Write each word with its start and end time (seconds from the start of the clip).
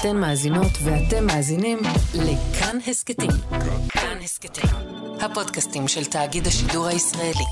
אתן 0.00 0.16
מאזינות 0.16 0.72
ואתם 0.84 1.26
מאזינים 1.26 1.78
לכאן 2.14 2.78
הסכתים. 2.86 3.30
כאן 3.88 4.18
הסכתים, 4.24 4.70
הפודקאסטים 5.20 5.88
של 5.88 6.04
תאגיד 6.04 6.46
השידור 6.46 6.86
הישראלי. 6.86 7.44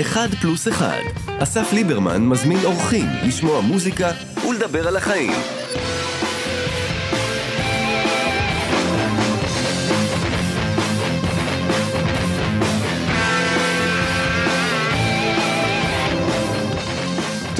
אחד 0.00 0.28
פלוס 0.40 0.68
אחד. 0.68 1.00
אסף 1.38 1.72
ליברמן 1.72 2.26
מזמין 2.26 2.58
אורחים 2.64 3.06
לשמוע 3.22 3.60
מוזיקה 3.60 4.10
ולדבר 4.48 4.88
על 4.88 4.96
החיים. 4.96 5.59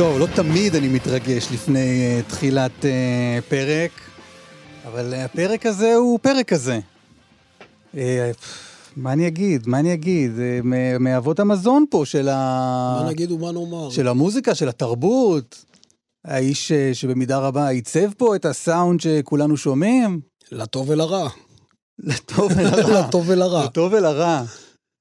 טוב, 0.01 0.19
לא 0.19 0.27
תמיד 0.37 0.75
אני 0.75 0.89
מתרגש 0.89 1.49
לפני 1.53 2.21
uh, 2.21 2.31
תחילת 2.31 2.71
uh, 2.81 2.85
פרק, 3.49 3.91
אבל 4.87 5.15
uh, 5.15 5.17
הפרק 5.17 5.67
הזה 5.67 5.95
הוא 5.95 6.19
פרק 6.23 6.49
כזה. 6.49 6.81
Uh, 7.95 7.97
מה 8.97 9.13
אני 9.13 9.27
אגיד? 9.27 9.67
מה 9.67 9.79
אני 9.79 9.95
אגיד? 9.95 10.31
Uh, 10.37 10.67
מאבות 11.01 11.41
המזון 11.41 11.85
פה 11.91 12.03
של 12.05 12.29
ה... 12.29 13.01
מה 13.03 13.11
נגיד 13.11 13.31
ומה 13.33 13.53
נאמר? 13.53 13.91
של 13.91 14.09
המוזיקה, 14.09 14.55
של 14.55 14.69
התרבות. 14.69 15.65
האיש 16.25 16.73
uh, 16.73 16.95
שבמידה 16.95 17.39
רבה 17.39 17.69
עיצב 17.69 18.13
פה 18.17 18.37
את 18.37 18.45
הסאונד 18.45 19.01
שכולנו 19.01 19.57
שומעים. 19.57 20.21
לטוב 20.53 20.91
ולרע. 20.91 21.29
לטוב 21.99 22.53
ולרע. 22.57 23.07
לטוב 23.07 23.29
ולרע. 23.29 23.65
לטוב 23.65 23.93
ולרע. 23.93 24.43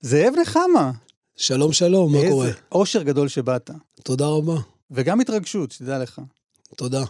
זאב 0.02 0.34
נחמה. 0.42 0.92
שלום 1.38 1.74
שלום, 1.74 2.12
מה 2.12 2.20
קורה? 2.30 2.48
איזה 2.48 2.58
אושר 2.72 3.04
גדול 3.04 3.28
שבאת. 3.28 3.72
תודה 4.04 4.28
רבה. 4.28 4.56
וגם 4.92 5.20
התרגשות, 5.20 5.72
שתדע 5.72 6.00
לך. 6.00 6.22
תודה. 6.76 7.04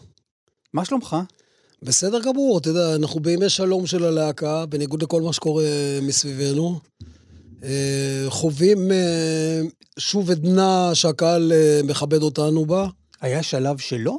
מה 0.73 0.85
שלומך? 0.85 1.15
בסדר 1.83 2.21
גמור, 2.21 2.58
אתה 2.58 2.69
יודע, 2.69 2.95
אנחנו 2.95 3.19
בימי 3.19 3.49
שלום 3.49 3.88
של 3.88 4.05
הלהקה, 4.05 4.66
בניגוד 4.66 5.03
לכל 5.03 5.21
מה 5.21 5.33
שקורה 5.33 5.63
מסביבנו. 6.02 6.80
אה, 7.63 8.25
חווים 8.30 8.91
אה, 8.91 9.61
שוב 9.99 10.31
עדנה 10.31 10.91
שהקהל 10.94 11.52
אה, 11.52 11.81
מכבד 11.83 12.21
אותנו 12.21 12.66
בה. 12.66 12.88
היה 13.21 13.44
שלב 13.44 13.77
שלא? 13.77 14.17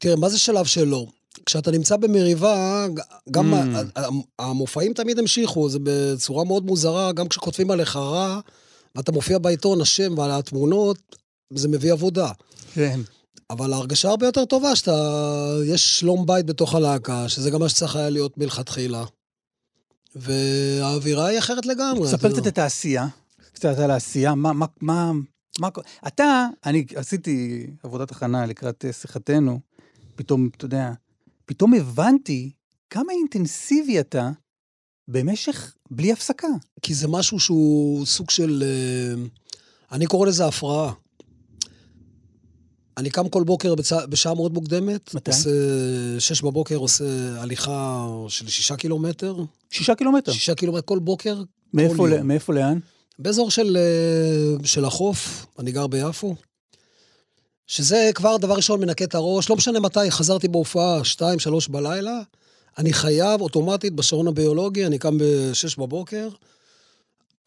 תראה, 0.00 0.16
מה 0.16 0.28
זה 0.28 0.38
שלב 0.38 0.66
שלא? 0.66 1.06
כשאתה 1.46 1.70
נמצא 1.70 1.96
במריבה, 1.96 2.86
גם 3.30 3.54
Mm. 3.54 3.98
המופעים 4.38 4.92
תמיד 4.94 5.18
המשיכו, 5.18 5.68
זה 5.68 5.78
בצורה 5.82 6.44
מאוד 6.44 6.66
מוזרה, 6.66 7.12
גם 7.12 7.28
כשכותבים 7.28 7.70
עליך 7.70 7.96
רע, 7.96 8.40
ואתה 8.94 9.12
מופיע 9.12 9.38
בעיתון, 9.38 9.80
השם 9.80 10.18
ועל 10.18 10.30
התמונות, 10.30 11.16
זה 11.54 11.68
מביא 11.68 11.92
עבודה. 11.92 12.30
כן. 12.74 13.00
אבל 13.50 13.72
ההרגשה 13.72 14.08
הרבה 14.08 14.26
יותר 14.26 14.44
טובה 14.44 14.76
שאתה... 14.76 14.92
יש 15.66 16.00
שלום 16.00 16.26
בית 16.26 16.46
בתוך 16.46 16.74
הלהקה, 16.74 17.28
שזה 17.28 17.50
גם 17.50 17.60
מה 17.60 17.68
שצריך 17.68 17.96
היה 17.96 18.10
להיות 18.10 18.38
מלכתחילה. 18.38 19.04
והאווירה 20.14 21.26
היא 21.26 21.38
אחרת 21.38 21.66
לגמרי. 21.66 22.08
ספר 22.08 22.28
אתה 22.28 22.36
קצת. 22.36 22.46
את 22.46 22.58
העשייה, 22.58 23.06
קצת 23.52 23.78
על 23.78 23.90
העשייה, 23.90 24.34
מה, 24.34 24.52
מה, 24.52 24.66
מה, 24.80 25.12
מה, 25.58 25.68
אתה, 26.06 26.46
אני 26.66 26.84
עשיתי 26.94 27.66
עבודת 27.82 28.10
הכנה 28.10 28.46
לקראת 28.46 28.84
אה, 28.84 28.92
שיחתנו, 28.92 29.60
פתאום, 30.16 30.48
אתה 30.56 30.64
יודע, 30.64 30.92
פתאום 31.46 31.74
הבנתי 31.74 32.50
כמה 32.90 33.12
אינטנסיבי 33.12 34.00
אתה 34.00 34.30
במשך, 35.08 35.74
בלי 35.90 36.12
הפסקה. 36.12 36.48
כי 36.82 36.94
זה 36.94 37.08
משהו 37.08 37.40
שהוא 37.40 38.06
סוג 38.06 38.30
של... 38.30 38.62
אה, 38.66 39.22
אני 39.92 40.06
קורא 40.06 40.26
לזה 40.26 40.46
הפרעה. 40.46 40.92
אני 42.98 43.10
קם 43.10 43.28
כל 43.28 43.42
בוקר 43.42 43.74
בצ... 43.74 43.92
בשעה 43.92 44.34
מאוד 44.34 44.54
מוקדמת. 44.54 45.14
מתי? 45.14 45.30
עושה... 45.30 45.50
שש 46.18 46.42
בבוקר 46.42 46.76
עושה 46.76 47.04
הליכה 47.36 48.06
של 48.28 48.48
שישה 48.48 48.76
קילומטר. 48.76 49.36
שישה 49.70 49.94
קילומטר. 49.94 50.32
שישה 50.32 50.54
קילומטר 50.54 50.86
כל 50.86 50.98
בוקר. 50.98 51.42
מאיפה, 51.74 51.96
כל 51.96 52.12
ל-. 52.14 52.22
מאיפה 52.22 52.54
לאן? 52.54 52.78
באזור 53.18 53.50
של, 53.50 53.76
אה, 53.76 54.66
של 54.66 54.84
החוף, 54.84 55.46
אני 55.58 55.72
גר 55.72 55.86
ביפו. 55.86 56.34
שזה 57.66 58.10
כבר 58.14 58.36
דבר 58.36 58.54
ראשון 58.54 58.80
מנקה 58.80 59.04
את 59.04 59.14
הראש, 59.14 59.50
לא 59.50 59.56
משנה 59.56 59.80
מתי, 59.80 60.10
חזרתי 60.10 60.48
בהופעה, 60.48 61.04
שתיים, 61.04 61.38
שלוש 61.38 61.68
בלילה, 61.68 62.20
אני 62.78 62.92
חייב 62.92 63.40
אוטומטית 63.40 63.92
בשעון 63.92 64.28
הביולוגי, 64.28 64.86
אני 64.86 64.98
קם 64.98 65.18
בשש 65.20 65.76
בבוקר. 65.76 66.28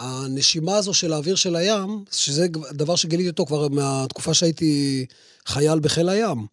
הנשימה 0.01 0.77
הזו 0.77 0.93
של 0.93 1.13
האוויר 1.13 1.35
של 1.35 1.55
הים, 1.55 2.03
שזה 2.11 2.47
דבר 2.71 2.95
שגיליתי 2.95 3.29
אותו 3.29 3.45
כבר 3.45 3.67
מהתקופה 3.67 4.33
שהייתי 4.33 5.05
חייל 5.45 5.79
בחיל 5.79 6.09
הים. 6.09 6.45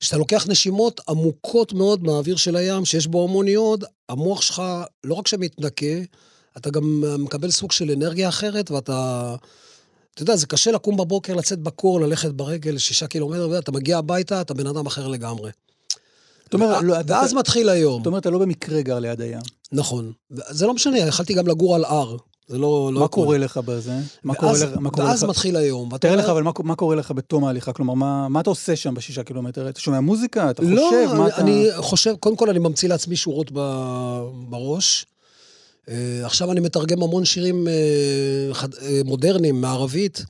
כשאתה 0.00 0.16
לוקח 0.16 0.46
נשימות 0.48 1.00
עמוקות 1.08 1.72
מאוד 1.72 2.04
מהאוויר 2.04 2.36
של 2.36 2.56
הים, 2.56 2.84
שיש 2.84 3.06
בו 3.06 3.24
המון 3.24 3.48
יוד, 3.48 3.84
המוח 4.08 4.40
שלך 4.42 4.62
לא 5.04 5.14
רק 5.14 5.26
שמתנקה, 5.28 5.86
אתה 6.56 6.70
גם 6.70 7.04
מקבל 7.18 7.50
סוג 7.50 7.72
של 7.72 7.90
אנרגיה 7.90 8.28
אחרת, 8.28 8.70
ואתה... 8.70 9.34
אתה 10.14 10.22
יודע, 10.22 10.36
זה 10.36 10.46
קשה 10.46 10.70
לקום 10.70 10.96
בבוקר, 10.96 11.34
לצאת 11.34 11.58
בקור, 11.58 12.00
ללכת 12.00 12.30
ברגל 12.30 12.78
שישה 12.78 13.06
קילומטר, 13.06 13.48
ואתה 13.50 13.72
מגיע 13.72 13.98
הביתה, 13.98 14.40
אתה 14.40 14.54
בן 14.54 14.66
אדם 14.66 14.86
אחר 14.86 15.08
לגמרי. 15.08 15.50
זאת 16.44 16.54
אומרת, 16.54 16.82
לא, 16.82 17.00
אתה- 17.00 17.12
ואז 17.12 17.34
מתחיל 17.34 17.68
היום. 17.68 18.00
זאת 18.00 18.06
אומרת, 18.06 18.20
אתה 18.22 18.30
לא 18.30 18.38
במקרה 18.38 18.82
גר 18.82 18.98
ליד 18.98 19.20
הים. 19.20 19.40
נכון. 19.72 20.12
זה 20.30 20.66
לא 20.66 20.74
משנה, 20.74 20.98
יכלתי 20.98 21.34
גם 21.34 21.46
לגור 21.46 21.74
על 21.74 21.84
הר. 21.84 22.16
זה 22.48 22.58
לא... 22.58 22.90
לא 22.94 23.00
מה 23.00 23.04
הכל. 23.06 23.14
קורה 23.22 23.38
לך 23.38 23.56
בזה? 23.64 23.92
מה 24.24 24.34
קורה 24.34 24.52
לך? 24.52 24.70
מה 24.80 24.90
קורה 24.90 25.06
ואז 25.06 25.22
לך? 25.24 25.30
מתחיל 25.30 25.56
היום. 25.56 25.96
תאר 25.98 26.16
לך, 26.16 26.24
אבל 26.24 26.42
מה, 26.42 26.50
מה 26.64 26.74
קורה 26.76 26.96
לך 26.96 27.10
בתום 27.10 27.44
ההליכה? 27.44 27.72
כלומר, 27.72 27.94
מה, 27.94 28.28
מה 28.28 28.40
אתה 28.40 28.50
עושה 28.50 28.76
שם 28.76 28.94
בשישה 28.94 29.22
קילומטר? 29.22 29.68
אתה 29.68 29.80
שומע 29.80 30.00
מוזיקה? 30.00 30.50
אתה 30.50 30.62
לא, 30.62 30.82
חושב? 30.90 31.14
מה 31.18 31.28
אתה... 31.28 31.36
אני 31.40 31.66
חושב, 31.76 32.14
קודם 32.20 32.36
כל 32.36 32.50
אני 32.50 32.58
ממציא 32.58 32.88
לעצמי 32.88 33.16
שורות 33.16 33.50
ב- 33.54 34.20
בראש. 34.48 35.06
אה, 35.88 35.94
עכשיו 36.24 36.52
אני 36.52 36.60
מתרגם 36.60 37.02
המון 37.02 37.24
שירים 37.24 37.68
אה, 37.68 37.72
חד- 38.54 38.74
אה, 38.82 39.00
מודרניים 39.04 39.60
מערבית, 39.60 40.24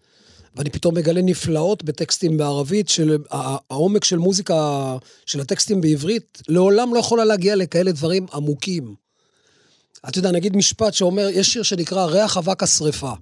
ואני 0.56 0.70
פתאום 0.70 0.94
מגלה 0.94 1.22
נפלאות 1.22 1.84
בטקסטים 1.84 2.36
בערבית, 2.36 2.88
של 2.88 3.16
הע- 3.30 3.56
העומק 3.70 4.04
של 4.04 4.18
מוזיקה, 4.18 4.96
של 5.26 5.40
הטקסטים 5.40 5.80
בעברית, 5.80 6.42
לעולם 6.48 6.94
לא 6.94 6.98
יכולה 6.98 7.24
להגיע 7.24 7.56
לכאלה 7.56 7.92
דברים 7.92 8.26
עמוקים. 8.34 9.05
אתה 10.08 10.18
יודע, 10.18 10.30
נגיד 10.30 10.56
משפט 10.56 10.94
שאומר, 10.94 11.28
יש 11.28 11.52
שיר 11.52 11.62
שנקרא 11.62 12.04
ריח 12.04 12.36
אבק 12.36 12.62
השרפה. 12.62 13.12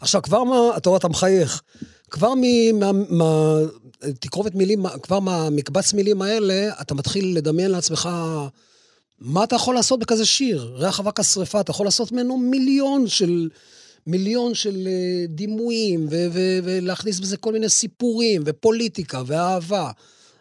עכשיו, 0.00 0.22
כבר 0.22 0.44
מה, 0.44 0.56
אתה 0.76 0.88
רואה, 0.88 0.98
אתה 0.98 1.08
מחייך. 1.08 1.62
כבר 2.10 2.34
מ... 2.34 2.42
מה, 2.80 2.90
מה, 3.08 3.56
תקרובת 4.20 4.54
מילים, 4.54 4.86
כבר 5.02 5.20
מהמקבץ 5.20 5.92
מילים 5.92 6.22
האלה, 6.22 6.68
אתה 6.80 6.94
מתחיל 6.94 7.36
לדמיין 7.36 7.70
לעצמך 7.70 8.08
מה 9.20 9.44
אתה 9.44 9.56
יכול 9.56 9.74
לעשות 9.74 10.00
בכזה 10.00 10.26
שיר. 10.26 10.72
ריח 10.74 11.00
אבק 11.00 11.20
השרפה, 11.20 11.60
אתה 11.60 11.70
יכול 11.70 11.86
לעשות 11.86 12.12
ממנו 12.12 12.36
מיליון 12.36 13.06
של... 13.08 13.48
מיליון 14.06 14.54
של 14.54 14.86
אה, 14.86 15.26
דימויים, 15.28 16.06
ו- 16.10 16.26
ו- 16.32 16.58
ולהכניס 16.64 17.20
בזה 17.20 17.36
כל 17.36 17.52
מיני 17.52 17.68
סיפורים, 17.68 18.42
ופוליטיקה, 18.46 19.22
ואהבה, 19.26 19.90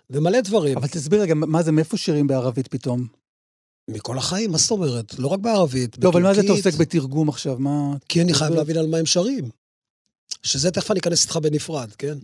ומלא 0.10 0.42
דברים. 0.42 0.78
אבל 0.78 0.88
תסביר 0.88 1.22
רגע, 1.22 1.34
מה 1.36 1.64
זה, 1.64 1.72
מאיפה 1.72 1.98
שירים 1.98 2.28
בערבית 2.28 2.68
פתאום? 2.68 3.08
מכל 3.88 4.18
החיים, 4.18 4.52
מה 4.52 4.58
זאת 4.58 4.72
אומרת? 4.72 5.20
לא 5.20 5.28
רק 5.28 5.40
בערבית, 5.40 6.04
לא, 6.04 6.10
אבל 6.10 6.22
מה 6.22 6.34
זה 6.34 6.40
אתה 6.40 6.46
בטורקית. 6.46 6.66
עוסק 6.66 6.80
בתרגום 6.80 7.30
עכשיו? 7.30 7.56
מה... 7.60 7.94
כי 8.10 8.22
אני 8.22 8.34
חייב. 8.34 8.54
להבין 8.54 8.78
על 8.78 8.88
מה 8.88 8.98
הם 8.98 9.06
שרים. 9.06 9.50
שזה 10.44 10.72
תכף 10.72 10.92
אני 10.92 11.00
אכנס 11.00 11.24
איתך 11.24 11.38
בנפרד, 11.38 11.90
כן? 11.98 12.18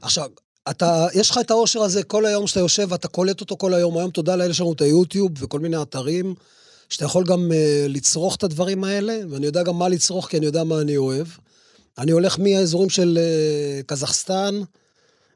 עכשיו, 0.00 0.30
אתה, 0.70 1.06
יש 1.14 1.30
לך 1.30 1.38
את 1.38 1.50
האושר 1.50 1.82
הזה 1.82 2.02
כל 2.02 2.26
היום 2.26 2.46
שאתה 2.46 2.60
יושב 2.60 2.86
ואתה 2.90 3.08
קולט 3.08 3.40
אותו 3.40 3.56
כל 3.56 3.74
היום. 3.74 3.98
היום 3.98 4.10
תודה 4.10 4.36
לאלה 4.36 4.54
שלנו 4.54 4.72
את 4.72 4.80
היוטיוב 4.80 5.32
וכל 5.38 5.60
מיני 5.60 5.82
אתרים, 5.82 6.34
שאתה 6.88 7.04
יכול 7.04 7.24
גם 7.24 7.50
uh, 7.50 7.88
לצרוך 7.88 8.36
את 8.36 8.44
הדברים 8.44 8.84
האלה, 8.84 9.18
ואני 9.30 9.46
יודע 9.46 9.62
גם 9.62 9.78
מה 9.78 9.88
לצרוך, 9.88 10.28
כי 10.28 10.36
אני 10.36 10.46
יודע 10.46 10.64
מה 10.64 10.80
אני 10.80 10.96
אוהב. 10.96 11.26
אני 11.98 12.12
הולך 12.12 12.38
מהאזורים 12.38 12.90
של 12.90 13.18
uh, 13.18 13.86
קזחסטן, 13.86 14.60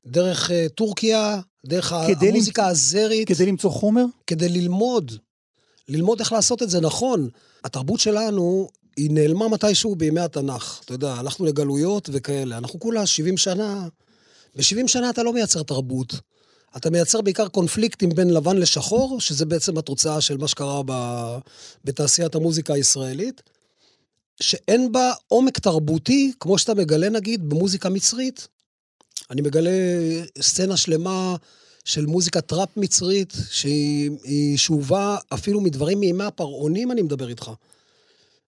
דרך 0.07 0.51
uh, 0.51 0.53
טורקיה, 0.75 1.41
דרך 1.67 1.93
המוזיקה 1.93 2.67
האזרית. 2.67 3.29
כדי 3.29 3.47
למצוא 3.47 3.71
חומר? 3.71 4.05
כדי 4.27 4.49
ללמוד, 4.49 5.13
ללמוד 5.89 6.21
איך 6.21 6.33
לעשות 6.33 6.63
את 6.63 6.71
זה 6.71 6.81
נכון. 6.81 7.29
התרבות 7.65 8.01
שלנו, 8.01 8.69
היא 8.97 9.11
נעלמה 9.11 9.49
מתישהו 9.49 9.97
בימי 9.97 10.21
התנ"ך. 10.21 10.81
אתה 10.85 10.95
יודע, 10.95 11.15
הלכנו 11.15 11.47
לגלויות 11.47 12.09
וכאלה. 12.13 12.59
אנחנו 12.59 12.81
כולה 12.81 13.07
70 13.07 13.37
שנה, 13.37 13.89
ב-70 14.57 14.89
שנה 14.89 15.11
אתה 15.11 15.23
לא 15.23 15.33
מייצר 15.33 15.63
תרבות. 15.63 16.15
אתה 16.77 16.91
מייצר 16.91 17.21
בעיקר 17.21 17.49
קונפליקטים 17.49 18.11
בין 18.11 18.31
לבן 18.31 18.57
לשחור, 18.57 19.21
שזה 19.21 19.45
בעצם 19.45 19.79
התוצאה 19.79 20.21
של 20.21 20.37
מה 20.37 20.49
שקרה 20.49 20.83
ב... 20.87 20.93
בתעשיית 21.85 22.35
המוזיקה 22.35 22.75
הישראלית, 22.75 23.43
שאין 24.41 24.93
בה 24.93 25.13
עומק 25.29 25.59
תרבותי, 25.59 26.33
כמו 26.41 26.59
שאתה 26.59 26.75
מגלה 26.75 27.09
נגיד 27.09 27.49
במוזיקה 27.49 27.89
מצרית. 27.89 28.49
אני 29.31 29.43
מגלה 29.43 29.71
סצנה 30.41 30.77
שלמה 30.77 31.37
של 31.85 32.07
מוזיקה 32.07 32.41
טראפ 32.41 32.69
מצרית, 32.77 33.33
שהיא 33.51 34.11
היא 34.25 34.59
שאובה 34.59 35.17
אפילו 35.35 35.61
מדברים 35.61 36.01
מימי 36.01 36.25
הפרעונים, 36.25 36.93
אני 36.93 37.03
מדבר 37.03 37.29
איתך. 37.29 37.51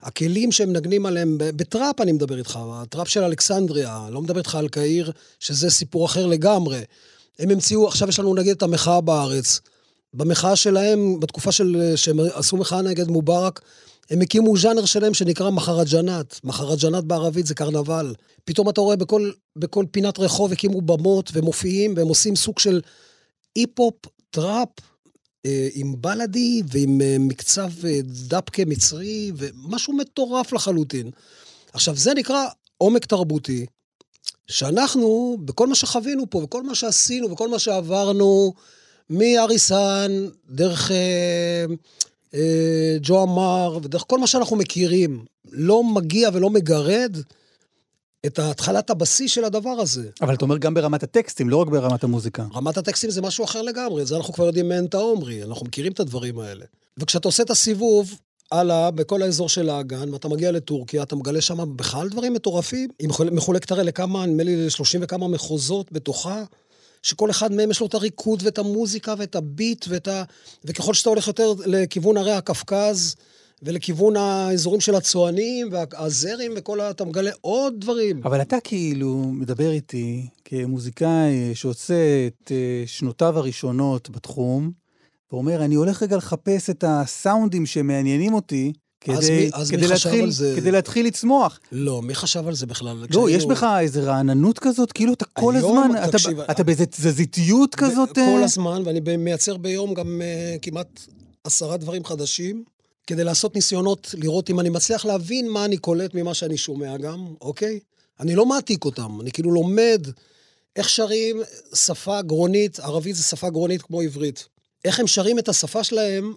הכלים 0.02 0.52
שהם 0.52 0.68
מנגנים 0.68 1.06
עליהם, 1.06 1.38
בטראפ 1.38 2.00
אני 2.00 2.12
מדבר 2.12 2.38
איתך, 2.38 2.58
הטראפ 2.72 3.08
של 3.08 3.22
אלכסנדריה, 3.22 4.06
לא 4.10 4.22
מדבר 4.22 4.38
איתך 4.38 4.54
על 4.54 4.68
קהיר, 4.68 5.12
שזה 5.40 5.70
סיפור 5.70 6.06
אחר 6.06 6.26
לגמרי. 6.26 6.80
הם 7.38 7.50
המציאו, 7.50 7.88
עכשיו 7.88 8.08
יש 8.08 8.18
לנו 8.18 8.34
נגיד 8.34 8.56
את 8.56 8.62
המחאה 8.62 9.00
בארץ. 9.00 9.60
במחאה 10.14 10.56
שלהם, 10.56 11.20
בתקופה 11.20 11.52
של, 11.52 11.92
שהם 11.96 12.20
עשו 12.34 12.56
מחאה 12.56 12.82
נגד 12.82 13.08
מובארק, 13.08 13.60
הם 14.10 14.20
הקימו 14.20 14.56
ז'אנר 14.56 14.84
שלהם 14.84 15.14
שנקרא 15.14 15.50
مهرجانات. 15.50 16.40
مهرجانات 16.44 17.04
בערבית 17.04 17.46
זה 17.46 17.54
קרנבל. 17.54 18.14
פתאום 18.44 18.68
אתה 18.68 18.80
רואה 18.80 18.96
בכל, 18.96 19.30
בכל 19.56 19.84
פינת 19.90 20.18
רחוב 20.18 20.52
הקימו 20.52 20.80
במות 20.80 21.30
ומופיעים, 21.32 21.94
והם 21.96 22.08
עושים 22.08 22.36
סוג 22.36 22.58
של 22.58 22.80
היפ-הופ, 23.54 23.94
טראפ, 24.30 24.68
אה, 25.46 25.68
עם 25.74 25.94
بلدي 26.00 26.62
ועם 26.72 27.00
אה, 27.00 27.16
מקצב 27.20 27.70
אה, 27.84 28.00
דבקה 28.02 28.64
מצרי, 28.66 29.32
ומשהו 29.36 29.92
מטורף 29.92 30.52
לחלוטין. 30.52 31.10
עכשיו, 31.72 31.96
זה 31.96 32.14
נקרא 32.14 32.44
עומק 32.78 33.04
תרבותי, 33.04 33.66
שאנחנו, 34.46 35.36
בכל 35.44 35.66
מה 35.66 35.74
שחווינו 35.74 36.30
פה, 36.30 36.38
וכל 36.38 36.62
מה 36.62 36.74
שעשינו, 36.74 37.30
וכל 37.30 37.48
מה 37.48 37.58
שעברנו, 37.58 38.52
מאריסן, 39.10 40.26
דרך 40.50 40.90
אה, 40.90 41.64
אה, 42.34 42.96
ג'ו 43.02 43.22
אמר, 43.22 43.78
ודרך 43.82 44.04
כל 44.06 44.18
מה 44.18 44.26
שאנחנו 44.26 44.56
מכירים, 44.56 45.24
לא 45.52 45.84
מגיע 45.84 46.30
ולא 46.32 46.50
מגרד 46.50 47.16
את 48.26 48.38
התחלת 48.38 48.90
הבסיס 48.90 49.32
של 49.32 49.44
הדבר 49.44 49.70
הזה. 49.70 50.08
אבל 50.22 50.34
אתה 50.34 50.44
אומר 50.44 50.58
גם 50.58 50.74
ברמת 50.74 51.02
הטקסטים, 51.02 51.48
לא 51.48 51.56
רק 51.56 51.68
ברמת 51.68 52.04
המוזיקה. 52.04 52.44
רמת 52.54 52.76
הטקסטים 52.76 53.10
זה 53.10 53.22
משהו 53.22 53.44
אחר 53.44 53.62
לגמרי, 53.62 54.02
את 54.02 54.06
זה 54.06 54.16
אנחנו 54.16 54.34
כבר 54.34 54.46
יודעים 54.46 54.68
מאין 54.68 54.86
תהומרי, 54.86 55.42
אנחנו 55.42 55.66
מכירים 55.66 55.92
את 55.92 56.00
הדברים 56.00 56.38
האלה. 56.38 56.64
וכשאתה 56.98 57.28
עושה 57.28 57.42
את 57.42 57.50
הסיבוב, 57.50 58.14
הלאה, 58.52 58.90
בכל 58.90 59.22
האזור 59.22 59.48
של 59.48 59.70
האגן, 59.70 60.12
ואתה 60.12 60.28
מגיע 60.28 60.52
לטורקיה, 60.52 61.02
אתה 61.02 61.16
מגלה 61.16 61.40
שם 61.40 61.76
בכלל 61.76 62.08
דברים 62.08 62.32
מטורפים. 62.32 62.88
היא 62.98 63.08
מחולקת 63.32 63.70
הרי 63.70 63.84
לכמה, 63.84 64.26
נדמה 64.26 64.42
לי, 64.42 64.66
ל-30 64.66 64.98
וכמה 65.00 65.28
מחוזות 65.28 65.92
בתוכה, 65.92 66.44
שכל 67.02 67.30
אחד 67.30 67.52
מהם 67.52 67.70
יש 67.70 67.80
לו 67.80 67.86
את 67.86 67.94
הריקוד 67.94 68.42
ואת 68.42 68.58
המוזיקה 68.58 69.14
ואת 69.18 69.36
הביט 69.36 69.86
ואת 69.88 70.08
ה... 70.08 70.22
וככל 70.64 70.94
שאתה 70.94 71.08
הולך 71.08 71.26
יותר 71.26 71.52
לכיוון 71.66 72.16
הרי 72.16 72.32
הקווקז, 72.32 73.16
ולכיוון 73.62 74.16
האזורים 74.16 74.80
של 74.80 74.94
הצוענים 74.94 75.68
והזרים 75.72 76.52
וכל 76.56 76.80
ה... 76.80 76.90
אתה 76.90 77.04
מגלה 77.04 77.30
עוד 77.40 77.74
דברים. 77.78 78.20
אבל 78.24 78.40
אתה 78.40 78.56
כאילו 78.64 79.16
מדבר 79.32 79.70
איתי 79.70 80.26
כמוזיקאי 80.44 81.54
שעושה 81.54 82.26
את 82.26 82.52
אה, 82.52 82.82
שנותיו 82.86 83.38
הראשונות 83.38 84.10
בתחום, 84.10 84.70
ואומר, 85.32 85.64
אני 85.64 85.74
הולך 85.74 86.02
רגע 86.02 86.16
לחפש 86.16 86.70
את 86.70 86.84
הסאונדים 86.86 87.66
שמעניינים 87.66 88.34
אותי, 88.34 88.72
כדי, 89.00 89.16
אז 89.16 89.30
מי, 89.30 89.50
אז 89.52 89.70
כדי, 89.70 89.80
מי 89.80 89.88
להתחיל, 89.88 90.30
זה? 90.30 90.54
כדי 90.56 90.70
להתחיל 90.70 91.06
לצמוח. 91.06 91.60
לא, 91.72 92.02
מי 92.02 92.14
חשב 92.14 92.48
על 92.48 92.54
זה 92.54 92.66
בכלל? 92.66 92.96
לא, 92.96 93.06
כשהיינו- 93.06 93.28
יש 93.28 93.46
בך 93.46 93.66
איזה 93.80 94.02
רעננות 94.02 94.58
כזאת, 94.58 94.92
כאילו 94.92 95.12
אתה 95.12 95.24
כל 95.24 95.56
היום, 95.56 95.78
הזמן, 95.78 96.02
אתה, 96.02 96.12
תקשיב, 96.12 96.40
אתה 96.40 96.64
באיזה 96.64 96.86
תזזיתיות 96.86 97.74
כזאת. 97.74 98.14
כל 98.14 98.20
אה? 98.20 98.44
הזמן, 98.44 98.82
ואני 98.84 99.16
מייצר 99.16 99.56
ביום 99.56 99.94
גם 99.94 100.20
uh, 100.20 100.58
כמעט 100.62 101.00
עשרה 101.44 101.76
דברים 101.76 102.04
חדשים, 102.04 102.64
כדי 103.06 103.24
לעשות 103.24 103.54
ניסיונות 103.54 104.14
לראות 104.18 104.50
אם 104.50 104.60
אני 104.60 104.68
מצליח 104.68 105.04
להבין 105.04 105.48
מה 105.48 105.64
אני 105.64 105.76
קולט 105.76 106.14
ממה 106.14 106.34
שאני 106.34 106.56
שומע 106.56 106.96
גם, 106.96 107.34
אוקיי? 107.40 107.80
אני 108.20 108.34
לא 108.34 108.46
מעתיק 108.46 108.84
אותם, 108.84 109.20
אני 109.20 109.32
כאילו 109.32 109.50
לומד 109.50 110.06
איך 110.76 110.88
שרים 110.88 111.42
שפה 111.74 112.22
גרונית, 112.22 112.80
ערבית 112.80 113.16
זה 113.16 113.22
שפה 113.22 113.50
גרונית 113.50 113.82
כמו 113.82 114.00
עברית. 114.00 114.48
איך 114.84 115.00
הם 115.00 115.06
שרים 115.06 115.38
את 115.38 115.48
השפה 115.48 115.84
שלהם, 115.84 116.34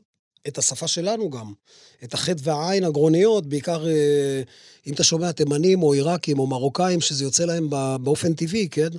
את 0.47 0.57
השפה 0.57 0.87
שלנו 0.87 1.29
גם. 1.29 1.53
את 2.03 2.13
החטא 2.13 2.39
והעין 2.43 2.83
הגרוניות, 2.83 3.45
בעיקר 3.45 3.87
אה, 3.87 4.41
אם 4.87 4.93
אתה 4.93 5.03
שומע 5.03 5.31
תימנים 5.31 5.83
או 5.83 5.93
עיראקים 5.93 6.39
או 6.39 6.47
מרוקאים, 6.47 7.01
שזה 7.01 7.23
יוצא 7.23 7.45
להם 7.45 7.69
באופן 8.01 8.33
טבעי, 8.33 8.69
כן? 8.69 8.89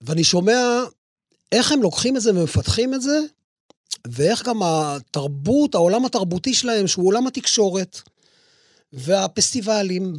ואני 0.00 0.24
שומע 0.24 0.84
איך 1.52 1.72
הם 1.72 1.82
לוקחים 1.82 2.16
את 2.16 2.22
זה 2.22 2.30
ומפתחים 2.30 2.94
את 2.94 3.02
זה, 3.02 3.20
ואיך 4.10 4.42
גם 4.48 4.60
התרבות, 4.62 5.74
העולם 5.74 6.04
התרבותי 6.04 6.54
שלהם, 6.54 6.86
שהוא 6.86 7.06
עולם 7.06 7.26
התקשורת, 7.26 8.00
והפסטיבלים, 8.92 10.14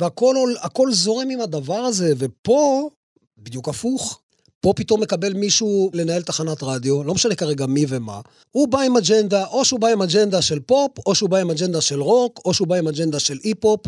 הכל 0.62 0.94
זורם 0.94 1.30
עם 1.30 1.42
הדבר 1.42 1.80
הזה, 1.80 2.14
ופה, 2.18 2.90
בדיוק 3.38 3.70
הפוך. 3.70 4.20
פה 4.60 4.74
פתאום 4.76 5.02
מקבל 5.02 5.34
מישהו 5.34 5.92
לנהל 5.94 6.22
תחנת 6.22 6.64
רדיו, 6.64 7.04
לא 7.04 7.14
משנה 7.14 7.36
כרגע 7.36 7.66
מי 7.66 7.86
ומה. 7.90 8.22
הוא 8.52 8.68
בא 8.68 8.82
עם 8.82 8.98
אג'נדה, 8.98 9.46
או 9.46 9.66
שהוא 9.66 9.80
בא 9.80 9.88
עם 9.88 10.02
אג'נדה 10.02 10.42
של 10.42 10.60
פופ, 10.60 10.92
או 11.06 11.16
שהוא 11.16 11.30
בא 11.30 11.38
עם 11.38 11.52
אג'נדה 11.52 11.82
של 11.82 12.02
רוק, 12.02 12.42
או 12.46 12.54
שהוא 12.54 12.68
בא 12.68 12.76
עם 12.76 12.88
אג'נדה 12.88 13.20
של 13.20 13.38
היפ-הופ. 13.44 13.80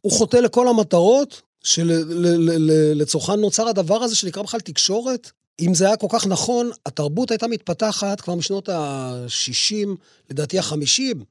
הוא 0.00 0.12
חוטא 0.12 0.36
לכל 0.36 0.68
המטרות 0.68 1.42
שלצורכן 1.62 3.40
נוצר 3.40 3.68
הדבר 3.68 4.02
הזה 4.02 4.16
שנקרא 4.16 4.42
בכלל 4.42 4.60
תקשורת. 4.60 5.30
אם 5.60 5.74
זה 5.74 5.86
היה 5.86 5.96
כל 5.96 6.06
כך 6.10 6.26
נכון, 6.26 6.70
התרבות 6.86 7.30
הייתה 7.30 7.46
מתפתחת 7.46 8.20
כבר 8.20 8.34
משנות 8.34 8.68
ה-60, 8.68 9.88
לדעתי 10.30 10.58
ה-50, 10.58 11.24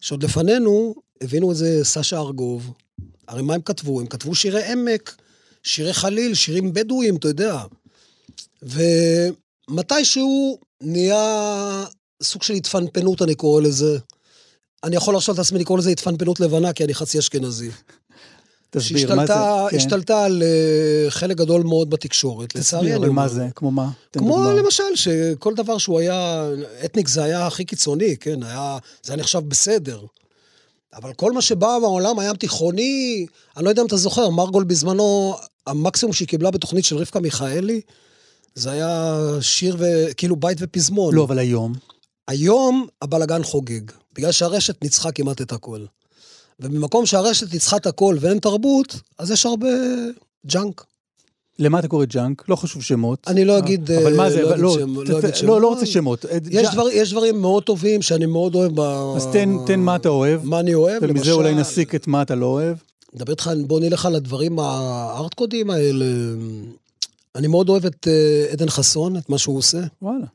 שעוד 0.00 0.22
לפנינו 0.22 0.94
הבינו 1.20 1.52
את 1.52 1.56
זה 1.56 1.80
סשה 1.84 2.18
ארגוב. 2.18 2.72
הרי 3.28 3.42
מה 3.42 3.54
הם 3.54 3.62
כתבו? 3.62 4.00
הם 4.00 4.06
כתבו 4.06 4.34
שירי 4.34 4.72
עמק, 4.72 5.16
שירי 5.62 5.94
חליל, 5.94 6.34
שירים 6.34 6.72
בדואיים, 6.72 7.16
אתה 7.16 7.28
יודע. 7.28 7.62
ומתישהו 8.62 10.58
נהיה 10.80 11.84
סוג 12.22 12.42
של 12.42 12.54
התפנפנות, 12.54 13.22
אני 13.22 13.34
קורא 13.34 13.60
לזה. 13.60 13.98
אני 14.84 14.96
יכול 14.96 15.14
להרשות 15.14 15.38
לעצמי 15.38 15.58
לקרוא 15.58 15.78
לזה 15.78 15.90
התפנפנות 15.90 16.40
לבנה, 16.40 16.72
כי 16.72 16.84
אני 16.84 16.94
חצי 16.94 17.18
אשכנזי. 17.18 17.70
תסביר, 18.78 19.14
מה 19.14 19.26
זה? 19.26 19.32
שהשתלטה 19.32 19.66
כן. 19.70 19.76
השתלטה 19.76 20.24
על 20.24 20.42
אה, 20.42 21.10
חלק 21.10 21.36
גדול 21.36 21.62
מאוד 21.62 21.90
בתקשורת, 21.90 22.54
לצערי 22.54 22.96
אבל 22.96 23.08
מה. 23.08 23.28
זה? 23.28 23.48
כמו 23.54 23.70
מה? 23.70 23.90
כמו 24.12 24.36
דוגמה. 24.36 24.54
למשל, 24.54 24.82
שכל 24.94 25.54
דבר 25.54 25.78
שהוא 25.78 25.98
היה, 25.98 26.48
אתניקס 26.84 27.08
זה 27.08 27.24
היה 27.24 27.46
הכי 27.46 27.64
קיצוני, 27.64 28.16
כן, 28.16 28.42
היה, 28.42 28.78
זה 29.02 29.12
היה 29.12 29.20
נחשב 29.20 29.38
בסדר. 29.38 30.00
אבל 30.94 31.12
כל 31.12 31.32
מה 31.32 31.42
שבא 31.42 31.78
מהעולם 31.80 32.18
הים 32.18 32.36
תיכוני, 32.36 33.26
אני 33.56 33.64
לא 33.64 33.70
יודע 33.70 33.82
אם 33.82 33.86
אתה 33.86 33.96
זוכר, 33.96 34.30
מרגול 34.30 34.64
בזמנו, 34.64 35.36
המקסימום 35.66 36.12
שהיא 36.12 36.28
קיבלה 36.28 36.50
בתוכנית 36.50 36.84
של 36.84 36.96
רבקה 36.96 37.20
מיכאלי, 37.20 37.80
זה 38.54 38.70
היה 38.70 39.20
שיר 39.40 39.76
וכאילו 39.78 40.36
בית 40.36 40.58
ופזמון. 40.60 41.14
לא, 41.14 41.24
אבל 41.24 41.38
היום. 41.38 41.72
היום 42.28 42.86
הבלגן 43.02 43.42
חוגג, 43.42 43.80
בגלל 44.14 44.32
שהרשת 44.32 44.82
ניצחה 44.82 45.12
כמעט 45.12 45.40
את 45.40 45.52
הכל. 45.52 45.84
ובמקום 46.60 47.06
שהרשת 47.06 47.74
את 47.76 47.86
הכל 47.86 48.16
ואין 48.20 48.38
תרבות, 48.38 49.00
אז 49.18 49.30
יש 49.30 49.46
הרבה 49.46 49.68
junk. 50.46 50.84
למה 51.58 51.78
אתה 51.78 51.88
קורא 51.88 52.04
junk? 52.04 52.44
לא 52.48 52.56
חשוב 52.56 52.82
שמות. 52.82 53.18
אני 53.26 53.44
לא 53.44 53.58
אגיד, 53.58 53.90
אבל 53.90 54.12
אה, 54.12 54.16
מה 54.16 54.30
זה? 54.30 54.42
לא 54.42 54.50
לא, 54.50 54.56
לא 54.56 54.86
לא, 55.04 55.20
לא 55.22 55.32
שמות. 55.34 55.62
רוצה 55.62 55.86
שמות. 55.86 56.26
אה, 56.26 56.38
יש, 56.92 57.12
דברים 57.12 57.40
מאוד 57.40 57.62
טובים 57.62 58.02
שאני 58.02 58.26
מאוד 58.26 58.54
אוהב 58.54 58.72
ב... 58.74 58.80
אז 59.16 59.26
תן, 59.66 59.80
מה 59.80 59.96
אתה 59.96 60.08
אוהב, 60.08 60.44
מה 60.44 60.60
אני 60.60 60.74
אוהב, 60.74 61.02
ומזה 61.02 61.32
אולי 61.32 61.54
נסיק 61.54 61.94
את 61.94 62.06
מה 62.06 62.22
אתה 62.22 62.34
לא 62.34 62.46
אוהב. 62.46 62.76
נדבר 63.14 63.32
איתך, 63.32 63.50
בוא 63.66 63.80
נלך 63.80 64.06
על 64.06 64.14
הדברים 64.14 64.58
הארטקודים 64.58 65.70
האלה. 65.70 66.04
אני 67.34 67.46
מאוד 67.46 67.68
אוהב 67.68 67.86
את 67.86 68.08
אה, 68.08 68.46
עדן 68.52 68.68
חסון, 68.68 69.16
את 69.16 69.28
מה 69.28 69.38
שהוא 69.38 69.58
עושה. 69.58 69.80
וואלה. 70.02 70.26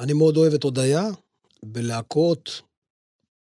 אני 0.00 0.12
מאוד 0.12 0.36
אוהב 0.36 0.54
את 0.54 0.62
הודיה, 0.62 1.08
בלהקות, 1.62 2.60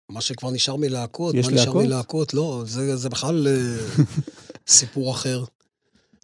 מה 0.10 0.22
שכבר 0.22 0.52
נשאר 0.52 0.76
מלהקות, 0.76 1.36
מה 1.36 1.42
נשאר 1.42 1.54
להקות? 1.54 1.86
מלהקות, 1.86 2.34
לא, 2.34 2.64
זה, 2.66 2.98
זה 2.98 3.10
בכלל 3.10 3.48
אה, 3.48 4.04
סיפור 4.68 5.12
אחר. 5.12 5.44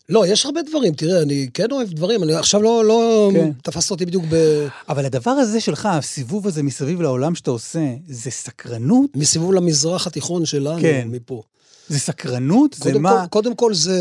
לא, 0.10 0.28
יש 0.28 0.46
הרבה 0.46 0.62
דברים, 0.62 0.94
תראה, 0.94 1.22
אני 1.22 1.48
כן 1.54 1.72
אוהב 1.72 1.90
דברים, 1.90 2.24
אני 2.24 2.34
עכשיו 2.34 2.62
לא, 2.62 2.86
לא 2.86 3.30
כן. 3.34 3.52
תפסת 3.64 3.92
אותי 3.92 4.06
בדיוק 4.06 4.24
ב... 4.30 4.68
אבל 4.90 5.06
הדבר 5.06 5.32
הזה 5.32 5.62
שלך, 5.62 5.86
הסיבוב 5.86 6.48
הזה 6.48 6.64
מסביב 6.64 7.02
לעולם 7.02 7.36
שאתה 7.36 7.52
עושה, 7.52 7.94
זה 8.08 8.32
סקרנות? 8.32 9.10
מסיבוב 9.16 9.54
למזרח 9.54 10.08
התיכון 10.08 10.46
שלנו, 10.46 10.82
כן. 10.82 11.08
מפה. 11.12 11.42
זה 11.88 12.00
סקרנות? 12.00 12.74
זה 12.74 13.00
מה? 13.00 13.22
כל, 13.22 13.28
קודם 13.30 13.56
כל 13.56 13.74
זה... 13.74 14.00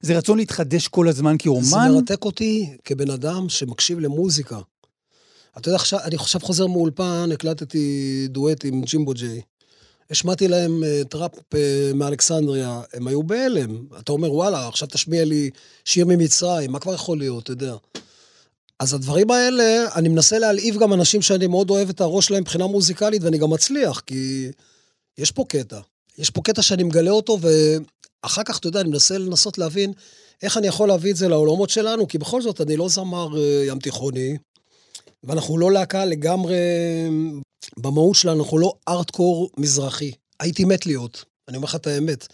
זה 0.00 0.18
רצון 0.18 0.38
להתחדש 0.38 0.88
כל 0.88 1.08
הזמן 1.08 1.32
זה 1.32 1.38
כאומן? 1.38 1.92
מרתק 1.92 2.24
אותי 2.24 2.76
כבן 2.84 3.10
אדם 3.10 3.48
שמקשיב 3.48 3.98
למוזיקה. 3.98 4.58
אתה 5.56 5.68
יודע, 5.68 5.76
עכשיו, 5.76 6.00
אני 6.04 6.14
עכשיו 6.16 6.40
חוזר 6.40 6.66
מאולפן, 6.66 7.30
הקלטתי 7.34 8.26
דואט 8.30 8.64
עם 8.64 8.82
ג'ימבו 8.82 9.12
ג'יי. 9.12 9.40
השמעתי 10.10 10.48
להם 10.48 10.84
אה, 10.84 11.02
טראפ 11.08 11.54
אה, 11.54 11.90
מאלכסנדריה, 11.94 12.80
הם 12.94 13.08
היו 13.08 13.22
בהלם. 13.22 13.86
אתה 13.98 14.12
אומר, 14.12 14.32
וואלה, 14.32 14.68
עכשיו 14.68 14.88
תשמיע 14.88 15.24
לי 15.24 15.50
שיר 15.84 16.06
ממצרים, 16.06 16.72
מה 16.72 16.78
כבר 16.80 16.94
יכול 16.94 17.18
להיות, 17.18 17.44
אתה 17.44 17.52
יודע. 17.52 17.74
אז 18.78 18.94
הדברים 18.94 19.30
האלה, 19.30 19.84
אני 19.94 20.08
מנסה 20.08 20.38
להלהיב 20.38 20.78
גם 20.78 20.92
אנשים 20.92 21.22
שאני 21.22 21.46
מאוד 21.46 21.70
אוהב 21.70 21.88
את 21.88 22.00
הראש 22.00 22.26
שלהם 22.26 22.40
מבחינה 22.40 22.66
מוזיקלית, 22.66 23.22
ואני 23.22 23.38
גם 23.38 23.50
מצליח, 23.50 24.00
כי 24.00 24.50
יש 25.18 25.30
פה 25.30 25.44
קטע. 25.48 25.80
יש 26.18 26.30
פה 26.30 26.40
קטע 26.42 26.62
שאני 26.62 26.82
מגלה 26.82 27.10
אותו, 27.10 27.38
ואחר 27.40 28.42
כך, 28.42 28.58
אתה 28.58 28.68
יודע, 28.68 28.80
אני 28.80 28.88
מנסה 28.88 29.18
לנסות 29.18 29.58
להבין 29.58 29.92
איך 30.42 30.56
אני 30.56 30.66
יכול 30.66 30.88
להביא 30.88 31.10
את 31.10 31.16
זה 31.16 31.28
לעולמות 31.28 31.70
שלנו, 31.70 32.08
כי 32.08 32.18
בכל 32.18 32.42
זאת, 32.42 32.60
אני 32.60 32.76
לא 32.76 32.88
זמר 32.88 33.28
אה, 33.38 33.64
ים 33.66 33.78
תיכוני, 33.78 34.36
ואנחנו 35.24 35.58
לא 35.58 35.72
להקה 35.72 36.04
לגמרי, 36.04 36.56
במהות 37.76 38.14
שלנו, 38.14 38.42
אנחנו 38.42 38.58
לא 38.58 38.72
ארטקור 38.88 39.50
מזרחי. 39.56 40.12
הייתי 40.40 40.64
מת 40.64 40.86
להיות, 40.86 41.24
אני 41.48 41.56
אומר 41.56 41.64
לך 41.64 41.74
את 41.74 41.86
האמת. 41.86 42.26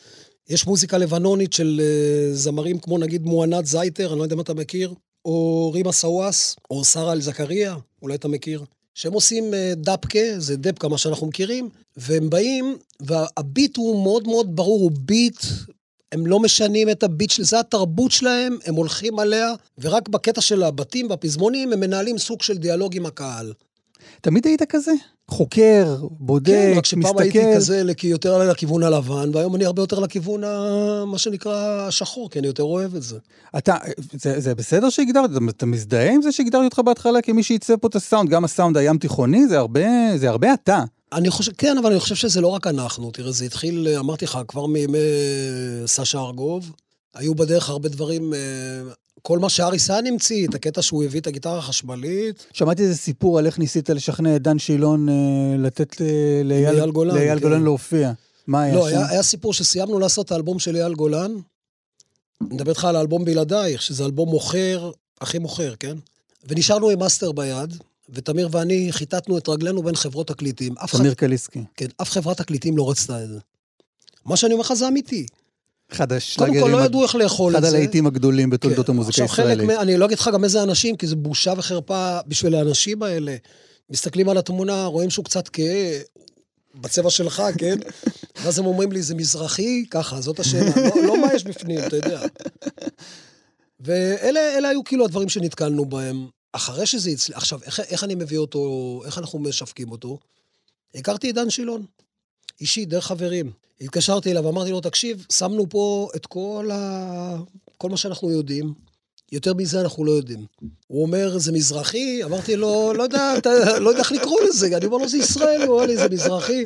יש 0.48 0.66
מוזיקה 0.66 0.98
לבנונית 0.98 1.52
של 1.52 1.80
אה, 1.84 2.34
זמרים 2.34 2.78
כמו 2.78 2.98
נגיד 2.98 3.22
מואנת 3.22 3.66
זייטר, 3.66 4.10
אני 4.10 4.18
לא 4.18 4.22
יודע 4.24 4.34
אם 4.34 4.40
אתה 4.40 4.54
מכיר. 4.54 4.94
או 5.24 5.70
רימה 5.74 5.92
סוואס, 5.92 6.56
או 6.70 6.84
שרה 6.84 7.12
אל-זכריה, 7.12 7.76
אולי 8.02 8.14
אתה 8.14 8.28
מכיר, 8.28 8.64
שהם 8.94 9.12
עושים 9.12 9.54
אה, 9.54 9.72
דאפקה, 9.76 10.38
זה 10.38 10.56
דבקה, 10.56 10.88
מה 10.88 10.98
שאנחנו 10.98 11.26
מכירים, 11.26 11.68
והם 11.96 12.30
באים, 12.30 12.76
והביט 13.00 13.76
הוא 13.76 14.02
מאוד 14.02 14.28
מאוד 14.28 14.56
ברור, 14.56 14.80
הוא 14.80 14.90
ביט, 15.00 15.40
הם 16.14 16.26
לא 16.26 16.40
משנים 16.40 16.90
את 16.90 17.02
הביט 17.02 17.30
של 17.30 17.44
זה, 17.44 17.60
התרבות 17.60 18.10
שלהם, 18.10 18.56
הם 18.66 18.74
הולכים 18.74 19.18
עליה, 19.18 19.52
ורק 19.78 20.08
בקטע 20.08 20.40
של 20.40 20.62
הבתים 20.62 21.10
והפזמונים, 21.10 21.72
הם 21.72 21.80
מנהלים 21.80 22.18
סוג 22.18 22.42
של 22.42 22.58
דיאלוג 22.58 22.96
עם 22.96 23.06
הקהל. 23.06 23.52
תמיד 24.20 24.46
היית 24.46 24.62
כזה? 24.62 24.92
חוקר, 25.28 25.96
בודק, 26.10 26.52
כן, 26.52 26.68
מסתכל. 26.68 26.78
רק 26.78 26.86
שפעם 26.86 27.18
הייתי 27.18 27.38
כזה 27.56 27.82
יותר 28.02 28.50
לכיוון 28.50 28.82
הלבן, 28.82 29.30
והיום 29.32 29.56
אני 29.56 29.64
הרבה 29.64 29.82
יותר 29.82 30.00
לכיוון, 30.00 30.44
ה... 30.44 31.04
מה 31.06 31.18
שנקרא, 31.18 31.86
השחור, 31.88 32.30
כי 32.30 32.38
אני 32.38 32.46
יותר 32.46 32.62
אוהב 32.62 32.94
את 32.94 33.02
זה. 33.02 33.18
אתה, 33.58 33.76
זה, 34.12 34.40
זה 34.40 34.54
בסדר 34.54 34.90
שהגדרת, 34.90 35.30
אתה, 35.48 35.66
מזדהה 35.66 36.10
עם 36.10 36.22
זה 36.22 36.32
שהגדרתי 36.32 36.64
אותך 36.64 36.78
בהתחלה 36.78 37.22
כמי 37.22 37.42
שעיצב 37.42 37.76
פה 37.76 37.88
את 37.88 37.94
הסאונד, 37.94 38.30
גם 38.30 38.44
הסאונד 38.44 38.76
הים 38.76 38.98
תיכוני, 38.98 39.46
זה 39.46 39.58
הרבה, 39.58 39.86
זה 40.16 40.28
הרבה 40.28 40.54
אתה. 40.54 40.84
אני 41.14 41.30
חושב, 41.30 41.52
כן, 41.58 41.78
אבל 41.78 41.90
אני 41.90 42.00
חושב 42.00 42.14
שזה 42.14 42.40
לא 42.40 42.48
רק 42.48 42.66
אנחנו. 42.66 43.10
תראה, 43.10 43.32
זה 43.32 43.44
התחיל, 43.44 43.88
אמרתי 43.98 44.24
לך, 44.24 44.38
כבר 44.48 44.66
מימי 44.66 44.98
סשה 45.86 46.18
ארגוב. 46.18 46.72
היו 47.14 47.34
בדרך 47.34 47.68
הרבה 47.68 47.88
דברים, 47.88 48.34
אה, 48.34 48.38
כל 49.22 49.38
מה 49.38 49.48
שארי 49.48 49.78
סאן 49.78 50.06
המציא, 50.06 50.48
את 50.48 50.54
הקטע 50.54 50.82
שהוא 50.82 51.04
הביא 51.04 51.20
את 51.20 51.26
הגיטרה 51.26 51.58
החשמלית. 51.58 52.46
שמעתי 52.52 52.82
איזה 52.82 52.96
סיפור 52.96 53.38
על 53.38 53.46
איך 53.46 53.58
ניסית 53.58 53.90
לשכנע 53.90 54.36
את 54.36 54.42
דן 54.42 54.58
שילון 54.58 55.08
אה, 55.08 55.14
לתת 55.58 55.96
לאייל 56.44 56.90
גולן, 56.90 57.14
לאייל 57.14 57.38
כן. 57.38 57.42
גולן 57.42 57.62
להופיע. 57.62 58.12
מה 58.46 58.62
היה 58.62 58.74
לא, 58.74 58.90
שם? 58.90 58.96
היה, 58.96 59.08
היה 59.08 59.22
סיפור 59.22 59.52
שסיימנו 59.52 59.98
לעשות 59.98 60.26
את 60.26 60.32
האלבום 60.32 60.58
של 60.58 60.76
אייל 60.76 60.94
גולן. 60.94 61.32
אני 62.40 62.54
מדבר 62.54 62.70
איתך 62.70 62.84
על 62.84 62.96
האלבום 62.96 63.24
בלעדייך, 63.24 63.82
שזה 63.82 64.04
אלבום 64.04 64.28
מוכר, 64.28 64.90
הכי 65.20 65.38
מוכר, 65.38 65.74
כן? 65.80 65.96
ונשארנו 66.48 66.90
עם 66.90 66.98
מאסטר 66.98 67.32
ביד, 67.32 67.74
ותמיר 68.08 68.48
ואני 68.52 68.92
כיתתנו 68.92 69.38
את 69.38 69.48
רגלינו 69.48 69.82
בין 69.82 69.96
חברות 69.96 70.28
תקליטים. 70.28 70.74
תמיר 70.98 71.14
קליסקי. 71.14 71.64
כן, 71.76 71.86
אף 72.02 72.10
חברת 72.10 72.38
תקליטים 72.38 72.76
לא 72.76 72.90
רצתה 72.90 73.24
את 73.24 73.28
זה. 73.28 73.38
מה 74.24 74.36
שאני 74.36 74.52
אומר 74.52 74.64
לך 74.64 74.74
זה 74.74 74.88
אמיתי. 74.88 75.26
אחד 75.92 76.08
קודם 76.08 76.16
השלאגרים, 76.16 76.62
כל, 76.62 76.70
לא 76.70 76.84
ידעו 76.84 77.02
איך 77.02 77.14
לאכול 77.14 77.52
את 77.52 77.58
אחד 77.58 77.68
זה. 77.68 77.76
הלהיטים 77.76 78.06
הגדולים 78.06 78.50
בתולדות 78.50 78.86
כן, 78.86 78.92
המוזיקה 78.92 79.22
הישראלית. 79.22 79.70
אני 79.70 79.96
לא 79.96 80.04
אגיד 80.04 80.18
לך 80.18 80.30
גם 80.32 80.44
איזה 80.44 80.62
אנשים, 80.62 80.96
כי 80.96 81.06
זה 81.06 81.16
בושה 81.16 81.52
וחרפה 81.56 82.18
בשביל 82.26 82.54
האנשים 82.54 83.02
האלה. 83.02 83.36
מסתכלים 83.90 84.28
על 84.28 84.38
התמונה, 84.38 84.84
רואים 84.84 85.10
שהוא 85.10 85.24
קצת 85.24 85.48
כהה, 85.48 85.98
בצבע 86.74 87.10
שלך, 87.10 87.42
כן? 87.58 87.78
ואז 88.42 88.58
הם 88.58 88.66
אומרים 88.66 88.92
לי, 88.92 89.02
זה 89.02 89.14
מזרחי? 89.14 89.84
ככה, 89.90 90.20
זאת 90.20 90.40
השאלה. 90.40 90.70
לא, 90.76 91.02
לא 91.02 91.20
מה 91.20 91.34
יש 91.34 91.44
בפנים, 91.44 91.78
אתה 91.86 91.96
יודע. 91.96 92.20
ואלה 93.84 94.40
אלה 94.58 94.68
היו 94.68 94.84
כאילו 94.84 95.04
הדברים 95.04 95.28
שנתקלנו 95.28 95.84
בהם. 95.84 96.26
אחרי 96.56 96.86
שזה 96.86 97.10
הצליח, 97.10 97.38
עכשיו, 97.38 97.60
איך, 97.62 97.80
איך 97.80 98.04
אני 98.04 98.14
מביא 98.14 98.38
אותו, 98.38 99.02
איך 99.06 99.18
אנחנו 99.18 99.38
משווקים 99.38 99.90
אותו? 99.90 100.18
הכרתי 100.94 101.30
את 101.30 101.34
דן 101.34 101.50
שילון, 101.50 101.84
אישית, 102.60 102.88
דרך 102.88 103.06
חברים. 103.06 103.50
התקשרתי 103.80 104.30
אליו, 104.30 104.48
אמרתי 104.48 104.70
לו, 104.70 104.80
תקשיב, 104.80 105.26
שמנו 105.32 105.68
פה 105.68 106.08
את 106.16 106.26
כל, 106.26 106.70
ה... 106.72 107.36
כל 107.78 107.90
מה 107.90 107.96
שאנחנו 107.96 108.30
יודעים, 108.30 108.74
יותר 109.32 109.54
מזה 109.54 109.80
אנחנו 109.80 110.04
לא 110.04 110.12
יודעים. 110.12 110.46
הוא 110.86 111.02
אומר, 111.02 111.38
זה 111.38 111.52
מזרחי? 111.52 112.24
אמרתי 112.24 112.56
לו, 112.56 112.92
לא 112.92 113.02
יודע, 113.02 113.34
אתה, 113.38 113.78
לא 113.78 113.90
יודע 113.90 114.00
איך 114.00 114.12
לקרוא 114.12 114.40
לזה. 114.48 114.76
אני 114.76 114.86
אומר 114.86 114.96
לו, 114.96 115.08
זה 115.08 115.16
ישראלי, 115.16 115.64
הוא 115.64 115.74
אומר 115.74 115.86
לי, 115.86 115.96
זה 115.96 116.08
מזרחי. 116.08 116.64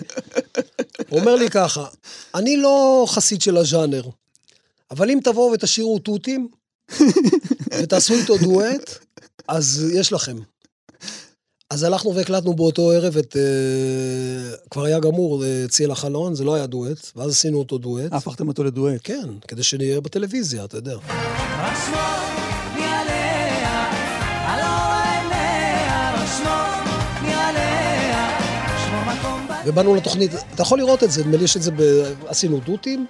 הוא 1.09 1.21
אומר 1.21 1.35
לי 1.35 1.51
ככה, 1.51 1.87
אני 2.35 2.57
לא 2.57 3.05
חסיד 3.09 3.43
של 3.43 3.57
הז'אנר, 3.57 4.03
אבל 4.91 5.11
אם 5.11 5.19
תבואו 5.25 5.53
ותשאירו 5.53 5.99
תותים, 5.99 6.49
ותעשו 7.79 8.15
איתו 8.15 8.39
דואט, 8.39 8.99
אז 9.49 9.91
יש 9.95 10.13
לכם. 10.13 10.37
אז 11.71 11.83
הלכנו 11.83 12.15
והקלטנו 12.15 12.55
באותו 12.55 12.91
ערב 12.91 13.17
את... 13.17 13.37
אה, 13.37 14.57
כבר 14.71 14.85
היה 14.85 15.01
גמור, 15.01 15.45
אה, 15.45 15.65
ציל 15.69 15.91
החלון, 15.91 16.35
זה 16.35 16.45
לא 16.45 16.55
היה 16.55 16.67
דואט, 16.67 17.11
ואז 17.17 17.31
עשינו 17.31 17.59
אותו 17.59 17.79
דואט. 17.79 18.13
הפכתם 18.13 18.49
אותו 18.49 18.65
לדואט. 18.65 19.01
כן, 19.05 19.29
כדי 19.49 19.63
שנהיה 19.63 20.01
בטלוויזיה, 20.01 20.65
אתה 20.65 20.77
יודע. 20.77 20.97
ובאנו 29.67 29.95
לתוכנית, 29.95 30.31
אתה 30.55 30.63
יכול 30.63 30.79
לראות 30.79 31.05
את 31.05 31.11
זה, 31.11 31.25
נדמה 31.25 31.37
לי 31.37 31.45
יש 31.45 31.57
את 31.57 31.63
זה, 31.63 31.71
ב... 31.71 31.83
עשינו 32.27 32.61
דותים, 32.61 33.07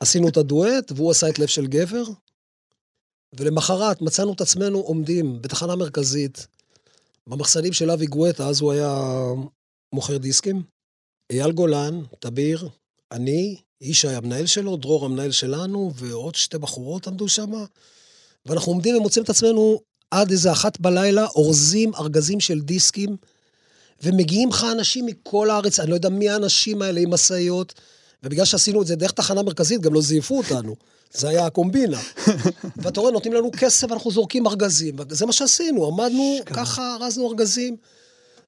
עשינו 0.00 0.28
את 0.28 0.36
הדואט, 0.36 0.92
והוא 0.96 1.10
עשה 1.10 1.28
את 1.28 1.38
לב 1.38 1.46
של 1.46 1.66
גבר, 1.66 2.04
ולמחרת 3.36 4.02
מצאנו 4.02 4.32
את 4.32 4.40
עצמנו 4.40 4.78
עומדים 4.78 5.42
בתחנה 5.42 5.76
מרכזית, 5.76 6.46
במחסנים 7.26 7.72
של 7.72 7.90
אבי 7.90 8.06
גואטה, 8.06 8.48
אז 8.48 8.60
הוא 8.60 8.72
היה 8.72 9.22
מוכר 9.94 10.16
דיסקים, 10.16 10.62
אייל 11.32 11.52
גולן, 11.52 12.02
תביר, 12.18 12.68
אני, 13.12 13.56
ישי 13.80 14.08
המנהל 14.08 14.46
שלו, 14.46 14.76
דרור 14.76 15.04
המנהל 15.04 15.30
שלנו, 15.30 15.92
ועוד 15.94 16.34
שתי 16.34 16.58
בחורות 16.58 17.06
עמדו 17.06 17.28
שם, 17.28 17.52
ואנחנו 18.46 18.72
עומדים 18.72 18.96
ומוצאים 18.96 19.24
את 19.24 19.30
עצמנו 19.30 19.80
עד 20.10 20.30
איזה 20.30 20.52
אחת 20.52 20.80
בלילה, 20.80 21.26
אורזים 21.26 21.94
ארגזים 21.94 22.40
של 22.40 22.60
דיסקים, 22.60 23.16
ומגיעים 24.02 24.48
לך 24.48 24.66
אנשים 24.72 25.06
מכל 25.06 25.50
הארץ, 25.50 25.80
אני 25.80 25.90
לא 25.90 25.94
יודע 25.94 26.08
מי 26.08 26.28
האנשים 26.28 26.82
האלה 26.82 27.00
עם 27.00 27.10
משאיות, 27.10 27.74
ובגלל 28.22 28.44
שעשינו 28.44 28.82
את 28.82 28.86
זה 28.86 28.96
דרך 28.96 29.10
תחנה 29.10 29.42
מרכזית, 29.42 29.80
גם 29.80 29.94
לא 29.94 30.00
זייפו 30.00 30.38
אותנו. 30.38 30.76
זה 31.12 31.28
היה 31.28 31.46
הקומבינה. 31.46 32.00
ואתה 32.82 33.00
רואה, 33.00 33.12
נותנים 33.12 33.34
לנו 33.34 33.50
כסף, 33.58 33.92
אנחנו 33.92 34.10
זורקים 34.10 34.46
ארגזים. 34.46 34.96
זה 35.08 35.26
מה 35.26 35.32
שעשינו, 35.32 35.86
עמדנו, 35.86 36.38
ככה 36.46 36.94
ארזנו 36.94 37.28
ארגזים. 37.28 37.76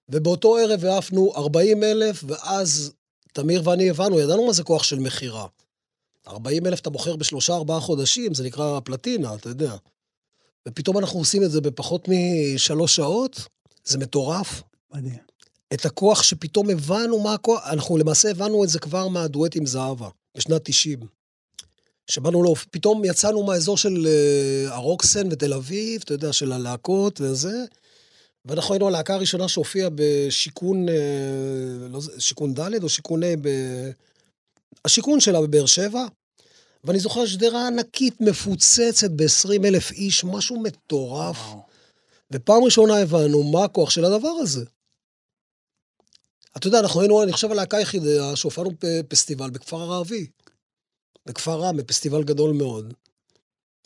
ובאותו 0.08 0.56
ערב 0.56 0.84
העפנו 0.84 1.32
40 1.36 1.84
אלף, 1.84 2.24
ואז 2.26 2.92
תמיר 3.32 3.62
ואני 3.64 3.90
הבנו, 3.90 4.20
ידענו 4.20 4.46
מה 4.46 4.52
זה 4.52 4.62
כוח 4.62 4.82
של 4.82 4.98
מכירה. 4.98 5.46
40 6.28 6.66
אלף 6.66 6.80
אתה 6.80 6.90
מוכר 6.90 7.16
בשלושה, 7.16 7.54
ארבעה 7.54 7.80
חודשים, 7.80 8.34
זה 8.34 8.44
נקרא 8.44 8.80
פלטינה, 8.80 9.34
אתה 9.34 9.48
יודע. 9.48 9.76
ופתאום 10.68 10.98
אנחנו 10.98 11.18
עושים 11.18 11.42
את 11.42 11.50
זה 11.50 11.60
בפחות 11.60 12.08
משלוש 12.08 12.96
שעות, 12.96 13.40
זה 13.84 13.98
מטורף. 13.98 14.62
מדהים. 14.94 15.18
את 15.74 15.86
הכוח 15.86 16.22
שפתאום 16.22 16.70
הבנו 16.70 17.20
מה 17.20 17.34
הכוח, 17.34 17.60
אנחנו 17.66 17.96
למעשה 17.96 18.30
הבנו 18.30 18.64
את 18.64 18.68
זה 18.68 18.78
כבר 18.78 19.08
מהדואט 19.08 19.56
עם 19.56 19.66
זהבה, 19.66 20.08
בשנת 20.36 20.60
90. 20.64 21.17
שבאנו 22.10 22.42
לו, 22.42 22.54
פתאום 22.70 23.04
יצאנו 23.04 23.42
מהאזור 23.42 23.76
של 23.76 24.06
uh, 24.06 24.72
הרוקסן 24.72 25.28
ותל 25.32 25.54
אביב, 25.54 26.00
אתה 26.04 26.14
יודע, 26.14 26.32
של 26.32 26.52
הלהקות 26.52 27.20
וזה, 27.20 27.64
ואנחנו 28.44 28.74
היינו 28.74 28.88
הלהקה 28.88 29.14
הראשונה 29.14 29.48
שהופיעה 29.48 29.88
בשיכון, 29.94 30.88
uh, 30.88 30.92
לא, 31.90 32.00
ז- 32.00 32.10
שיכון 32.18 32.54
ד' 32.54 32.82
או 32.82 32.88
שיכון 32.88 33.22
ה', 33.22 33.36
ב... 33.42 33.48
השיכון 34.84 35.20
שלה 35.20 35.40
בבאר 35.40 35.66
שבע, 35.66 36.06
ואני 36.84 36.98
זוכר 36.98 37.26
שדרה 37.26 37.66
ענקית 37.66 38.20
מפוצצת 38.20 39.10
ב-20 39.10 39.66
אלף 39.66 39.90
איש, 39.90 40.24
משהו 40.24 40.62
מטורף. 40.62 41.36
וואו. 41.38 41.62
ופעם 42.32 42.64
ראשונה 42.64 42.96
הבנו 42.96 43.42
מה 43.42 43.64
הכוח 43.64 43.90
של 43.90 44.04
הדבר 44.04 44.28
הזה. 44.40 44.64
אתה 46.56 46.66
יודע, 46.66 46.80
אנחנו 46.80 47.00
היינו, 47.00 47.22
אני 47.22 47.32
חושב, 47.32 47.50
הלהקה 47.50 47.76
היחידה 47.76 48.36
שהופענו 48.36 48.70
בפסטיבל 48.80 49.50
בכפר 49.50 49.76
הערבי. 49.76 50.26
בכפר 51.28 51.60
רם, 51.60 51.76
בפסטיבל 51.76 52.22
גדול 52.24 52.52
מאוד. 52.52 52.94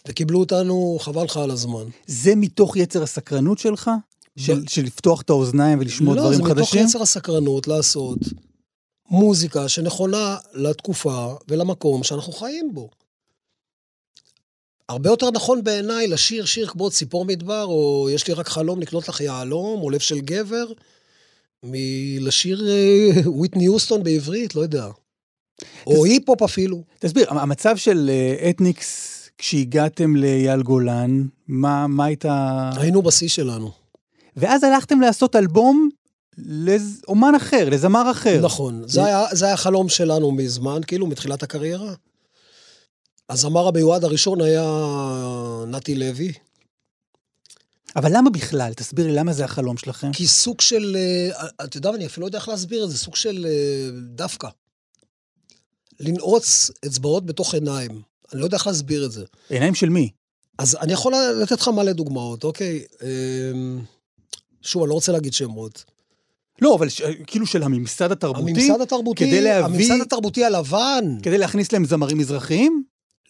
וקיבלו 0.08 0.40
אותנו, 0.40 0.98
חבל 1.00 1.24
לך 1.24 1.36
על 1.36 1.50
הזמן. 1.50 1.84
זה 2.06 2.34
מתוך 2.36 2.76
יצר 2.76 3.02
הסקרנות 3.02 3.58
שלך? 3.58 3.90
של, 4.36 4.66
של 4.68 4.82
לפתוח 4.82 5.20
את 5.22 5.30
האוזניים 5.30 5.78
ולשמוע 5.78 6.14
דברים 6.14 6.30
לא, 6.30 6.36
זה 6.36 6.42
מתוך 6.42 6.58
חדשים? 6.58 6.86
יצר 6.86 7.02
הסקרנות 7.02 7.68
לעשות 7.68 8.18
מוזיקה 9.10 9.68
שנכונה 9.68 10.36
לתקופה 10.54 11.34
ולמקום 11.48 12.02
שאנחנו 12.02 12.32
חיים 12.32 12.74
בו. 12.74 12.90
הרבה 14.88 15.10
יותר 15.10 15.30
נכון 15.30 15.64
בעיניי 15.64 16.08
לשיר 16.08 16.44
שיר 16.44 16.66
כמו 16.66 16.90
ציפור 16.90 17.24
מדבר, 17.24 17.64
או 17.64 18.08
יש 18.10 18.28
לי 18.28 18.34
רק 18.34 18.48
חלום 18.48 18.80
לקנות 18.80 19.08
לך 19.08 19.20
יהלום, 19.20 19.80
או 19.82 19.90
לב 19.90 20.00
של 20.00 20.20
גבר, 20.20 20.66
מלשיר 21.62 22.68
אה, 22.68 23.10
וויטני 23.26 23.64
יוסטון 23.64 24.02
בעברית, 24.02 24.54
לא 24.54 24.60
יודע. 24.60 24.86
או 25.86 26.04
היפ-הופ 26.04 26.42
אפילו. 26.42 26.82
תסביר, 26.98 27.26
המצב 27.30 27.76
של 27.76 28.10
אה, 28.12 28.50
אתניקס, 28.50 29.18
כשהגעתם 29.38 30.16
לאייל 30.16 30.62
גולן, 30.62 31.26
מה, 31.48 31.86
מה 31.86 32.04
הייתה... 32.04 32.70
היינו 32.76 33.02
בשיא 33.02 33.28
שלנו. 33.28 33.70
ואז 34.36 34.64
הלכתם 34.64 35.00
לעשות 35.00 35.36
אלבום 35.36 35.88
לאומן 36.38 37.34
אחר, 37.34 37.68
לזמר 37.70 38.10
אחר. 38.10 38.40
נכון. 38.42 38.82
זה 38.86 39.04
היה, 39.04 39.24
זה 39.32 39.46
היה 39.46 39.56
חלום 39.56 39.88
שלנו 39.88 40.32
מזמן, 40.32 40.80
כאילו, 40.86 41.06
מתחילת 41.06 41.42
הקריירה. 41.42 41.94
הזמר 43.30 43.68
המיועד 43.68 44.04
הראשון 44.04 44.40
היה 44.40 44.64
נתי 45.66 45.94
לוי, 45.94 46.32
אבל 47.96 48.16
למה 48.16 48.30
בכלל? 48.30 48.72
תסביר 48.74 49.06
לי, 49.06 49.12
למה 49.12 49.32
זה 49.32 49.44
החלום 49.44 49.76
שלכם? 49.76 50.12
כי 50.12 50.26
סוג 50.26 50.60
של, 50.60 50.96
אה, 50.96 51.48
אתה 51.64 51.76
יודע, 51.76 51.90
אני 51.90 52.06
אפילו 52.06 52.20
לא 52.22 52.28
יודע 52.28 52.38
איך 52.38 52.48
להסביר 52.48 52.84
את 52.84 52.90
זה, 52.90 52.98
סוג 52.98 53.16
של 53.16 53.46
אה, 53.48 53.90
דווקא. 54.14 54.48
לנעוץ 56.02 56.70
אצבעות 56.86 57.26
בתוך 57.26 57.54
עיניים. 57.54 57.90
אני 58.32 58.40
לא 58.40 58.44
יודע 58.46 58.56
איך 58.56 58.66
להסביר 58.66 59.04
את 59.04 59.12
זה. 59.12 59.24
עיניים 59.50 59.74
של 59.74 59.88
מי? 59.88 60.10
אז 60.58 60.76
אני 60.80 60.92
יכול 60.92 61.12
לתת 61.42 61.60
לך 61.60 61.68
מלא 61.68 61.92
דוגמאות, 61.92 62.44
אוקיי? 62.44 62.82
אמ, 63.02 63.80
שוב, 64.62 64.82
אני 64.82 64.88
לא 64.88 64.94
רוצה 64.94 65.12
להגיד 65.12 65.32
שמות. 65.32 65.84
לא, 66.62 66.74
אבל 66.74 66.88
ש... 66.88 67.02
כאילו 67.26 67.46
של 67.46 67.62
הממסד 67.62 68.12
התרבותי, 68.12 68.50
הממסד 68.50 68.80
התרבותי, 68.80 69.26
כדי 69.26 69.40
להביא- 69.42 69.64
הממסד 69.64 70.00
התרבותי 70.02 70.44
הלבן. 70.44 71.04
כדי 71.22 71.38
להכניס 71.38 71.72
להם 71.72 71.84
זמרים 71.84 72.18
מזרחיים? 72.18 72.82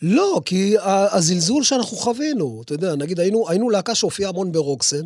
לא, 0.02 0.40
כי 0.44 0.74
הזלזול 1.12 1.62
שאנחנו 1.64 1.96
חווינו, 1.96 2.62
אתה 2.64 2.74
יודע, 2.74 2.94
נגיד 2.96 3.20
היינו, 3.20 3.48
היינו 3.48 3.70
להקה 3.70 3.94
שהופיעה 3.94 4.30
המון 4.30 4.52
ברוקסן, 4.52 5.04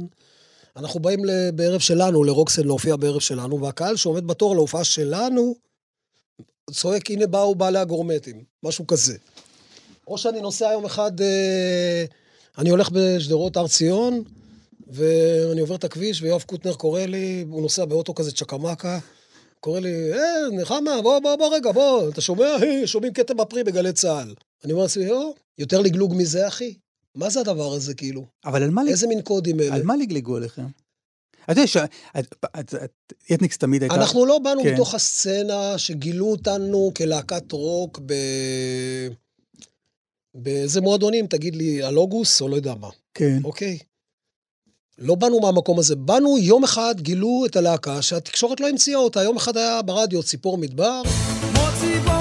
אנחנו 0.76 1.00
באים 1.00 1.20
בערב 1.54 1.80
שלנו, 1.80 2.24
לרוקסן 2.24 2.64
להופיע 2.64 2.96
בערב 2.96 3.20
שלנו, 3.20 3.60
והקהל 3.62 3.96
שעומד 3.96 4.26
בתור 4.26 4.54
להופעה 4.56 4.84
שלנו, 4.84 5.54
צועק, 6.70 7.10
הנה 7.10 7.26
באו 7.26 7.54
בעלי 7.54 7.78
הגורמטים, 7.78 8.44
משהו 8.62 8.86
כזה. 8.86 9.16
או 10.08 10.18
שאני 10.18 10.40
נוסע 10.40 10.72
יום 10.72 10.84
אחד, 10.84 11.20
אה, 11.20 12.04
אני 12.58 12.70
הולך 12.70 12.90
בשדרות 12.92 13.56
הר 13.56 13.68
ציון, 13.68 14.22
ואני 14.88 15.60
עובר 15.60 15.74
את 15.74 15.84
הכביש, 15.84 16.22
ויואב 16.22 16.42
קוטנר 16.42 16.74
קורא 16.74 17.00
לי, 17.00 17.44
הוא 17.48 17.62
נוסע 17.62 17.84
באוטו 17.84 18.14
כזה 18.14 18.32
צ'קמקה, 18.32 18.98
קורא 19.60 19.80
לי, 19.80 20.12
אה, 20.12 20.50
נחמה, 20.52 21.02
בוא, 21.02 21.18
בוא, 21.18 21.36
בוא 21.36 21.54
רגע, 21.54 21.72
בוא, 21.72 22.08
אתה 22.08 22.20
שומע? 22.20 22.56
אה, 22.62 22.86
שומעים 22.86 23.12
כתם 23.12 23.36
בפרי 23.36 23.64
בגלי 23.64 23.92
צה"ל. 23.92 24.34
אני 24.64 24.72
אומר 24.72 24.82
לעצמי, 24.82 25.10
או, 25.10 25.34
יותר 25.58 25.80
לגלוג 25.80 26.14
מזה, 26.16 26.48
אחי? 26.48 26.74
מה 27.14 27.30
זה 27.30 27.40
הדבר 27.40 27.72
הזה, 27.72 27.94
כאילו? 27.94 28.24
אבל 28.44 28.62
על 28.62 28.70
מה. 28.70 28.82
איזה 28.88 29.06
מין 29.06 29.22
קודים 29.22 29.60
אלה? 29.60 29.74
על 29.74 29.82
מה 29.82 29.96
לגלגו 29.96 30.36
עליכם? 30.36 30.66
אתה 31.50 31.60
יודע, 31.60 31.66
ש... 31.66 31.76
את- 32.18 32.34
את- 32.60 32.74
את- 32.84 33.12
אתניקס 33.32 33.58
תמיד 33.58 33.82
הייתה... 33.82 33.94
אנחנו 33.94 34.26
לא 34.26 34.38
באנו 34.38 34.62
כן. 34.62 34.74
מתוך 34.74 34.94
הסצנה 34.94 35.78
שגילו 35.78 36.26
אותנו 36.26 36.92
כלהקת 36.96 37.52
רוק 37.52 38.00
ב... 38.06 38.14
באיזה 40.34 40.80
מועדונים, 40.80 41.26
תגיד 41.26 41.56
לי, 41.56 41.82
הלוגוס 41.82 42.40
או 42.40 42.48
לא 42.48 42.56
יודע 42.56 42.74
מה, 42.74 42.88
כן. 43.14 43.38
אוקיי? 43.44 43.78
לא 44.98 45.14
באנו 45.14 45.40
מהמקום 45.40 45.78
הזה. 45.78 45.96
באנו, 45.96 46.38
יום 46.38 46.64
אחד 46.64 46.94
גילו 46.98 47.42
את 47.46 47.56
הלהקה 47.56 48.02
שהתקשורת 48.02 48.60
לא 48.60 48.68
המציאה 48.68 48.98
אותה. 48.98 49.22
יום 49.22 49.36
אחד 49.36 49.56
היה 49.56 49.82
ברדיו 49.82 50.22
ציפור 50.22 50.58
מדבר, 50.58 51.02
מוציא 51.52 52.00
בועת 52.00 52.15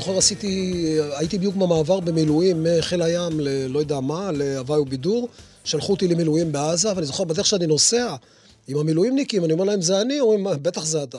זוכר, 0.00 0.18
עשיתי, 0.18 0.82
הייתי 1.12 1.38
בדיוק 1.38 1.56
במעבר 1.56 2.00
במילואים 2.00 2.66
מחיל 2.68 3.02
הים 3.02 3.40
ל... 3.40 3.66
לא 3.66 3.78
יודע 3.78 4.00
מה, 4.00 4.30
להוואי 4.32 4.80
ובידור. 4.80 5.28
שלחו 5.64 5.92
אותי 5.92 6.08
למילואים 6.08 6.52
בעזה, 6.52 6.88
ואני 6.96 7.06
זוכר 7.06 7.24
בדרך 7.24 7.46
שאני 7.46 7.66
נוסע 7.66 8.16
עם 8.68 8.78
המילואימניקים, 8.78 9.44
אני 9.44 9.52
אומר 9.52 9.64
להם, 9.64 9.82
זה 9.82 10.00
אני? 10.00 10.20
אומרים, 10.20 10.42
"מה, 10.42 10.54
בטח 10.54 10.84
זה 10.84 11.02
אתה. 11.02 11.18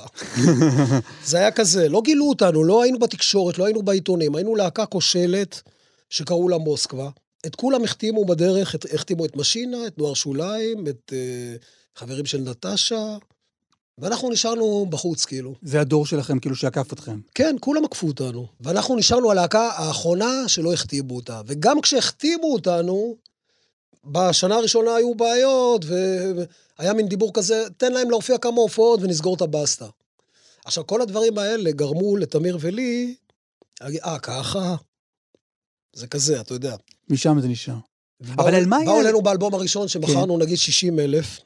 זה 1.26 1.38
היה 1.38 1.52
כזה, 1.52 1.90
לא 1.90 2.02
גילו 2.04 2.30
אותנו, 2.30 2.64
לא 2.64 2.84
היינו 2.84 3.00
בתקשורת, 3.00 3.58
לא 3.58 3.66
היינו 3.66 3.82
בעיתונים, 3.82 4.36
היינו 4.36 4.56
להקה 4.56 4.86
כושלת 4.86 5.62
שקראו 6.10 6.50
לה 6.50 6.58
מוסקבה. 6.58 7.10
את 7.46 7.56
כולם 7.56 7.84
החתימו 7.84 8.26
בדרך, 8.26 8.76
החתימו 8.94 9.26
את 9.26 9.36
משינה, 9.36 9.88
את 9.88 9.98
נוער 9.98 10.14
שוליים, 10.14 10.88
את 10.88 11.14
uh, 11.14 12.00
חברים 12.00 12.26
של 12.26 12.38
נטשה, 12.38 13.18
ואנחנו 14.02 14.30
נשארנו 14.30 14.86
בחוץ, 14.90 15.26
כאילו. 15.26 15.56
זה 15.62 15.82
הדור 15.82 16.06
שלכם, 16.06 16.40
כאילו, 16.40 16.56
שעקף 16.56 16.94
אתכם. 16.94 17.20
כן, 17.36 17.56
כולם 17.60 17.86
עקפו 17.86 18.08
אותנו. 18.08 18.48
ואנחנו 18.62 18.96
נשארנו 18.96 19.32
הלהקה 19.32 19.70
האחרונה 19.76 20.44
שלא 20.48 20.74
החתימו 20.74 21.16
אותה. 21.16 21.42
וגם 21.46 21.82
כשהחתימו 21.82 22.54
אותנו, 22.54 23.16
בשנה 24.06 24.56
הראשונה 24.56 24.96
היו 24.96 25.16
בעיות, 25.16 25.86
והיה 25.86 26.94
מין 26.94 27.08
דיבור 27.08 27.34
כזה, 27.34 27.68
תן 27.78 27.94
להם 27.94 28.10
להופיע 28.10 28.38
כמה 28.38 28.62
הופעות 28.62 29.00
ונסגור 29.02 29.36
את 29.36 29.42
הבסטה. 29.42 29.88
עכשיו, 30.66 30.88
כל 30.88 31.02
הדברים 31.02 31.38
האלה 31.38 31.72
גרמו 31.72 32.18
לתמיר 32.18 32.58
ולי, 32.62 33.16
אה, 33.82 34.20
ככה? 34.20 34.76
זה 35.94 36.08
כזה, 36.08 36.42
אתה 36.42 36.54
יודע. 36.54 36.76
משם 37.10 37.38
זה 37.42 37.48
נשאר. 37.48 37.76
אבל 38.36 38.56
על 38.56 38.66
מה 38.66 38.78
באו 38.86 39.02
אלינו 39.02 39.22
באלבום 39.22 39.54
הראשון, 39.54 39.88
שמכרנו 39.88 40.38
נגיד 40.38 40.58
60 40.58 41.00
אלף, 41.00 41.40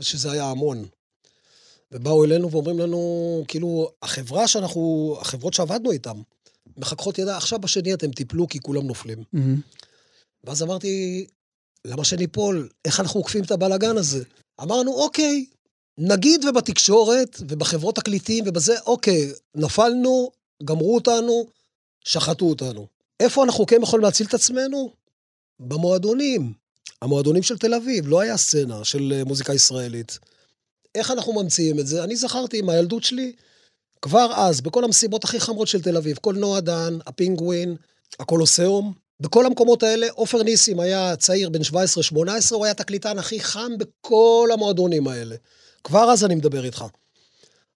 שזה 0.00 0.32
היה 0.32 0.44
המון. 0.44 0.84
ובאו 1.92 2.24
אלינו 2.24 2.50
ואומרים 2.50 2.78
לנו, 2.78 3.44
כאילו, 3.48 3.90
החברה 4.02 4.48
שאנחנו, 4.48 5.16
החברות 5.20 5.54
שעבדנו 5.54 5.92
איתן, 5.92 6.16
מחככות 6.76 7.18
ידע, 7.18 7.36
עכשיו 7.36 7.58
בשני 7.58 7.94
אתם 7.94 8.10
תיפלו 8.10 8.48
כי 8.48 8.58
כולם 8.60 8.86
נופלים. 8.86 9.18
מהמם. 9.32 9.60
ואז 10.44 10.62
אמרתי, 10.62 11.26
למה 11.84 12.04
שניפול? 12.04 12.68
איך 12.84 13.00
אנחנו 13.00 13.20
עוקפים 13.20 13.44
את 13.44 13.50
הבלגן 13.50 13.96
הזה? 13.96 14.24
אמרנו, 14.62 14.94
אוקיי, 14.94 15.46
נגיד 15.98 16.44
ובתקשורת 16.44 17.36
ובחברות 17.40 17.96
תקליטים 17.96 18.44
ובזה, 18.46 18.80
אוקיי, 18.86 19.32
נפלנו, 19.54 20.30
גמרו 20.64 20.94
אותנו, 20.94 21.46
שחטו 22.04 22.44
אותנו. 22.44 22.86
איפה 23.20 23.44
אנחנו 23.44 23.66
כן 23.66 23.82
יכולים 23.82 24.04
להציל 24.04 24.26
את 24.26 24.34
עצמנו? 24.34 24.92
במועדונים. 25.60 26.52
המועדונים 27.02 27.42
של 27.42 27.58
תל 27.58 27.74
אביב, 27.74 28.08
לא 28.08 28.20
היה 28.20 28.36
סצנה 28.36 28.84
של 28.84 29.12
אה, 29.16 29.24
מוזיקה 29.24 29.54
ישראלית. 29.54 30.18
איך 30.94 31.10
אנחנו 31.10 31.32
ממציאים 31.32 31.78
את 31.78 31.86
זה? 31.86 32.04
אני 32.04 32.16
זכרתי 32.16 32.62
מהילדות 32.62 33.04
שלי, 33.04 33.32
כבר 34.02 34.30
אז, 34.34 34.60
בכל 34.60 34.84
המסיבות 34.84 35.24
הכי 35.24 35.40
חמרות 35.40 35.68
של 35.68 35.82
תל 35.82 35.96
אביב, 35.96 36.16
קולנוע 36.16 36.60
דן, 36.60 36.98
הפינגווין, 37.06 37.76
הקולוסיאום, 38.20 38.92
בכל 39.20 39.46
המקומות 39.46 39.82
האלה, 39.82 40.06
עופר 40.10 40.42
ניסים 40.42 40.80
היה 40.80 41.16
צעיר 41.16 41.48
בן 41.48 41.60
17-18, 41.60 41.74
הוא 42.50 42.64
היה 42.64 42.70
התקליטן 42.70 43.18
הכי 43.18 43.40
חם 43.40 43.72
בכל 43.78 44.48
המועדונים 44.52 45.08
האלה. 45.08 45.36
כבר 45.84 46.10
אז 46.10 46.24
אני 46.24 46.34
מדבר 46.34 46.64
איתך. 46.64 46.84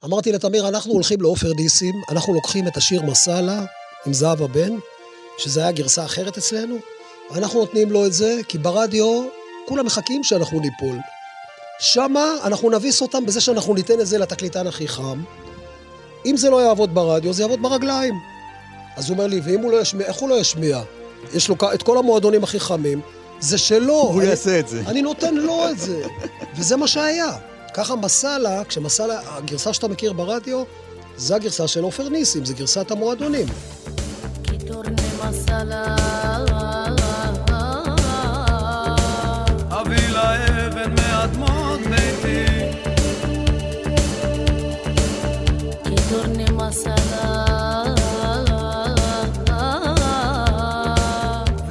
אמרתי 0.05 0.33
לתמיר, 0.33 0.69
אנחנו 0.69 0.93
הולכים 0.93 1.21
לעופר 1.21 1.53
ניסים, 1.53 1.95
אנחנו 2.11 2.35
לוקחים 2.35 2.69
את 2.69 2.77
השיר 2.77 3.03
מסאלה 3.03 3.65
עם 4.07 4.13
זהבה 4.13 4.47
בן, 4.47 4.73
שזה 5.39 5.61
היה 5.61 5.73
גרסה 5.73 6.05
אחרת 6.05 6.39
אצלנו, 6.39 6.77
ואנחנו 7.31 7.61
נותנים 7.61 7.93
לו 7.93 8.07
את 8.07 8.13
זה, 8.13 8.41
כי 8.49 8.59
ברדיו 8.59 9.29
כולם 9.69 9.87
מחכים 9.87 10.25
שאנחנו 10.25 10.61
ניפול. 10.61 10.97
שמה 11.79 12.25
אנחנו 12.45 12.71
נביס 12.71 13.03
אותם 13.03 13.27
בזה 13.27 13.41
שאנחנו 13.41 13.75
ניתן 13.75 14.01
את 14.01 14.07
זה 14.07 14.19
לתקליטן 14.19 14.67
הכי 14.67 14.89
חם. 14.89 15.23
אם 16.27 16.37
זה 16.37 16.51
לא 16.51 16.63
יעבוד 16.63 16.95
ברדיו, 16.95 17.33
זה 17.33 17.43
יעבוד 17.43 17.63
ברגליים. 17.63 18.15
אז 18.97 19.09
הוא 19.09 19.15
אומר 19.15 19.27
לי, 19.27 19.41
ואם 19.45 19.61
הוא 19.61 19.73
לא 19.73 19.81
ישמיע, 19.81 20.07
איך 20.07 20.17
הוא 20.17 20.29
לא 20.29 20.35
ישמיע? 20.35 20.81
יש 21.35 21.49
לו 21.49 21.55
את 21.75 21.83
כל 21.83 21.99
המועדונים 21.99 22.45
הכי 22.45 22.61
חמים, 22.61 23.01
זה 23.41 23.59
שלו. 23.59 23.95
הוא 24.01 24.21
אני- 24.21 24.31
יעשה 24.31 24.59
את 24.61 24.69
זה. 24.69 24.83
אני 24.87 25.03
נותן 25.03 25.35
לו 25.35 25.69
את 25.71 25.79
זה. 25.79 26.03
וזה 26.57 26.77
מה 26.77 26.89
שהיה. 26.89 27.33
ככה 27.75 27.97
מסאלה, 27.97 28.65
כשמסאלה, 28.65 29.21
הגרסה 29.27 29.73
שאתה 29.73 29.89
מכיר 29.89 30.13
ברדיו, 30.13 30.63
זה 31.17 31.35
הגרסה 31.37 31.69
של 31.69 31.83
עופר 31.83 32.09
ניסים, 32.09 32.45
זה 32.45 32.55
גרסת 32.55 32.91
המועדונים. 32.91 33.47
כי 34.45 34.57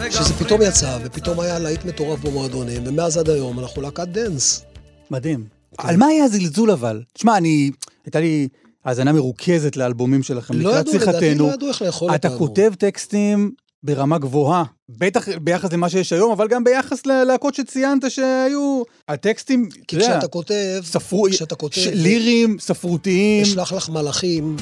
שזה 0.09 0.33
פתאום 0.39 0.61
יצא, 0.61 0.97
ופתאום 1.03 1.39
היה 1.39 1.59
להיט 1.59 1.85
מטורף 1.85 2.19
במועדונים, 2.19 2.83
ומאז 2.85 3.17
עד 3.17 3.29
היום 3.29 3.59
אנחנו 3.59 3.81
להקת 3.81 4.07
dance. 4.07 4.65
מדהים. 5.11 5.45
על 5.77 5.97
מה 5.97 6.05
היה 6.05 6.23
הזלזול 6.23 6.71
אבל? 6.71 7.01
תשמע, 7.13 7.37
אני... 7.37 7.71
הייתה 8.05 8.19
לי 8.19 8.47
האזנה 8.85 9.13
מרוכזת 9.13 9.77
לאלבומים 9.77 10.23
שלכם 10.23 10.53
לא 10.53 10.59
לקראת 10.59 10.87
ידעו, 10.87 11.01
לדעתי 11.01 11.21
שיחתנו. 11.21 11.47
לא 11.47 11.53
ידעו 11.53 11.67
איך 11.67 11.81
לאכול 11.81 12.15
אתה 12.15 12.27
אותנו. 12.27 12.39
כותב 12.39 12.71
טקסטים 12.79 13.51
ברמה 13.83 14.17
גבוהה, 14.17 14.63
בטח 14.89 15.27
ביחס 15.41 15.73
למה 15.73 15.89
שיש 15.89 16.13
היום, 16.13 16.31
אבל 16.31 16.47
גם 16.47 16.63
ביחס 16.63 17.05
ללהקות 17.05 17.55
שציינת 17.55 18.11
שהיו... 18.11 18.83
הטקסטים, 19.07 19.69
אתה 19.71 19.85
כי 19.87 19.95
יודע, 19.95 20.07
כשאתה 20.07 20.27
כותב, 20.27 20.81
ספרו... 20.83 21.27
כשאתה 21.31 21.55
כותב, 21.55 21.75
ש- 21.75 21.87
לירים, 21.87 22.57
ספרותיים. 22.59 23.43
אשלח 23.43 23.73
לך 23.73 23.89
מלאכים, 23.89 24.55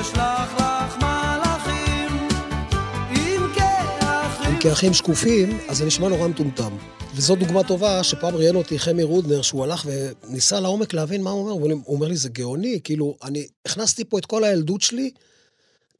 אשלח 0.00 0.54
לך 0.54 0.96
מלאכים 0.96 2.28
עם 3.10 3.42
כאחים 3.54 4.58
כאחים 4.60 4.94
שקופים, 4.94 5.58
אז 5.68 5.76
זה 5.76 5.86
נשמע 5.86 6.08
נורא 6.08 6.28
מטומטם. 6.28 6.76
וזו 7.14 7.34
דוגמה 7.34 7.62
טובה, 7.62 8.02
שפעם 8.04 8.34
ראיין 8.36 8.56
אותי 8.56 8.78
חמי 8.78 9.02
רודנר, 9.02 9.42
שהוא 9.42 9.64
הלך 9.64 9.86
וניסה 10.28 10.60
לעומק 10.60 10.94
להבין 10.94 11.22
מה 11.22 11.30
הוא 11.30 11.50
אומר, 11.50 11.74
הוא 11.84 11.96
אומר 11.96 12.08
לי, 12.08 12.16
זה 12.16 12.28
גאוני, 12.28 12.80
כאילו, 12.84 13.16
אני 13.24 13.46
הכנסתי 13.66 14.04
פה 14.04 14.18
את 14.18 14.26
כל 14.26 14.44
הילדות 14.44 14.80
שלי, 14.80 15.10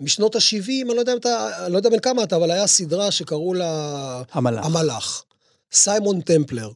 משנות 0.01 0.37
ה-70, 0.37 0.69
אני 0.69 0.95
לא 0.95 1.01
יודע 1.01 1.15
אתה, 1.15 1.69
לא 1.69 1.77
יודע 1.77 1.91
בין 1.91 2.01
כמה 2.01 2.23
אתה, 2.23 2.37
אבל 2.37 2.51
היה 2.51 2.67
סדרה 2.67 3.11
שקראו 3.11 3.55
לה... 3.55 4.23
המלאך. 4.33 4.67
המלאך. 4.67 5.25
סיימון 5.73 6.21
טמפלר. 6.21 6.71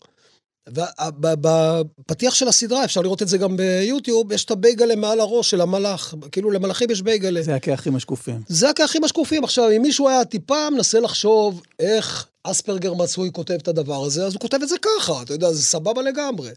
ובפתיח 0.69 2.35
של 2.35 2.49
הסדרה, 2.49 2.85
אפשר 2.85 3.01
לראות 3.01 3.23
את 3.23 3.29
זה 3.29 3.39
גם 3.39 3.57
ביוטיוב, 3.57 4.33
יש 4.33 4.45
את 4.45 4.51
הבייגלה 4.51 4.97
מעל 4.97 5.21
הראש 5.21 5.51
של 5.51 5.61
המלאך. 5.61 6.15
כאילו, 6.33 6.51
למלאכים 6.51 6.91
יש 6.91 7.03
בייגלה. 7.03 7.43
זה 7.43 7.55
הכאחים 7.55 7.97
השקופים. 7.97 8.43
זה 8.49 8.71
הכאחים 8.71 9.05
השקופים. 9.05 9.45
עכשיו, 9.45 9.71
אם 9.77 9.83
מישהו 9.83 10.09
היה 10.09 10.25
טיפה 10.25 10.71
מנסה 10.71 11.01
לחשוב 11.01 11.63
איך 11.79 12.27
אספרגר 12.45 12.95
מצוי 12.95 13.31
כותב 13.33 13.55
את 13.55 13.69
הדבר 13.69 14.05
הזה, 14.05 14.27
אז 14.27 14.33
הוא 14.33 14.41
כותב 14.41 14.59
את 14.63 14.69
זה 14.69 14.77
ככה, 14.83 15.23
אתה 15.23 15.33
יודע, 15.33 15.53
זה 15.53 15.63
סבבה 15.63 16.03
לגמרי. 16.03 16.51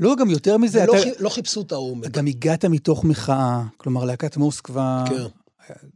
לא, 0.00 0.16
גם 0.16 0.30
יותר 0.30 0.56
מזה, 0.56 0.84
אתה 0.84 0.92
לא 1.18 1.28
חיפשו 1.28 1.62
את 1.62 1.72
העומק. 1.72 2.10
גם 2.10 2.26
הגעת 2.26 2.64
מתוך 2.64 3.04
מחאה, 3.04 3.62
כלומר, 3.76 4.04
להקת 4.04 4.36
מוסקבה... 4.36 5.04
כן. 5.08 5.43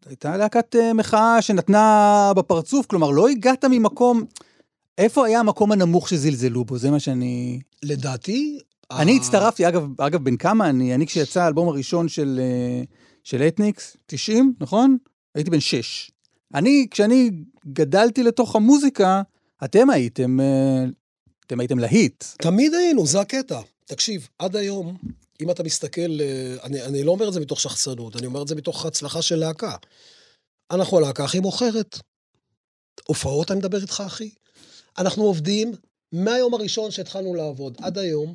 הייתה 0.06 0.36
להקת 0.36 0.76
אה, 0.76 0.92
מחאה 0.92 1.42
שנתנה 1.42 2.32
בפרצוף, 2.36 2.86
כלומר, 2.86 3.10
לא 3.10 3.28
הגעת 3.28 3.64
ממקום... 3.64 4.24
איפה 4.98 5.26
היה 5.26 5.40
המקום 5.40 5.72
הנמוך 5.72 6.08
שזלזלו 6.08 6.64
בו? 6.64 6.78
זה 6.78 6.90
מה 6.90 7.00
שאני... 7.00 7.60
לדעתי... 7.82 8.58
אני 8.90 9.16
הצטרפתי, 9.16 9.68
אגב, 9.68 10.00
אגב, 10.00 10.24
בן 10.24 10.36
כמה 10.36 10.68
אני? 10.68 10.94
אני 10.94 11.06
כשיצא 11.06 11.42
האלבום 11.42 11.68
הראשון 11.68 12.08
של, 12.08 12.40
אה, 12.42 12.82
של 13.24 13.42
אתניקס, 13.42 13.96
90, 14.06 14.54
נכון? 14.60 14.96
הייתי 15.34 15.50
בן 15.50 15.60
6. 15.60 16.10
אני, 16.54 16.86
כשאני 16.90 17.30
גדלתי 17.72 18.22
לתוך 18.22 18.56
המוזיקה, 18.56 19.22
אתם 19.64 19.90
הייתם, 19.90 20.40
אה, 20.40 20.84
אתם 21.46 21.60
הייתם 21.60 21.78
להיט. 21.78 22.24
תמיד 22.38 22.74
היינו, 22.74 23.06
זה 23.06 23.20
הקטע. 23.20 23.60
תקשיב, 23.84 24.28
עד 24.38 24.56
היום, 24.56 24.96
אם 25.42 25.50
אתה 25.50 25.62
מסתכל, 25.62 26.20
אה, 26.20 26.56
אני, 26.62 26.82
אני 26.82 27.02
לא 27.02 27.10
אומר 27.10 27.28
את 27.28 27.32
זה 27.32 27.40
מתוך 27.40 27.60
שחצנות, 27.60 28.16
אני 28.16 28.26
אומר 28.26 28.42
את 28.42 28.48
זה 28.48 28.54
מתוך 28.54 28.86
הצלחה 28.86 29.22
של 29.22 29.36
להקה. 29.36 29.76
אנחנו 30.70 30.98
הלהקה 30.98 31.24
הכי 31.24 31.40
מוכרת. 31.40 31.98
הופעות, 33.06 33.50
אני 33.50 33.58
מדבר 33.58 33.82
איתך, 33.82 34.02
אחי. 34.06 34.30
אנחנו 34.98 35.24
עובדים 35.24 35.72
מהיום 36.12 36.54
הראשון 36.54 36.90
שהתחלנו 36.90 37.34
לעבוד 37.34 37.76
עד 37.82 37.98
היום, 37.98 38.34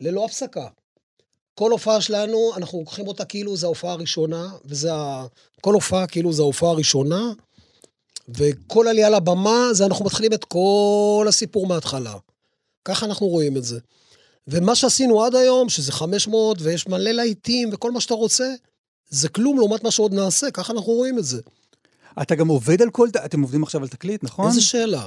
ללא 0.00 0.24
הפסקה. 0.24 0.68
כל 1.54 1.70
הופעה 1.70 2.00
שלנו, 2.00 2.50
אנחנו 2.56 2.78
לוקחים 2.78 3.08
אותה 3.08 3.24
כאילו 3.24 3.56
זו 3.56 3.66
ההופעה 3.66 3.92
הראשונה, 3.92 4.48
וזה 4.64 4.94
ה... 4.94 5.26
כל 5.60 5.74
הופעה 5.74 6.06
כאילו 6.06 6.32
זו 6.32 6.42
ההופעה 6.42 6.70
הראשונה, 6.70 7.32
וכל 8.28 8.88
עלייה 8.88 9.10
לבמה, 9.10 9.68
זה 9.72 9.86
אנחנו 9.86 10.04
מתחילים 10.04 10.32
את 10.32 10.44
כל 10.44 11.26
הסיפור 11.28 11.66
מההתחלה. 11.66 12.14
ככה 12.84 13.06
אנחנו 13.06 13.26
רואים 13.26 13.56
את 13.56 13.64
זה. 13.64 13.78
ומה 14.48 14.74
שעשינו 14.74 15.24
עד 15.24 15.34
היום, 15.34 15.68
שזה 15.68 15.92
500 15.92 16.58
ויש 16.62 16.88
מלא 16.88 17.10
להיטים 17.10 17.70
וכל 17.72 17.90
מה 17.90 18.00
שאתה 18.00 18.14
רוצה, 18.14 18.54
זה 19.08 19.28
כלום 19.28 19.58
לעומת 19.58 19.84
מה 19.84 19.90
שעוד 19.90 20.14
נעשה, 20.14 20.50
ככה 20.50 20.72
אנחנו 20.72 20.92
רואים 20.92 21.18
את 21.18 21.24
זה. 21.24 21.40
אתה 22.22 22.34
גם 22.34 22.48
עובד 22.48 22.82
על 22.82 22.90
כל... 22.90 23.08
אתם 23.24 23.40
עובדים 23.40 23.62
עכשיו 23.62 23.82
על 23.82 23.88
תקליט, 23.88 24.24
נכון? 24.24 24.48
איזה 24.48 24.60
שאלה. 24.60 25.06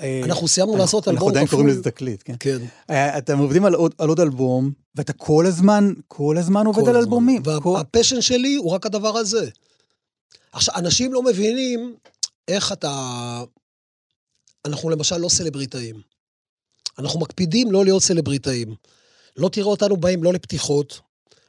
אה, 0.00 0.20
אנחנו 0.24 0.48
סיימנו 0.48 0.76
לעשות 0.76 1.08
אנחנו 1.08 1.18
אלבום 1.18 1.30
עדיין 1.30 1.46
קוראים. 1.46 1.68
לזה 1.68 1.82
תקליט, 1.82 2.22
כן. 2.24 2.34
כן. 2.40 2.58
אה, 2.90 3.18
אתם 3.18 3.38
עובדים 3.38 3.64
על 3.64 3.74
עוד, 3.74 4.20
אלבום, 4.20 4.70
ואתה 4.94 5.12
כל 5.12 5.46
הזמן, 5.46 5.92
כל 6.08 6.38
הזמן 6.38 6.66
עובד 6.66 6.88
על. 6.88 6.96
אלבומים. 6.96 7.42
והפשן 7.46 8.20
שלי 8.20 8.54
הוא 8.54 8.70
רק 8.70 8.86
הדבר 8.86 9.16
הזה. 9.16 9.48
עכשיו, 10.52 10.74
אנשים 10.76 11.12
לא 11.12 11.22
מבינים 11.22 11.94
איך 12.48 12.72
אתה... 12.72 13.42
אנחנו 14.64 14.90
למשל 14.90 15.16
לא 15.16 15.28
סלבריטאים. 15.28 16.13
אנחנו 16.98 17.20
מקפידים 17.20 17.72
לא 17.72 17.84
להיות 17.84 18.02
סלבריטאים. 18.02 18.74
לא 19.36 19.48
תראה 19.48 19.66
אותנו 19.66 19.96
באים 19.96 20.24
לא 20.24 20.32
לפתיחות, 20.32 21.00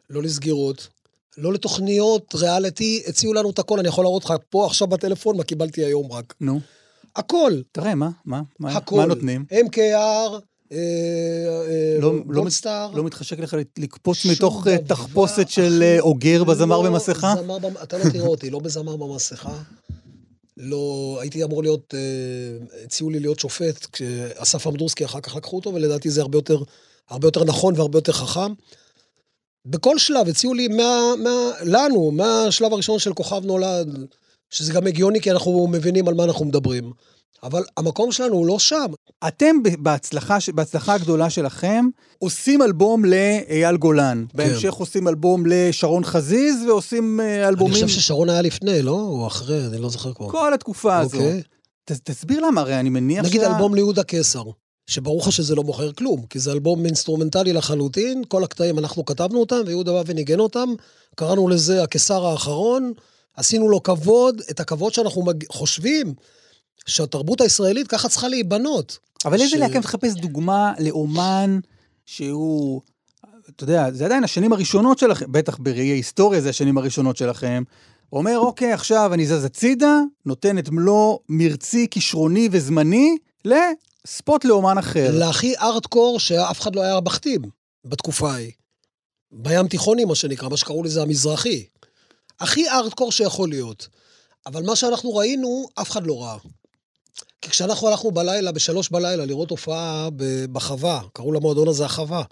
לא 0.10 0.24
לסגירות, 0.24 0.88
לא 1.38 1.54
לתוכניות 1.54 2.36
ריאליטי, 2.36 3.04
הציעו 3.08 3.34
לנו 3.34 3.50
את 3.50 3.60
הכל, 3.60 3.80
אני 3.80 3.88
יכול 3.88 4.04
להראות 4.06 4.26
לך 4.26 4.34
פה 4.50 4.66
עכשיו 4.66 4.88
בטלפון 4.88 5.38
מה 5.38 5.44
קיבלתי 5.44 5.86
היום 5.86 6.12
רק. 6.12 6.34
נו, 6.42 6.60
הכל, 7.16 7.54
תראה, 7.72 7.96
מה? 7.96 8.10
מה? 8.26 8.42
מה, 8.60 8.78
הכל. 8.78 8.96
מה 8.98 9.06
נותנים? 9.06 9.46
MKR, 9.52 9.80
אה, 10.72 10.78
אה, 10.78 11.98
לא- 12.00 12.14
לא 12.96 13.04
מתחשק 13.04 13.40
לך 13.40 13.56
לקפוץ 13.78 14.26
מתוך 14.26 14.68
אה, 14.68 14.78
תחפושת 14.78 15.50
של 15.50 15.98
אוגר 16.00 16.44
בזמר 16.44 16.82
לא 16.82 16.90
במסכה? 16.90 17.34
אתה 17.84 17.98
לא 17.98 18.04
תראה 18.10 18.28
אותי, 18.28 18.50
לא 18.50 18.60
בזמר 18.60 18.96
במסכה. 18.96 19.54
לא, 20.58 21.18
הייתי 21.22 21.44
אמור 21.44 21.64
להיות, 21.64 21.94
אה, 21.94 22.84
הציעו 22.84 23.10
לי 23.10 23.20
להיות 23.20 23.40
שופט, 23.40 23.86
כשאסף 23.92 24.68
אמדורסקי 24.68 25.06
אחר 25.06 25.22
כך 25.22 25.36
לקחו 25.36 25.56
אותו, 25.56 25.74
ולדעתי 25.74 26.10
זה 26.10 26.22
הרבה 26.22 26.38
יותר, 26.38 26.58
הרבה 27.10 27.28
יותר 27.28 27.44
נכון 27.44 27.74
והרבה 27.78 27.98
יותר 27.98 28.12
חכם. 28.12 28.54
בכל 29.66 29.98
שלב 29.98 30.28
הציעו 30.28 30.54
לי, 30.54 30.68
מה, 30.68 31.14
מה, 31.24 31.52
לנו, 31.66 32.12
מהשלב 32.12 32.74
הראשון 32.74 33.00
של 33.00 33.14
כוכב 33.14 33.46
נולד, 33.46 34.06
שזה 34.50 34.74
גם 34.74 34.88
הגיוני, 34.88 35.22
כי 35.22 35.32
אנחנו 35.32 35.68
מבינים 35.68 36.08
על 36.08 36.14
מה 36.14 36.24
אנחנו 36.24 36.46
מדברים. 36.46 36.92
אבל 37.44 37.64
המקום 37.78 38.12
שלנו 38.12 38.36
הוא 38.36 38.48
לא 38.48 38.60
שם. 38.60 38.86
אתם 39.28 39.56
בהצלחה, 39.80 40.40
ש- 40.40 40.50
בהצלחה 40.50 40.94
הגדולה 40.94 41.30
שלכם, 41.30 41.86
עושים 42.20 42.62
אלבום 42.62 43.06
לאייל 43.06 43.78
גולן. 43.78 44.26
בהמשך 44.34 44.74
עושים 44.74 45.08
אלבום 45.08 45.44
לשרון 45.46 46.04
חזיז, 46.04 46.56
ועושים 46.68 47.20
אה, 47.20 47.36
אני 47.36 47.48
אלבומים... 47.48 47.74
חושב 47.74 47.88
ששרון 47.88 48.30
היה 48.30 48.42
לפני, 48.42 48.82
לא? 48.82 48.92
או 48.92 49.28
אחרי, 49.28 49.66
אני 49.66 49.78
לא 49.78 49.90
זוכר 49.90 50.14
כבר. 50.14 50.30
כל 50.30 50.54
התקופה 50.54 50.98
הזו. 50.98 51.18
אוקיי. 51.18 51.42
ת- 51.86 51.92
תסביר 51.92 52.40
למה, 52.40 52.62
הרי 52.62 52.80
אני 52.80 52.90
מניח 52.90 53.26
נגיד 53.26 53.42
שה- 53.42 53.48
אלבום 53.56 53.76
ליהודה 53.76 54.04
קיסר, 54.04 54.44
שברור 54.88 55.20
לך 55.22 55.32
שזה 55.32 55.56
לא 55.56 55.64
מוכר 55.64 55.92
כלום, 55.92 56.26
כי 56.30 56.40
זה 56.40 56.52
אלבום 56.52 56.86
אינסטרומנטלי 56.86 57.54
לחלוטין, 57.54 58.24
כל 58.28 58.44
הקטעים 58.44 58.80
אנחנו 58.80 59.06
כתבנו 59.06 59.40
אותם, 59.40 59.62
ויהודה 59.66 59.92
בא 59.92 60.04
וניגן 60.06 60.40
אותם, 60.40 60.70
קראנו 61.16 61.48
לזה 61.48 61.84
הקיסר 61.84 62.26
האחרון, 62.26 62.94
עשינו 63.36 63.70
לו 63.70 63.84
כבוד, 63.84 64.42
את 64.52 64.60
הכבוד 64.60 64.94
שאנחנו 64.94 65.22
מג... 65.26 65.44
חושבים 65.50 66.14
שהתרבות 66.86 67.42
הישראלית 67.42 67.88
ככה 67.88 68.10
צריכה 68.10 68.28
להיבנות. 68.28 68.98
אבל 69.26 69.34
איזה 69.42 69.50
ש- 69.50 69.60
להקה 69.60 69.80
מחפש 69.80 70.14
דוגמה 70.14 70.74
לאומן 70.80 71.60
שהוא, 72.06 72.82
אתה 73.50 73.64
יודע, 73.64 73.92
זה 73.92 74.06
עדיין 74.06 74.24
השנים 74.24 74.54
הראשונות 74.54 75.00
שלכם, 75.00 75.32
בטח 75.32 75.58
בראי 75.58 75.92
ההיסטוריה 75.92 76.42
זה 76.42 76.50
השנים 76.50 76.78
הראשונות 76.78 77.18
שלכם. 77.18 77.64
אומר, 78.14 78.40
אוקיי, 78.40 78.74
עכשיו 78.74 79.14
אני 79.14 79.28
זז 79.28 79.44
הצידה, 79.44 80.00
נותן 80.26 80.58
את 80.58 80.70
מלוא 80.70 81.18
מרצי, 81.30 81.88
כישרוני 81.92 82.50
וזמני 82.52 83.18
לספוט 83.46 84.46
לאומן 84.46 84.78
אחר. 84.78 85.10
להכי 85.14 85.58
ארטקור 85.58 86.20
שאף 86.20 86.62
אחד 86.62 86.76
לא 86.76 86.82
היה 86.82 87.00
מחתים 87.02 87.42
בתקופה 87.86 88.32
ההיא. 88.32 88.52
בים 89.32 89.68
תיכוני, 89.68 90.06
מה 90.06 90.16
שנקרא, 90.16 90.50
מה 90.50 90.58
שקראו 90.58 90.84
לזה 90.84 91.02
המזרחי. 91.02 91.66
הכי 92.40 92.70
ארטקור 92.70 93.12
שיכול 93.12 93.50
להיות. 93.50 93.88
אבל 94.46 94.64
מה 94.64 94.76
שאנחנו 94.76 95.16
ראינו, 95.16 95.68
אף 95.76 95.92
אחד 95.92 96.08
לא 96.08 96.24
ראה. 96.24 96.38
כי 97.46 97.52
כשאנחנו 97.52 97.88
הלכנו 97.88 98.12
בלילה, 98.12 98.52
בשלוש 98.52 98.90
בלילה, 98.90 99.26
לראות 99.26 99.50
הופעה 99.50 100.10
בחווה, 100.52 101.02
קראו 101.14 101.32
למועדון 101.32 101.68
הזה 101.68 101.86
החווה, 101.86 102.24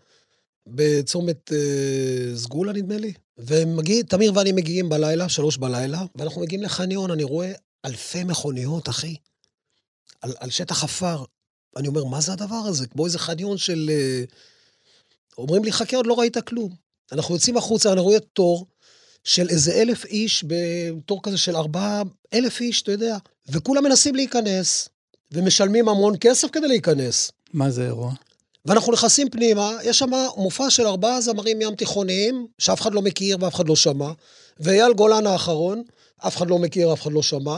בצומת 0.67 1.51
אה, 1.53 2.37
סגולה, 2.37 2.73
נדמה 2.73 2.97
לי. 2.97 3.13
ומגיע, 3.37 4.03
תמיר 4.03 4.31
ואני 4.35 4.51
מגיעים 4.51 4.89
בלילה, 4.89 5.29
שלוש 5.29 5.57
בלילה, 5.57 6.03
ואנחנו 6.15 6.41
מגיעים 6.41 6.63
לחניון, 6.63 7.11
אני 7.11 7.23
רואה 7.23 7.51
אלפי 7.85 8.23
מכוניות, 8.23 8.89
אחי. 8.89 9.15
על, 10.21 10.33
על 10.39 10.49
שטח 10.49 10.83
עפר. 10.83 11.23
אני 11.77 11.87
אומר, 11.87 12.03
מה 12.03 12.21
זה 12.21 12.33
הדבר 12.33 12.55
הזה? 12.55 12.87
כמו 12.87 13.05
איזה 13.05 13.19
חניון 13.19 13.57
של... 13.57 13.89
אה, 13.93 14.23
אומרים 15.37 15.63
לי, 15.63 15.71
חכה, 15.71 15.97
עוד 15.97 16.07
לא 16.07 16.13
ראית 16.19 16.37
כלום. 16.37 16.75
אנחנו 17.11 17.35
יוצאים 17.35 17.57
החוצה, 17.57 17.91
אני 17.91 17.99
רואה 18.01 18.19
תור 18.19 18.65
של 19.23 19.49
איזה 19.49 19.73
אלף 19.73 20.05
איש, 20.05 20.45
בתור 20.47 21.23
כזה 21.23 21.37
של 21.37 21.55
ארבעה 21.55 22.01
אלף 22.33 22.61
איש, 22.61 22.81
אתה 22.81 22.91
יודע, 22.91 23.17
וכולם 23.49 23.83
מנסים 23.83 24.15
להיכנס, 24.15 24.89
ומשלמים 25.33 25.89
המון 25.89 26.15
כסף 26.19 26.47
כדי 26.51 26.67
להיכנס. 26.67 27.31
מה 27.53 27.71
זה 27.71 27.85
אירוע? 27.85 28.11
ואנחנו 28.65 28.93
נכנסים 28.93 29.29
פנימה, 29.29 29.71
יש 29.83 29.99
שם 29.99 30.11
מופע 30.37 30.69
של 30.69 30.87
ארבעה 30.87 31.21
זמרים 31.21 31.61
ים 31.61 31.75
תיכוניים, 31.75 32.47
שאף 32.57 32.81
אחד 32.81 32.93
לא 32.93 33.01
מכיר 33.01 33.37
ואף 33.39 33.55
אחד 33.55 33.67
לא 33.67 33.75
שמע, 33.75 34.11
ואייל 34.59 34.93
גולן 34.93 35.27
האחרון, 35.27 35.83
אף 36.27 36.37
אחד 36.37 36.49
לא 36.49 36.59
מכיר, 36.59 36.93
אף 36.93 37.01
אחד 37.01 37.11
לא 37.11 37.21
שמע. 37.21 37.57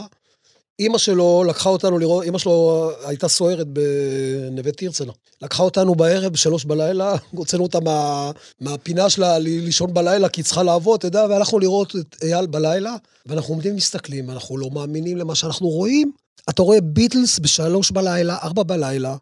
אימא 0.78 0.98
שלו 0.98 1.44
לקחה 1.48 1.68
אותנו 1.68 1.98
לראות, 1.98 2.24
אימא 2.24 2.38
שלו 2.38 2.90
הייתה 3.04 3.28
סוהרת 3.28 3.66
בנווה 3.68 4.72
תרצה. 4.72 5.04
לקחה 5.42 5.62
אותנו 5.62 5.94
בערב, 5.94 6.32
בשלוש 6.32 6.64
בלילה, 6.64 7.14
הוצאנו 7.30 7.62
אותה 7.62 7.80
מה, 7.80 8.30
מהפינה 8.60 9.10
שלה 9.10 9.38
ל- 9.38 9.42
לישון 9.42 9.94
בלילה, 9.94 10.28
כי 10.28 10.40
היא 10.40 10.44
צריכה 10.44 10.62
לעבוד, 10.62 10.98
אתה 10.98 11.06
יודע, 11.06 11.26
והלכנו 11.30 11.58
לראות 11.58 11.96
את 11.96 12.16
אייל 12.22 12.46
בלילה, 12.46 12.96
ואנחנו 13.26 13.54
עומדים 13.54 13.72
ומסתכלים, 13.72 14.30
אנחנו 14.30 14.58
לא 14.58 14.70
מאמינים 14.70 15.16
למה 15.16 15.34
שאנחנו 15.34 15.68
רואים. 15.68 16.12
אתה 16.50 16.62
רואה 16.62 16.80
ביטלס 16.80 17.38
בשלוש 17.38 17.90
בלילה, 17.90 18.38
ארבע 18.42 18.62
בלילה, 18.62 19.16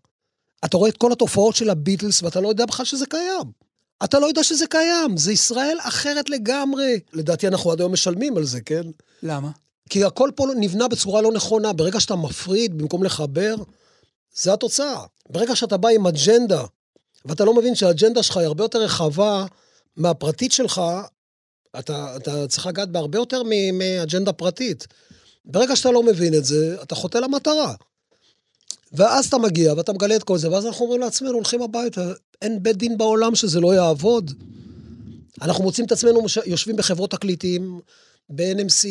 אתה 0.65 0.77
רואה 0.77 0.91
את 0.91 0.97
כל 0.97 1.13
התופעות 1.13 1.57
של 1.57 1.71
הביטלס, 1.71 2.23
ואתה 2.23 2.41
לא 2.41 2.49
יודע 2.49 2.67
בכלל 2.67 2.87
שזה 2.87 3.07
קיים. 3.07 3.65
אתה 4.05 4.19
לא 4.19 4.27
יודע 4.27 4.45
שזה 4.45 4.67
קיים, 4.67 5.17
זה 5.17 5.33
ישראל 5.33 5.77
אחרת 5.81 6.31
לגמרי. 6.31 7.01
לדעתי 7.13 7.49
אנחנו 7.49 7.73
עד 7.73 7.81
היום 7.81 7.93
משלמים 7.93 8.37
על 8.37 8.45
זה, 8.45 8.61
כן? 8.61 8.83
למה? 9.23 9.51
כי 9.91 10.05
הכל 10.05 10.31
פה 10.35 10.47
נבנה 10.57 10.89
בצורה 10.89 11.23
לא 11.23 11.33
נכונה. 11.33 11.73
ברגע 11.73 12.01
שאתה 12.01 12.17
מפריד 12.17 12.79
במקום 12.79 13.05
לחבר, 13.05 13.55
זה 14.35 14.53
התוצאה. 14.53 15.05
ברגע 15.31 15.57
שאתה 15.57 15.77
בא 15.77 15.89
עם 15.89 16.07
אג'נדה, 16.07 16.65
ואתה 17.25 17.45
לא 17.45 17.55
מבין 17.55 17.75
שהאג'נדה 17.75 18.23
שלך 18.23 18.37
היא 18.37 18.47
הרבה 18.47 18.65
יותר 18.65 18.79
רחבה 18.79 19.47
מהפרטית 19.97 20.53
שלך, 20.53 20.83
אתה, 21.79 22.17
אתה 22.17 22.49
צריך 22.49 22.67
לגעת 22.67 22.89
בהרבה 22.89 23.19
יותר 23.19 23.43
מאג'נדה 23.73 24.33
פרטית. 24.33 24.87
ברגע 25.45 25.77
שאתה 25.77 25.91
לא 25.91 26.03
מבין 26.03 26.35
את 26.35 26.45
זה, 26.45 26.77
אתה 26.83 26.95
חוטא 26.95 27.19
למטרה. 27.19 27.75
ואז 28.93 29.27
אתה 29.27 29.39
מגיע 29.39 29.75
ואתה 29.77 29.93
מגלה 29.93 30.17
את 30.17 30.23
כל 30.23 30.39
זה, 30.39 30.51
ואז 30.51 30.67
אנחנו 30.67 30.85
אומרים 30.85 31.01
לעצמנו, 31.01 31.33
הולכים 31.33 31.63
הביתה, 31.63 32.13
אין 32.43 32.63
בית 32.63 32.77
דין 32.77 32.99
בעולם 32.99 33.35
שזה 33.35 33.61
לא 33.61 33.75
יעבוד. 33.75 34.33
אנחנו 35.43 35.65
מוצאים 35.65 35.87
את 35.87 35.93
עצמנו 35.93 36.21
יושבים 36.47 36.77
בחברות 36.77 37.11
תקליטים, 37.11 37.81
ב-NMC, 38.29 38.89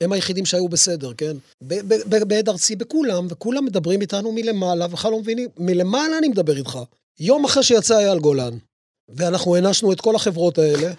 הם 0.00 0.12
היחידים 0.12 0.46
שהיו 0.46 0.68
בסדר, 0.68 1.12
כן? 1.14 1.36
בעד 2.00 2.48
ארצי, 2.48 2.76
בכולם, 2.76 3.26
וכולם 3.30 3.64
מדברים 3.64 4.00
איתנו 4.00 4.32
מלמעלה, 4.32 4.86
ובכלל 4.86 5.10
לא 5.10 5.20
מבינים, 5.20 5.48
מלמעלה 5.58 6.18
אני 6.18 6.28
מדבר 6.28 6.56
איתך. 6.56 6.78
יום 7.20 7.44
אחרי 7.44 7.62
שיצא 7.62 7.98
אייל 7.98 8.18
גולן, 8.18 8.58
ואנחנו 9.08 9.54
הענשנו 9.54 9.92
את 9.92 10.00
כל 10.00 10.16
החברות 10.16 10.58
האלה, 10.58 10.92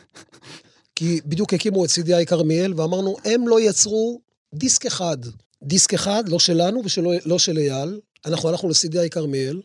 כי 0.95 1.21
בדיוק 1.25 1.53
הקימו 1.53 1.85
את 1.85 1.89
CDI 1.89 2.25
כרמיאל, 2.25 2.73
ואמרנו, 2.79 3.15
הם 3.25 3.47
לא 3.47 3.59
יצרו 3.59 4.19
דיסק 4.53 4.85
אחד. 4.85 5.17
דיסק 5.63 5.93
אחד, 5.93 6.29
לא 6.29 6.39
שלנו 6.39 6.81
ולא 6.97 7.13
לא 7.25 7.39
של 7.39 7.57
אייל, 7.57 7.99
אנחנו 8.25 8.49
הלכנו 8.49 8.69
ל-CDI 8.69 9.09
כרמיאל. 9.09 9.61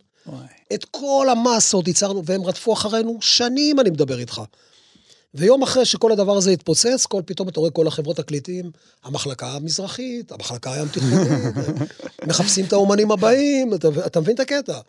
את 0.74 0.84
כל 0.84 1.26
המסות 1.30 1.88
ייצרנו, 1.88 2.24
והם 2.24 2.44
רדפו 2.44 2.72
אחרינו 2.72 3.18
שנים, 3.20 3.80
אני 3.80 3.90
מדבר 3.90 4.18
איתך. 4.18 4.42
ויום 5.34 5.62
אחרי 5.62 5.84
שכל 5.84 6.12
הדבר 6.12 6.36
הזה 6.36 6.50
התפוצץ, 6.50 7.06
כל 7.06 7.22
פתאום 7.26 7.48
אתה 7.48 7.60
רואה 7.60 7.70
כל 7.70 7.86
החברות 7.86 8.16
תקליטים, 8.16 8.70
המחלקה 9.04 9.52
המזרחית, 9.52 10.32
המחלקה 10.32 10.72
הים 10.72 10.88
תיכונית, 10.88 11.28
מחפשים 12.28 12.64
את 12.64 12.72
האומנים 12.72 13.10
הבאים, 13.10 13.74
אתה, 13.74 13.88
אתה 14.06 14.20
מבין 14.20 14.34
את 14.34 14.40
הקטע? 14.40 14.80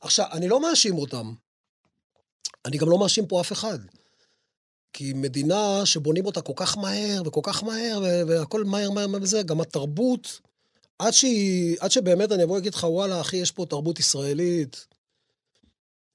עכשיו, 0.00 0.26
אני 0.32 0.48
לא 0.48 0.60
מאשים 0.60 0.98
אותם. 0.98 1.32
אני 2.64 2.78
גם 2.78 2.88
לא 2.88 2.98
מאשים 2.98 3.26
פה 3.26 3.40
אף 3.40 3.52
אחד. 3.52 3.78
כי 4.92 5.12
מדינה 5.12 5.86
שבונים 5.86 6.26
אותה 6.26 6.40
כל 6.40 6.52
כך 6.56 6.78
מהר, 6.78 7.22
וכל 7.24 7.40
כך 7.42 7.64
מהר, 7.64 8.00
והכל 8.26 8.64
מהר, 8.64 8.90
מהר, 8.90 9.06
מהר, 9.06 9.22
וזה, 9.22 9.42
גם 9.42 9.60
התרבות, 9.60 10.40
עד 10.98 11.12
שהיא, 11.12 11.76
עד 11.80 11.90
שבאמת 11.90 12.32
אני 12.32 12.42
אבוא 12.42 12.54
ואגיד 12.54 12.74
לך, 12.74 12.84
וואלה, 12.84 13.20
אחי, 13.20 13.36
יש 13.36 13.50
פה 13.50 13.66
תרבות 13.66 13.98
ישראלית, 13.98 14.86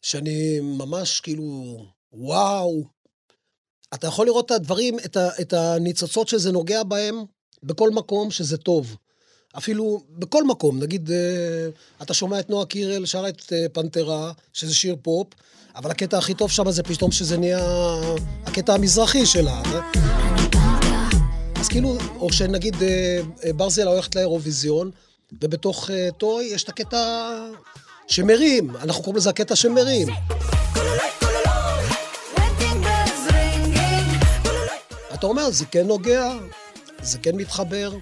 שאני 0.02 0.60
ממש 0.60 1.20
כאילו, 1.20 1.78
וואו. 2.14 2.84
אתה 3.94 4.08
יכול 4.08 4.26
לראות 4.26 4.46
את 4.46 4.52
הדברים, 4.52 5.00
את, 5.00 5.18
ה, 5.18 5.30
את 5.42 5.54
הניצוצות 5.54 6.28
שזה 6.28 6.52
נוגע 6.52 6.84
בהם 6.84 7.24
בכל 7.64 7.90
מקום 7.90 8.32
שזה 8.32 8.58
טוב. 8.58 8.98
אפילו 9.58 10.04
בכל 10.10 10.44
מקום, 10.44 10.80
נגיד, 10.80 11.12
אה, 11.12 11.70
אתה 12.02 12.14
שומע 12.14 12.40
את 12.40 12.50
נועה 12.50 12.66
קירל 12.66 13.06
שרה 13.06 13.30
את 13.30 13.54
אה, 13.54 13.66
פנתרה, 13.74 14.32
שזה 14.54 14.76
שיר 14.76 14.96
פופ, 15.02 15.28
אבל 15.78 15.92
הקטע 15.92 16.18
הכי 16.18 16.34
טוב 16.34 16.52
שם 16.52 16.72
זה 16.72 16.84
פתאום 16.84 17.12
שזה 17.12 17.38
נהיה 17.38 17.60
הקטע 18.46 18.74
המזרחי 18.74 19.26
שלה. 19.26 19.62
אז 21.56 21.68
כאילו, 21.68 21.98
או 22.16 22.34
שנגיד 22.34 22.76
אה, 22.82 23.20
אה, 23.46 23.54
ברזילה 23.54 23.92
הולכת 23.92 24.16
לאירוויזיון, 24.16 24.92
ובתוך 25.42 25.90
אה, 25.92 26.10
טוי 26.18 26.46
יש 26.46 26.64
את 26.64 26.70
הקטע 26.70 27.30
שמרים, 28.08 28.76
אנחנו 28.76 29.04
קוראים 29.04 29.18
לזה 29.18 29.30
הקטע 29.30 29.56
שמרים. 29.56 30.08
אתה 35.14 35.28
אומר, 35.28 35.52
זה 35.52 35.66
כן 35.66 35.88
נוגע, 35.88 36.34
זה 37.02 37.18
כן 37.18 37.36
מתחבר. 37.36 37.94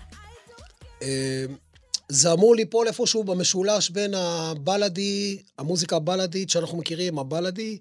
זה 2.10 2.34
אמור 2.34 2.56
ליפול 2.56 2.88
איפשהו 2.88 3.24
במשולש 3.24 3.90
בין 3.90 4.14
הבלאדי, 4.14 5.38
המוזיקה 5.58 5.96
הבלאדית 5.96 6.50
שאנחנו 6.50 6.78
מכירים, 6.78 7.20
הבלאדי, 7.20 7.78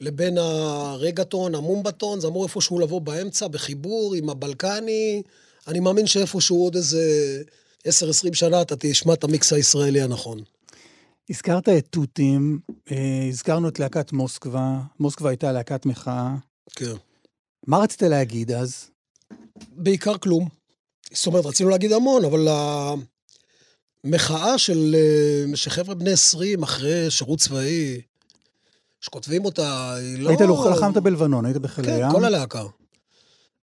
לבין 0.00 0.38
הרגטון, 0.38 1.54
המומבטון, 1.54 2.20
זה 2.20 2.26
אמור 2.26 2.44
איפשהו 2.44 2.78
לבוא 2.78 3.00
באמצע, 3.00 3.48
בחיבור 3.48 4.14
עם 4.14 4.30
הבלקני. 4.30 5.22
אני 5.68 5.80
מאמין 5.80 6.06
שאיפשהו 6.06 6.62
עוד 6.62 6.76
איזה 6.76 7.02
10-20 7.88 7.90
שנה 8.32 8.62
אתה 8.62 8.74
תשמע 8.78 9.12
את 9.12 9.24
המיקס 9.24 9.52
הישראלי 9.52 10.00
הנכון. 10.00 10.42
הזכרת 11.30 11.68
את 11.68 11.86
תותים, 11.90 12.58
אה, 12.90 13.26
הזכרנו 13.28 13.68
את 13.68 13.78
להקת 13.78 14.12
מוסקבה, 14.12 14.80
מוסקבה 15.00 15.28
הייתה 15.28 15.52
להקת 15.52 15.86
מחאה. 15.86 16.34
כן. 16.70 16.94
מה 17.66 17.78
רצית 17.78 18.02
להגיד 18.02 18.52
אז? 18.52 18.90
בעיקר 19.72 20.18
כלום. 20.18 20.48
זאת 21.12 21.26
אומרת, 21.26 21.46
רצינו 21.46 21.68
להגיד 21.70 21.92
המון, 21.92 22.24
אבל 22.24 22.48
המחאה 24.04 24.58
של, 24.58 24.96
אה, 24.98 25.56
שחבר'ה 25.56 25.94
בני 25.94 26.10
20 26.12 26.62
אחרי 26.62 27.10
שירות 27.10 27.38
צבאי, 27.38 28.00
שכותבים 29.00 29.44
אותה, 29.44 29.94
היא 29.94 30.18
לא... 30.18 30.28
היית 30.28 30.40
לחמת 30.70 30.96
בלבנון, 30.96 31.44
היית 31.44 31.56
בחיל 31.56 31.84
כן, 31.84 31.92
הים. 31.92 32.10
כל 32.10 32.24
הלהקה. 32.24 32.62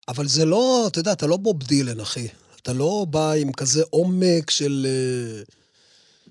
אבל 0.09 0.29
זה 0.29 0.45
לא, 0.45 0.85
אתה 0.87 0.99
יודע, 0.99 1.12
אתה 1.12 1.27
לא 1.27 1.37
בוב 1.37 1.62
דילן, 1.62 2.01
אחי. 2.01 2.29
אתה 2.62 2.73
לא 2.73 3.07
בא 3.11 3.33
עם 3.33 3.53
כזה 3.53 3.83
עומק 3.90 4.51
של... 4.51 4.87
אה, 4.88 5.42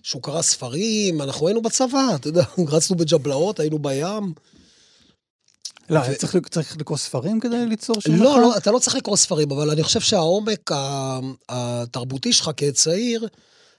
שהוא 0.04 0.24
קרא 0.24 0.42
ספרים, 0.42 1.22
אנחנו 1.22 1.48
היינו 1.48 1.62
בצבא, 1.62 2.16
אתה 2.16 2.28
יודע, 2.28 2.44
רצנו 2.68 2.98
בג'בלאות, 2.98 3.60
היינו 3.60 3.80
בים. 3.80 4.34
לא, 5.90 6.00
ו- 6.00 6.16
צריך 6.18 6.38
צריך 6.50 6.78
לקרוא 6.78 6.98
ספרים 6.98 7.40
כדי 7.40 7.66
ליצור 7.66 8.02
שם 8.02 8.16
לא, 8.16 8.32
מחאה? 8.32 8.42
לא, 8.42 8.58
אתה 8.58 8.72
לא 8.72 8.80
צריך 8.80 8.96
לקרוא 8.96 9.18
ספרים, 9.18 9.52
אבל 9.52 9.70
אני 9.70 9.84
חושב 9.84 10.00
שהעומק 10.00 10.72
התרבותי 11.50 12.34
שלך 12.34 12.52
כצעיר 12.58 13.28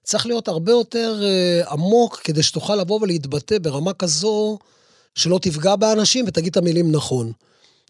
צריך 0.03 0.27
להיות 0.27 0.49
הרבה 0.49 0.73
יותר 0.73 1.21
אה, 1.23 1.71
עמוק 1.71 2.21
כדי 2.25 2.43
שתוכל 2.43 2.77
לבוא 2.77 2.99
ולהתבטא 3.03 3.59
ברמה 3.59 3.93
כזו 3.93 4.59
שלא 5.15 5.39
תפגע 5.43 5.77
באנשים 5.77 6.25
ותגיד 6.29 6.51
את 6.51 6.57
המילים 6.57 6.93
נכון. 6.93 7.33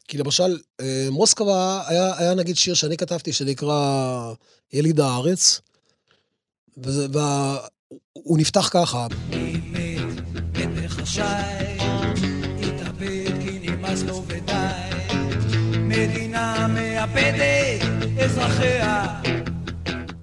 כי 0.09 0.19
למשל, 0.19 0.59
אה, 0.81 1.09
מוסקבה, 1.11 1.83
היה, 1.87 2.19
היה 2.19 2.35
נגיד 2.35 2.57
שיר 2.57 2.75
שאני 2.75 2.97
כתבתי 2.97 3.33
שנקרא 3.33 4.33
יליד 4.73 5.01
הארץ, 5.01 5.61
והוא 6.77 8.39
נפתח 8.39 8.69
ככה, 8.73 9.07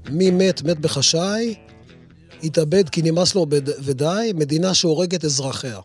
מי 0.09 0.31
מת, 0.31 0.61
מת 0.61 0.79
בחשאי, 0.79 1.55
התאבד 2.43 2.89
כי 2.89 3.01
נמאס 3.01 3.35
לו 3.35 3.45
ודי, 3.83 4.31
מדינה 4.35 4.73
שהורגת 4.73 5.25
אזרחיה. 5.25 5.79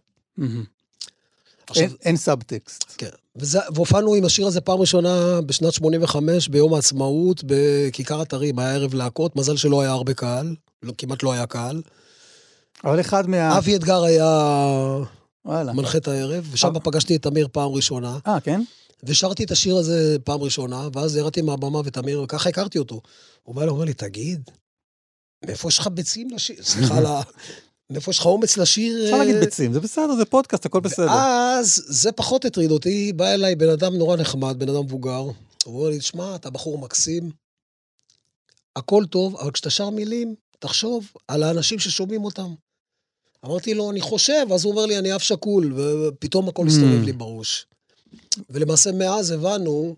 עכשיו, 1.67 1.85
אין- 1.85 1.97
אין 2.05 2.17
סאבטקסט. 2.17 2.85
כן. 2.99 3.09
וזה, 3.37 3.59
והופענו 3.75 4.15
עם 4.15 4.25
השיר 4.25 4.47
הזה 4.47 4.61
פעם 4.61 4.79
ראשונה 4.79 5.41
בשנת 5.47 5.73
85, 5.73 6.49
ביום 6.49 6.75
העצמאות, 6.75 7.43
בכיכר 7.47 8.23
אתרים, 8.23 8.59
היה 8.59 8.75
ערב 8.75 8.95
להקות, 8.95 9.37
מזל 9.37 9.57
שלא 9.57 9.81
היה 9.83 9.91
הרבה 9.91 10.15
קהל, 10.15 10.55
לא, 10.83 10.93
כמעט 10.99 11.23
לא 11.23 11.33
היה 11.33 11.47
קהל. 11.47 11.83
אבל 12.85 13.01
אחד 13.01 13.29
מה... 13.29 13.59
אבי 13.59 13.77
אתגר 13.77 14.03
היה 14.05 14.27
וואלה. 15.45 15.73
מנחה 15.73 15.99
את 15.99 16.09
הערב, 16.09 16.49
ושם 16.53 16.73
פגשתי 16.83 17.17
את 17.17 17.23
תמיר 17.23 17.49
פעם 17.53 17.71
ראשונה, 17.73 18.19
אה, 18.27 18.41
כן? 18.41 18.61
ושרתי 19.05 19.45
את 19.45 19.51
השיר 19.51 19.77
הזה 19.77 20.17
פעם 20.25 20.41
ראשונה, 20.43 20.89
ואז 20.93 21.17
ירדתי 21.17 21.43
מהבמה 21.43 21.81
ותמיר, 21.85 22.23
וככה 22.23 22.49
הכרתי 22.49 22.79
אותו. 22.79 23.01
הוא 23.43 23.55
בא 23.55 23.63
אליי, 23.63 23.71
אומר 23.71 23.85
לי, 23.85 23.93
תגיד, 23.95 24.51
מאיפה 25.47 25.69
יש 25.69 25.79
לך 25.79 25.87
ביצים 25.87 26.31
לשיר? 26.31 26.63
סליחה 26.63 26.99
על 26.99 27.07
ה... 27.07 27.23
מאיפה 27.91 28.11
יש 28.11 28.19
לך 28.19 28.27
אומץ 28.27 28.57
לשיר? 28.57 29.05
אפשר 29.05 29.17
להגיד 29.19 29.35
אה, 29.35 29.41
ביצים, 29.41 29.73
זה 29.73 29.81
בסדר, 29.81 30.15
זה 30.17 30.25
פודקאסט, 30.25 30.67
הכל 30.67 30.81
בסדר. 30.81 31.11
אז 31.13 31.85
זה 31.87 32.13
פחות 32.13 32.45
הטריד 32.45 32.71
אותי, 32.71 33.13
בא 33.13 33.27
אליי 33.35 33.55
בן 33.55 33.69
אדם 33.69 33.95
נורא 33.97 34.17
נחמד, 34.17 34.59
בן 34.59 34.69
אדם 34.69 34.85
מבוגר. 34.85 35.19
הוא 35.19 35.35
אומר 35.67 35.89
לי, 35.89 36.01
שמע, 36.01 36.35
אתה 36.35 36.51
בחור 36.51 36.79
מקסים, 36.79 37.31
הכל 38.77 39.05
טוב, 39.11 39.37
אבל 39.37 39.51
כשאתה 39.51 39.71
שר 39.71 39.91
מילים, 39.91 40.35
תחשוב 40.59 41.11
על 41.29 41.43
האנשים 41.43 41.79
ששומעים 41.79 42.25
אותם. 42.25 42.55
אמרתי 43.45 43.75
לו, 43.75 43.91
אני 43.91 44.01
חושב, 44.01 44.47
אז 44.55 44.65
הוא 44.65 44.71
אומר 44.73 44.87
לי, 44.87 44.99
אני 44.99 45.15
אב 45.15 45.21
שכול, 45.21 45.73
ופתאום 45.81 46.49
הכל 46.49 46.67
הסתובב 46.67 47.03
Mm. 47.03 47.05
לי 47.05 47.13
בראש. 47.13 47.67
ולמעשה 48.51 48.93
מאז 48.93 49.31
הבנו 49.31 49.97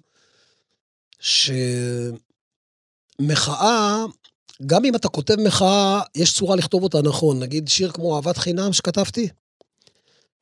שמחאה, 3.21 4.05
גם 4.67 4.85
אם 4.85 4.97
אתה 4.97 5.09
כותב 5.09 5.37
מחאה, 5.41 6.01
יש 6.15 6.35
צורה 6.35 6.57
לכתוב 6.57 6.83
אותה 6.83 7.03
נכון. 7.03 7.41
נגיד 7.41 7.69
שיר 7.69 7.91
כמו 7.93 8.17
אהבת 8.17 8.37
חינם 8.37 8.73
שכתבתי, 8.73 9.29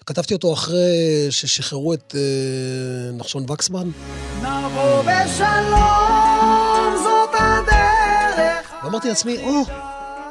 כתבתי 0.07 0.35
אותו 0.35 0.53
אחרי 0.53 1.27
ששחררו 1.31 1.95
את 1.95 2.15
אה, 2.15 3.13
נחשון 3.13 3.51
וקסמן, 3.51 3.91
נבוא 4.39 5.03
בשלום 5.03 6.95
זאת 7.03 7.31
הדרך 7.33 8.85
ואמרתי 8.85 9.09
לעצמי, 9.09 9.39
או, 9.39 9.63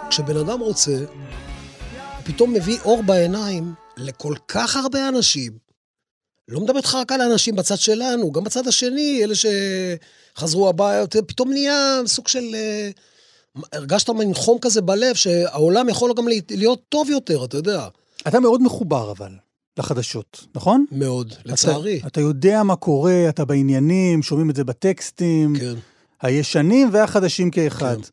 כשבן 0.10 0.38
אדם 0.38 0.60
רוצה, 0.60 0.98
הוא 0.98 2.24
פתאום 2.24 2.54
מביא 2.54 2.78
אור 2.86 3.04
בעיניים 3.04 3.74
לכל 3.98 4.36
כך 4.48 4.76
הרבה 4.76 5.10
אנשים. 5.10 5.52
לא 6.48 6.60
מדבר 6.60 6.78
איתך 6.78 6.96
רק 6.96 7.12
על 7.12 7.22
האנשים 7.22 7.56
בצד 7.56 7.78
שלנו, 7.78 8.32
גם 8.32 8.44
בצד 8.44 8.68
השני, 8.68 9.22
אלה 9.24 9.34
שחזרו 9.36 10.70
הביתה, 10.70 11.22
פתאום 11.22 11.52
נהיה 11.52 12.02
סוג 12.06 12.28
של... 12.28 12.56
אה, 12.56 12.90
הרגשת 13.74 14.10
מין 14.10 14.34
חום 14.34 14.58
כזה 14.62 14.82
בלב, 14.82 15.16
שהעולם 15.16 15.90
יכול 15.90 16.14
גם 16.18 16.28
להיות 16.50 16.82
טוב 16.90 17.10
יותר, 17.10 17.46
אתה 17.46 17.58
יודע. 17.58 17.88
אתה 18.28 18.40
מאוד 18.40 18.62
מחובר 18.62 19.12
אבל 19.12 19.32
לחדשות, 19.78 20.46
נכון? 20.56 20.86
מאוד, 20.92 21.34
לצערי. 21.46 21.98
אתה, 21.98 22.08
אתה 22.08 22.22
יודע 22.22 22.64
מה 22.64 22.76
קורה, 22.76 23.30
אתה 23.30 23.46
בעניינים, 23.46 24.24
שומעים 24.24 24.50
את 24.50 24.56
זה 24.56 24.64
בטקסטים, 24.64 25.54
כן. 25.60 25.74
הישנים 26.22 26.90
והחדשים 26.92 27.52
כאחד. 27.52 27.96
כן. 27.96 28.10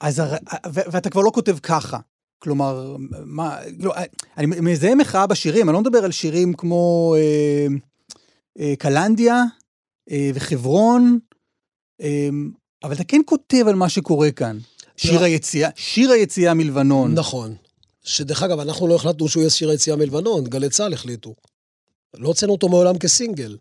אז 0.00 0.18
הר... 0.18 0.34
ו- 0.66 0.80
ואתה 0.92 1.10
כבר 1.10 1.22
לא 1.22 1.30
כותב 1.34 1.58
ככה. 1.58 1.98
כלומר, 2.38 2.96
מה, 3.24 3.58
לא, 3.78 3.94
אני 4.36 4.46
מזהה 4.46 4.94
מחאה 4.94 5.26
בשירים, 5.26 5.68
אני 5.68 5.74
לא 5.74 5.80
מדבר 5.80 6.04
על 6.04 6.10
שירים 6.10 6.52
כמו 6.54 7.14
אה, 7.18 7.66
אה, 8.58 8.74
קלנדיה 8.78 9.42
אה, 10.10 10.30
וחברון, 10.34 11.18
אה, 12.00 12.28
אבל 12.84 12.94
אתה 12.94 13.04
כן 13.04 13.20
כותב 13.26 13.64
על 13.68 13.74
מה 13.74 13.88
שקורה 13.88 14.30
כאן. 14.30 14.58
שיר. 14.96 15.22
היציאה, 15.22 15.68
שיר 15.76 16.10
היציאה 16.10 16.54
מלבנון. 16.54 17.14
נכון. 17.14 17.54
שדרך 18.04 18.42
אגב, 18.42 18.60
אנחנו 18.60 18.88
לא 18.88 18.94
החלטנו 18.94 19.28
שהוא 19.28 19.40
יהיה 19.40 19.50
שיר 19.50 19.70
היציאה 19.70 19.96
מלבנון, 19.96 20.44
גלי 20.44 20.68
צה"ל 20.68 20.92
החליטו. 20.92 21.34
לא 22.14 22.28
הוצאנו 22.28 22.52
אותו 22.52 22.68
מעולם 22.68 22.98
כסינגל. 22.98 23.56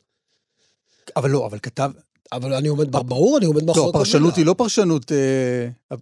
אבל 1.16 1.30
לא, 1.30 1.46
אבל 1.46 1.60
כתב... 1.60 1.92
אבל 2.32 2.54
אני 2.54 2.68
עומד, 2.68 2.92
ברור, 2.92 3.38
אני 3.38 3.46
עומד 3.46 3.64
מאחורי 3.64 3.86
לא, 3.86 3.90
הפרשנות. 3.90 4.36
היא 4.36 4.46
לא 4.46 4.54
פרשנות... 4.58 5.12
אה, 5.12 5.98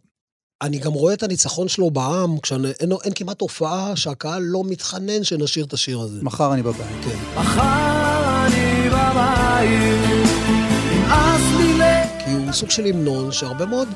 אני 0.62 0.80
גם 0.80 0.94
רואה 0.94 1.14
את 1.14 1.24
הניצחון 1.24 1.68
שלו 1.68 1.92
בעם, 1.92 2.40
כשאין 2.40 2.66
אין 3.04 3.14
כמעט 3.16 3.42
הופעה 3.42 3.96
שהקהל 3.96 4.42
לא 4.42 4.64
מתחנן 4.64 5.24
שנשיר 5.24 5.66
את 5.66 5.74
השיר 5.74 6.00
הזה. 6.00 6.20
מחר 6.24 6.54
אני 6.54 6.62
בבית. 6.62 7.06
כן. 7.06 7.40
מחר 7.40 8.46
אני 8.46 8.90
בבית. 8.90 10.11
הוא 12.52 12.58
סוג 12.58 12.70
של 12.70 12.86
המנון 12.86 13.32
שהרבה 13.32 13.66
מאוד, 13.66 13.88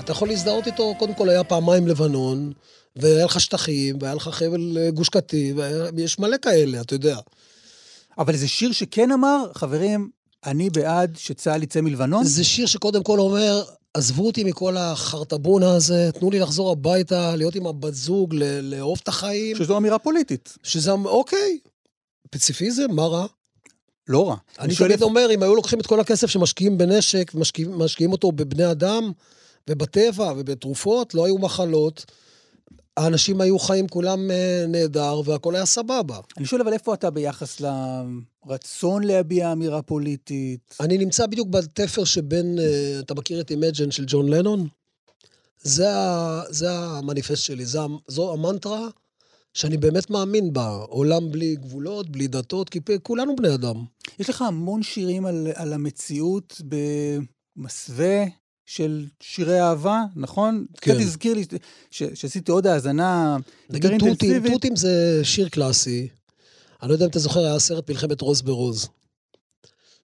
אתה 0.00 0.12
יכול 0.12 0.28
להזדהות 0.28 0.66
איתו, 0.66 0.94
קודם 0.98 1.14
כל 1.14 1.28
היה 1.28 1.44
פעמיים 1.44 1.88
לבנון, 1.88 2.52
והיה 2.96 3.24
לך 3.24 3.40
שטחים, 3.40 3.98
והיה 4.00 4.14
לך 4.14 4.28
חבל 4.28 4.78
אה, 4.78 4.90
גוש 4.90 5.08
קטיף, 5.08 5.56
ויש 5.96 6.18
מלא 6.18 6.36
כאלה, 6.42 6.80
אתה 6.80 6.94
יודע. 6.94 7.18
אבל 8.18 8.36
זה 8.36 8.48
שיר 8.48 8.72
שכן 8.72 9.12
אמר, 9.12 9.44
חברים, 9.54 10.10
אני 10.46 10.70
בעד 10.70 11.16
שצה"ל 11.16 11.62
יצא 11.62 11.80
מלבנון? 11.80 12.24
זה 12.24 12.44
שיר 12.44 12.66
שקודם 12.66 13.02
כל 13.02 13.18
אומר, 13.18 13.64
עזבו 13.94 14.26
אותי 14.26 14.44
מכל 14.44 14.76
החרטבונה 14.76 15.74
הזה, 15.74 16.10
תנו 16.18 16.30
לי 16.30 16.38
לחזור 16.38 16.70
הביתה, 16.70 17.36
להיות 17.36 17.54
עם 17.54 17.66
הבת 17.66 17.94
זוג, 17.94 18.34
לאהוב 18.62 18.98
את 19.02 19.08
החיים. 19.08 19.56
שזו 19.56 19.76
אמירה 19.76 19.98
פוליטית. 19.98 20.56
שזה, 20.62 20.92
אוקיי, 20.92 21.58
פציפיזם, 22.30 22.90
מה 22.90 23.06
רע? 23.06 23.26
לא 24.08 24.28
רע. 24.28 24.36
אני 24.58 24.76
תמיד 24.76 24.90
איפה- 24.90 25.04
אומר, 25.04 25.28
אם 25.34 25.42
היו 25.42 25.54
לוקחים 25.54 25.80
את 25.80 25.86
כל 25.86 26.00
הכסף 26.00 26.26
שמשקיעים 26.26 26.78
בנשק, 26.78 27.32
ומשקיעים 27.34 27.78
משקיעים 27.78 28.12
אותו 28.12 28.32
בבני 28.32 28.70
אדם, 28.70 29.12
ובטבע, 29.70 30.32
ובתרופות, 30.36 31.14
לא 31.14 31.24
היו 31.24 31.38
מחלות. 31.38 32.04
האנשים 32.96 33.40
היו 33.40 33.58
חיים 33.58 33.88
כולם 33.88 34.30
אה, 34.30 34.64
נהדר, 34.68 35.20
והכל 35.24 35.54
היה 35.54 35.66
סבבה. 35.66 36.18
אני 36.38 36.46
שואל 36.46 36.60
אבל 36.60 36.72
איפה 36.72 36.94
אתה 36.94 37.10
ביחס 37.10 37.60
לרצון 38.46 39.04
להביע 39.04 39.52
אמירה 39.52 39.82
פוליטית? 39.82 40.76
אני 40.80 40.98
נמצא 40.98 41.26
בדיוק 41.26 41.48
בתפר 41.48 42.04
שבין, 42.04 42.58
אה, 42.58 42.98
אתה 43.00 43.14
מכיר 43.14 43.40
את 43.40 43.50
Imagine 43.50 43.90
של 43.90 44.04
ג'ון 44.06 44.28
לנון? 44.28 44.66
זה, 45.62 45.94
ה, 45.96 46.42
זה 46.50 46.70
המניפסט 46.70 47.42
שלי, 47.42 47.66
זה, 47.66 47.78
זו 48.08 48.32
המנטרה 48.32 48.88
שאני 49.54 49.76
באמת 49.76 50.10
מאמין 50.10 50.52
בה. 50.52 50.68
עולם 50.88 51.32
בלי 51.32 51.56
גבולות, 51.56 52.10
בלי 52.10 52.26
דתות, 52.26 52.68
כי 52.68 52.78
כולנו 53.02 53.36
בני 53.36 53.54
אדם. 53.54 53.84
יש 54.18 54.30
לך 54.30 54.42
המון 54.42 54.82
שירים 54.82 55.26
על, 55.26 55.48
על 55.54 55.72
המציאות 55.72 56.60
במסווה 57.56 58.24
של 58.66 59.06
שירי 59.20 59.60
אהבה, 59.60 60.02
נכון? 60.16 60.66
כן. 60.80 60.92
קצת 60.92 61.00
הזכיר 61.00 61.34
לי 61.34 61.44
ש- 61.90 62.02
שעשיתי 62.14 62.50
עוד 62.52 62.66
האזנה 62.66 63.36
יותר 63.70 63.88
נגיד 63.88 63.90
תותים, 63.98 64.08
אינטנסיבית. 64.10 64.52
תותים 64.52 64.76
זה 64.76 65.20
שיר 65.22 65.48
קלאסי. 65.48 66.08
אני 66.82 66.88
לא 66.88 66.94
יודע 66.94 67.04
אם 67.04 67.10
אתה 67.10 67.18
זוכר, 67.18 67.40
היה 67.40 67.58
סרט 67.58 67.90
מלחמת 67.90 68.20
רוז 68.20 68.42
ברוז. 68.42 68.88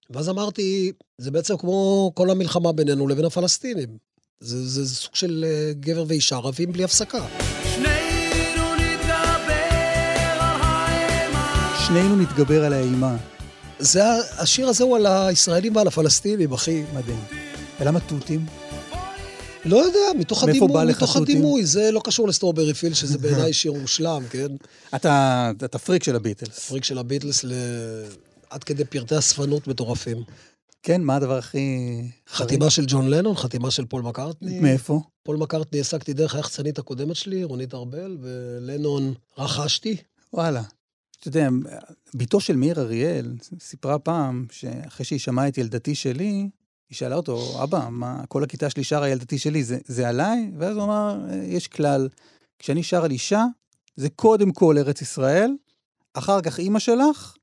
ואז 0.09 0.29
אמרתי, 0.29 0.91
זה 1.17 1.31
בעצם 1.31 1.57
כמו 1.57 2.11
כל 2.15 2.29
המלחמה 2.29 2.71
בינינו 2.71 3.07
לבין 3.07 3.25
הפלסטינים. 3.25 3.97
זה, 4.39 4.67
זה, 4.67 4.83
זה 4.85 4.95
סוג 4.95 5.15
של 5.15 5.45
אה, 5.47 5.73
גבר 5.79 6.05
ואישה 6.07 6.37
רבים 6.37 6.71
בלי 6.71 6.83
הפסקה. 6.83 7.27
שנינו 11.87 12.15
נתגבר 12.15 12.65
על 12.65 12.73
האימה. 12.73 13.17
זה, 13.79 14.03
השיר 14.37 14.67
הזה 14.67 14.83
הוא 14.83 14.95
על 14.95 15.05
הישראלים 15.05 15.75
ועל 15.75 15.87
הפלסטינים, 15.87 16.53
אחי. 16.53 16.83
מדהים. 16.93 17.19
ולמה 17.79 17.99
תותים? 17.99 18.45
לא 19.65 19.77
יודע, 19.77 20.19
מתוך 20.19 20.43
הדימוי, 20.43 20.85
מתוך? 20.85 21.15
הדימוי. 21.15 21.65
זה 21.65 21.91
לא 21.91 22.01
קשור 22.03 22.27
לסטרוברי 22.27 22.73
פיל, 22.73 22.93
שזה 22.93 23.17
בעיניי 23.17 23.53
שיר 23.59 23.73
מושלם, 23.73 24.23
כן? 24.29 24.47
אתה, 24.95 25.51
אתה 25.65 25.79
פריק 25.79 26.03
של 26.03 26.15
הביטלס. 26.15 26.59
פריק 26.59 26.83
של 26.83 26.97
הביטלס 26.97 27.43
ל... 27.43 27.53
עד 28.49 28.63
כדי 28.63 28.85
פרטי 28.85 29.17
אספנות 29.17 29.67
מטורפים. 29.67 30.23
כן, 30.83 31.01
מה 31.01 31.15
הדבר 31.15 31.37
הכי... 31.37 31.57
חתימה 32.29 32.69
של 32.69 32.83
ג'ון 32.87 33.09
לנון, 33.09 33.35
חתימה 33.35 33.71
של 33.71 33.85
פול 33.85 34.01
מקארטני. 34.01 34.59
מאיפה? 34.59 35.01
פול 35.23 35.37
מקארטני 35.37 35.79
העסקתי 35.79 36.13
דרך 36.13 36.35
היחצנית 36.35 36.79
הקודמת 36.79 37.15
שלי, 37.15 37.43
רונית 37.43 37.73
ארבל, 37.73 38.17
ולנון 38.21 39.13
רכשתי. 39.37 39.97
וואלה. 40.33 40.61
אתה 41.27 41.37
יודע, 41.37 41.49
בתו 42.13 42.39
של 42.39 42.55
מאיר 42.55 42.81
אריאל 42.81 43.33
סיפרה 43.59 43.99
פעם 43.99 44.45
שאחרי 44.51 45.05
שהיא 45.05 45.19
שמעה 45.19 45.47
את 45.47 45.57
ילדתי 45.57 45.95
שלי, 45.95 46.49
היא 46.89 46.95
שאלה 46.95 47.15
אותו, 47.15 47.63
אבא, 47.63 47.87
מה, 47.91 48.23
כל 48.27 48.43
הכיתה 48.43 48.69
שלי 48.69 48.83
שרה 48.83 49.09
ילדתי 49.09 49.37
שלי, 49.37 49.63
זה, 49.63 49.77
זה 49.85 50.09
עליי? 50.09 50.51
ואז 50.57 50.75
הוא 50.75 50.83
אמר, 50.83 51.25
"אה, 51.29 51.35
יש 51.35 51.67
כלל, 51.67 52.09
כשאני 52.59 52.83
שר 52.83 53.03
על 53.03 53.11
אישה, 53.11 53.45
זה 53.95 54.09
קודם 54.09 54.51
כל 54.51 54.77
ארץ 54.77 55.01
ישראל, 55.01 55.51
אחר 56.13 56.41
כך 56.41 56.59
אימא 56.59 56.79
שלך, 56.79 57.35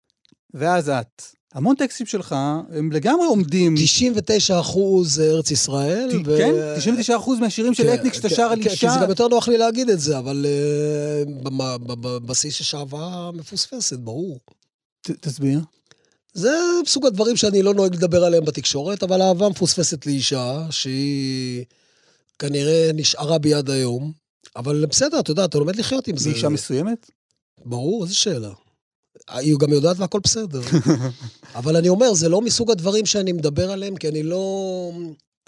ואז 0.55 0.89
את. 0.89 1.23
המון 1.55 1.77
טקסטים 1.77 2.07
שלך, 2.07 2.35
הם 2.73 2.93
לגמרי 2.93 3.27
עומדים... 3.27 3.75
99 3.79 4.61
אחוז 4.61 5.21
ארץ 5.21 5.51
ישראל. 5.51 6.09
ת- 6.23 6.27
כן, 6.39 6.55
99 6.77 7.17
אחוז 7.17 7.39
מהשירים 7.39 7.75
של 7.75 7.83
כן, 7.83 7.95
אתניק 7.95 8.15
שאתה 8.15 8.29
כן, 8.29 8.35
שר 8.35 8.43
על 8.43 8.63
כן, 8.63 8.71
אישה. 8.71 8.89
כי 8.89 8.95
זה 8.95 9.01
גם 9.03 9.09
יותר 9.11 9.29
נוח 9.29 9.49
לי 9.49 9.59
להגיד 9.59 9.89
את 9.91 10.01
זה, 10.01 10.19
אבל 10.19 10.47
ב- 11.43 11.85
בבסיס 12.01 12.61
יש 12.61 12.75
אהבה 12.75 13.31
מפוספסת, 13.35 13.99
ברור. 13.99 14.39
ת- 15.03 15.11
תסביר. 15.11 15.61
זה 16.35 16.51
סוג 16.87 17.07
הדברים 17.07 17.37
שאני 17.37 17.63
לא 17.63 17.75
נוהג 17.75 17.95
לדבר 17.95 18.25
עליהם 18.25 18.45
בתקשורת, 18.45 19.03
אבל 19.03 19.23
אהבה 19.23 19.49
מפוספסת 19.49 20.07
לאישה, 20.07 20.67
שהיא 20.71 21.65
כנראה 22.39 22.91
נשארה 22.95 23.39
בי 23.39 23.55
עד 23.55 23.71
היום. 23.71 24.13
אבל 24.57 24.87
בסדר, 24.87 25.21
אתה 25.21 25.31
יודע, 25.31 25.45
אתה 25.45 25.59
לומד 25.59 25.77
לחיות 25.77 26.09
עם 26.09 26.17
זה. 26.17 26.25
זו 26.25 26.31
אישה 26.37 26.49
מסוימת? 26.49 27.11
ברור, 27.65 28.05
איזה 28.05 28.15
שאלה. 28.15 28.51
היא 29.29 29.57
גם 29.61 29.73
יודעת 29.73 29.97
והכל 29.99 30.21
בסדר. 30.25 30.61
אבל 31.59 31.77
אני 31.77 31.89
אומר, 31.89 32.15
זה 32.15 32.29
לא 32.29 32.41
מסוג 32.41 32.71
הדברים 32.71 33.07
שאני 33.07 33.33
מדבר 33.33 33.71
עליהם, 33.71 33.97
כי 33.97 34.09
אני 34.09 34.23
לא... 34.23 34.93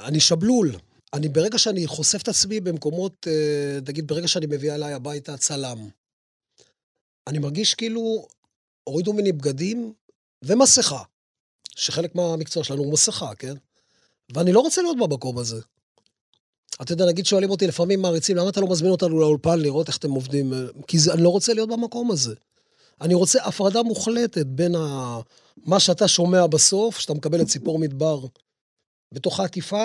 אני 0.01 0.21
שבלול. 0.21 0.77
אני, 1.15 1.29
ברגע 1.29 1.59
שאני 1.59 1.87
חושף 1.87 2.23
את 2.23 2.29
עצמי 2.29 2.61
במקומות, 2.61 3.27
אה, 3.31 3.79
נגיד, 3.89 4.07
ברגע 4.07 4.29
שאני 4.29 4.47
מביא 4.47 4.73
אליי 4.75 4.93
הביתה 4.93 5.37
צלם, 5.37 5.89
אני 7.27 7.39
מרגיש 7.39 7.75
כאילו 7.75 8.27
הורידו 8.85 9.13
ממני 9.13 9.33
בגדים 9.33 9.93
ומסכה, 10.43 11.03
שחלק 11.77 12.15
מהמקצוע 12.15 12.65
שלנו 12.65 12.83
הוא 12.83 12.93
מסכה, 12.93 13.35
כן? 13.35 13.55
ואני 14.35 14.53
לא 14.53 14.61
רוצה 14.61 14.83
להיות 14.83 14.97
במקום 14.99 15.39
הזה. 15.39 15.61
אתה 16.83 16.93
יודע, 16.93 17.07
נגיד 17.07 17.27
שואלים 17.27 17.51
אותי 17.51 17.67
לפעמים 17.67 18.03
מעריצים, 18.03 18.37
למה 18.37 18.49
אתה 18.49 18.61
לא 18.61 18.69
מזמין 18.69 18.91
אותנו 18.91 19.19
לאולפן 19.21 19.59
לראות 19.59 19.89
איך 19.89 19.97
אתם 19.97 20.11
עובדים? 20.11 20.53
כי 20.87 20.99
זה, 20.99 21.13
אני 21.13 21.23
לא 21.23 21.29
רוצה 21.29 21.55
להיות 21.55 21.69
במקום 21.69 22.11
הזה. 22.11 22.35
אני 23.01 23.15
רוצה 23.15 23.45
הפרדה 23.45 23.83
מוחלטת 23.83 24.47
בין 24.47 24.75
ה... 24.75 25.19
מה 25.67 25.81
שאתה 25.81 26.09
שומע 26.09 26.47
בסוף, 26.47 26.99
שאתה 26.99 27.15
מקבל 27.15 27.43
את 27.43 27.47
ציפור 27.47 27.79
מדבר 27.79 28.21
בתוך 29.15 29.41
העטיפה, 29.41 29.85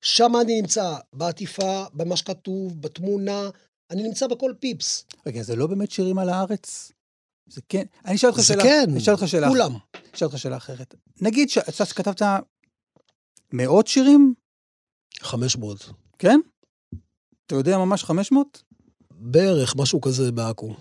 שם 0.00 0.32
אני 0.40 0.60
נמצא, 0.60 0.96
בעטיפה, 1.12 1.84
במה 1.94 2.16
שכתוב, 2.16 2.82
בתמונה, 2.82 3.50
אני 3.90 4.02
נמצא 4.02 4.26
בכל 4.26 4.52
פיפס. 4.60 5.04
רגע, 5.26 5.42
זה 5.42 5.56
לא 5.56 5.66
באמת 5.66 5.90
שירים 5.90 6.18
על 6.18 6.28
הארץ? 6.28 6.92
זה 7.46 7.60
כן. 7.68 7.84
אני 8.04 8.14
אשאל 8.14 8.28
אותך 8.28 8.40
זה 8.40 8.46
שאלה. 8.46 8.62
כן, 8.62 8.84
אני 8.88 8.98
אשאל 8.98 9.14
אותך 9.14 9.28
שאלה. 9.28 9.48
כולם. 9.48 9.76
אשאל 10.14 10.26
אותך 10.26 10.38
שאלה 10.38 10.56
אחרת. 10.56 10.94
נגיד 11.20 11.50
שכתבת 11.50 12.22
מאות 13.52 13.86
שירים, 13.86 14.34
500. 15.20 15.90
כן? 16.18 16.40
אתה 17.46 17.54
יודע 17.54 17.78
ממש 17.78 18.04
500? 18.04 18.62
בערך, 19.10 19.76
משהו 19.76 20.00
כזה 20.00 20.32
בעכו. 20.32 20.74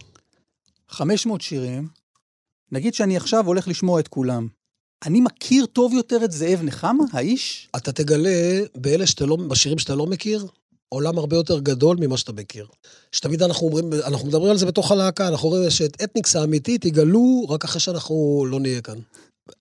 500 0.92 1.42
שירים, 1.42 1.88
נגיד 2.72 2.94
שאני 2.94 3.18
עכשיו 3.18 3.48
הולך 3.48 3.68
לשמוע 3.68 4.00
את 4.00 4.08
כולם. 4.08 4.48
אני 5.06 5.22
מכיר 5.22 5.66
טוב 5.66 5.94
יותר 5.94 6.26
את 6.26 6.32
זאב 6.32 6.60
נחמה, 6.64 7.04
האיש? 7.14 7.70
אתה 7.76 7.92
תגלה 7.92 8.60
באלה 8.76 9.08
שאתה 9.08 9.26
לא, 9.26 9.36
בשירים 9.36 9.80
שאתה 9.80 9.96
לא 9.96 10.06
מכיר, 10.06 10.48
עולם 10.90 11.18
הרבה 11.18 11.36
יותר 11.36 11.60
גדול 11.60 11.98
ממה 12.00 12.18
שאתה 12.18 12.34
מכיר. 12.34 12.68
שתמיד 13.12 13.44
אנחנו 13.44 13.68
אומרים, 13.68 13.94
אנחנו 14.06 14.28
מדברים 14.28 14.52
על 14.52 14.58
זה 14.58 14.66
בתוך 14.66 14.92
הלהקה, 14.92 15.28
אנחנו 15.28 15.50
אומרים 15.50 15.70
שאת 15.70 16.04
אתניקס 16.04 16.36
האמיתית 16.36 16.86
יגלו 16.86 17.46
רק 17.50 17.64
אחרי 17.64 17.80
שאנחנו 17.80 18.46
לא 18.50 18.60
נהיה 18.60 18.82
כאן. 18.82 18.98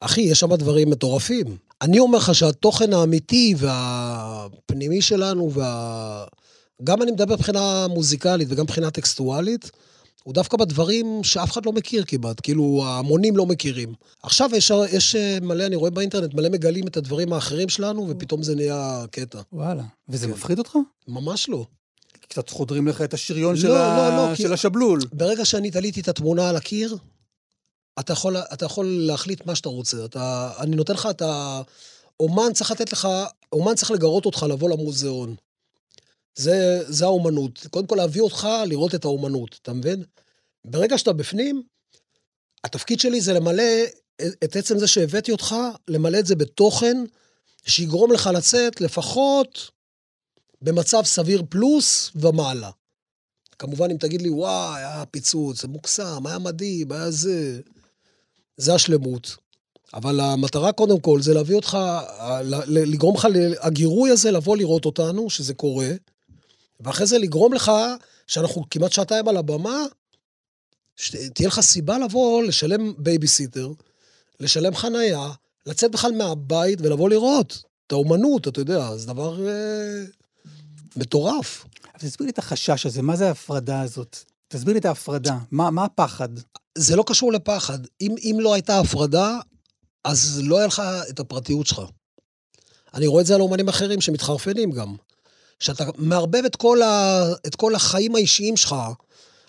אחי, 0.01 0.20
יש 0.20 0.41
שם 0.41 0.55
דברים 0.55 0.91
מטורפים. 0.91 1.57
אני 1.83 1.99
אומר 1.99 2.18
לך 2.18 2.35
שהתוכן 2.35 2.93
האמיתי 2.93 3.55
והפנימי 3.59 5.03
שלנו, 5.03 5.53
וה... 5.53 6.24
גם 6.85 7.03
אני 7.03 7.12
מדבר 7.12 7.35
מבחינה 7.35 7.87
מוזיקלית 7.89 8.49
וגם 8.51 8.62
מבחינה 8.64 8.91
טקסטואלית, 8.91 9.70
הוא 10.25 10.35
דווקא 10.35 10.57
בדברים 10.57 11.25
שאף 11.25 11.53
אחד 11.53 11.66
לא 11.66 11.73
מכיר 11.73 12.05
כמעט, 12.07 12.41
כאילו 12.43 12.83
ההמונים 12.85 13.37
לא 13.37 13.47
מכירים. 13.47 13.95
עכשיו 14.23 14.51
יש, 14.57 14.73
יש 14.93 15.16
אה, 15.16 15.39
מלא, 15.43 15.66
אני 15.66 15.77
רואה 15.77 15.91
באינטרנט, 15.91 16.35
מלא 16.35 16.49
מגלים 16.49 16.87
את 16.87 16.97
הדברים 16.97 17.33
האחרים 17.33 17.68
שלנו, 17.68 18.07
ופתאום 18.09 18.43
זה 18.43 18.55
נהיה 18.55 19.05
קטע. 19.11 19.41
וואלה. 19.53 19.83
וזה 20.09 20.27
כן. 20.27 20.33
מפחיד 20.33 20.59
אותך? 20.59 20.77
ממש 21.09 21.49
לא. 21.49 21.66
קצת 22.21 22.49
חודרים 22.49 22.89
לך 22.89 23.03
את 23.03 23.14
השריון 23.14 23.55
לא, 23.55 23.61
של, 23.61 23.68
לא, 23.68 23.79
ה... 23.79 24.16
לא, 24.31 24.37
כי- 24.37 24.43
של 24.43 24.53
השבלול. 24.53 25.01
ברגע 25.12 25.45
שאני 25.45 25.71
תליתי 25.71 26.01
את 26.01 26.09
התמונה 26.09 26.49
על 26.49 26.57
הקיר, 26.57 26.97
אתה 28.01 28.12
יכול, 28.12 28.37
אתה 28.37 28.64
יכול 28.64 28.87
להחליט 28.87 29.47
מה 29.47 29.55
שאתה 29.55 29.68
רוצה. 29.68 30.05
אתה, 30.05 30.53
אני 30.59 30.77
נותן 30.77 30.93
לך 30.95 31.09
את 31.11 31.23
ה... 31.23 31.62
אומן 32.21 32.53
צריך 32.53 32.71
לתת 32.71 32.93
לך, 32.93 33.09
אומן 33.53 33.75
צריך 33.75 33.91
לגרות 33.91 34.27
אותך 34.27 34.47
לבוא 34.49 34.71
למוזיאון. 34.71 35.35
זה, 36.35 36.83
זה 36.89 37.05
האומנות. 37.05 37.66
קודם 37.70 37.87
כל 37.87 37.97
להביא 37.97 38.22
אותך 38.22 38.49
לראות 38.66 38.95
את 38.95 39.05
האומנות, 39.05 39.59
אתה 39.62 39.72
מבין? 39.72 40.05
ברגע 40.64 40.99
שאתה 40.99 41.12
בפנים, 41.12 41.62
התפקיד 42.64 43.01
שלי 43.01 43.20
זה 43.20 43.33
למלא 43.33 43.72
את 44.45 44.57
עצם 44.57 44.78
זה 44.78 44.87
שהבאתי 44.87 45.33
אותך, 45.33 45.55
למלא 45.89 46.18
את 46.18 46.26
זה 46.26 46.35
בתוכן 46.35 47.05
שיגרום 47.66 48.12
לך 48.12 48.31
לצאת 48.35 48.81
לפחות 48.81 49.70
במצב 50.62 51.03
סביר 51.05 51.43
פלוס 51.49 52.11
ומעלה. 52.14 52.70
כמובן, 53.59 53.91
אם 53.91 53.97
תגיד 53.97 54.22
לי, 54.22 54.31
וואי, 54.31 54.83
היה 54.85 55.05
פיצוץ, 55.11 55.62
זה 55.62 55.68
מוקסם, 55.68 56.26
היה 56.26 56.39
מדהים, 56.39 56.93
היה 56.93 57.11
זה... 57.11 57.61
זה 58.57 58.74
השלמות. 58.74 59.37
אבל 59.95 60.20
המטרה 60.20 60.72
קודם 60.72 61.01
כל 61.01 61.22
זה 61.22 61.35
להביא 61.35 61.57
אותך, 61.57 61.78
לגרום 62.66 63.16
לך, 63.16 63.28
הגירוי 63.61 64.11
הזה 64.11 64.31
לבוא 64.31 64.57
לראות 64.57 64.85
אותנו, 64.85 65.31
שזה 65.31 65.55
קורה, 65.55 65.91
ואחרי 66.81 67.07
זה 67.07 67.18
לגרום 67.18 67.53
לך, 67.53 67.72
שאנחנו 68.26 68.64
כמעט 68.70 68.93
שעתיים 68.93 69.28
על 69.28 69.37
הבמה, 69.37 69.85
שתהיה 70.97 71.49
לך 71.49 71.61
סיבה 71.61 71.99
לבוא, 71.99 72.43
לשלם 72.43 72.93
בייביסיטר, 72.99 73.68
לשלם 74.41 74.74
חנייה, 74.74 75.31
לצאת 75.66 75.91
בכלל 75.91 76.12
מהבית 76.12 76.81
ולבוא 76.81 77.11
לראות 77.11 77.62
את 77.87 77.93
האומנות, 77.93 78.49
אתה 78.49 78.61
יודע, 78.61 78.97
זה 78.97 79.07
דבר 79.07 79.49
אה, 79.49 80.05
מטורף. 80.97 81.64
אבל 81.95 82.09
תסביר 82.09 82.24
לי 82.24 82.31
את 82.31 82.39
החשש 82.39 82.87
הזה, 82.87 83.03
מה 83.03 83.16
זה 83.16 83.28
ההפרדה 83.28 83.81
הזאת? 83.81 84.16
תסביר 84.49 84.72
לי 84.72 84.81
את 84.81 84.85
ההפרדה, 84.85 85.39
מה, 85.51 85.70
מה 85.70 85.85
הפחד? 85.85 86.28
זה 86.78 86.97
לא 86.97 87.05
קשור 87.07 87.33
לפחד. 87.33 87.78
אם, 88.01 88.14
אם 88.22 88.37
לא 88.41 88.55
הייתה 88.55 88.78
הפרדה, 88.78 89.39
אז 90.05 90.41
לא 90.45 90.59
היה 90.59 90.66
לך 90.66 90.83
את 91.11 91.20
הפרטיות 91.20 91.66
שלך. 91.66 91.83
אני 92.95 93.07
רואה 93.07 93.20
את 93.22 93.26
זה 93.26 93.35
על 93.35 93.41
אומנים 93.41 93.68
אחרים 93.68 94.01
שמתחרפנים 94.01 94.70
גם. 94.70 94.95
שאתה 95.61 95.85
מערבב 95.99 96.45
את 96.45 96.57
כל, 96.57 96.83
ה, 96.83 97.23
את 97.47 97.55
כל 97.55 97.75
החיים 97.75 98.15
האישיים 98.15 98.57
שלך, 98.57 98.75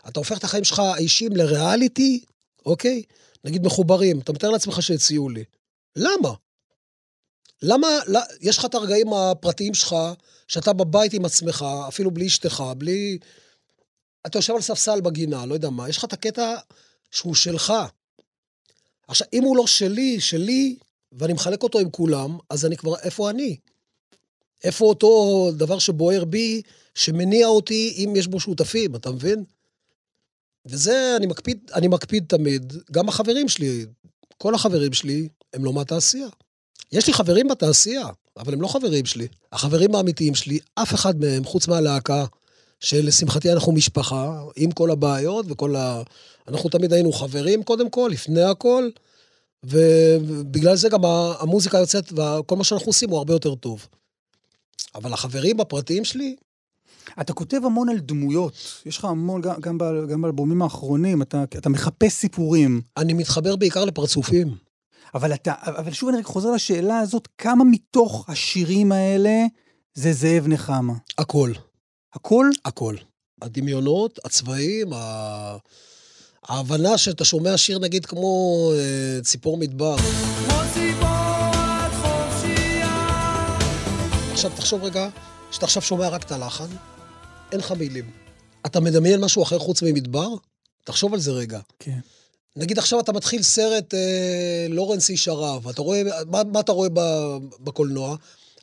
אתה 0.07 0.19
הופך 0.19 0.37
את 0.37 0.43
החיים 0.43 0.63
שלך 0.63 0.79
האישיים 0.79 1.35
לריאליטי, 1.35 2.23
אוקיי? 2.65 3.03
נגיד 3.43 3.65
מחוברים, 3.65 4.19
אתה 4.19 4.33
מתאר 4.33 4.49
לעצמך 4.49 4.81
שהציעו 4.81 5.29
לי. 5.29 5.43
למה? 5.95 6.33
למה, 7.61 7.87
לא, 8.07 8.19
יש 8.41 8.57
לך 8.57 8.65
את 8.65 8.75
הרגעים 8.75 9.13
הפרטיים 9.13 9.73
שלך, 9.73 9.95
שאתה 10.47 10.73
בבית 10.73 11.13
עם 11.13 11.25
עצמך, 11.25 11.65
אפילו 11.87 12.11
בלי 12.11 12.27
אשתך, 12.27 12.63
בלי... 12.77 13.17
אתה 14.25 14.37
יושב 14.37 14.53
על 14.53 14.61
ספסל 14.61 15.01
בגינה, 15.01 15.45
לא 15.45 15.53
יודע 15.53 15.69
מה, 15.69 15.89
יש 15.89 15.97
לך 15.97 16.03
את 16.03 16.13
הקטע 16.13 16.55
שהוא 17.11 17.35
שלך. 17.35 17.73
עכשיו, 19.07 19.27
אם 19.33 19.43
הוא 19.43 19.57
לא 19.57 19.67
שלי, 19.67 20.19
שלי, 20.19 20.75
ואני 21.11 21.33
מחלק 21.33 21.63
אותו 21.63 21.79
עם 21.79 21.89
כולם, 21.89 22.37
אז 22.49 22.65
אני 22.65 22.77
כבר, 22.77 22.99
איפה 22.99 23.29
אני? 23.29 23.57
איפה 24.63 24.85
אותו 24.85 25.49
דבר 25.57 25.79
שבוער 25.79 26.25
בי, 26.25 26.61
שמניע 26.95 27.47
אותי, 27.47 27.93
אם 27.97 28.13
יש 28.15 28.27
בו 28.27 28.39
שותפים, 28.39 28.95
אתה 28.95 29.11
מבין? 29.11 29.43
וזה, 30.65 31.13
אני 31.17 31.27
מקפיד, 31.27 31.71
אני 31.73 31.87
מקפיד 31.87 32.25
תמיד, 32.27 32.73
גם 32.91 33.09
החברים 33.09 33.49
שלי, 33.49 33.85
כל 34.37 34.55
החברים 34.55 34.93
שלי, 34.93 35.27
הם 35.53 35.65
לא 35.65 35.73
מהתעשייה. 35.73 36.27
יש 36.91 37.07
לי 37.07 37.13
חברים 37.13 37.47
בתעשייה, 37.47 38.07
אבל 38.37 38.53
הם 38.53 38.61
לא 38.61 38.67
חברים 38.67 39.05
שלי. 39.05 39.27
החברים 39.51 39.95
האמיתיים 39.95 40.35
שלי, 40.35 40.59
אף 40.75 40.93
אחד 40.93 41.19
מהם, 41.19 41.43
חוץ 41.43 41.67
מהלהקה, 41.67 42.25
שלשמחתי 42.79 43.51
אנחנו 43.51 43.71
משפחה, 43.71 44.41
עם 44.55 44.71
כל 44.71 44.91
הבעיות 44.91 45.45
וכל 45.49 45.75
ה... 45.75 46.01
אנחנו 46.47 46.69
תמיד 46.69 46.93
היינו 46.93 47.11
חברים 47.11 47.63
קודם 47.63 47.89
כל, 47.89 48.09
לפני 48.13 48.43
הכל, 48.43 48.89
ובגלל 49.63 50.75
זה 50.75 50.89
גם 50.89 51.05
המוזיקה 51.39 51.77
יוצאת, 51.77 52.11
וכל 52.11 52.55
מה 52.55 52.63
שאנחנו 52.63 52.87
עושים 52.87 53.09
הוא 53.09 53.17
הרבה 53.17 53.33
יותר 53.33 53.55
טוב. 53.55 53.87
אבל 54.95 55.13
החברים 55.13 55.59
הפרטיים 55.59 56.05
שלי, 56.05 56.35
אתה 57.21 57.33
כותב 57.33 57.57
המון 57.65 57.89
על 57.89 57.99
דמויות, 57.99 58.53
יש 58.85 58.97
לך 58.97 59.05
המון, 59.05 59.41
גם, 59.41 59.55
גם, 59.61 59.77
ב- 59.77 60.05
גם 60.09 60.21
באלבומים 60.21 60.61
האחרונים, 60.61 61.21
אתה, 61.21 61.43
אתה 61.43 61.69
מחפש 61.69 62.13
סיפורים, 62.13 62.81
אני 62.97 63.13
מתחבר 63.13 63.55
בעיקר 63.55 63.85
לפרצופים. 63.85 64.55
אבל 65.13 65.33
אתה, 65.33 65.53
אבל 65.63 65.91
שוב 65.91 66.09
אני 66.09 66.17
רק 66.17 66.25
חוזר 66.25 66.51
לשאלה 66.51 66.99
הזאת, 66.99 67.27
כמה 67.37 67.63
מתוך 67.63 68.29
השירים 68.29 68.91
האלה 68.91 69.45
זה 69.93 70.13
זאב 70.13 70.47
נחמה? 70.47 70.93
הכל, 71.17 71.51
הכל? 72.13 72.49
הכל. 72.65 72.95
הדמיונות, 73.41 74.19
הצבעים, 74.25 74.93
ה... 74.93 75.57
ההבנה 76.47 76.97
שאתה 76.97 77.25
שומע 77.25 77.57
שיר 77.57 77.79
נגיד 77.79 78.05
כמו 78.05 78.71
אה, 78.75 79.21
ציפור 79.23 79.57
מדבר. 79.57 79.97
כמו 79.97 80.80
עכשיו 84.41 84.57
תחשוב 84.57 84.83
רגע, 84.83 85.09
שאתה 85.51 85.65
עכשיו 85.65 85.81
שומע 85.81 86.09
רק 86.09 86.23
את 86.23 86.31
הלחן, 86.31 86.67
אין 87.51 87.59
לך 87.59 87.71
מילים. 87.71 88.11
אתה 88.65 88.79
מדמיין 88.79 89.21
משהו 89.21 89.43
אחר 89.43 89.59
חוץ 89.59 89.81
ממדבר? 89.81 90.27
תחשוב 90.83 91.13
על 91.13 91.19
זה 91.19 91.31
רגע. 91.31 91.59
כן. 91.79 91.99
נגיד 92.55 92.77
עכשיו 92.77 92.99
אתה 92.99 93.11
מתחיל 93.11 93.43
סרט 93.43 93.93
אה, 93.93 94.67
לורנס 94.69 95.09
איש 95.09 95.27
הרב, 95.27 95.67
אתה 95.67 95.81
רואה, 95.81 96.01
מה, 96.27 96.41
מה 96.43 96.59
אתה 96.59 96.71
רואה 96.71 96.89
בקולנוע? 97.59 98.15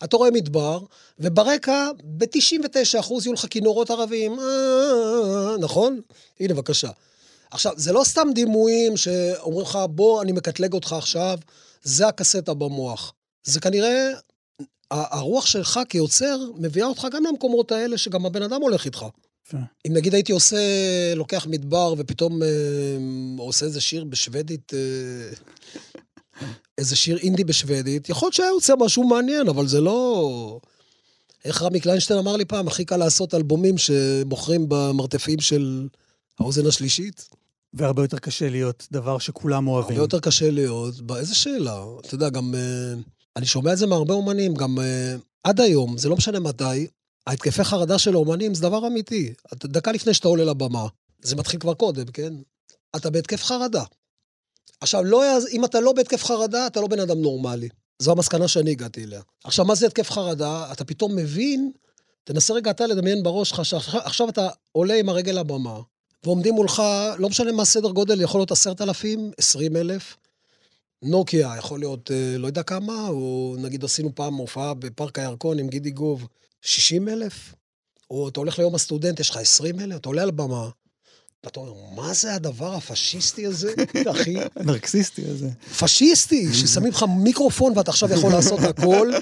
אתה 0.04 0.16
רואה 0.16 0.30
מדבר, 0.30 0.80
וברקע, 1.18 1.90
ב-99% 2.04 3.12
יהיו 3.24 3.32
לך 3.32 3.46
כינורות 3.50 3.90
ערבים, 3.90 4.38
אה, 4.40 5.56
נכון? 5.60 6.00
הנה, 6.40 6.54
בבקשה. 6.54 6.90
עכשיו, 7.50 7.72
זה 7.76 7.92
לא 7.92 8.04
סתם 8.04 8.28
דימויים 8.34 8.96
שאומרים 8.96 9.66
לך, 9.66 9.78
בוא, 9.90 10.22
אני 10.22 10.32
מקטלג 10.32 10.72
אותך 10.72 10.92
עכשיו, 10.92 11.38
זה 11.82 12.08
הקסטה 12.08 12.54
במוח. 12.54 13.12
זה 13.44 13.60
כנראה, 13.60 14.10
הרוח 14.90 15.46
שלך 15.46 15.80
כיוצר 15.88 16.38
מביאה 16.56 16.86
אותך 16.86 17.06
גם 17.12 17.24
למקומות 17.24 17.72
האלה 17.72 17.98
שגם 17.98 18.26
הבן 18.26 18.42
אדם 18.42 18.62
הולך 18.62 18.84
איתך. 18.84 19.04
אם 19.54 19.92
נגיד 19.92 20.14
הייתי 20.14 20.32
עושה, 20.32 20.56
לוקח 21.16 21.46
מדבר 21.50 21.94
ופתאום 21.98 22.42
אה, 22.42 22.48
עושה 23.38 23.66
איזה 23.66 23.80
שיר 23.80 24.04
בשוודית, 24.04 24.72
אה, 24.74 26.48
איזה 26.78 26.96
שיר 26.96 27.18
אינדי 27.18 27.44
בשוודית, 27.44 28.08
יכול 28.08 28.26
להיות 28.26 28.34
שהיה 28.34 28.48
יוצא 28.48 28.74
משהו 28.76 29.04
מעניין, 29.04 29.48
אבל 29.48 29.66
זה 29.66 29.80
לא... 29.80 30.60
איך 31.44 31.62
רמי 31.62 31.80
קליינשטיין 31.80 32.18
אמר 32.18 32.36
לי 32.36 32.44
פעם, 32.44 32.68
הכי 32.68 32.84
קל 32.84 32.96
לעשות 32.96 33.34
אלבומים 33.34 33.78
שמוכרים 33.78 34.66
במרתפים 34.68 35.40
של 35.40 35.88
האוזן 36.40 36.66
השלישית. 36.66 37.28
והרבה 37.74 38.02
יותר 38.02 38.18
קשה 38.18 38.48
להיות 38.48 38.86
דבר 38.92 39.18
שכולם 39.18 39.68
אוהבים. 39.68 39.92
הרבה 39.92 40.02
יותר 40.04 40.20
קשה 40.20 40.50
להיות. 40.50 40.94
איזה 41.16 41.34
שאלה. 41.34 41.84
אתה 42.00 42.14
יודע, 42.14 42.28
גם... 42.28 42.54
אה, 42.54 42.94
אני 43.38 43.46
שומע 43.46 43.72
את 43.72 43.78
זה 43.78 43.86
מהרבה 43.86 44.14
אומנים, 44.14 44.54
גם 44.54 44.78
אה, 44.78 45.16
עד 45.44 45.60
היום, 45.60 45.98
זה 45.98 46.08
לא 46.08 46.16
משנה 46.16 46.40
מתי, 46.40 46.86
ההתקפי 47.26 47.64
חרדה 47.64 47.98
של 47.98 48.14
האומנים 48.14 48.54
זה 48.54 48.62
דבר 48.62 48.86
אמיתי. 48.86 49.32
דקה 49.54 49.92
לפני 49.92 50.14
שאתה 50.14 50.28
עולה 50.28 50.44
לבמה, 50.44 50.86
זה 51.22 51.36
מתחיל 51.36 51.60
כבר 51.60 51.74
קודם, 51.74 52.06
כן? 52.06 52.34
אתה 52.96 53.10
בהתקף 53.10 53.44
חרדה. 53.44 53.84
עכשיו, 54.80 55.04
לא, 55.04 55.22
אם 55.52 55.64
אתה 55.64 55.80
לא 55.80 55.92
בהתקף 55.92 56.24
חרדה, 56.24 56.66
אתה 56.66 56.80
לא 56.80 56.86
בן 56.86 57.00
אדם 57.00 57.22
נורמלי. 57.22 57.68
זו 57.98 58.12
המסקנה 58.12 58.48
שאני 58.48 58.70
הגעתי 58.70 59.04
אליה. 59.04 59.20
עכשיו, 59.44 59.64
מה 59.64 59.74
זה 59.74 59.86
התקף 59.86 60.10
חרדה? 60.10 60.72
אתה 60.72 60.84
פתאום 60.84 61.16
מבין, 61.16 61.72
תנסה 62.24 62.54
רגע 62.54 62.70
אתה 62.70 62.86
לדמיין 62.86 63.22
בראש 63.22 63.48
שלך, 63.48 63.64
שעכשיו 63.64 64.00
עכשיו 64.00 64.28
אתה 64.28 64.48
עולה 64.72 64.94
עם 64.94 65.08
הרגל 65.08 65.32
לבמה, 65.32 65.80
ועומדים 66.24 66.54
מולך, 66.54 66.82
לא 67.18 67.28
משנה 67.28 67.52
מה 67.52 67.64
סדר 67.64 67.90
גודל, 67.90 68.20
יכול 68.20 68.40
להיות 68.40 68.50
עשרת 68.50 68.80
אלפים, 68.80 69.30
עשרים 69.36 69.76
אלף. 69.76 70.16
נוקיה, 71.02 71.54
יכול 71.58 71.78
להיות 71.78 72.10
אה, 72.10 72.38
לא 72.38 72.46
יודע 72.46 72.62
כמה, 72.62 73.08
או 73.08 73.56
נגיד 73.58 73.84
עשינו 73.84 74.14
פעם 74.14 74.34
הופעה 74.34 74.74
בפארק 74.74 75.18
הירקון 75.18 75.58
עם 75.58 75.68
גידי 75.68 75.90
גוב, 75.90 76.26
60 76.62 77.08
אלף, 77.08 77.54
או 78.10 78.28
אתה 78.28 78.40
הולך 78.40 78.58
ליום 78.58 78.74
הסטודנט, 78.74 79.20
יש 79.20 79.30
לך 79.30 79.36
20 79.36 79.80
אלף, 79.80 79.96
אתה 79.96 80.08
עולה 80.08 80.22
על 80.22 80.30
במה, 80.30 80.68
ואתה 81.44 81.60
אומר, 81.60 81.72
מה 81.94 82.14
זה 82.14 82.34
הדבר 82.34 82.74
הפשיסטי 82.74 83.46
הזה, 83.46 83.72
אחי? 84.10 84.36
הנרקסיסטי 84.56 85.22
הזה. 85.30 85.48
פשיסטי, 85.78 86.54
ששמים 86.54 86.92
לך 86.92 87.04
מיקרופון 87.22 87.72
ואתה 87.76 87.90
עכשיו 87.90 88.12
יכול 88.12 88.32
לעשות 88.32 88.60
הכל, 88.60 89.12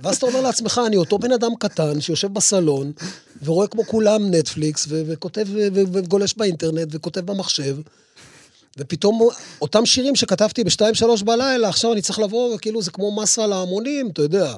ואז 0.00 0.16
אתה 0.16 0.26
אומר 0.26 0.40
לעצמך, 0.40 0.80
אני 0.86 0.96
אותו 0.96 1.18
בן 1.18 1.32
אדם 1.32 1.50
קטן 1.58 2.00
שיושב 2.00 2.32
בסלון, 2.32 2.92
ורואה 3.42 3.66
כמו 3.66 3.86
כולם 3.86 4.30
נטפליקס, 4.30 4.86
וכותב 4.88 5.46
וגולש 5.74 6.34
באינטרנט, 6.34 6.88
וכותב 6.90 7.20
במחשב, 7.20 7.76
ופתאום 8.76 9.28
אותם 9.60 9.86
שירים 9.86 10.16
שכתבתי 10.16 10.64
בשתיים, 10.64 10.94
שלוש 10.94 11.22
בלילה, 11.22 11.68
עכשיו 11.68 11.92
אני 11.92 12.02
צריך 12.02 12.18
לבוא, 12.18 12.54
וכאילו 12.54 12.82
זה 12.82 12.90
כמו 12.90 13.16
מסה 13.16 13.46
להמונים, 13.46 14.10
אתה 14.10 14.22
יודע. 14.22 14.54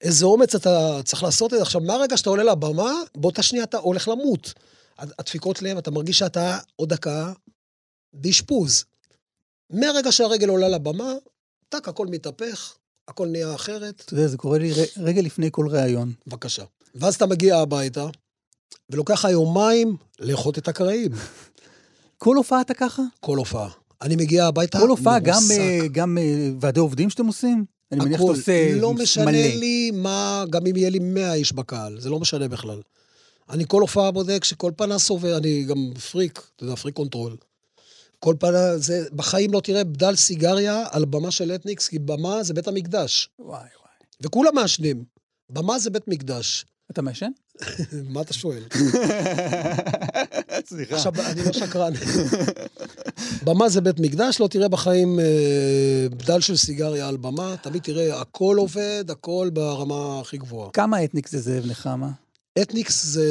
איזה 0.00 0.26
אומץ 0.26 0.54
אתה 0.54 1.00
צריך 1.04 1.22
לעשות 1.22 1.52
את 1.52 1.58
זה. 1.58 1.62
עכשיו, 1.62 1.80
מהרגע 1.80 2.16
שאתה 2.16 2.30
עולה 2.30 2.42
לבמה, 2.44 2.92
באותה 3.16 3.42
שנייה 3.42 3.64
אתה 3.64 3.78
הולך 3.78 4.08
למות. 4.08 4.52
הדפיקות 4.98 5.62
לב, 5.62 5.78
אתה 5.78 5.90
מרגיש 5.90 6.18
שאתה 6.18 6.58
עוד 6.76 6.88
דקה 6.88 7.32
באשפוז. 8.12 8.84
מהרגע 9.70 10.12
שהרגל 10.12 10.48
עולה 10.48 10.68
לבמה, 10.68 11.14
טאק, 11.68 11.88
הכל 11.88 12.06
מתהפך, 12.06 12.74
הכל 13.08 13.26
נהיה 13.26 13.54
אחרת, 13.54 14.02
אתה 14.04 14.14
יודע, 14.14 14.26
זה 14.26 14.36
קורה 14.36 14.58
לי 14.58 14.72
רגע 14.96 15.22
לפני 15.22 15.48
כל 15.50 15.66
ראיון. 15.70 16.12
בבקשה. 16.26 16.64
ואז 16.94 17.14
אתה 17.14 17.26
מגיע 17.26 17.56
הביתה, 17.56 18.06
ולוקח 18.90 19.24
לך 19.24 19.30
יומיים 19.30 19.96
לאחות 20.20 20.58
את 20.58 20.68
הקרעים. 20.68 21.10
כל 22.22 22.36
הופעה 22.36 22.60
אתה 22.60 22.74
ככה? 22.74 23.02
כל 23.20 23.38
הופעה. 23.38 23.68
אני 24.02 24.16
מגיע 24.16 24.46
הביתה 24.46 24.78
כל 24.78 24.88
הופעה, 24.88 25.18
גם. 25.18 25.42
אה, 25.50 25.78
גם 25.92 26.18
אה, 26.18 26.50
ועדי 26.60 26.80
עובדים 26.80 27.10
שאתם 27.10 27.26
עושים? 27.26 27.64
אני 27.92 28.04
מניח 28.04 28.20
שאתה. 28.20 28.30
עושה 28.32 28.74
לא 28.74 28.94
משנה 28.94 29.24
מלא. 29.24 29.38
לי 29.38 29.90
מה, 29.90 30.44
גם 30.50 30.66
אם 30.66 30.76
יהיה 30.76 30.90
לי 30.90 30.98
100 30.98 31.34
איש 31.34 31.52
בקהל, 31.52 32.00
זה 32.00 32.10
לא 32.10 32.20
משנה 32.20 32.48
בכלל. 32.48 32.80
אני 33.50 33.64
כל 33.68 33.80
הופעה 33.80 34.10
בודק 34.10 34.44
שכל 34.44 34.72
פנס 34.76 35.10
עובר, 35.10 35.36
אני 35.36 35.64
גם 35.64 35.92
פריק, 36.10 36.42
אתה 36.56 36.64
יודע, 36.64 36.76
freak 36.76 36.94
control. 36.94 37.36
כל 38.18 38.34
פנס, 38.38 38.86
זה, 38.86 39.04
בחיים 39.12 39.52
לא 39.52 39.60
תראה 39.60 39.84
בדל 39.84 40.16
סיגריה 40.16 40.84
על 40.90 41.04
במה 41.04 41.30
של 41.30 41.52
אתניקס, 41.54 41.88
כי 41.88 41.98
במה 41.98 42.42
זה 42.42 42.54
בית 42.54 42.68
המקדש. 42.68 43.28
וואי 43.38 43.50
וואי. 43.58 43.70
וכולם 44.20 44.54
מעשנים. 44.54 45.04
במה 45.50 45.78
זה 45.78 45.90
בית 45.90 46.08
מקדש. 46.08 46.64
אתה 46.90 47.02
מעשן? 47.02 47.30
מה 48.14 48.20
אתה 48.20 48.32
שואל? 48.32 48.62
סליחה. 50.68 50.96
עכשיו, 50.96 51.12
אני 51.26 51.44
לא 51.44 51.52
שקרן. 51.52 51.92
במה 53.44 53.68
זה 53.68 53.80
בית 53.80 54.00
מקדש, 54.00 54.40
לא 54.40 54.46
תראה 54.46 54.68
בחיים 54.68 55.20
אה, 55.20 56.06
בדל 56.10 56.40
של 56.40 56.56
סיגריה 56.56 57.08
על 57.08 57.16
במה, 57.16 57.54
תמיד 57.62 57.82
תראה, 57.82 58.20
הכל 58.20 58.56
עובד, 58.58 59.04
הכל 59.08 59.50
ברמה 59.52 60.20
הכי 60.20 60.38
גבוהה. 60.38 60.70
כמה 60.70 61.04
אתניק 61.04 61.28
זה 61.28 61.40
זאב 61.40 61.66
נחמה? 61.66 62.10
אתניקס 62.62 63.04
זה 63.04 63.26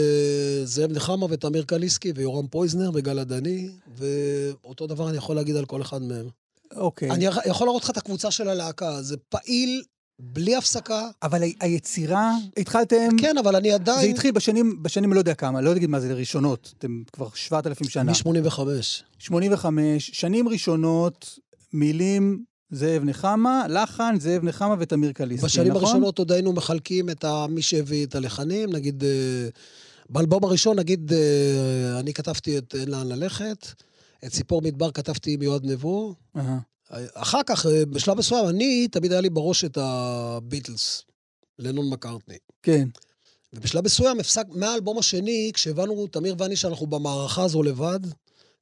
זאב 0.66 0.92
נחמה 0.92 1.26
ותמיר 1.30 1.64
קליסקי 1.64 2.12
ויורם 2.16 2.48
פויזנר 2.48 2.92
וגל 2.94 3.20
עדני, 3.20 3.70
ואותו 3.98 4.88
דבר 4.88 5.10
אני 5.10 5.18
יכול 5.18 5.36
להגיד 5.36 5.56
על 5.56 5.66
כל 5.66 5.82
אחד 5.82 6.02
מהם. 6.02 6.30
אוקיי. 6.76 7.12
אני 7.12 7.26
יכול 7.46 7.68
להראות 7.68 7.84
לך 7.84 7.90
את 7.90 7.98
הקבוצה 7.98 8.32
של 8.32 8.50
הלהקה, 8.50 9.02
זה 9.02 9.18
פעיל 9.30 9.84
בלי 10.20 10.56
הפסקה. 10.56 11.10
אבל 11.24 11.44
ה- 11.44 11.48
היצירה, 11.60 12.32
התחלתם... 12.58 13.10
כן, 13.18 13.38
אבל 13.38 13.56
אני 13.56 13.70
זה 13.70 13.76
עדיין... 13.76 14.12
התחיל 14.12 14.32
בשנים, 14.32 14.84
בשנים 14.84 15.14
לא 15.14 15.20
יודע 15.20 15.34
כמה, 15.34 15.62
לא 15.62 15.72
אגיד 15.72 15.90
מה 15.90 16.00
זה 16.00 16.14
ראשונות, 16.14 16.74
אתם 16.78 17.02
כבר 17.14 17.28
7,000 17.34 17.90
שנה. 17.90 18.12
מ-85. 18.12 18.60
85, 19.20 20.10
שנים 20.14 20.48
ראשונות, 20.50 21.40
מילים 21.74 22.44
זאב 22.72 23.04
נחמה, 23.04 23.66
לחן 23.70 24.16
זאב 24.20 24.44
נחמה 24.44 24.76
ותמיר 24.80 25.12
קליסקי, 25.12 25.46
בשנים 25.46 25.72
נכון? 25.74 25.84
הראשונות 25.84 26.20
עוד 26.20 26.32
היינו 26.32 26.54
מחלקים 26.54 27.10
את 27.10 27.26
מי 27.50 27.62
שהביא 27.62 28.06
את 28.06 28.16
הלחנים, 28.16 28.70
נגיד, 28.74 29.04
אה, 29.04 29.50
באלבום 30.10 30.44
הראשון, 30.44 30.80
נגיד, 30.80 31.14
אה, 31.14 32.00
אני 32.00 32.14
כתבתי 32.14 32.58
את 32.58 32.76
אין 32.80 32.90
לאן 32.90 33.08
ללכת, 33.08 33.68
את 34.26 34.32
ציפור 34.32 34.62
מדבר 34.62 34.92
כתבתי 34.92 35.34
עם 35.34 35.42
יועד 35.42 35.66
נבו. 35.66 36.16
אהה. 36.38 36.60
אחר 37.14 37.44
כך, 37.46 37.66
אה, 37.66 37.86
בשלב 37.86 38.18
מסוים, 38.18 38.50
אני, 38.50 38.88
תמיד 38.88 39.12
היה 39.12 39.22
לי 39.22 39.30
בראש 39.30 39.66
את 39.66 39.78
הביטלס, 39.82 41.04
לנון 41.60 41.90
מקארטני. 41.90 42.38
כן. 42.64 42.88
ובשלב 43.54 43.86
מסוים 43.86 44.20
הפסק, 44.20 44.46
מהאלבום 44.50 44.98
השני, 44.98 45.52
כשהבנו, 45.54 46.08
תמיר 46.08 46.36
ואני, 46.38 46.56
שאנחנו 46.56 46.88
במערכה 46.88 47.44
הזו 47.44 47.64
לבד, 47.64 48.00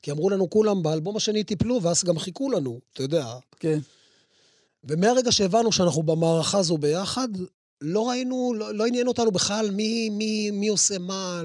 כי 0.02 0.12
אמרו 0.12 0.30
לנו 0.30 0.50
כולם, 0.50 0.84
באלבום 0.84 1.18
השני 1.18 1.44
טיפלו, 1.44 1.82
ואז 1.82 2.04
גם 2.04 2.20
חיכו 2.20 2.52
לנו, 2.52 2.80
אתה 2.94 3.04
יודע. 3.04 3.26
כן. 3.60 3.80
ומהרגע 4.84 5.32
שהבנו 5.32 5.72
שאנחנו 5.72 6.04
במערכה 6.04 6.58
הזו 6.58 6.78
ביחד, 6.78 7.28
לא 7.82 8.10
ראינו, 8.10 8.54
לא, 8.58 8.74
לא 8.74 8.86
עניין 8.86 9.08
אותנו 9.08 9.32
בכלל 9.32 9.72
מי, 9.72 10.10
מי, 10.10 10.52
מי 10.52 10.68
עושה 10.68 10.98
מה. 10.98 11.42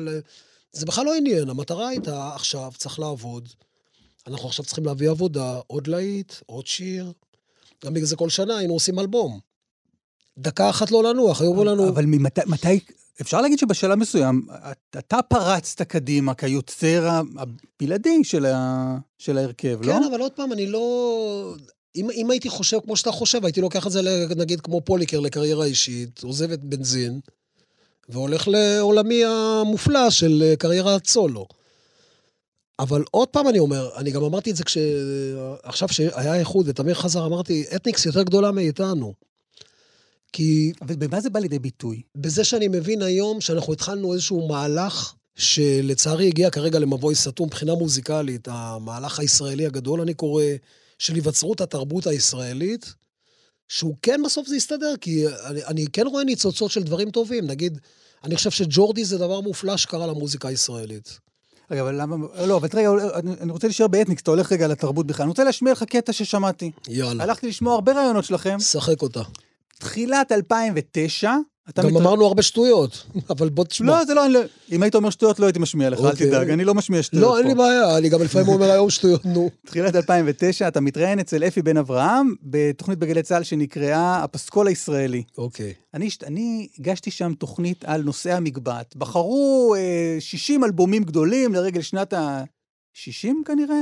זה 0.73 0.87
בכלל 0.87 1.05
לא 1.05 1.15
עניין, 1.15 1.49
המטרה 1.49 1.89
הייתה, 1.89 2.31
עכשיו 2.35 2.73
צריך 2.77 2.99
לעבוד. 2.99 3.49
אנחנו 4.27 4.49
עכשיו 4.49 4.65
צריכים 4.65 4.85
להביא 4.85 5.11
עבודה, 5.11 5.59
עוד 5.67 5.87
להיט, 5.87 6.33
עוד 6.47 6.67
שיר. 6.67 7.13
גם 7.85 7.95
בגלל 7.95 8.07
זה 8.07 8.17
כל 8.17 8.29
שנה 8.31 8.57
היינו 8.57 8.75
עושים 8.75 8.99
אלבום. 8.99 9.39
דקה 10.39 10.71
אחת 10.71 10.91
לא 10.91 11.03
לנוח, 11.05 11.41
היו 11.41 11.51
אומרים 11.51 11.69
לנו... 11.69 11.89
אבל 11.89 12.05
ממתי, 12.07 12.41
מתי, 12.47 12.81
אפשר 13.21 13.41
להגיד 13.41 13.59
שבשלב 13.59 13.95
מסוים, 13.95 14.47
את- 14.71 14.97
אתה 14.99 15.23
פרצת 15.23 15.83
קדימה 15.83 16.35
כיוצר 16.35 17.11
הבלעדי 17.39 18.25
של, 18.25 18.47
ה, 18.47 18.97
של 19.19 19.39
ההרכב, 19.39 19.79
לא? 19.83 19.93
כן, 19.93 20.03
אבל 20.11 20.21
עוד 20.21 20.33
פעם, 20.33 20.53
אני 20.53 20.67
לא... 20.67 21.55
אם, 21.97 22.11
אם 22.11 22.31
הייתי 22.31 22.49
חושב 22.49 22.79
כמו 22.85 22.97
שאתה 22.97 23.13
חושב, 23.13 23.45
הייתי 23.45 23.61
לוקח 23.61 23.87
את 23.87 23.93
זה, 23.93 24.01
נגיד, 24.37 24.61
כמו 24.61 24.81
פוליקר 24.81 25.21
לקריירה 25.21 25.65
אישית, 25.65 26.23
עוזב 26.23 26.51
את 26.51 26.65
בנזין, 26.65 27.21
והולך 28.09 28.49
לעולמי 28.49 29.23
המופלא 29.25 30.11
של 30.11 30.43
אה, 30.47 30.57
קריירת 30.57 31.07
סולו. 31.07 31.47
אבל 32.79 33.05
עוד 33.11 33.29
פעם 33.29 33.49
אני 33.49 33.59
אומר, 33.59 33.91
אני 33.97 34.11
גם 34.11 34.25
אמרתי 34.25 34.51
את 34.51 34.57
זה 34.57 34.65
כש... 34.65 34.79
עכשיו 35.63 35.89
שהיה 35.89 36.35
איחוד 36.35 36.69
ותמיר 36.69 36.95
חזר, 36.95 37.27
אמרתי, 37.27 37.65
אתניקס 37.77 38.07
יותר 38.07 38.23
גדולה 38.23 38.51
מאיתנו. 38.51 39.15
כי 40.33 40.73
אבל 40.83 40.97
במה 40.97 41.21
זה 41.21 41.31
בא 41.31 41.41
לידי 41.41 41.59
ביטוי? 41.59 42.03
בזה 42.15 42.45
שאני 42.45 42.69
מבין 42.69 43.03
היום 43.03 43.41
שאנחנו 43.41 43.73
התחלנו 43.73 44.13
איזשהו 44.13 44.49
מהלך 44.49 45.15
שלצערי 45.37 46.27
הגיע 46.27 46.51
כרגע 46.51 46.79
למבוי 46.79 47.15
סתום 47.15 47.47
מבחינה 47.47 47.75
מוזיקלית, 47.75 48.49
המהלך 48.51 49.19
הישראלי 49.19 49.67
הגדול, 49.67 50.01
אני 50.01 50.15
קורא, 50.15 50.45
של 50.99 51.15
היווצרות 51.15 51.61
התרבות 51.61 52.07
הישראלית, 52.07 52.95
שהוא 53.69 53.95
כן 54.03 54.21
בסוף 54.25 54.49
זה 54.49 54.57
יסתדר, 54.57 54.95
כי 55.01 55.29
אני, 55.29 55.65
אני 55.65 55.85
כן 55.93 56.07
רואה 56.07 56.25
ניצוצות 56.25 56.71
של 56.71 56.83
דברים 56.83 57.11
טובים. 57.11 57.47
נגיד, 57.47 57.79
אני 58.25 58.37
חושב 58.37 58.51
שג'ורדי 58.51 59.05
זה 59.05 59.19
דבר 59.19 59.41
מופלא 59.41 59.77
שקרה 59.77 60.07
למוזיקה 60.07 60.49
הישראלית. 60.49 61.19
רגע, 61.73 61.83
אבל 61.83 62.01
למה... 62.01 62.17
לא, 62.47 62.57
אבל 62.57 62.69
רגע, 62.75 62.91
אני, 63.41 63.53
רוצה 63.53 63.67
להישאר 63.67 63.87
באתניקס, 63.87 64.23
אתה 64.23 64.31
הולך 64.31 64.53
רגע 64.53 64.67
לתרבות 64.67 65.07
בכלל. 65.07 65.23
אני 65.23 65.29
רוצה 65.29 65.45
להשמיע 65.45 65.73
לך 65.73 65.83
קטע 65.83 66.13
ששמעתי. 66.13 66.71
יאללה, 66.89 67.25
הלכתי 67.25 67.49
לשמוע 67.49 67.75
הרבה 67.75 67.93
רעיונות 67.93 68.25
שלכם. 68.25 68.61
שחק 68.61 69.03
אותה. 69.03 69.23
תחילת 69.79 70.33
2009, 70.33 71.31
אתה 71.31 71.39
גם 71.79 71.87
מתר- 71.87 71.99
אמרנו 71.99 72.27
הרבה 72.27 72.43
שטויות, 72.43 73.07
אבל 73.31 73.49
בוא 73.49 73.65
תשמע. 73.65 73.87
לא, 73.87 74.05
זה 74.05 74.15
לא, 74.15 74.25
אני 74.27 74.33
לא... 74.33 74.41
אם 74.73 74.83
היית 74.83 74.95
אומר 74.95 75.11
שטויות, 75.11 75.41
לא 75.41 75.47
הייתי 75.47 75.59
משמיע 75.59 75.91
לך, 75.91 76.01
אל 76.01 76.07
אוקיי. 76.07 76.27
תדאג, 76.27 76.51
אני 76.51 76.65
לא 76.65 76.75
משמיע 76.75 77.03
שטויות 77.03 77.25
לא, 77.25 77.39
אין 77.39 77.47
לי 77.47 77.53
פה. 77.55 77.59
בעיה, 77.59 77.99
אני 77.99 78.09
גם 78.09 78.23
לפעמים 78.23 78.49
אומר 78.49 78.71
היום 78.71 78.91
שטויות, 78.91 79.25
נו. 79.27 79.51
תחילת 79.67 79.97
2009, 79.97 80.69
אתה 80.69 80.81
מתראיין 80.81 81.19
אצל 81.19 81.45
אפי 81.45 81.63
בן 81.63 81.77
אברהם, 81.77 82.35
בתוכנית 82.43 82.99
בגלי 82.99 83.23
צה"ל 83.23 83.43
שנקראה 83.43 84.23
הפסקול 84.25 84.67
הישראלי. 84.67 85.23
אוקיי. 85.39 85.73
אני, 85.95 86.07
השת- 86.07 86.25
אני 86.25 86.69
הגשתי 86.79 87.11
שם 87.11 87.33
תוכנית 87.39 87.85
על 87.85 88.03
נושא 88.03 88.33
המגבעת. 88.37 88.97
בחרו 88.97 89.75
אה, 89.79 90.17
60 90.21 90.65
אלבומים 90.65 91.05
גדולים 91.05 91.55
לרגל 91.55 91.83
שנת 91.83 92.13
ה-60 92.13 93.29
כנראה, 93.47 93.81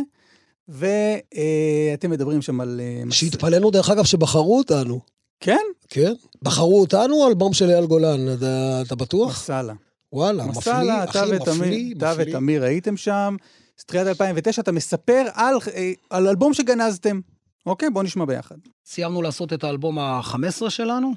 ואתם 0.69 2.11
מדברים 2.11 2.43
שם 2.43 2.61
על... 2.61 2.81
אה, 2.81 3.11
שהתפלאנו, 3.11 3.71
דרך 3.71 3.91
אגב, 3.91 4.05
שבחרו 4.05 4.59
אותנו. 4.59 5.01
כן? 5.41 5.61
כן? 5.91 6.13
בחרו 6.43 6.81
אותנו 6.81 7.29
אלבום 7.29 7.53
של 7.53 7.71
אייל 7.71 7.87
גולן, 7.87 8.35
אתה, 8.35 8.83
אתה 8.87 8.95
בטוח? 8.95 9.31
מסאלה. 9.31 9.75
וואלה, 10.13 10.47
מפליא, 10.47 10.59
מסאלה, 10.59 11.05
אתה 11.05 11.25
אחי, 11.25 11.37
ותמיר, 11.37 11.55
מפליא, 11.55 11.95
אתה 11.97 12.13
מפליא. 12.13 12.37
ותמיר 12.37 12.65
הייתם 12.65 12.97
שם. 12.97 13.37
אז 13.79 13.85
תחילת 13.85 14.07
2009, 14.07 14.63
אתה 14.63 14.73
מספר 14.73 15.27
על, 15.35 15.55
אה, 15.75 15.93
על 16.11 16.29
אלבום 16.29 16.55
שגנזתם. 16.55 17.21
אוקיי, 17.67 17.91
בוא 17.91 18.03
נשמע 18.03 18.25
ביחד. 18.25 18.57
סיימנו 18.87 19.23
לעשות 19.23 19.53
את 19.53 19.65
האלבום 19.65 19.99
ה-15 19.99 20.71
שלנו, 20.71 21.13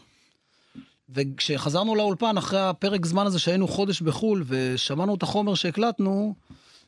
וכשחזרנו 1.09 1.95
לאולפן, 1.95 2.37
אחרי 2.37 2.59
הפרק 2.59 3.05
זמן 3.05 3.25
הזה 3.25 3.39
שהיינו 3.39 3.67
חודש 3.67 4.01
בחו"ל 4.01 4.43
ושמענו 4.47 5.15
את 5.15 5.23
החומר 5.23 5.55
שהקלטנו, 5.55 6.35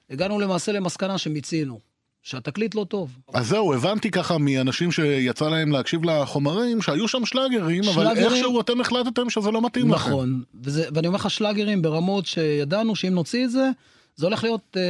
הגענו 0.10 0.40
למעשה 0.40 0.72
למסקנה 0.72 1.18
שמיצינו, 1.18 1.80
שהתקליט 2.26 2.76
לא 2.76 2.84
טוב. 2.84 3.18
אז 3.34 3.48
זהו, 3.48 3.74
הבנתי 3.74 4.12
ככה 4.12 4.38
מאנשים 4.38 4.92
שיצא 4.92 5.50
להם 5.50 5.72
להקשיב 5.72 6.06
לחומרים, 6.06 6.82
שהיו 6.82 7.08
שם 7.08 7.26
שלאגרים, 7.26 7.84
אבל. 7.84 8.18
איכשהו 8.18 8.62
אתם 8.62 8.82
החלטתם 8.82 9.30
שזה 9.30 9.52
לא 9.52 9.66
מתאים 9.66 9.92
לכם. 9.92 10.10
נכון, 10.10 10.44
ואני 10.64 11.08
אומר 11.08 11.18
לך 11.18 11.30
שלאגרים 11.30 11.82
ברמות 11.82 12.26
שידענו 12.26 12.96
שאם 12.96 13.14
נוציא 13.14 13.46
את 13.46 13.52
זה, 13.52 13.70
זה 14.16 14.26
הולך 14.26 14.44
להיות 14.44 14.78
אה, 14.78 14.82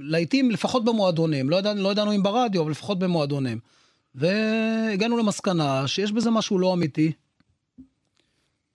להיטים 0.00 0.50
לפחות 0.50 0.84
במועדונים, 0.84 1.50
לא 1.50 1.60
לא 1.76 1.92
ידענו 1.92 2.12
אם 2.12 2.22
ברדיו, 2.22 2.62
אבל 2.62 2.70
לפחות 2.70 2.98
במועדונים. 2.98 3.58
והגענו 4.14 5.18
למסקנה 5.18 5.88
שיש 5.88 6.12
בזה 6.12 6.30
משהו 6.30 6.58
לא 6.58 6.74
אמיתי, 6.74 7.12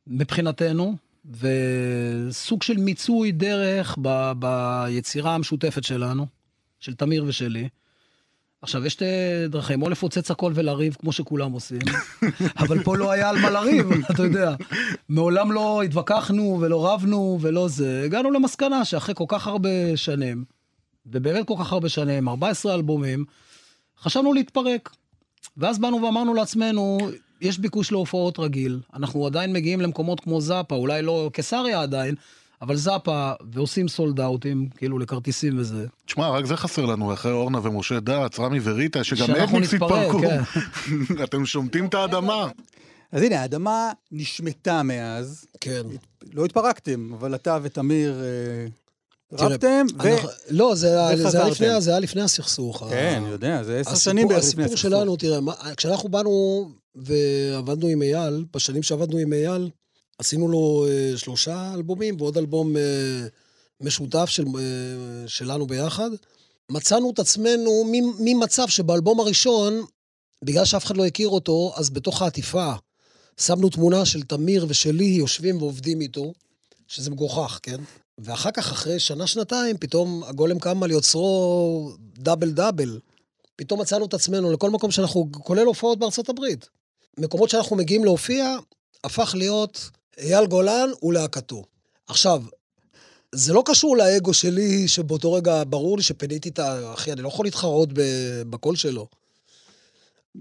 מבחינתנו, 0.07 0.95
וסוג 1.39 2.63
של 2.63 2.77
מיצוי 2.77 3.31
דרך 3.31 3.97
ב, 4.01 4.31
ביצירה 4.39 5.35
המשותפת 5.35 5.83
שלנו, 5.83 6.25
של 6.79 6.93
תמיר 6.93 7.25
ושלי. 7.27 7.69
עכשיו, 8.61 8.85
יש 8.85 8.93
שתי 8.93 9.05
דרכים, 9.49 9.81
או 9.81 9.89
לפוצץ 9.89 10.31
הכל 10.31 10.51
ולריב, 10.55 10.95
כמו 10.99 11.11
שכולם 11.11 11.51
עושים, 11.51 11.79
אבל 12.63 12.83
פה 12.83 12.97
לא 12.97 13.11
היה 13.11 13.29
על 13.29 13.39
מה 13.39 13.49
לריב, 13.49 13.89
אתה 14.11 14.23
יודע. 14.23 14.55
מעולם 15.09 15.51
לא 15.51 15.81
התווכחנו 15.83 16.57
ולא 16.61 16.93
רבנו 16.93 17.37
ולא 17.41 17.67
זה. 17.67 18.01
הגענו 18.05 18.31
למסקנה 18.31 18.85
שאחרי 18.85 19.15
כל 19.15 19.25
כך 19.27 19.47
הרבה 19.47 19.69
שנים, 19.95 20.43
ובאמת 21.05 21.47
כל 21.47 21.55
כך 21.59 21.73
הרבה 21.73 21.89
שנים, 21.89 22.29
14 22.29 22.75
אלבומים, 22.75 23.25
חשבנו 24.01 24.33
להתפרק. 24.33 24.89
ואז 25.57 25.79
באנו 25.79 26.03
ואמרנו 26.03 26.33
לעצמנו, 26.33 26.97
יש 27.41 27.59
ביקוש 27.59 27.91
להופעות 27.91 28.39
רגיל, 28.39 28.79
אנחנו 28.93 29.25
עדיין 29.25 29.53
מגיעים 29.53 29.81
למקומות 29.81 30.19
כמו 30.19 30.41
זאפה, 30.41 30.75
אולי 30.75 31.01
לא 31.01 31.29
קיסריה 31.33 31.81
עדיין, 31.81 32.15
אבל 32.61 32.75
זאפה, 32.75 33.31
ועושים 33.51 33.87
סולד 33.87 34.19
אאוטים, 34.19 34.69
כאילו 34.77 34.99
לכרטיסים 34.99 35.59
וזה. 35.59 35.85
תשמע, 36.05 36.29
רק 36.29 36.45
זה 36.45 36.57
חסר 36.57 36.85
לנו, 36.85 37.13
אחרי 37.13 37.31
אורנה 37.31 37.59
ומשה 37.63 37.99
דץ, 37.99 38.39
רמי 38.39 38.59
וריטה, 38.63 39.03
שגם 39.03 39.27
אתניקס 39.43 39.73
נתפרק, 39.73 39.91
התפרקו. 39.91 40.19
כן. 40.21 40.41
אתם 41.23 41.45
שומטים 41.45 41.85
את 41.85 41.93
האדמה. 41.93 42.47
אז 43.11 43.21
הנה, 43.21 43.41
האדמה 43.41 43.91
נשמטה 44.11 44.83
מאז. 44.83 45.45
כן. 45.61 45.81
לא 46.33 46.45
התפרקתם, 46.45 47.13
אבל 47.13 47.35
אתה 47.35 47.57
ותמיר 47.61 48.21
אה, 48.23 48.67
רבתם, 49.45 49.85
ו... 50.03 50.13
אנחנו- 50.13 50.29
לא, 50.49 50.75
זה 50.75 50.87
היה- 50.87 51.07
זה 51.17 51.37
היה 51.37 51.47
וחזרתם. 51.47 51.51
לפני- 51.51 51.81
זה 51.81 51.91
היה 51.91 51.99
לפני 51.99 52.21
הסכסוך. 52.21 52.83
כן, 52.89 53.21
אני 53.23 53.31
יודע, 53.31 53.63
זה 53.63 53.79
עשר 53.79 53.95
שנים 53.95 54.27
בערך 54.27 54.43
לפני 54.43 54.63
הסיפור 54.63 54.77
שלנו, 54.77 55.15
תראה, 55.17 55.41
מה- 55.41 55.53
כשאנחנו 55.77 56.09
באנו 56.09 56.69
ועבדנו 56.95 57.87
עם 57.87 58.01
אייל, 58.01 58.45
בשנים 58.53 58.83
שעבדנו 58.83 59.17
עם 59.17 59.33
אייל, 59.33 59.69
עשינו 60.19 60.47
לו 60.47 60.85
אה, 60.89 61.17
שלושה 61.17 61.73
אלבומים 61.73 62.15
ועוד 62.21 62.37
אלבום 62.37 62.77
אה, 62.77 63.27
משותף 63.81 64.25
של, 64.25 64.45
אה, 64.57 65.27
שלנו 65.27 65.67
ביחד. 65.67 66.09
מצאנו 66.71 67.11
את 67.11 67.19
עצמנו 67.19 67.91
ממצב 68.19 68.67
שבאלבום 68.67 69.19
הראשון, 69.19 69.85
בגלל 70.43 70.65
שאף 70.65 70.85
אחד 70.85 70.97
לא 70.97 71.05
הכיר 71.05 71.27
אותו, 71.27 71.73
אז 71.75 71.89
בתוך 71.89 72.21
העטיפה 72.21 72.73
שמנו 73.39 73.69
תמונה 73.69 74.05
של 74.05 74.23
תמיר 74.23 74.65
ושלי 74.69 75.05
יושבים 75.05 75.61
ועובדים 75.61 76.01
איתו, 76.01 76.33
שזה 76.87 77.11
מגוחך, 77.11 77.59
כן? 77.63 77.77
ואחר 78.17 78.51
כך, 78.51 78.71
אחרי 78.71 78.99
שנה-שנתיים, 78.99 79.77
פתאום 79.77 80.23
הגולם 80.23 80.59
קם 80.59 80.83
על 80.83 80.91
יוצרו 80.91 81.91
דאבל 82.17 82.51
דאבל. 82.51 82.99
פתאום 83.55 83.81
מצאנו 83.81 84.05
את 84.05 84.13
עצמנו 84.13 84.51
לכל 84.51 84.69
מקום 84.69 84.91
שאנחנו, 84.91 85.29
כולל 85.31 85.65
הופעות 85.65 85.99
בארצות 85.99 86.29
הברית. 86.29 86.69
מקומות 87.17 87.49
שאנחנו 87.49 87.75
מגיעים 87.75 88.03
להופיע, 88.05 88.57
הפך 89.03 89.35
להיות 89.37 89.89
אייל 90.19 90.45
גולן 90.45 90.89
ולהקתו. 91.03 91.63
עכשיו, 92.07 92.43
זה 93.31 93.53
לא 93.53 93.63
קשור 93.65 93.97
לאגו 93.97 94.33
שלי, 94.33 94.87
שבאותו 94.87 95.33
רגע 95.33 95.63
ברור 95.67 95.97
לי 95.97 96.03
שפיניתי 96.03 96.49
את 96.49 96.59
ה... 96.59 96.93
אחי, 96.93 97.11
אני 97.11 97.21
לא 97.21 97.27
יכול 97.27 97.45
להתחרות 97.45 97.89
בקול 98.49 98.75
שלו. 98.75 99.07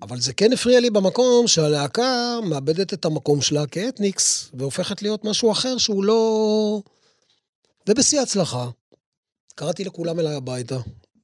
אבל 0.02 0.20
זה 0.20 0.32
כן 0.32 0.52
הפריע 0.52 0.80
לי 0.80 0.90
במקום 0.90 1.46
שהלהקה 1.46 2.38
מאבדת 2.44 2.94
את 2.94 3.04
המקום 3.04 3.40
שלה 3.40 3.66
כאתניקס, 3.66 4.50
והופכת 4.54 5.02
להיות 5.02 5.24
משהו 5.24 5.52
אחר 5.52 5.78
שהוא 5.78 6.04
לא... 6.04 6.82
ובשיא 7.88 8.20
ההצלחה, 8.20 8.68
קראתי 9.54 9.84
לכולם 9.84 10.20
אליי 10.20 10.34
הביתה, 10.34 10.78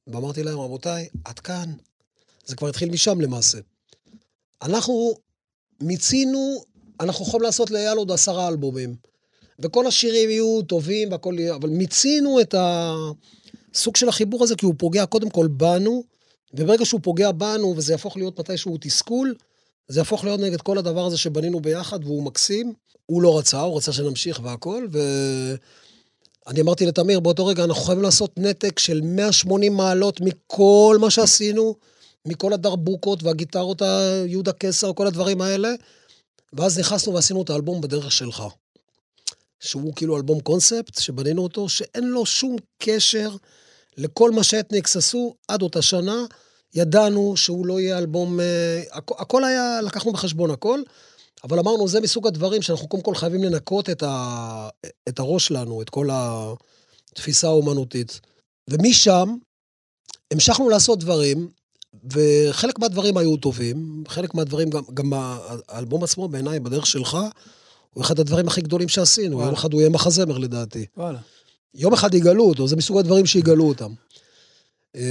ואמרתי 0.07 0.43
להם, 0.43 0.59
רבותיי, 0.59 1.07
עד 1.25 1.39
כאן. 1.39 1.73
זה 2.45 2.55
כבר 2.55 2.67
התחיל 2.67 2.89
משם 2.89 3.21
למעשה. 3.21 3.57
אנחנו 4.61 5.13
מיצינו, 5.81 6.63
אנחנו 6.99 7.25
יכולים 7.25 7.43
לעשות 7.43 7.71
לאייל 7.71 7.97
עוד 7.97 8.11
עשרה 8.11 8.47
אלבומים. 8.47 8.95
וכל 9.59 9.87
השירים 9.87 10.29
יהיו 10.29 10.61
טובים 10.61 11.11
והכל 11.11 11.35
יהיה, 11.37 11.55
אבל 11.55 11.69
מיצינו 11.69 12.41
את 12.41 12.55
הסוג 12.57 13.95
של 13.95 14.09
החיבור 14.09 14.43
הזה, 14.43 14.55
כי 14.55 14.65
הוא 14.65 14.73
פוגע 14.77 15.05
קודם 15.05 15.29
כל 15.29 15.47
בנו, 15.47 16.03
וברגע 16.53 16.85
שהוא 16.85 17.01
פוגע 17.03 17.31
בנו, 17.31 17.73
וזה 17.77 17.93
יהפוך 17.93 18.17
להיות 18.17 18.39
מתישהו 18.39 18.77
תסכול, 18.81 19.35
זה 19.87 19.99
יהפוך 19.99 20.23
להיות 20.23 20.39
נגד 20.39 20.61
כל 20.61 20.77
הדבר 20.77 21.05
הזה 21.05 21.17
שבנינו 21.17 21.59
ביחד, 21.59 22.03
והוא 22.03 22.23
מקסים. 22.23 22.73
הוא 23.05 23.21
לא 23.21 23.37
רצה, 23.37 23.61
הוא 23.61 23.77
רצה 23.77 23.93
שנמשיך 23.93 24.39
והכל, 24.43 24.87
ו... 24.91 24.99
אני 26.47 26.61
אמרתי 26.61 26.85
לתמיר, 26.85 27.19
באותו 27.19 27.45
רגע 27.45 27.63
אנחנו 27.63 27.83
חייבים 27.83 28.03
לעשות 28.03 28.31
נתק 28.37 28.79
של 28.79 29.01
180 29.03 29.73
מעלות 29.73 30.21
מכל 30.21 30.97
מה 31.01 31.09
שעשינו, 31.09 31.75
מכל 32.25 32.53
הדרבוקות 32.53 33.23
והגיטרות 33.23 33.81
היהודה 33.81 34.51
קסר, 34.51 34.93
כל 34.93 35.07
הדברים 35.07 35.41
האלה, 35.41 35.73
ואז 36.55 36.79
נכנסנו 36.79 37.13
ועשינו 37.13 37.41
את 37.41 37.49
האלבום 37.49 37.81
בדרך 37.81 38.11
שלך. 38.11 38.43
שהוא 39.59 39.93
כאילו 39.95 40.17
אלבום 40.17 40.39
קונספט, 40.39 40.99
שבנינו 40.99 41.43
אותו, 41.43 41.69
שאין 41.69 42.03
לו 42.03 42.25
שום 42.25 42.55
קשר 42.77 43.35
לכל 43.97 44.31
מה 44.31 44.43
שאתניקס 44.43 44.95
עשו 44.95 45.35
עד 45.47 45.61
אותה 45.61 45.81
שנה. 45.81 46.25
ידענו 46.73 47.37
שהוא 47.37 47.65
לא 47.65 47.79
יהיה 47.79 47.97
אלבום... 47.97 48.39
אה, 48.39 48.83
הכ- 48.91 49.21
הכל 49.21 49.43
היה, 49.43 49.81
לקחנו 49.81 50.11
בחשבון 50.13 50.51
הכל, 50.51 50.81
אבל 51.43 51.59
אמרנו, 51.59 51.87
זה 51.87 52.01
מסוג 52.01 52.27
הדברים 52.27 52.61
שאנחנו 52.61 52.87
קודם 52.87 53.03
כל 53.03 53.15
חייבים 53.15 53.43
לנקות 53.43 53.89
את, 53.89 54.03
ה, 54.03 54.69
את 55.09 55.19
הראש 55.19 55.47
שלנו, 55.47 55.81
את 55.81 55.89
כל 55.89 56.07
התפיסה 56.11 57.47
האומנותית. 57.47 58.19
ומשם 58.69 59.35
המשכנו 60.31 60.69
לעשות 60.69 60.99
דברים, 60.99 61.49
וחלק 62.13 62.79
מהדברים 62.79 63.17
היו 63.17 63.37
טובים, 63.37 64.03
חלק 64.07 64.33
מהדברים, 64.35 64.69
גם, 64.69 64.81
גם 64.93 65.11
האלבום 65.67 66.03
עצמו 66.03 66.27
בעיניי, 66.27 66.59
בדרך 66.59 66.85
שלך, 66.85 67.17
הוא 67.93 68.03
אחד 68.03 68.19
הדברים 68.19 68.47
הכי 68.47 68.61
גדולים 68.61 68.87
שעשינו. 68.87 69.35
וואלה. 69.35 69.47
יום 69.47 69.55
אחד 69.55 69.73
הוא 69.73 69.81
יהיה 69.81 69.89
מחזמר 69.89 70.37
לדעתי. 70.37 70.85
וואלה. 70.97 71.19
יום 71.73 71.93
אחד 71.93 72.13
יגלו 72.13 72.43
אותו, 72.49 72.67
זה 72.67 72.75
מסוג 72.75 72.97
הדברים 72.97 73.25
שיגלו 73.25 73.67
אותם. 73.67 73.93
אמ, 74.95 75.01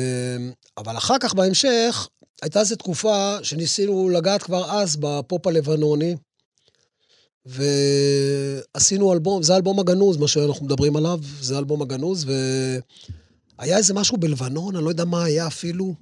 אבל 0.78 0.96
אחר 0.96 1.14
כך, 1.20 1.34
בהמשך, 1.34 2.08
הייתה 2.42 2.60
איזו 2.60 2.76
תקופה 2.76 3.36
שניסינו 3.42 4.08
לגעת 4.08 4.42
כבר 4.42 4.70
אז 4.70 4.96
בפופ 4.96 5.46
הלבנוני, 5.46 6.16
ועשינו 7.46 9.12
אלבום, 9.12 9.42
זה 9.42 9.52
האלבום 9.52 9.80
הגנוז, 9.80 10.16
מה 10.16 10.28
שאנחנו 10.28 10.66
מדברים 10.66 10.96
עליו, 10.96 11.20
זה 11.40 11.54
האלבום 11.54 11.82
הגנוז, 11.82 12.26
והיה 13.58 13.76
איזה 13.76 13.94
משהו 13.94 14.16
בלבנון, 14.16 14.76
אני 14.76 14.84
לא 14.84 14.90
יודע 14.90 15.04
מה 15.04 15.24
היה 15.24 15.46
אפילו. 15.46 15.94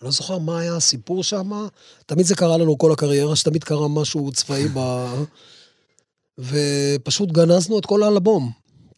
אני 0.00 0.06
לא 0.06 0.12
זוכר 0.12 0.38
מה 0.38 0.58
היה 0.60 0.76
הסיפור 0.76 1.24
שם. 1.24 1.50
תמיד 2.06 2.26
זה 2.26 2.34
קרה 2.34 2.56
לנו 2.58 2.78
כל 2.78 2.92
הקריירה, 2.92 3.36
שתמיד 3.36 3.64
קרה 3.64 3.88
משהו 3.88 4.32
צבאי 4.32 4.68
ב... 4.74 5.06
ופשוט 6.38 7.32
גנזנו 7.32 7.78
את 7.78 7.86
כל 7.86 8.02
האלבום. 8.02 8.50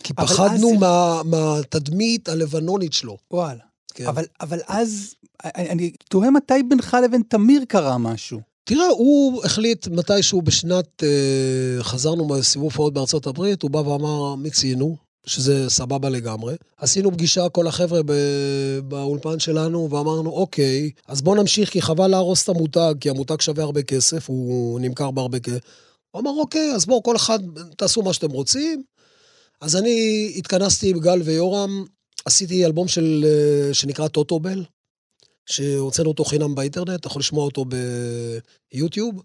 כי 0.02 0.12
פחדנו 0.14 0.70
אז- 0.72 0.80
מה, 0.80 1.22
מהתדמית 1.24 2.28
הלבנונית 2.28 2.92
שלו. 2.92 3.16
וואלה. 3.30 3.60
כן. 3.94 4.06
אבל, 4.06 4.24
אבל 4.40 4.58
אז, 4.66 5.14
אני, 5.44 5.70
אני 5.70 5.92
תוהה 6.08 6.30
מתי 6.30 6.62
בינך 6.68 6.96
לבין 7.04 7.22
תמיר 7.28 7.64
קרה 7.68 7.98
משהו. 7.98 8.40
תראה, 8.64 8.86
הוא 8.86 9.44
החליט 9.44 9.88
מתישהו 9.88 10.42
בשנת, 10.42 11.02
אה, 11.02 11.82
חזרנו 11.84 12.28
מסיבוב 12.28 12.64
הופעות 12.64 12.94
בארצות 12.94 13.26
הברית, 13.26 13.62
הוא 13.62 13.70
בא 13.70 13.78
ואמר, 13.78 14.34
מיצינו, 14.34 14.96
שזה 15.26 15.70
סבבה 15.70 16.08
לגמרי. 16.08 16.56
עשינו 16.76 17.12
פגישה, 17.12 17.48
כל 17.48 17.66
החבר'ה 17.66 18.00
באולפן 18.84 19.38
שלנו, 19.38 19.90
ואמרנו, 19.90 20.30
אוקיי, 20.30 20.90
אז 21.08 21.22
בואו 21.22 21.34
נמשיך, 21.36 21.70
כי 21.70 21.82
חבל 21.82 22.06
להרוס 22.06 22.44
את 22.44 22.48
המותג, 22.48 22.94
כי 23.00 23.10
המותג 23.10 23.40
שווה 23.40 23.64
הרבה 23.64 23.82
כסף, 23.82 24.28
הוא 24.28 24.80
נמכר 24.80 25.10
בהרבה 25.10 25.40
כסף. 25.40 25.60
הוא 26.10 26.20
אמר, 26.20 26.30
אוקיי, 26.30 26.72
אז 26.74 26.86
בואו, 26.86 27.02
כל 27.02 27.16
אחד, 27.16 27.38
תעשו 27.76 28.02
מה 28.02 28.12
שאתם 28.12 28.30
רוצים. 28.30 28.82
אז 29.60 29.76
אני 29.76 30.32
התכנסתי 30.36 30.90
עם 30.90 31.00
גל 31.00 31.22
ויורם, 31.24 31.84
עשיתי 32.24 32.66
אלבום 32.66 32.88
של, 32.88 33.24
אה, 33.28 33.74
שנקרא 33.74 34.08
טוטובל, 34.08 34.64
שהוצאנו 35.46 36.08
אותו 36.08 36.24
חינם 36.24 36.54
באינטרנט, 36.54 37.00
אתה 37.00 37.08
יכול 37.08 37.20
לשמוע 37.20 37.44
אותו 37.44 37.64
ביוטיוב, 38.72 39.22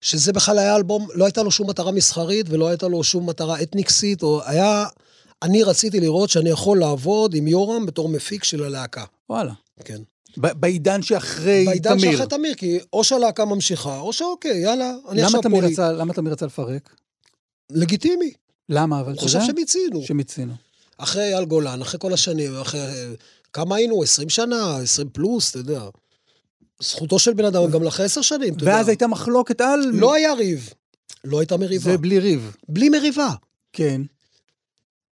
שזה 0.00 0.32
בכלל 0.32 0.58
היה 0.58 0.76
אלבום, 0.76 1.08
לא 1.14 1.24
הייתה 1.24 1.42
לו 1.42 1.50
שום 1.50 1.70
מטרה 1.70 1.92
מסחרית 1.92 2.46
ולא 2.48 2.68
הייתה 2.68 2.88
לו 2.88 3.04
שום 3.04 3.28
מטרה 3.28 3.62
אתניקסית, 3.62 4.22
או 4.22 4.40
היה... 4.44 4.86
אני 5.42 5.62
רציתי 5.62 6.00
לראות 6.00 6.30
שאני 6.30 6.50
יכול 6.50 6.78
לעבוד 6.78 7.34
עם 7.34 7.48
יורם 7.48 7.86
בתור 7.86 8.08
מפיק 8.08 8.44
של 8.44 8.64
הלהקה. 8.64 9.04
וואלה. 9.30 9.52
כן. 9.84 9.98
בעידן 10.36 11.02
שאחרי 11.02 11.64
בעידן 11.66 11.98
תמיר. 11.98 12.12
שאחרי 12.12 12.26
תמיר, 12.26 12.54
כי 12.54 12.78
או 12.92 13.04
שהלהקה 13.04 13.44
ממשיכה, 13.44 13.98
או 13.98 14.12
שאוקיי, 14.12 14.60
יאללה, 14.60 14.92
אני 15.08 15.22
עכשיו 15.22 15.42
פולי. 15.42 15.72
רצה, 15.72 15.92
למה 15.92 16.14
תמיר 16.14 16.32
רצה 16.32 16.46
לפרק? 16.46 16.94
לגיטימי. 17.70 18.32
למה? 18.68 19.00
אבל 19.00 19.06
הוא 19.06 19.14
אתה 19.14 19.22
חושב 19.22 19.38
יודע? 19.38 19.46
שמיצינו. 19.46 20.02
שמיצינו. 20.02 20.52
אחרי 20.98 21.22
אייל 21.22 21.44
גולן, 21.44 21.82
אחרי 21.82 22.00
כל 22.00 22.12
השנים, 22.12 22.56
אחרי... 22.60 22.80
כמה 23.52 23.76
היינו? 23.76 24.02
20 24.02 24.28
שנה, 24.28 24.76
20 24.76 25.08
פלוס, 25.08 25.50
אתה 25.50 25.58
יודע. 25.58 25.82
זכותו 26.82 27.18
של 27.18 27.34
בן 27.34 27.44
אדם, 27.44 27.70
גם 27.70 27.86
אחרי 27.86 28.06
10 28.06 28.22
שנים, 28.22 28.54
אתה 28.54 28.62
יודע. 28.62 28.72
ואז 28.72 28.88
הייתה 28.88 29.06
מחלוקת 29.06 29.60
על... 29.60 29.80
לא 29.92 30.14
היה 30.14 30.34
ריב. 30.34 30.70
לא 31.24 31.40
הייתה 31.40 31.56
מריבה. 31.56 31.84
זה 31.84 31.98
בלי 31.98 32.18
ריב. 32.18 32.56
בלי 32.68 32.88
מריבה. 32.88 33.30
כן. 33.72 34.02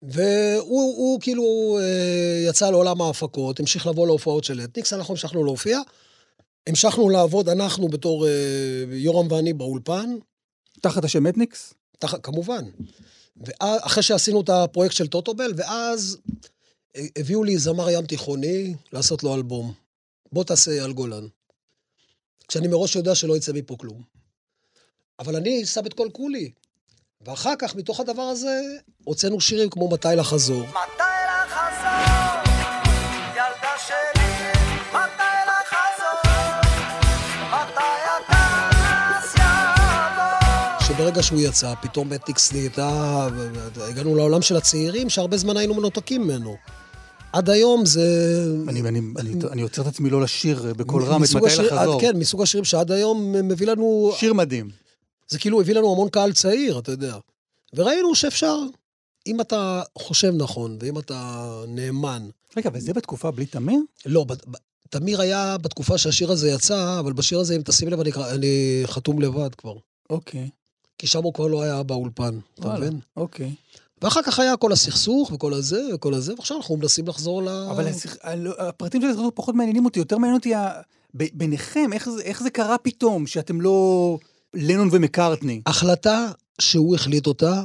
והוא 0.02 0.96
הוא, 0.98 1.22
כאילו 1.22 1.78
אה, 1.82 2.46
יצא 2.50 2.70
לעולם 2.70 3.02
ההפקות, 3.02 3.60
המשיך 3.60 3.88
לבוא 3.88 4.08
להופעות 4.08 4.44
של 4.44 4.62
אתניקס, 4.64 4.94
אנחנו 4.94 5.14
המשכנו 5.14 5.44
להופיע. 5.44 5.80
המשכנו 6.68 7.10
לעבוד, 7.10 7.50
אנחנו 7.50 7.88
בתור 7.88 8.28
אה, 8.28 8.32
יורם 8.92 9.32
ואני 9.32 9.54
באולפן, 9.54 10.16
תחת 10.82 11.04
השם 11.04 11.28
אתניקס? 11.28 11.74
תח, 12.00 12.16
כמובן. 12.24 12.66
ואחרי 13.38 14.04
שעשינו 14.04 14.42
את 14.42 14.50
הפרויקט 14.50 14.96
של 14.96 15.08
טוטובל, 15.08 15.54
ואז 15.56 16.18
אה, 16.96 17.06
הביאו 17.18 17.44
לי 17.44 17.58
זמר 17.58 17.90
ים 17.90 18.06
תיכוני 18.06 18.76
לעשות 18.94 19.24
לו 19.24 19.36
אלבום. 19.36 19.74
בוא 20.32 20.44
תעשה 20.44 20.72
אייל 20.72 20.92
גולן. 20.92 21.28
כשאני 22.48 22.68
מראש 22.68 22.96
יודע 22.96 23.16
שלא 23.16 23.38
יצא 23.38 23.52
מפה 23.54 23.76
כלום. 23.80 24.02
אבל 25.20 25.36
אני 25.36 25.66
שם 25.66 25.86
את 25.86 25.94
כל 25.94 26.08
כולי. 26.14 26.52
ואחר 27.22 27.54
כך, 27.60 27.76
מתוך 27.76 28.00
הדבר 28.00 28.22
הזה, 28.22 28.62
הוצאנו 29.04 29.42
שירים 29.42 29.70
כמו 29.70 29.90
מתי 29.90 30.08
לחזור. 30.18 30.62
מתי 30.62 31.04
לחזור, 31.28 32.54
ילדה 33.32 33.74
שלי, 33.88 34.52
מתי 34.90 35.38
לחזור, 35.48 36.32
מתי 37.48 37.82
הכעס 38.06 39.36
יעבור. 39.36 40.88
שברגע 40.88 41.24
שהוא 41.24 41.42
יצא, 41.42 41.74
פתאום 41.82 42.14
אתיקס 42.14 42.54
נהייתה... 42.54 43.28
הגענו 43.90 44.16
לעולם 44.16 44.42
של 44.42 44.56
הצעירים, 44.56 45.10
שהרבה 45.10 45.38
זמן 45.38 45.58
היינו 45.58 45.74
מנותקים 45.74 46.22
ממנו. 46.22 46.58
עד 47.36 47.50
היום 47.50 47.86
זה... 47.86 48.08
אני, 48.68 48.82
אני, 48.82 49.00
אני, 49.18 49.34
אני 49.52 49.62
עוצר 49.62 49.82
את 49.82 49.88
עצמי 49.88 50.10
לא 50.10 50.22
לשיר 50.22 50.74
בקול 50.78 51.04
רם 51.04 51.24
את 51.24 51.30
מתי 51.36 51.48
השיר- 51.48 51.74
לחזור. 51.76 52.02
כן, 52.02 52.18
מסוג 52.18 52.42
השירים 52.42 52.66
שעד 52.66 52.92
היום 52.92 53.32
מביא 53.32 53.68
לנו... 53.68 54.12
שיר 54.18 54.34
מדהים. 54.34 54.70
זה 55.28 55.40
כאילו 55.40 55.62
הביא 55.62 55.74
לנו 55.76 55.92
המון 55.92 56.10
קהל 56.10 56.34
צעיר, 56.34 56.80
אתה 56.80 56.92
יודע. 56.92 57.18
וראינו 57.74 58.16
שאפשר. 58.16 58.58
אם 59.28 59.42
אתה 59.42 59.82
חושב 59.98 60.34
נכון, 60.38 60.78
ואם 60.82 61.00
אתה 61.00 61.46
נאמן, 61.68 62.28
רגע, 62.58 62.70
וזה 62.74 62.94
בתקופה 62.94 63.32
בלי 63.32 63.46
תמיר? 63.46 63.80
לא, 64.06 64.24
ב- 64.24 64.34
ב- 64.34 64.58
תמיר 64.90 65.22
היה 65.22 65.58
בתקופה 65.58 65.98
שהשיר 65.98 66.32
הזה 66.32 66.50
יצא, 66.50 67.00
אבל 67.00 67.14
בשיר 67.14 67.40
הזה, 67.40 67.56
אם 67.56 67.62
תשים 67.66 67.88
לב, 67.88 68.00
אני, 68.00 68.12
אני 68.32 68.82
חתום 68.86 69.22
לבד 69.22 69.56
כבר. 69.56 69.74
אוקיי. 70.10 70.50
כי 70.98 71.08
שם 71.08 71.24
הוא 71.24 71.34
כבר 71.34 71.48
לא 71.48 71.62
היה 71.62 71.84
באולפן, 71.84 72.40
אתה 72.60 72.74
מבין? 72.74 73.00
אוקיי. 73.18 73.52
ואחר 74.02 74.22
כך 74.24 74.40
היה 74.40 74.58
כל 74.58 74.72
הסכסוך 74.72 75.32
וכל 75.34 75.54
הזה 75.54 75.82
וכל 75.96 76.14
הזה, 76.14 76.34
ועכשיו 76.38 76.58
אנחנו 76.58 76.78
מנסים 76.78 77.08
לחזור 77.08 77.44
ל... 77.44 77.48
אבל 77.50 77.86
הלא- 78.22 78.62
הפרטים 78.62 79.02
של 79.02 79.08
הסכסוך 79.08 79.32
פחות 79.36 79.56
מעניינים 79.56 79.86
אותי, 79.86 80.00
יותר 80.00 80.18
מעניין 80.18 80.36
אותי 80.38 80.54
ה- 80.56 80.82
ב- 81.16 81.38
ביניכם, 81.38 81.94
איך 81.94 82.10
זה- 82.10 82.22
איך 82.22 82.44
זה 82.44 82.50
קרה 82.50 82.78
פתאום 82.78 83.28
שאתם 83.28 83.62
לא 83.62 84.18
לנון 84.54 84.90
ומקארטני? 84.92 85.62
החלטה 85.66 86.32
שהוא 86.62 86.96
החליט 86.96 87.28
אותה, 87.28 87.64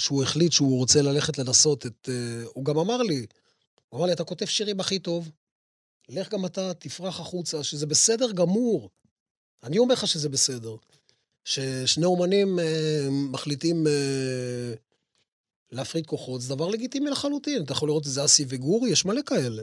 שהוא 0.00 0.22
החליט 0.22 0.52
שהוא 0.52 0.78
רוצה 0.78 1.02
ללכת 1.02 1.38
לנסות 1.38 1.86
את... 1.86 2.08
אה, 2.08 2.44
הוא 2.54 2.64
גם 2.64 2.78
אמר 2.78 3.02
לי, 3.02 3.26
הוא 3.88 3.98
אמר 3.98 4.06
לי, 4.06 4.12
אתה 4.12 4.24
כותב 4.24 4.46
שירים 4.46 4.80
הכי 4.80 4.98
טוב, 4.98 5.30
לך 6.08 6.28
גם 6.30 6.46
אתה, 6.46 6.74
תפרח 6.74 7.20
החוצה, 7.20 7.64
שזה 7.64 7.86
בסדר 7.86 8.32
גמור. 8.32 8.90
אני 9.62 9.78
אומר 9.78 9.94
לך 9.94 10.06
שזה 10.08 10.28
בסדר. 10.28 10.76
ששני 11.44 12.04
אומנים 12.04 12.58
אה, 12.58 13.08
מחליטים 13.10 13.86
אה, 13.86 14.72
להפריד 15.74 16.06
כוחות, 16.06 16.40
זה 16.40 16.48
דבר 16.54 16.68
לגיטימי 16.68 17.10
לחלוטין. 17.10 17.62
אתה 17.62 17.72
יכול 17.72 17.88
לראות 17.88 18.06
את 18.06 18.10
זה 18.12 18.24
אסי 18.24 18.44
וגורי, 18.48 18.90
יש 18.90 19.04
מלא 19.04 19.20
כאלה. 19.26 19.62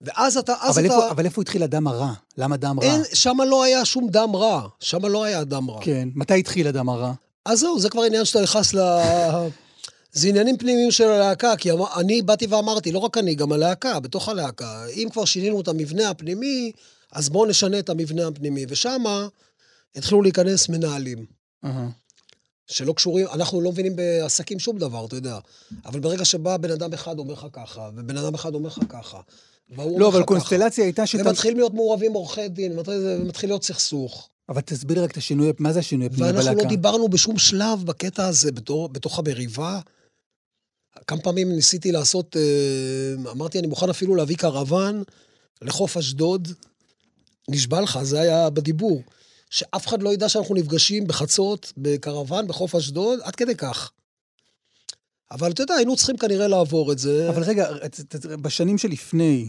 ואז 0.00 0.36
אתה, 0.36 0.54
אז 0.60 0.78
אבל 0.78 0.86
אתה... 0.86 0.94
איפה- 0.94 1.10
אבל 1.10 1.24
איפה 1.24 1.42
התחיל 1.42 1.62
הדם 1.62 1.86
הרע? 1.86 2.12
למה 2.38 2.56
דם 2.56 2.80
רע? 2.80 2.86
אין, 2.86 3.02
שם 3.14 3.36
לא 3.48 3.62
היה 3.62 3.84
שום 3.84 4.08
דם 4.10 4.36
רע. 4.36 4.68
שם 4.80 5.06
לא 5.06 5.24
היה 5.24 5.44
דם 5.44 5.70
רע. 5.70 5.80
כן, 5.84 6.08
מתי 6.14 6.38
התחיל 6.38 6.66
הדם 6.66 6.88
הרע? 6.88 7.12
אז 7.44 7.58
זהו, 7.60 7.80
זה 7.80 7.90
כבר 7.90 8.02
עניין 8.02 8.24
שאתה 8.24 8.42
נכנס 8.42 8.74
ל... 8.74 8.78
זה 10.12 10.28
עניינים 10.28 10.56
פנימיים 10.58 10.90
של 10.90 11.04
הלהקה, 11.08 11.56
כי 11.56 11.70
אני 12.00 12.22
באתי 12.22 12.46
ואמרתי, 12.46 12.92
לא 12.92 12.98
רק 12.98 13.18
אני, 13.18 13.34
גם 13.34 13.52
הלהקה, 13.52 14.00
בתוך 14.00 14.28
הלהקה, 14.28 14.84
אם 14.88 15.08
כבר 15.12 15.24
שינינו 15.24 15.60
את 15.60 15.68
המבנה 15.68 16.10
הפנימי, 16.10 16.72
אז 17.12 17.28
בואו 17.28 17.46
נשנה 17.46 17.78
את 17.78 17.88
המבנה 17.88 18.26
הפנימי. 18.28 18.64
ושמה 18.68 19.28
התחילו 19.96 20.22
להיכנס 20.22 20.68
מנהלים, 20.68 21.26
אהה. 21.64 21.88
שלא 22.66 22.92
קשורים, 22.92 23.26
אנחנו 23.32 23.60
לא 23.60 23.70
מבינים 23.72 23.96
בעסקים 23.96 24.58
שום 24.58 24.78
דבר, 24.78 25.06
אתה 25.06 25.16
יודע. 25.16 25.38
אבל 25.84 26.00
ברגע 26.00 26.24
שבא 26.24 26.56
בן 26.56 26.70
אדם 26.70 26.92
אחד 26.92 27.18
אומר 27.18 27.32
לך 27.32 27.46
ככה, 27.52 27.90
ובן 27.96 28.16
אדם 28.16 28.34
אחד 28.34 28.54
אומר 28.54 28.68
לך 28.68 28.78
ככה, 28.88 29.20
והוא 29.70 29.86
אומר 29.86 29.98
לא, 29.98 30.08
אבל 30.08 30.22
קונסטלציה 30.22 30.84
הייתה 30.84 31.06
שאתה... 31.06 31.28
ומתחילים 31.28 31.56
להיות 31.56 31.74
מעורבים 31.74 32.12
עורכי 32.12 32.48
דין, 32.48 32.78
ומתחיל 32.78 33.50
להיות 33.50 33.64
סכסוך. 33.64 34.28
אבל 34.48 34.60
תסביר 34.60 34.98
לי 34.98 35.04
רק 35.04 35.10
את 35.10 35.16
השינוי, 35.16 35.52
מה 35.58 35.72
זה 35.72 35.78
השינוי 35.78 36.06
הפנימי 36.06 36.26
ואנחנו 36.26 36.42
בלהקה? 36.44 36.62
לא 36.62 36.68
דיברנו 36.68 37.08
בשום 37.08 37.38
שלב 37.38 37.84
בקטע 37.84 38.26
הזה, 38.26 38.52
בתור, 38.52 38.88
בתוך 38.88 39.18
המריבה. 39.18 39.80
כמה 41.06 41.20
פעמים 41.20 41.52
ניסיתי 41.52 41.92
לעשות, 41.92 42.36
אה, 42.36 43.30
אמרתי, 43.30 43.58
אני 43.58 43.66
מוכן 43.66 43.90
אפילו 43.90 44.14
להביא 44.14 44.36
קרוון 44.36 45.02
לחוף 45.62 45.96
אשדוד. 45.96 46.48
נשבע 47.48 47.80
לך, 47.80 47.98
זה 48.02 48.20
היה 48.20 48.50
בדיבור. 48.50 49.02
שאף 49.52 49.86
אחד 49.86 50.02
לא 50.02 50.12
ידע 50.14 50.28
שאנחנו 50.28 50.54
נפגשים 50.54 51.06
בחצות, 51.06 51.72
בקרוון, 51.76 52.46
בחוף 52.48 52.74
אשדוד, 52.74 53.18
עד 53.22 53.36
כדי 53.36 53.54
כך. 53.54 53.90
אבל 55.30 55.50
אתה 55.50 55.62
יודע, 55.62 55.74
היינו 55.74 55.96
צריכים 55.96 56.16
כנראה 56.16 56.48
לעבור 56.48 56.92
את 56.92 56.98
זה. 56.98 57.28
אבל 57.30 57.42
רגע, 57.42 57.68
בשנים 58.42 58.78
שלפני, 58.78 59.48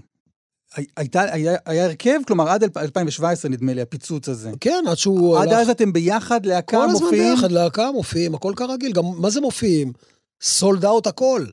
הי- 0.75 0.85
הייתה, 0.97 1.21
היה, 1.21 1.57
היה 1.65 1.85
הרכב? 1.85 2.19
כלומר, 2.27 2.49
עד 2.49 2.63
2017 2.77 3.51
נדמה 3.51 3.73
לי, 3.73 3.81
הפיצוץ 3.81 4.29
הזה. 4.29 4.51
כן, 4.59 4.83
עד 4.89 4.97
שהוא 4.97 5.37
עד 5.39 5.47
אז 5.53 5.69
אתם 5.69 5.93
ביחד, 5.93 6.45
להקה, 6.45 6.77
כל 6.77 6.89
הזמן 6.89 7.05
מופיעים? 7.05 7.35
ביחד, 7.35 7.51
להקה 7.51 7.91
מופיעים, 7.91 8.35
הכל 8.35 8.53
כרגיל. 8.55 8.91
גם, 8.91 9.03
מה 9.17 9.29
זה 9.29 9.41
מופיעים? 9.41 9.93
סולד 10.41 10.85
אאוט 10.85 11.07
הכל. 11.07 11.45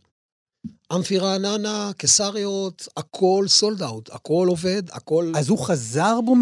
אמפי 0.95 1.19
רעננה, 1.19 1.91
קיסריות, 1.97 2.89
הכל 2.97 3.45
סולד 3.49 3.83
אאוט. 3.83 4.11
הכל 4.13 4.47
עובד, 4.49 4.83
הכל... 4.91 5.33
אז 5.37 5.49
הוא 5.49 5.59
חזר 5.59 6.21
בו 6.21 6.37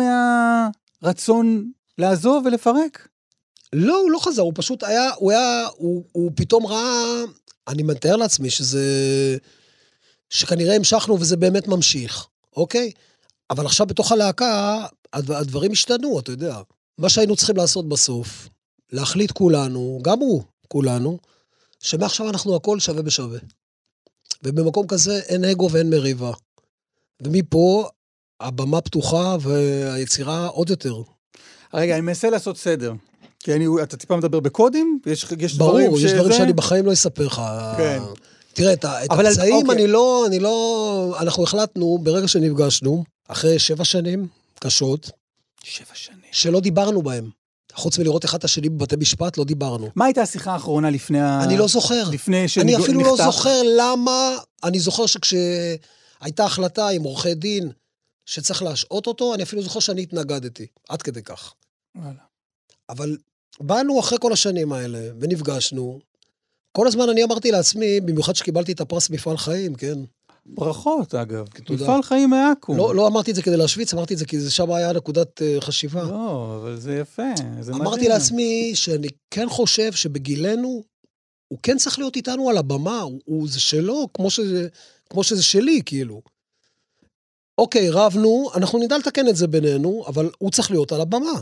מהרצון 1.03 1.71
לעזוב 1.99 2.47
ולפרק? 2.47 3.09
לא, 3.73 3.97
הוא 3.97 4.11
לא 4.11 4.19
חזר, 4.19 4.43
הוא 4.43 4.53
פשוט 4.57 4.83
היה, 4.83 5.11
הוא 5.17 5.31
היה, 5.31 5.67
הוא, 5.77 6.05
הוא 6.13 6.33
פתאום 6.35 6.67
ראה, 6.67 7.23
אני 7.69 7.83
מתאר 7.83 8.17
לעצמי 8.17 8.51
שזה, 8.51 8.83
שכנראה 10.31 10.77
המשכנו 10.77 11.21
וזה 11.21 11.37
באמת 11.37 11.69
ממשיך, 11.69 12.27
אוקיי? 12.57 12.93
אבל 13.51 13.67
עכשיו 13.67 13.87
בתוך 13.87 14.13
הלהקה, 14.13 14.85
הד- 15.13 15.31
הדברים 15.31 15.73
השתנו, 15.73 16.19
אתה 16.21 16.31
יודע. 16.31 16.61
מה 16.99 17.09
שהיינו 17.09 17.37
צריכים 17.37 17.57
לעשות 17.57 17.89
בסוף, 17.89 18.49
להחליט 18.93 19.33
כולנו, 19.33 19.99
גם 20.03 20.19
הוא, 20.19 20.43
כולנו, 20.69 21.19
שמעכשיו 21.81 22.29
אנחנו 22.31 22.57
הכל 22.57 22.81
שווה 22.81 23.03
בשווה. 23.03 23.39
ובמקום 24.43 24.87
כזה 24.87 25.19
אין 25.19 25.45
אגו 25.45 25.71
ואין 25.73 25.91
מריבה. 25.91 26.33
ומפה 27.23 27.89
הבמה 28.41 28.81
פתוחה 28.81 29.37
והיצירה 29.41 30.47
עוד 30.47 30.71
יותר. 30.71 31.03
רגע, 31.75 31.95
אני 31.95 32.01
מנסה 32.01 32.31
לעשות 32.31 32.57
סדר. 32.57 32.93
כי 33.41 33.55
אני, 33.55 33.67
אתה 33.83 33.97
טיפה 33.97 34.17
מדבר 34.17 34.41
בקודים? 34.41 34.99
יש, 35.07 35.27
יש 35.39 35.55
ברור, 35.55 35.71
דברים 35.71 36.07
יש 36.07 36.13
דברים 36.13 36.33
שאני 36.33 36.53
בחיים 36.53 36.87
לא 36.87 36.93
אספר 36.93 37.27
לך. 37.27 37.43
כן. 37.77 37.99
תראה, 38.53 38.73
את 38.73 38.85
הפצעים 38.85 39.55
אוקיי. 39.55 39.75
אני 39.75 39.87
לא, 39.87 40.25
אני 40.27 40.39
לא... 40.39 41.17
אנחנו 41.21 41.43
החלטנו, 41.43 41.99
ברגע 42.03 42.29
שנפגשנו, 42.29 43.05
אחרי 43.29 43.59
שבע 43.59 43.85
שנים 43.85 44.27
קשות, 44.61 45.11
שבע 45.65 45.95
שנים. 45.95 46.19
שלא 46.33 46.61
דיברנו 46.61 47.03
בהם. 47.03 47.31
חוץ 47.75 47.99
מלראות 47.99 48.25
אחד 48.25 48.39
את 48.39 48.45
השני 48.45 48.69
בבתי 48.69 48.97
משפט, 48.97 49.39
לא 49.39 49.45
דיברנו. 49.45 49.89
מה 49.97 50.05
הייתה 50.05 50.23
השיחה 50.23 50.53
האחרונה 50.53 50.91
לפני 50.91 51.21
ה... 51.21 51.41
אני 51.43 51.57
לא 51.57 51.69
זוכר. 51.69 52.09
לפני 52.13 52.39
אני 52.41 52.49
שנחתך? 52.49 52.81
אפילו 52.81 53.01
לא 53.01 53.17
זוכר 53.17 53.63
למה... 53.77 54.37
אני 54.65 54.81
זוכר 54.81 55.07
שכשהייתה 55.07 56.45
החלטה 56.45 56.89
עם 56.89 57.03
עורכי 57.03 57.35
דין 57.35 57.71
שצריך 58.29 58.63
להשעות 58.63 59.07
אותו, 59.07 59.35
אני 59.35 59.43
אפילו 59.43 59.63
זוכר 59.63 59.81
שאני 59.81 60.03
התנגדתי. 60.03 60.67
עד 60.89 61.03
כדי 61.03 61.23
כך. 61.23 61.55
וואלה. 61.97 62.13
אבל 62.89 63.17
באנו 63.61 64.01
אחרי 64.01 64.19
כל 64.21 64.33
השנים 64.33 64.73
האלה, 64.73 64.99
ונפגשנו. 65.21 65.99
כל 66.73 66.87
הזמן 66.87 67.09
אני 67.09 67.25
אמרתי 67.25 67.51
לעצמי, 67.51 68.01
במיוחד 68.01 68.37
שקיבלתי 68.37 68.73
את 68.73 68.81
הפרס 68.81 69.11
מפעל 69.11 69.37
חיים, 69.37 69.75
כן? 69.75 69.99
ברכות, 70.47 71.15
אגב. 71.15 71.47
תודה. 71.65 71.85
מפעל 71.85 72.03
חיים 72.03 72.31
מעכו. 72.31 72.77
לא, 72.77 72.95
לא 72.95 73.07
אמרתי 73.07 73.31
את 73.31 73.37
זה 73.37 73.43
כדי 73.43 73.57
להשוויץ, 73.57 73.95
אמרתי 73.95 74.15
את 74.15 74.19
זה 74.19 74.27
כי 74.27 74.41
זה 74.41 74.51
שם 74.51 74.73
היה 74.73 74.93
נקודת 74.93 75.43
אה, 75.43 75.57
חשיבה. 75.61 76.03
לא, 76.03 76.59
אבל 76.61 76.77
זה 76.77 76.99
יפה, 76.99 77.23
זה 77.61 77.73
מדהים. 77.73 77.87
אמרתי 77.87 78.09
לעצמי 78.09 78.73
שאני 78.75 79.09
כן 79.31 79.49
חושב 79.49 79.93
שבגילנו, 79.93 80.85
הוא 81.49 81.59
כן 81.63 81.79
צריך 81.79 81.99
להיות 81.99 82.17
איתנו 82.17 82.51
על 82.51 82.59
הבמה, 82.59 83.01
הוא, 83.01 83.21
הוא 83.25 83.49
זה 83.49 83.61
שלו, 83.61 84.09
כמו 84.15 84.31
שזה, 84.31 84.69
כמו 85.11 85.25
שזה 85.25 85.43
שלי, 85.43 85.83
כאילו. 85.87 86.23
אוקיי, 87.59 87.91
רבנו, 87.91 88.51
אנחנו 88.55 88.79
נדע 88.79 88.99
לתקן 88.99 89.29
את 89.29 89.37
זה 89.37 89.47
בינינו, 89.47 90.05
אבל 90.07 90.31
הוא 90.39 90.51
צריך 90.51 90.71
להיות 90.71 90.93
על 90.93 91.01
הבמה. 91.01 91.41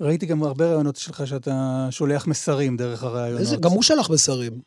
ראיתי 0.00 0.26
גם 0.26 0.42
הרבה 0.42 0.66
רעיונות 0.66 0.96
שלך 0.96 1.26
שאתה 1.26 1.88
שולח 1.90 2.26
מסרים 2.26 2.76
דרך 2.76 3.02
הרעיונות. 3.02 3.40
איזה, 3.40 3.56
גם 3.56 3.70
הוא 3.70 3.82
שלח 3.82 4.10
מסרים. 4.10 4.60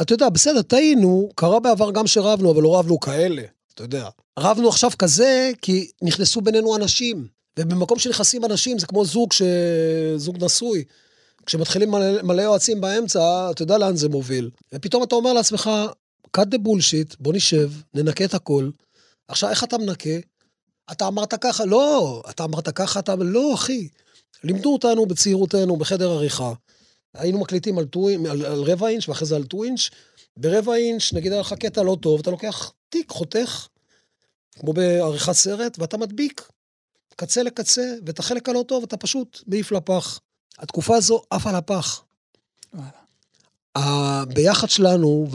אתה 0.00 0.12
יודע, 0.14 0.28
בסדר, 0.28 0.62
טעינו, 0.62 1.28
קרה 1.34 1.60
בעבר 1.60 1.90
גם 1.90 2.06
שרבנו, 2.06 2.50
אבל 2.50 2.62
לא 2.62 2.78
רבנו 2.78 3.00
כאלה, 3.00 3.42
אתה 3.74 3.82
יודע. 3.82 4.08
רבנו 4.38 4.68
עכשיו 4.68 4.90
כזה, 4.98 5.50
כי 5.62 5.90
נכנסו 6.02 6.40
בינינו 6.40 6.76
אנשים. 6.76 7.26
ובמקום 7.58 7.98
שנכנסים 7.98 8.44
אנשים, 8.44 8.78
זה 8.78 8.86
כמו 8.86 9.04
זוג, 9.04 9.32
ש... 9.32 9.42
זוג 10.16 10.44
נשוי. 10.44 10.84
כשמתחילים 11.46 11.90
מלא, 11.90 12.22
מלא 12.22 12.42
יועצים 12.42 12.80
באמצע, 12.80 13.50
אתה 13.50 13.62
יודע 13.62 13.78
לאן 13.78 13.96
זה 13.96 14.08
מוביל. 14.08 14.50
ופתאום 14.74 15.02
אתה 15.02 15.14
אומר 15.14 15.32
לעצמך, 15.32 15.70
cut 16.36 16.40
the 16.40 16.58
bullshit, 16.58 17.16
בוא 17.20 17.32
נשב, 17.32 17.70
ננקה 17.94 18.24
את 18.24 18.34
הכל. 18.34 18.70
עכשיו, 19.32 19.50
איך 19.50 19.64
אתה 19.64 19.78
מנקה? 19.78 20.10
אתה 20.92 21.06
אמרת 21.08 21.34
ככה, 21.34 21.64
לא, 21.64 22.22
אתה 22.30 22.44
אמרת 22.44 22.68
ככה, 22.68 23.00
אתה... 23.00 23.14
לא, 23.16 23.54
אחי. 23.54 23.88
לימדו 24.44 24.72
אותנו 24.72 25.06
בצעירותנו, 25.06 25.76
בחדר 25.76 26.10
עריכה. 26.10 26.52
היינו 27.14 27.38
מקליטים 27.38 27.78
על, 27.78 27.84
טו, 27.84 28.08
על, 28.08 28.44
על 28.46 28.62
רבע 28.62 28.88
אינץ' 28.88 29.08
ואחרי 29.08 29.26
זה 29.26 29.36
על 29.36 29.44
טו 29.44 29.64
אינץ'. 29.64 29.90
ברבע 30.36 30.74
אינץ', 30.74 31.12
נגיד 31.12 31.32
היה 31.32 31.40
לך 31.40 31.52
קטע 31.52 31.82
לא 31.82 31.96
טוב, 32.00 32.20
אתה 32.20 32.30
לוקח 32.30 32.72
תיק, 32.88 33.10
חותך, 33.10 33.66
כמו 34.58 34.72
בעריכת 34.72 35.32
סרט, 35.32 35.78
ואתה 35.78 35.96
מדביק 35.96 36.48
קצה 37.16 37.42
לקצה, 37.42 37.94
ואת 38.06 38.18
החלק 38.18 38.48
הלא 38.48 38.64
טוב 38.68 38.82
אתה 38.82 38.96
פשוט 38.96 39.42
מעיף 39.46 39.72
לפח. 39.72 40.20
התקופה 40.58 40.96
הזו 40.96 41.22
עפה 41.30 41.52
לפח. 41.52 42.02
וואלה. 42.74 42.88
הביחד 43.74 44.70
שלנו 44.70 45.26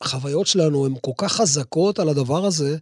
והחוויות 0.00 0.46
שלנו 0.46 0.86
הן 0.86 0.94
כל 1.00 1.12
כך 1.18 1.32
חזקות 1.32 1.98
על 1.98 2.08
הדבר 2.08 2.44
הזה, 2.46 2.76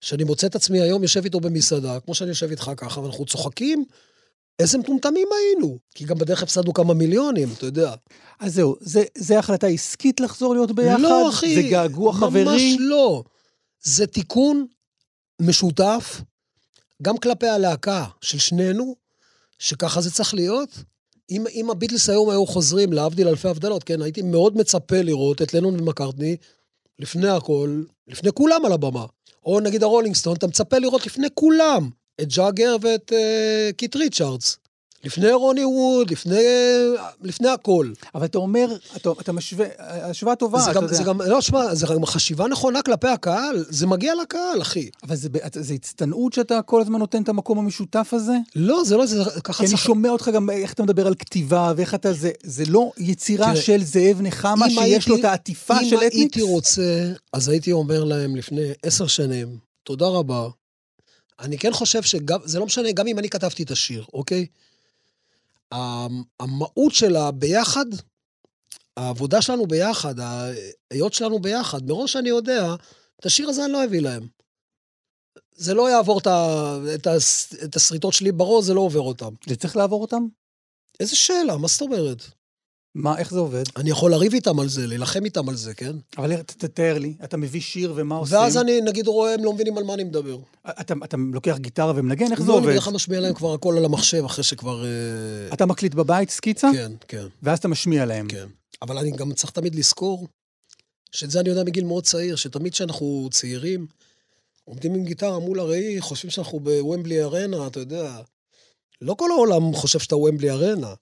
שאני 0.00 0.24
מוצא 0.24 0.46
את 0.46 0.54
עצמי 0.54 0.80
היום 0.80 1.02
יושב 1.02 1.24
איתו 1.24 1.40
במסעדה, 1.40 2.00
כמו 2.00 2.14
שאני 2.14 2.28
יושב 2.28 2.50
איתך 2.50 2.70
ככה, 2.76 3.00
ואנחנו 3.00 3.26
צוחקים, 3.26 3.84
איזה 4.58 4.78
מטומטמים 4.78 5.28
היינו. 5.38 5.78
כי 5.94 6.04
גם 6.04 6.18
בדרך 6.18 6.42
הפסדנו 6.42 6.74
כמה 6.74 6.94
מיליונים, 6.94 7.48
אתה 7.58 7.66
יודע. 7.66 7.94
אז 8.40 8.54
זהו, 8.54 8.76
זה, 8.80 9.04
זה 9.18 9.38
החלטה 9.38 9.66
עסקית 9.66 10.20
לחזור 10.20 10.54
להיות 10.54 10.72
ביחד? 10.72 11.00
לא, 11.00 11.28
אחי. 11.28 11.54
זה 11.54 11.62
געגוע 11.62 12.12
חברי? 12.12 12.44
ממש 12.44 12.62
לא. 12.78 13.22
זה 13.82 14.06
תיקון 14.06 14.66
משותף, 15.40 16.20
גם 17.02 17.16
כלפי 17.16 17.46
הלהקה 17.46 18.04
של 18.20 18.38
שנינו, 18.38 18.96
שככה 19.58 20.00
זה 20.00 20.10
צריך 20.10 20.34
להיות, 20.34 20.68
אם, 21.30 21.44
אם 21.54 21.70
הביטלס 21.70 22.08
היום 22.08 22.30
היו 22.30 22.46
חוזרים, 22.46 22.92
להבדיל 22.92 23.28
אלפי 23.28 23.48
הבדלות, 23.48 23.84
כן, 23.84 24.02
הייתי 24.02 24.22
מאוד 24.22 24.56
מצפה 24.56 25.02
לראות 25.02 25.42
את 25.42 25.54
לנון 25.54 25.80
ומקארטני 25.80 26.36
לפני 26.98 27.28
הכל, 27.28 27.82
לפני 28.08 28.32
כולם 28.32 28.64
על 28.64 28.72
הבמה. 28.72 29.06
או 29.46 29.60
נגיד 29.60 29.82
הרולינג 29.82 30.14
סטון, 30.14 30.36
אתה 30.36 30.46
מצפה 30.46 30.78
לראות 30.78 31.06
לפני 31.06 31.26
כולם 31.34 31.90
את 32.20 32.28
ג'אגר 32.28 32.76
ואת 32.80 33.12
אה, 33.12 33.72
קיט 33.76 33.96
ריצ'רדס. 33.96 34.58
לפני 35.04 35.32
רוני 35.32 35.64
ווד, 35.64 36.10
לפני, 36.10 36.42
לפני 37.22 37.48
הכל. 37.48 37.90
אבל 38.14 38.24
אתה 38.24 38.38
אומר, 38.38 38.66
אתה, 38.96 39.10
אתה 39.20 39.32
משווה, 39.32 39.66
השוואה 39.78 40.36
טובה, 40.36 40.58
זה 40.58 40.70
אתה 40.70 40.78
גם, 40.78 40.82
יודע. 40.84 40.96
זה 40.96 41.02
גם, 41.02 41.20
לא, 41.20 41.40
שמע, 41.40 41.74
זה 41.74 41.86
גם 41.86 42.06
חשיבה 42.06 42.48
נכונה 42.48 42.82
כלפי 42.82 43.08
הקהל, 43.08 43.64
זה 43.68 43.86
מגיע 43.86 44.14
לקהל, 44.22 44.62
אחי. 44.62 44.90
אבל 45.02 45.16
זה, 45.16 45.28
זה 45.54 45.74
הצטנעות 45.74 46.32
שאתה 46.32 46.62
כל 46.62 46.80
הזמן 46.80 46.98
נותן 46.98 47.22
את 47.22 47.28
המקום 47.28 47.58
המשותף 47.58 48.08
הזה? 48.12 48.32
לא, 48.56 48.84
זה 48.84 48.96
לא, 48.96 49.06
זה 49.06 49.24
ככה 49.44 49.58
כי 49.58 49.62
אני 49.62 49.70
צריך... 49.74 49.84
שומע 49.84 50.08
אותך 50.10 50.28
גם 50.34 50.50
איך 50.50 50.72
אתה 50.72 50.82
מדבר 50.82 51.06
על 51.06 51.14
כתיבה 51.14 51.72
ואיך 51.76 51.94
אתה 51.94 52.12
זה, 52.12 52.30
זה 52.42 52.64
לא 52.68 52.90
יצירה 52.98 53.46
תראה, 53.46 53.56
של 53.62 53.84
זאב 53.84 54.20
נחמה 54.20 54.66
אם 54.66 54.70
שיש 54.70 54.80
הייתי- 54.80 55.10
לו 55.10 55.16
את 55.18 55.24
העטיפה 55.24 55.74
של 55.84 55.94
אם 55.94 55.96
אתניקס? 55.96 56.14
הייתי 56.16 56.42
רוצה, 56.42 57.12
אז 57.32 57.48
הייתי 57.48 57.72
אומר 57.72 58.04
להם 58.04 58.36
לפני 58.36 58.62
עשר 58.82 59.06
שנים, 59.06 59.48
תודה 59.82 60.06
רבה. 60.06 60.48
אני 61.40 61.58
כן 61.58 61.72
חושב 61.72 62.02
שגם, 62.02 62.38
זה 62.44 62.58
לא 62.58 62.66
משנה, 62.66 62.92
גם 62.92 63.06
אם 63.06 63.18
אני 63.18 63.28
כתבתי 63.28 63.62
את 63.62 63.70
השיר, 63.70 64.04
אוקיי? 64.14 64.46
המ- 65.74 66.22
המהות 66.40 66.92
של 66.94 67.16
הביחד, 67.16 67.86
העבודה 68.96 69.42
שלנו 69.42 69.66
ביחד, 69.66 70.14
ההיות 70.20 71.12
שלנו 71.14 71.38
ביחד, 71.38 71.86
מראש 71.86 72.16
אני 72.16 72.28
יודע, 72.28 72.74
את 73.20 73.26
השיר 73.26 73.48
הזה 73.48 73.64
אני 73.64 73.72
לא 73.72 73.84
אביא 73.84 74.00
להם. 74.00 74.28
זה 75.56 75.74
לא 75.74 75.90
יעבור 75.90 76.18
את, 76.18 76.26
ה, 76.26 76.76
את, 76.94 77.06
ה, 77.06 77.10
את 77.64 77.76
השריטות 77.76 78.12
שלי 78.12 78.32
בראש, 78.32 78.64
זה 78.64 78.74
לא 78.74 78.80
עובר 78.80 79.00
אותם. 79.00 79.34
זה 79.48 79.56
צריך 79.56 79.76
לעבור 79.76 80.02
אותם? 80.02 80.26
איזה 81.00 81.16
שאלה, 81.16 81.56
מה 81.56 81.68
זאת 81.68 81.82
אומרת? 81.82 82.22
מה, 82.94 83.18
איך 83.18 83.30
זה 83.30 83.38
עובד? 83.38 83.62
אני 83.76 83.90
יכול 83.90 84.10
לריב 84.10 84.34
איתם 84.34 84.60
על 84.60 84.68
זה, 84.68 84.86
להילחם 84.86 85.24
איתם 85.24 85.48
על 85.48 85.56
זה, 85.56 85.74
כן? 85.74 85.96
אבל 86.18 86.42
תתאר 86.42 86.98
לי, 86.98 87.14
אתה 87.24 87.36
מביא 87.36 87.60
שיר 87.60 87.92
ומה 87.96 88.16
עושים? 88.16 88.36
ואז 88.36 88.56
אני, 88.56 88.80
נגיד, 88.80 89.06
רואה, 89.06 89.34
הם 89.34 89.44
לא 89.44 89.52
מבינים 89.52 89.78
על 89.78 89.84
מה 89.84 89.94
אני 89.94 90.04
מדבר. 90.04 90.38
אתה, 90.80 90.94
אתה 91.04 91.16
לוקח 91.32 91.56
גיטרה 91.58 91.92
ומנגן, 91.96 92.32
איך 92.32 92.40
זה 92.40 92.46
לא, 92.46 92.52
אני 92.52 92.60
עובד? 92.60 92.70
בדרך 92.70 92.84
כלל 92.84 92.92
משמיע 92.92 93.20
להם 93.20 93.34
כבר 93.34 93.54
הכל 93.54 93.76
על 93.78 93.84
המחשב, 93.84 94.24
אחרי 94.24 94.44
שכבר... 94.44 94.84
אה, 94.84 94.90
אתה 95.52 95.66
מקליט 95.66 95.94
בבית 95.94 96.30
סקיצה, 96.30 96.70
כן, 96.72 96.92
כן, 97.08 97.26
ואז 97.42 97.58
אתה 97.58 97.68
משמיע 97.68 98.04
להם. 98.04 98.28
כן. 98.28 98.46
אבל 98.82 98.98
אני 98.98 99.10
גם 99.10 99.32
צריך 99.32 99.52
תמיד 99.52 99.74
לזכור, 99.74 100.28
שאת 101.12 101.30
זה 101.30 101.40
אני 101.40 101.48
יודע 101.48 101.64
מגיל 101.64 101.84
מאוד 101.84 102.04
צעיר, 102.04 102.36
שתמיד 102.36 102.72
כשאנחנו 102.72 103.28
צעירים, 103.32 103.86
עומדים 104.64 104.94
עם 104.94 105.04
גיטרה 105.04 105.38
מול 105.38 105.60
הראי, 105.60 106.00
חושבים 106.00 106.30
שאנחנו 106.30 106.60
בוומבלי 106.60 107.22
ארנה, 107.22 107.66
אתה 107.66 107.80
יודע. 107.80 108.20
לא 109.00 109.14
כל 109.14 109.30
העולם 109.30 109.74
חושב 109.74 109.98
שאתה 109.98 110.16
וומבלי 110.16 110.50
ארנה. 110.50 110.94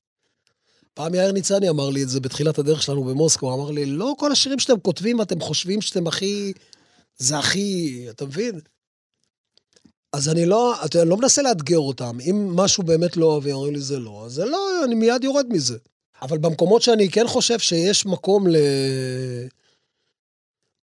פעם 0.95 1.15
יאיר 1.15 1.33
ניצני 1.33 1.69
אמר 1.69 1.91
לי 1.91 2.03
את 2.03 2.09
זה 2.09 2.21
בתחילת 2.21 2.59
הדרך 2.59 2.83
שלנו 2.83 3.05
במוסקו, 3.05 3.55
אמר 3.55 3.71
לי, 3.71 3.87
לא 3.87 4.15
כל 4.19 4.33
השירים 4.33 4.59
שאתם 4.59 4.81
כותבים, 4.81 5.23
אתם 5.23 5.41
חושבים 5.41 5.81
שאתם 5.81 6.07
הכי... 6.07 6.53
זה 7.17 7.39
הכי... 7.39 8.07
אתה 8.11 8.27
מבין? 8.27 8.61
אז 10.13 10.29
אני 10.29 10.47
לא, 10.47 10.75
אתה 10.85 10.97
יודע, 10.97 11.03
אני 11.03 11.11
לא 11.11 11.17
מנסה 11.17 11.43
לאתגר 11.43 11.79
אותם. 11.79 12.19
אם 12.31 12.57
משהו 12.57 12.83
באמת 12.83 13.17
לא 13.17 13.27
אוהבים, 13.27 13.55
אומרים 13.55 13.75
לי 13.75 13.81
זה 13.81 13.99
לא, 13.99 14.23
אז 14.27 14.33
זה 14.33 14.45
לא, 14.45 14.85
אני 14.85 14.95
מיד 14.95 15.25
יורד 15.25 15.47
מזה. 15.51 15.79
אבל 16.23 16.39
במקומות 16.39 16.83
שאני 16.83 17.09
כן 17.09 17.29
חושב 17.29 17.59
שיש 17.59 18.07
מקום 18.07 18.47
ל... 18.47 18.57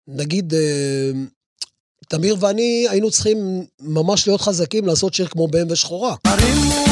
נגיד, 0.07 0.53
אה, 0.53 1.11
תמיר 2.09 2.35
ואני 2.39 2.87
היינו 2.89 3.11
צריכים 3.11 3.65
ממש 3.79 4.27
להיות 4.27 4.41
חזקים 4.41 4.85
לעשות 4.85 5.13
שיר 5.13 5.27
כמו 5.27 5.47
בהם 5.47 5.67
ושחורה. 5.71 6.15
הרימו 6.25 6.84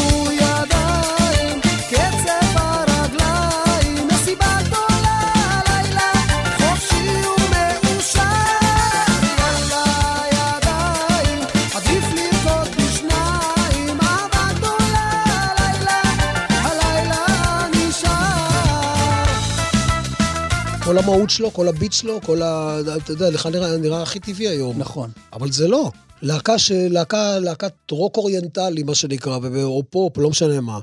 כל 20.93 20.99
המהות 20.99 21.29
שלו, 21.29 21.53
כל 21.53 21.67
ה 21.67 21.72
beat 21.72 21.93
שלו, 21.93 22.21
כל 22.21 22.41
ה... 22.41 22.77
אתה 22.97 23.11
יודע, 23.11 23.29
לך 23.29 23.45
נראה, 23.45 23.77
נראה 23.77 24.01
הכי 24.01 24.19
טבעי 24.19 24.47
היום. 24.47 24.79
נכון. 24.79 25.11
אבל 25.33 25.51
זה 25.51 25.67
לא. 25.67 25.91
להקה 26.21 26.59
ש... 26.59 26.71
להקה, 26.71 27.39
להקת 27.39 27.73
רוק 27.91 28.17
אוריינטלי, 28.17 28.83
מה 28.83 28.95
שנקרא, 28.95 29.39
או 29.63 29.83
פופ, 29.89 30.17
לא 30.17 30.29
משנה 30.29 30.61
מה. 30.61 30.79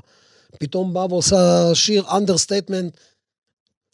פתאום 0.59 0.93
באה 0.93 1.05
ועושה 1.05 1.71
שיר 1.73 2.03
understatement, 2.17 2.97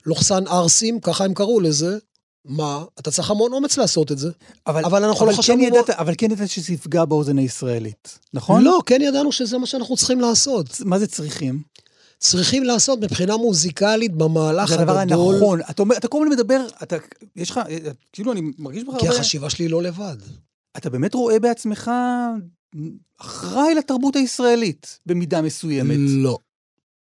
לוחסן 0.05 0.47
ערסים, 0.47 0.99
ככה 0.99 1.25
הם 1.25 1.33
קראו 1.33 1.59
לזה. 1.59 1.97
מה? 2.45 2.83
אתה 2.99 3.11
צריך 3.11 3.31
המון 3.31 3.53
אומץ 3.53 3.77
לעשות 3.77 4.11
את 4.11 4.17
זה. 4.17 4.31
אבל, 4.67 4.85
אבל 4.85 5.03
אנחנו 5.03 5.25
לא 5.25 5.31
כן 5.31 5.37
חשבנו 5.37 5.63
ידעת, 5.63 5.89
אבל 5.89 6.13
כן 6.17 6.31
ידעת 6.31 6.49
שזה 6.49 6.73
יפגע 6.73 7.05
באוזן 7.05 7.37
הישראלית, 7.37 8.19
נכון? 8.33 8.63
לא, 8.63 8.79
כן 8.85 9.01
ידענו 9.01 9.31
שזה 9.31 9.57
מה 9.57 9.65
שאנחנו 9.65 9.97
צריכים 9.97 10.19
לעשות. 10.21 10.65
מה 10.85 10.99
זה 10.99 11.07
צריכים? 11.07 11.61
צריכים 12.19 12.63
לעשות 12.63 12.99
מבחינה 12.99 13.37
מוזיקלית 13.37 14.15
במהלך 14.15 14.69
זה 14.69 14.75
הדבר 14.79 14.97
הגדול. 14.97 15.35
הנכון. 15.35 15.59
אתה 15.69 15.81
אומר, 15.81 15.97
אתה 15.97 16.07
כל 16.07 16.17
הזמן 16.17 16.31
מדבר, 16.31 16.67
אתה, 16.83 16.95
יש 17.35 17.49
לך, 17.49 17.59
כאילו, 18.13 18.31
אני 18.31 18.41
מרגיש 18.57 18.83
בך 18.83 18.93
כי 18.99 19.07
הרבה... 19.07 19.19
החשיבה 19.19 19.49
שלי 19.49 19.67
לא 19.67 19.83
לבד. 19.83 20.17
אתה 20.77 20.89
באמת 20.89 21.13
רואה 21.13 21.39
בעצמך 21.39 21.91
אחראי 23.21 23.75
לתרבות 23.75 24.15
הישראלית, 24.15 24.99
במידה 25.05 25.41
מסוימת. 25.41 25.97
לא, 25.99 26.37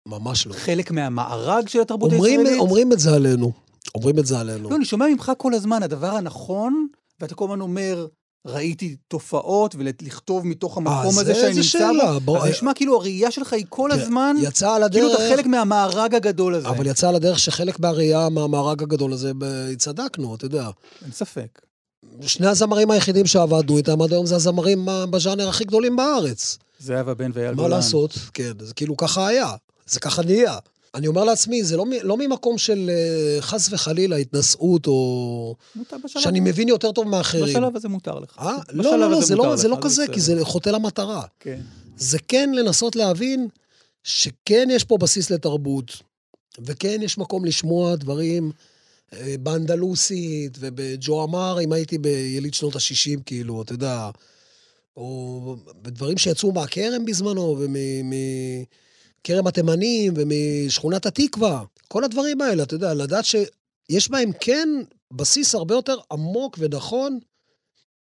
ממש 0.08 0.46
לא. 0.46 0.52
חלק 0.52 0.90
מהמארג 0.90 1.68
של 1.68 1.80
התרבות 1.80 2.12
אומרים, 2.12 2.40
הישראלית. 2.40 2.60
אומרים 2.60 2.92
את 2.92 3.00
זה 3.00 3.14
עלינו. 3.14 3.52
אומרים 3.94 4.18
את 4.18 4.26
זה 4.26 4.38
עלינו. 4.38 4.70
לא, 4.70 4.76
אני 4.76 4.84
שומע 4.84 5.06
ממך 5.06 5.32
כל 5.38 5.54
הזמן, 5.54 5.82
הדבר 5.82 6.16
הנכון, 6.16 6.86
ואתה 7.20 7.34
כל 7.34 7.44
הזמן 7.44 7.60
אומר, 7.60 8.06
ראיתי 8.46 8.96
תופעות, 9.08 9.74
ולכתוב 9.78 10.46
מתוך 10.46 10.76
המקום 10.76 10.94
אה, 10.94 11.08
הזה 11.08 11.24
זה- 11.24 11.34
שאני 11.34 11.52
זה 11.54 11.60
נמצא 11.60 11.70
שאלה, 11.78 12.12
בו. 12.12 12.20
בוא- 12.20 12.38
אז 12.38 12.50
נשמע 12.50 12.72
כאילו 12.74 12.96
הראייה 12.96 13.30
שלך 13.30 13.52
היא 13.52 13.64
כל 13.68 13.88
תראה, 13.92 14.02
הזמן, 14.02 14.36
יצא 14.42 14.70
על 14.72 14.82
כאילו 14.90 15.06
הדרך... 15.12 15.20
אתה 15.20 15.36
חלק 15.36 15.46
מהמארג 15.46 16.14
הגדול 16.14 16.54
הזה. 16.54 16.68
אבל 16.68 16.86
יצא 16.86 17.08
על 17.08 17.14
הדרך 17.14 17.38
שחלק 17.38 17.80
מהראייה 17.80 18.28
מהמארג 18.28 18.82
הגדול 18.82 19.12
הזה, 19.12 19.32
צדקנו, 19.78 20.34
אתה 20.34 20.44
יודע. 20.44 20.68
אין 21.04 21.12
ספק. 21.12 21.60
שני 22.20 22.46
הזמרים 22.46 22.90
היחידים 22.90 23.26
שעבדנו 23.26 23.76
איתם 23.76 24.02
עד 24.02 24.12
היום 24.12 24.26
זה 24.26 24.36
הזמרים 24.36 24.88
בז'אנר 25.10 25.48
הכי 25.48 25.64
גדולים 25.64 25.96
בארץ. 25.96 26.58
זהבה 26.78 27.14
בן 27.14 27.30
ואייל 27.34 27.50
מה 27.50 27.56
גולן. 27.62 27.70
לעשות? 27.70 28.18
כן, 28.34 28.52
זה 28.60 28.74
כאילו 28.74 28.96
ככה 28.96 29.26
היה. 29.26 29.50
זה 29.86 30.00
ככה 30.00 30.22
נהיה. 30.22 30.56
אני 30.96 31.06
אומר 31.06 31.24
לעצמי, 31.24 31.64
זה 31.64 31.76
לא, 31.76 31.84
לא 32.02 32.16
ממקום 32.16 32.58
של 32.58 32.90
אה, 32.90 33.42
חס 33.42 33.68
וחלילה 33.72 34.16
התנשאות, 34.16 34.86
או... 34.86 35.54
שאני 36.06 36.40
מבין 36.40 36.68
יותר 36.68 36.92
טוב 36.92 37.08
מאחרים. 37.08 37.44
בשלב 37.44 37.76
הזה 37.76 37.88
מותר 37.88 38.18
לך. 38.18 38.38
אה? 38.38 38.56
לא, 38.72 38.98
לא, 38.98 39.10
לא, 39.10 39.16
הזה 39.16 39.26
זה 39.26 39.36
מותר 39.36 39.48
לא, 39.48 39.56
זה 39.56 39.68
לך, 39.68 39.78
לא 39.78 39.82
כזה, 39.82 40.04
כי. 40.12 40.20
זה 40.20 40.44
חוטא 40.44 40.70
למטרה. 40.70 41.22
כן. 41.40 41.60
זה 41.96 42.18
כן 42.28 42.50
לנסות 42.54 42.96
להבין 42.96 43.48
שכן 44.04 44.68
יש 44.70 44.84
פה 44.84 44.98
בסיס 44.98 45.30
לתרבות, 45.30 46.02
וכן 46.60 46.98
יש 47.02 47.18
מקום 47.18 47.44
לשמוע 47.44 47.96
דברים 47.96 48.52
אה, 49.12 49.34
באנדלוסית 49.40 50.58
ובג'ו 50.60 51.24
אמר, 51.24 51.58
אם 51.64 51.72
הייתי 51.72 51.98
ביליד 51.98 52.54
שנות 52.54 52.76
ה-60, 52.76 53.20
כאילו, 53.26 53.62
אתה 53.62 53.72
יודע, 53.72 54.10
או 54.96 55.56
בדברים 55.82 56.18
שיצאו 56.18 56.52
מהכרם 56.52 57.04
בזמנו, 57.04 57.56
ומכרם 59.26 59.46
התימנים, 59.46 60.14
ומשכונת 60.16 61.06
התקווה. 61.06 61.64
כל 61.88 62.04
הדברים 62.04 62.40
האלה, 62.40 62.62
אתה 62.62 62.74
יודע, 62.74 62.94
לדעת 62.94 63.24
שיש 63.24 64.10
בהם 64.10 64.30
כן 64.40 64.68
בסיס 65.12 65.54
הרבה 65.54 65.74
יותר 65.74 65.96
עמוק 66.12 66.56
ונכון 66.60 67.18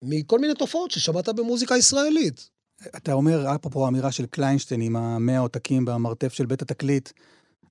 מכל 0.03 0.39
מיני 0.39 0.53
תופעות 0.53 0.91
ששמעת 0.91 1.29
במוזיקה 1.29 1.77
ישראלית. 1.77 2.49
אתה 2.97 3.13
אומר, 3.13 3.55
אפרופו 3.55 3.85
האמירה 3.85 4.11
של 4.11 4.25
קליינשטיין 4.25 4.81
עם 4.81 4.95
המאה 4.95 5.39
עותקים 5.39 5.85
במרתף 5.85 6.33
של 6.33 6.45
בית 6.45 6.61
התקליט, 6.61 7.09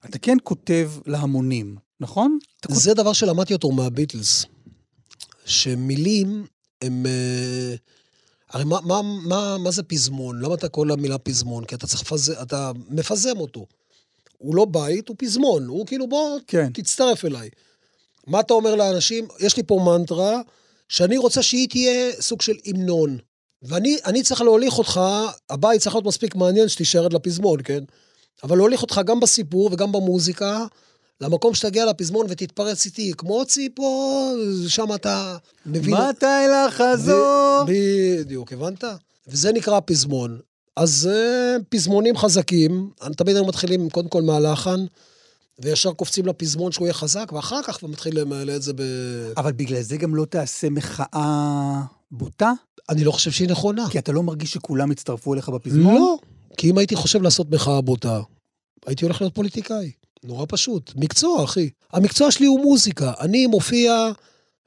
אתה 0.04 0.18
כן 0.18 0.36
כותב 0.42 0.90
להמונים, 1.06 1.76
נכון? 2.00 2.38
זה 2.68 2.94
דבר 2.94 3.12
שלמדתי 3.12 3.52
אותו 3.54 3.70
מהביטלס, 3.70 4.44
שמילים 5.44 6.46
הם... 6.82 7.06
אה, 7.06 7.74
הרי 8.50 8.64
מה, 8.64 8.80
מה, 8.80 9.02
מה, 9.02 9.58
מה 9.58 9.70
זה 9.70 9.82
פזמון? 9.82 10.42
למה 10.42 10.54
אתה 10.54 10.68
קורא 10.68 10.86
למילה 10.86 11.18
פזמון? 11.18 11.64
כי 11.64 11.74
אתה 11.74 11.86
צריך 11.86 12.02
לפזם, 12.02 12.32
אתה 12.42 12.72
מפזם 12.88 13.38
אותו. 13.38 13.66
הוא 14.38 14.54
לא 14.54 14.64
בית, 14.64 15.08
הוא 15.08 15.16
פזמון. 15.18 15.66
הוא 15.66 15.86
כאילו, 15.86 16.08
בוא, 16.08 16.38
כן. 16.46 16.72
תצטרף 16.72 17.24
אליי. 17.24 17.48
מה 18.26 18.40
אתה 18.40 18.54
אומר 18.54 18.74
לאנשים? 18.74 19.28
יש 19.40 19.56
לי 19.56 19.62
פה 19.62 19.80
מנטרה, 19.84 20.40
שאני 20.88 21.18
רוצה 21.18 21.42
שהיא 21.42 21.68
תהיה 21.68 22.12
סוג 22.20 22.42
של 22.42 22.54
המנון. 22.66 23.18
ואני 23.62 23.96
אני 24.04 24.22
צריך 24.22 24.40
להוליך 24.40 24.78
אותך, 24.78 25.00
הבית 25.50 25.80
צריך 25.80 25.94
להיות 25.94 26.06
מספיק 26.06 26.34
מעניין 26.34 26.68
שתישאר 26.68 27.04
עד 27.04 27.12
לפזמון, 27.12 27.60
כן? 27.64 27.84
אבל 28.42 28.56
להוליך 28.56 28.82
אותך 28.82 29.00
גם 29.04 29.20
בסיפור 29.20 29.70
וגם 29.72 29.92
במוזיקה, 29.92 30.66
למקום 31.20 31.54
שתגיע 31.54 31.86
לפזמון 31.86 32.26
ותתפרץ 32.28 32.86
איתי, 32.86 33.12
כמו 33.18 33.44
ציפור, 33.44 34.36
שם 34.68 34.94
אתה 34.94 35.36
מבין... 35.66 35.94
מתי 35.94 36.26
לחזור? 36.66 37.64
בדיוק, 37.66 38.52
הבנת? 38.52 38.84
וזה 39.28 39.52
נקרא 39.52 39.80
פזמון. 39.84 40.38
אז 40.76 41.10
אה, 41.12 41.56
פזמונים 41.68 42.16
חזקים, 42.16 42.90
תמיד 43.16 43.36
היינו 43.36 43.48
מתחילים 43.48 43.90
קודם 43.90 44.08
כל 44.08 44.22
מהלחן, 44.22 44.84
וישר 45.58 45.92
קופצים 45.92 46.26
לפזמון 46.26 46.72
שהוא 46.72 46.86
יהיה 46.86 46.94
חזק, 46.94 47.32
ואחר 47.32 47.62
כך 47.62 47.82
מתחיל 47.82 48.20
למלא 48.20 48.56
את 48.56 48.62
זה 48.62 48.72
ב... 48.72 48.82
אבל 49.36 49.52
בגלל 49.52 49.82
זה 49.82 49.96
גם 49.96 50.14
לא 50.14 50.24
תעשה 50.24 50.70
מחאה 50.70 51.80
בוטה? 52.10 52.52
אני 52.88 53.04
לא 53.04 53.12
חושב 53.12 53.30
שהיא 53.30 53.48
נכונה. 53.48 53.86
כי 53.90 53.98
אתה 53.98 54.12
לא 54.12 54.22
מרגיש 54.22 54.52
שכולם 54.52 54.92
יצטרפו 54.92 55.34
אליך 55.34 55.48
בפזמון? 55.48 55.94
לא, 55.94 56.18
כי 56.56 56.70
אם 56.70 56.78
הייתי 56.78 56.96
חושב 56.96 57.22
לעשות 57.22 57.50
מחאה 57.50 57.80
בוטה, 57.80 58.20
הייתי 58.86 59.04
הולך 59.04 59.20
להיות 59.20 59.34
פוליטיקאי. 59.34 59.90
נורא 60.24 60.44
פשוט. 60.48 60.92
מקצוע, 60.96 61.44
אחי. 61.44 61.70
המקצוע 61.92 62.30
שלי 62.30 62.46
הוא 62.46 62.60
מוזיקה. 62.60 63.12
אני 63.20 63.46
מופיע 63.46 64.10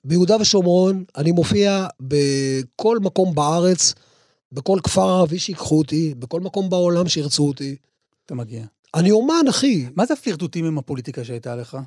ביהודה 0.03 0.37
ושומרון, 0.39 1.03
אני 1.17 1.31
מופיע 1.31 1.87
בכל 2.01 2.99
מקום 2.99 3.35
בארץ, 3.35 3.93
בכל 4.51 4.79
כפר 4.83 5.09
ערבי 5.09 5.39
שיקחו 5.39 5.77
אותי, 5.77 6.13
בכל 6.19 6.41
מקום 6.41 6.69
בעולם 6.69 7.07
שירצו 7.07 7.47
אותי. 7.47 7.75
אתה 8.25 8.35
מגיע. 8.35 8.63
אני 8.95 9.11
אומן, 9.11 9.45
אחי. 9.49 9.85
מה 9.95 10.05
זה 10.05 10.13
הפלירטוטים 10.13 10.65
עם 10.65 10.77
הפוליטיקה 10.77 11.23
שהייתה 11.23 11.55
לך? 11.55 11.77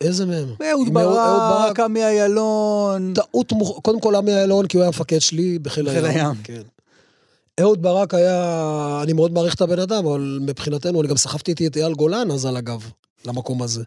איזה 0.00 0.26
מהם? 0.26 0.48
אהוד 0.70 0.94
ברק, 0.94 1.80
עמי 1.80 2.04
אילון. 2.06 3.12
טעות, 3.14 3.52
מוח- 3.52 3.80
קודם 3.80 4.00
כל 4.00 4.14
עמי 4.14 4.40
אילון, 4.40 4.66
כי 4.66 4.76
הוא 4.76 4.82
היה 4.82 4.86
המפקד 4.88 5.18
שלי 5.18 5.58
בחיל 5.58 5.86
בחיל 5.86 6.04
הים. 6.04 6.16
הים. 6.26 6.34
כן. 6.44 6.62
אהוד 7.60 7.82
ברק 7.82 8.14
היה, 8.14 9.00
אני 9.02 9.12
מאוד 9.12 9.32
מעריך 9.32 9.54
את 9.54 9.60
הבן 9.60 9.78
אדם, 9.78 10.06
אבל 10.06 10.38
מבחינתנו, 10.42 11.00
אני 11.00 11.08
גם 11.08 11.16
סחבתי 11.16 11.50
איתי 11.50 11.66
את 11.66 11.76
אייל 11.76 11.92
גולן 11.94 12.30
אז 12.30 12.46
על 12.46 12.56
הגב, 12.56 12.90
למקום 13.24 13.62
הזה. 13.62 13.82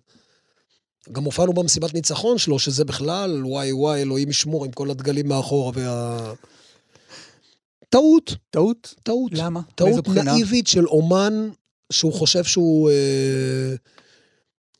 גם 1.11 1.23
הופענו 1.23 1.53
במסיבת 1.53 1.93
ניצחון 1.93 2.37
שלו, 2.37 2.59
שזה 2.59 2.85
בכלל, 2.85 3.45
וואי 3.45 3.71
וואי, 3.71 4.01
אלוהים 4.01 4.29
ישמור, 4.29 4.65
עם 4.65 4.71
כל 4.71 4.89
הדגלים 4.89 5.27
מאחורה 5.27 5.71
וה... 5.75 6.33
טעות, 7.89 8.35
טעות? 8.49 8.95
טעות. 9.03 9.31
למה? 9.35 9.61
טעות? 9.75 10.07
נאיבית 10.07 10.67
של 10.67 10.87
אומן 10.87 11.49
שהוא 11.91 12.13
חושב 12.13 12.43
שהוא, 12.43 12.89
אה, 12.89 13.75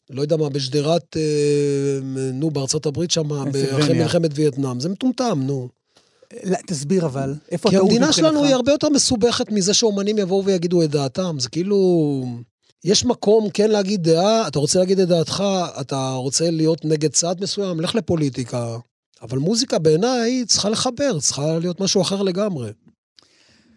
לא 0.09 0.21
יודע 0.21 0.37
מה, 0.37 0.49
בשדרת, 0.49 1.17
אה, 1.17 1.99
נו, 2.33 2.51
בארצות 2.51 2.85
הברית 2.85 3.11
שם, 3.11 3.33
אחרי. 3.33 3.99
מלחמת 3.99 4.31
וייטנאם. 4.33 4.79
זה 4.79 4.89
מטומטם, 4.89 5.41
נו. 5.43 5.69
לא, 6.43 6.57
תסביר 6.67 7.05
אבל, 7.05 7.33
איפה 7.51 7.69
כי 7.69 7.75
הטעות 7.75 7.91
המדינה 7.91 8.13
שלנו 8.13 8.27
מבחינתך? 8.27 8.47
היא 8.47 8.55
הרבה 8.55 8.71
יותר 8.71 8.89
מסובכת 8.89 9.51
מזה 9.51 9.73
שאומנים 9.73 10.17
יבואו 10.17 10.45
ויגידו 10.45 10.83
את 10.83 10.91
דעתם. 10.91 11.35
זה 11.39 11.49
כאילו... 11.49 12.25
יש 12.85 13.05
מקום 13.05 13.49
כן 13.49 13.71
להגיד 13.71 14.03
דעה, 14.03 14.47
אתה 14.47 14.59
רוצה 14.59 14.79
להגיד 14.79 14.99
את 14.99 15.07
דעתך, 15.07 15.43
אתה 15.81 16.09
רוצה 16.15 16.51
להיות 16.51 16.85
נגד 16.85 17.11
צעד 17.11 17.41
מסוים, 17.41 17.79
לך 17.79 17.95
לפוליטיקה. 17.95 18.77
אבל 19.21 19.37
מוזיקה 19.37 19.79
בעיניי 19.79 20.45
צריכה 20.47 20.69
לחבר, 20.69 21.19
צריכה 21.19 21.59
להיות 21.59 21.81
משהו 21.81 22.01
אחר 22.01 22.21
לגמרי. 22.21 22.71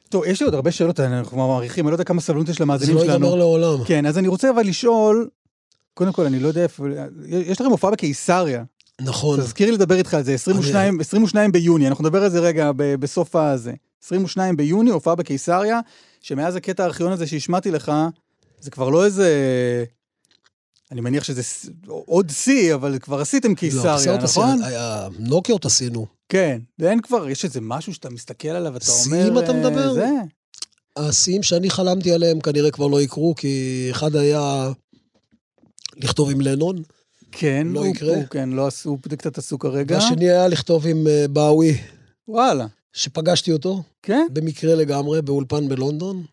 טוב, 0.09 0.25
יש 0.25 0.41
לי 0.41 0.45
עוד 0.45 0.55
הרבה 0.55 0.71
שאלות, 0.71 1.01
אנחנו 1.01 1.37
מעריכים, 1.49 1.85
אני 1.87 1.91
לא 1.91 1.95
יודע 1.95 2.05
כמה 2.05 2.21
סבלנות 2.21 2.49
יש 2.49 2.59
זה 2.59 2.65
למאזינים 2.65 2.97
לא 2.97 3.03
שלנו. 3.03 3.13
ייגמר 3.13 3.35
לעולם. 3.35 3.85
כן, 3.85 4.07
אז 4.07 4.19
אני 4.19 4.29
רוצה 4.29 4.51
אבל 4.51 4.67
לשאול, 4.67 5.29
קודם 5.95 6.13
כל, 6.13 6.27
אני 6.27 6.39
לא 6.41 6.49
יודע 6.49 6.63
איפה, 6.63 6.85
יש 7.29 7.61
לכם 7.61 7.71
הופעה 7.71 7.91
בקיסריה. 7.91 8.65
נכון. 9.01 9.41
תזכיר 9.41 9.67
לי 9.67 9.73
לדבר 9.73 9.95
איתך 9.95 10.15
על 10.15 10.23
זה, 10.23 10.35
22, 10.35 11.01
22 11.01 11.53
ביוני, 11.53 11.89
אנחנו 11.89 12.05
נדבר 12.05 12.23
על 12.23 12.31
זה 12.31 12.41
רגע 12.41 12.71
ב- 12.77 12.95
בסוף 12.95 13.37
הזה. 13.37 13.73
22 14.05 14.57
ביוני, 14.57 14.91
הופעה 14.91 15.15
בקיסריה, 15.15 15.81
שמאז 16.21 16.57
הקטע 16.57 16.83
הארכיון 16.83 17.13
הזה 17.13 17.27
שהשמעתי 17.27 17.71
לך, 17.71 17.93
זה 18.61 18.71
כבר 18.71 18.89
לא 18.89 19.05
איזה... 19.05 19.85
אני 20.93 21.01
מניח 21.01 21.25
שזה 21.25 21.43
עוד 21.87 22.31
שיא, 22.31 22.75
אבל 22.75 22.99
כבר 22.99 23.21
עשיתם 23.21 23.49
לא, 23.51 23.55
קיסריה, 23.55 23.97
בסרט 23.97 24.23
נכון? 24.23 24.49
עשינו- 24.51 24.67
היה- 24.67 25.09
נוקיות 25.19 25.65
עשינו. 25.65 26.07
כן, 26.29 26.59
ואין 26.79 27.01
כבר, 27.01 27.29
יש 27.29 27.45
איזה 27.45 27.61
משהו 27.61 27.95
שאתה 27.95 28.11
מסתכל 28.11 28.49
עליו, 28.49 28.77
אתה 28.77 28.87
אומר... 29.05 29.23
שיאים 29.23 29.39
אתה 29.39 29.53
אה, 29.53 29.57
מדבר? 29.57 29.93
זה? 29.95 30.07
השיאים 30.97 31.43
שאני 31.43 31.71
חלמתי 31.71 32.13
עליהם 32.13 32.41
כנראה 32.41 32.71
כבר 32.71 32.87
לא 32.87 33.03
יקרו, 33.03 33.35
כי 33.35 33.87
אחד 33.91 34.17
היה 34.17 34.69
לכתוב 35.97 36.31
עם 36.31 36.41
לנון, 36.41 36.83
כן, 37.33 37.67
לא 37.71 37.81
הוא- 37.81 37.89
יקרה. 37.89 38.15
הוא, 38.15 38.25
כן, 38.25 38.49
לא 38.49 38.67
עשו, 38.67 38.89
הוא 38.91 38.99
קצת 39.19 39.39
עסוק 39.39 39.63
כרגע. 39.63 39.95
והשני 39.97 40.31
היה 40.31 40.49
לכתוב 40.49 40.87
עם 40.87 41.07
אה, 41.07 41.29
באווי, 41.29 41.79
וואלה, 42.29 42.67
שפגשתי 42.93 43.53
אותו, 43.53 43.83
כן? 44.03 44.27
במקרה 44.33 44.75
לגמרי, 44.75 45.23
באולפן 45.23 45.69
בלונדון. 45.69 46.25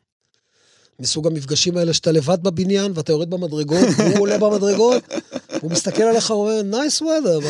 מסוג 1.00 1.28
המפגשים 1.28 1.78
האלה 1.78 1.94
שאתה 1.94 2.12
לבד 2.12 2.44
בבניין 2.44 2.92
ואתה 2.96 3.12
יורד 3.12 3.30
במדרגות, 3.30 3.88
והוא 3.98 4.20
עולה 4.20 4.38
במדרגות, 4.38 5.04
הוא 5.62 5.72
מסתכל 5.72 6.04
עליך 6.04 6.30
ואומר, 6.30 6.62
nice 6.62 7.02
weather, 7.02 7.46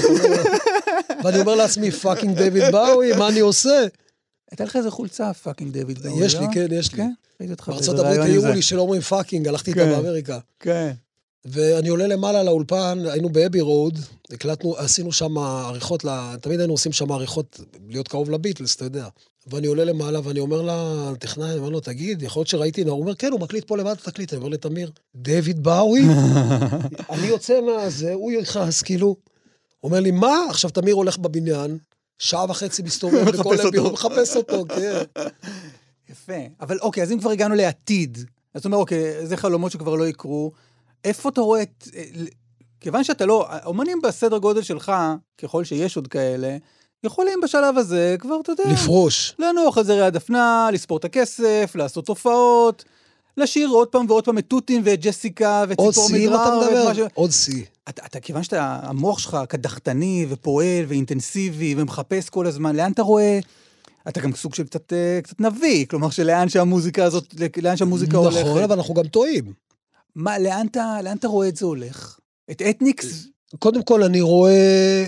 ואני 1.24 1.40
אומר 1.40 1.56
לעצמי, 1.56 1.92
fucking 1.92 2.38
דיוויד 2.38 2.72
באוי, 2.72 3.14
מה 3.18 3.28
אני 3.28 3.40
עושה? 3.40 3.86
הייתה 4.52 4.64
לך 4.64 4.76
איזה 4.76 4.92
חולצה, 4.92 5.34
fucking 5.34 5.74
דיוויד 5.74 6.00
באוי, 6.00 6.26
יש 6.26 6.36
לי, 6.36 6.46
לא? 6.46 6.54
כן, 6.54 6.68
יש 6.72 6.92
לי. 6.92 6.98
כן? 6.98 7.12
בארצות 7.68 8.00
הברית 8.00 8.20
העירו. 8.20 8.48
לי 8.48 8.62
שלא 8.62 8.82
אומרים 8.82 9.02
fucking, 9.02 9.48
הלכתי 9.48 9.72
איתם 9.72 9.82
כן. 9.82 9.90
באמריקה. 9.90 10.40
כן. 10.60 10.92
ואני 11.46 11.90
עולה 11.90 12.08
למעלה 12.08 12.44
לאולפן, 12.44 13.04
היינו 13.12 13.30
ב 13.30 13.35
Abbey 13.35 13.62
Road, 13.62 14.00
הקלטנו, 14.32 14.78
עשינו 14.78 15.12
שם 15.12 15.38
עריכות. 15.38 16.06
תמיד 16.42 16.60
היינו 16.60 16.74
עושים 16.74 16.92
שם 16.92 17.12
עריכות, 17.12 17.60
להיות 17.90 18.08
קרוב 18.08 18.30
לביטלס, 18.30 18.76
אתה 18.76 18.86
יודע. 18.86 19.08
ואני 19.48 19.68
עולה 19.68 19.84
למעלה 19.84 20.20
ואני 20.24 20.40
אומר 20.40 20.62
לטכנאי, 20.62 21.50
אני 21.50 21.58
אומר 21.58 21.70
לו, 21.70 21.80
תגיד, 21.80 22.24
יכול 22.24 22.40
להיות 22.40 22.48
שראיתי, 22.48 22.82
הוא 22.82 23.02
אומר, 23.02 23.16
כן, 23.16 23.32
הוא 23.32 23.40
מקליט 23.40 23.68
פה 23.68 23.78
לבד 23.78 23.92
את 23.92 24.08
התקליט. 24.08 24.34
אני 24.34 24.38
אומר 24.38 24.50
לתמיר, 24.50 24.92
דיוויד 25.16 25.64
באוי? 25.64 26.02
אני 27.10 27.28
יוצא 27.28 27.62
מהזה, 27.62 28.14
הוא 28.14 28.32
יכעס, 28.32 28.82
כאילו. 28.82 29.08
הוא 29.08 29.90
אומר 29.90 30.00
לי, 30.00 30.12
מה? 30.12 30.36
עכשיו 30.50 30.70
תמיר 30.70 30.96
הולך 30.96 31.18
בבניין, 31.18 31.78
שעה 32.20 32.46
וחצי 32.50 32.82
מסתובב 32.82 33.28
אותו. 33.38 33.68
הביון, 33.68 33.94
מחפש 33.94 34.36
אותו, 34.36 34.66
כן. 34.70 35.04
יפה. 36.12 36.34
אבל 36.62 36.80
אוקיי, 36.80 37.04
אז 37.04 37.12
אם 37.12 37.20
כבר 37.20 37.30
הגענו 37.30 37.56
לעתיד, 37.56 38.18
אז 38.54 38.60
אתה 38.60 38.68
אומר, 38.68 38.78
אוקיי, 38.78 39.28
זה 39.28 39.38
חלומות 39.38 39.72
שכבר 39.72 39.96
לא 39.96 40.08
יקרו, 40.08 40.52
איפה 41.04 41.30
אתה 41.30 41.42
רואה 41.42 41.62
את... 41.62 41.88
אה, 41.96 42.04
כיוון 42.80 43.04
שאתה 43.04 43.26
לא... 43.26 43.48
אומנים 43.66 44.02
בסדר 44.04 44.38
גודל 44.38 44.62
שלך, 44.62 44.92
ככל 45.38 45.64
שיש 45.64 45.96
עוד 45.96 46.08
כאלה, 46.08 46.58
יכולים 47.04 47.40
בשלב 47.44 47.78
הזה 47.78 48.16
כבר, 48.20 48.40
אתה 48.42 48.52
יודע... 48.52 48.64
לפרוש. 48.74 49.36
לנוח 49.40 49.78
על 49.78 49.84
זרי 49.84 50.02
הדפנה, 50.02 50.70
לספור 50.74 50.98
את 50.98 51.06
הכסף, 51.06 51.72
לעשות 51.76 52.08
הופעות, 52.08 52.84
לשיר 53.38 53.68
עוד 53.68 53.88
פעם 53.88 54.06
ועוד 54.10 54.26
פעם 54.26 54.38
את 54.38 54.46
תותים 54.48 54.82
ואת 54.86 55.02
ג'סיקה 55.02 55.66
ואת 55.68 55.78
עוד 55.80 55.94
ציפור 55.94 56.08
שיא. 56.08 56.30
אתה 56.30 56.60
מדבר, 56.62 57.08
עוד 57.14 57.32
שיא. 57.32 57.64
אתה, 57.90 58.06
אתה, 58.06 58.20
כיוון 58.20 58.44
שאתה, 58.44 58.80
המוח 58.84 59.20
שלך 59.20 59.38
קדחתני 59.50 60.26
ופועל 60.30 60.86
ואינטנסיבי 60.88 61.76
ומחפש 61.78 62.30
כל 62.30 62.48
הזמן, 62.48 62.76
לאן 62.76 62.92
אתה 62.92 63.02
רואה? 63.02 63.40
אתה 64.08 64.20
גם 64.20 64.36
סוג 64.36 64.56
של 64.56 64.64
קצת, 64.64 64.94
אה, 64.94 65.20
קצת 65.24 65.42
נביא, 65.42 65.86
כלומר 65.86 66.10
שלאן 66.10 66.50
שהמוזיקה 66.50 67.04
הזאת, 67.04 67.36
לאן 67.62 67.78
שהמוזיקה 67.78 68.18
הולכת. 68.18 68.46
נכון, 68.46 68.64
אבל 68.64 68.76
אנחנו 68.76 68.94
גם 68.94 69.08
טועים. 69.08 69.54
מה, 70.16 70.40
לאן 70.40 70.68
אתה, 70.68 70.98
לאן 71.04 71.18
אתה 71.18 71.28
רואה 71.28 71.48
את 71.48 71.56
זה 71.56 71.66
הולך? 71.66 72.20
את 72.52 72.62
אתניקס? 72.70 73.28
קודם 73.60 73.84
כל, 73.84 74.04
אני 74.04 74.22
רואה... 74.22 75.06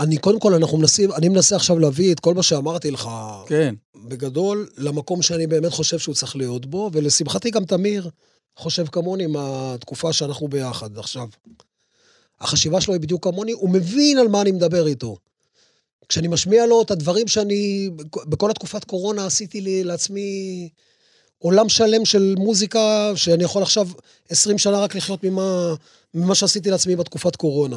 אני, 0.00 0.16
קודם 0.16 0.40
כל, 0.40 0.54
אנחנו 0.54 0.78
מנסים, 0.78 1.12
אני 1.12 1.28
מנסה 1.28 1.56
עכשיו 1.56 1.78
להביא 1.78 2.12
את 2.12 2.20
כל 2.20 2.34
מה 2.34 2.42
שאמרתי 2.42 2.90
לך, 2.90 3.10
כן. 3.46 3.74
בגדול, 4.04 4.68
למקום 4.78 5.22
שאני 5.22 5.46
באמת 5.46 5.72
חושב 5.72 5.98
שהוא 5.98 6.14
צריך 6.14 6.36
להיות 6.36 6.66
בו, 6.66 6.90
ולשמחתי 6.92 7.50
גם 7.50 7.64
תמיר 7.64 8.10
חושב 8.56 8.86
כמוני 8.86 9.26
מהתקופה 9.26 10.12
שאנחנו 10.12 10.48
ביחד 10.48 10.98
עכשיו. 10.98 11.28
החשיבה 12.40 12.80
שלו 12.80 12.94
היא 12.94 13.00
בדיוק 13.00 13.24
כמוני, 13.24 13.52
הוא 13.52 13.70
מבין 13.70 14.18
על 14.18 14.28
מה 14.28 14.40
אני 14.40 14.52
מדבר 14.52 14.86
איתו. 14.86 15.16
כשאני 16.08 16.28
משמיע 16.28 16.66
לו 16.66 16.82
את 16.82 16.90
הדברים 16.90 17.28
שאני, 17.28 17.90
בכל 18.26 18.50
התקופת 18.50 18.84
קורונה 18.84 19.26
עשיתי 19.26 19.60
לי 19.60 19.84
לעצמי 19.84 20.68
עולם 21.38 21.68
שלם 21.68 22.04
של 22.04 22.34
מוזיקה, 22.38 23.12
שאני 23.14 23.44
יכול 23.44 23.62
עכשיו 23.62 23.88
20 24.28 24.58
שנה 24.58 24.80
רק 24.80 24.94
לחיות 24.94 25.24
ממה, 25.24 25.74
ממה 26.14 26.34
שעשיתי 26.34 26.70
לעצמי 26.70 26.96
בתקופת 26.96 27.36
קורונה. 27.36 27.76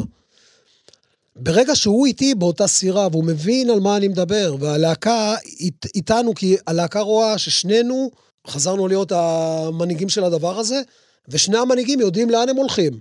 ברגע 1.36 1.76
שהוא 1.76 2.06
איתי 2.06 2.36
באותה 2.36 2.68
סירה, 2.68 3.08
והוא 3.12 3.24
מבין 3.24 3.70
על 3.70 3.80
מה 3.80 3.98
אני 3.98 4.08
מדבר, 4.08 4.56
והלהקה 4.60 5.36
אית, 5.60 5.86
איתנו, 5.96 6.34
כי 6.34 6.56
הלהקה 6.68 7.00
רואה 7.00 7.38
ששנינו 7.38 8.12
חזרנו 8.48 8.88
להיות 8.88 9.12
המנהיגים 9.12 10.10
של 10.10 10.24
הדבר 10.24 10.60
הזה, 10.60 10.82
ושני 11.28 11.58
המנהיגים 11.58 12.00
יודעים 12.00 12.30
לאן 12.30 12.50
הם 12.50 12.56
הולכים. 12.56 13.00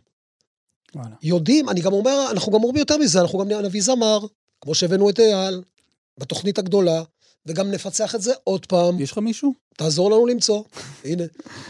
וואלה. 0.95 1.15
יודעים, 1.23 1.69
אני 1.69 1.81
גם 1.81 1.93
אומר, 1.93 2.27
אנחנו 2.31 2.53
גם 2.53 2.65
אומרים 2.65 2.77
יותר 2.77 2.97
מזה, 2.99 3.21
אנחנו 3.21 3.39
גם 3.39 3.49
נביא 3.49 3.83
זמר, 3.83 4.19
כמו 4.61 4.75
שהבאנו 4.75 5.11
את 5.11 5.21
אייל, 5.21 5.63
בתוכנית 6.19 6.59
הגדולה, 6.59 7.03
וגם 7.47 7.71
נפצח 7.71 8.15
את 8.15 8.23
זה 8.23 8.33
עוד 8.45 8.67
פעם, 8.67 9.01
יש 9.01 9.13
לך 9.13 9.19
מישהו? 9.19 9.53
תעזור 9.77 10.11
לנו 10.11 10.27
למצוא. 10.27 10.63
הנה. 11.05 11.25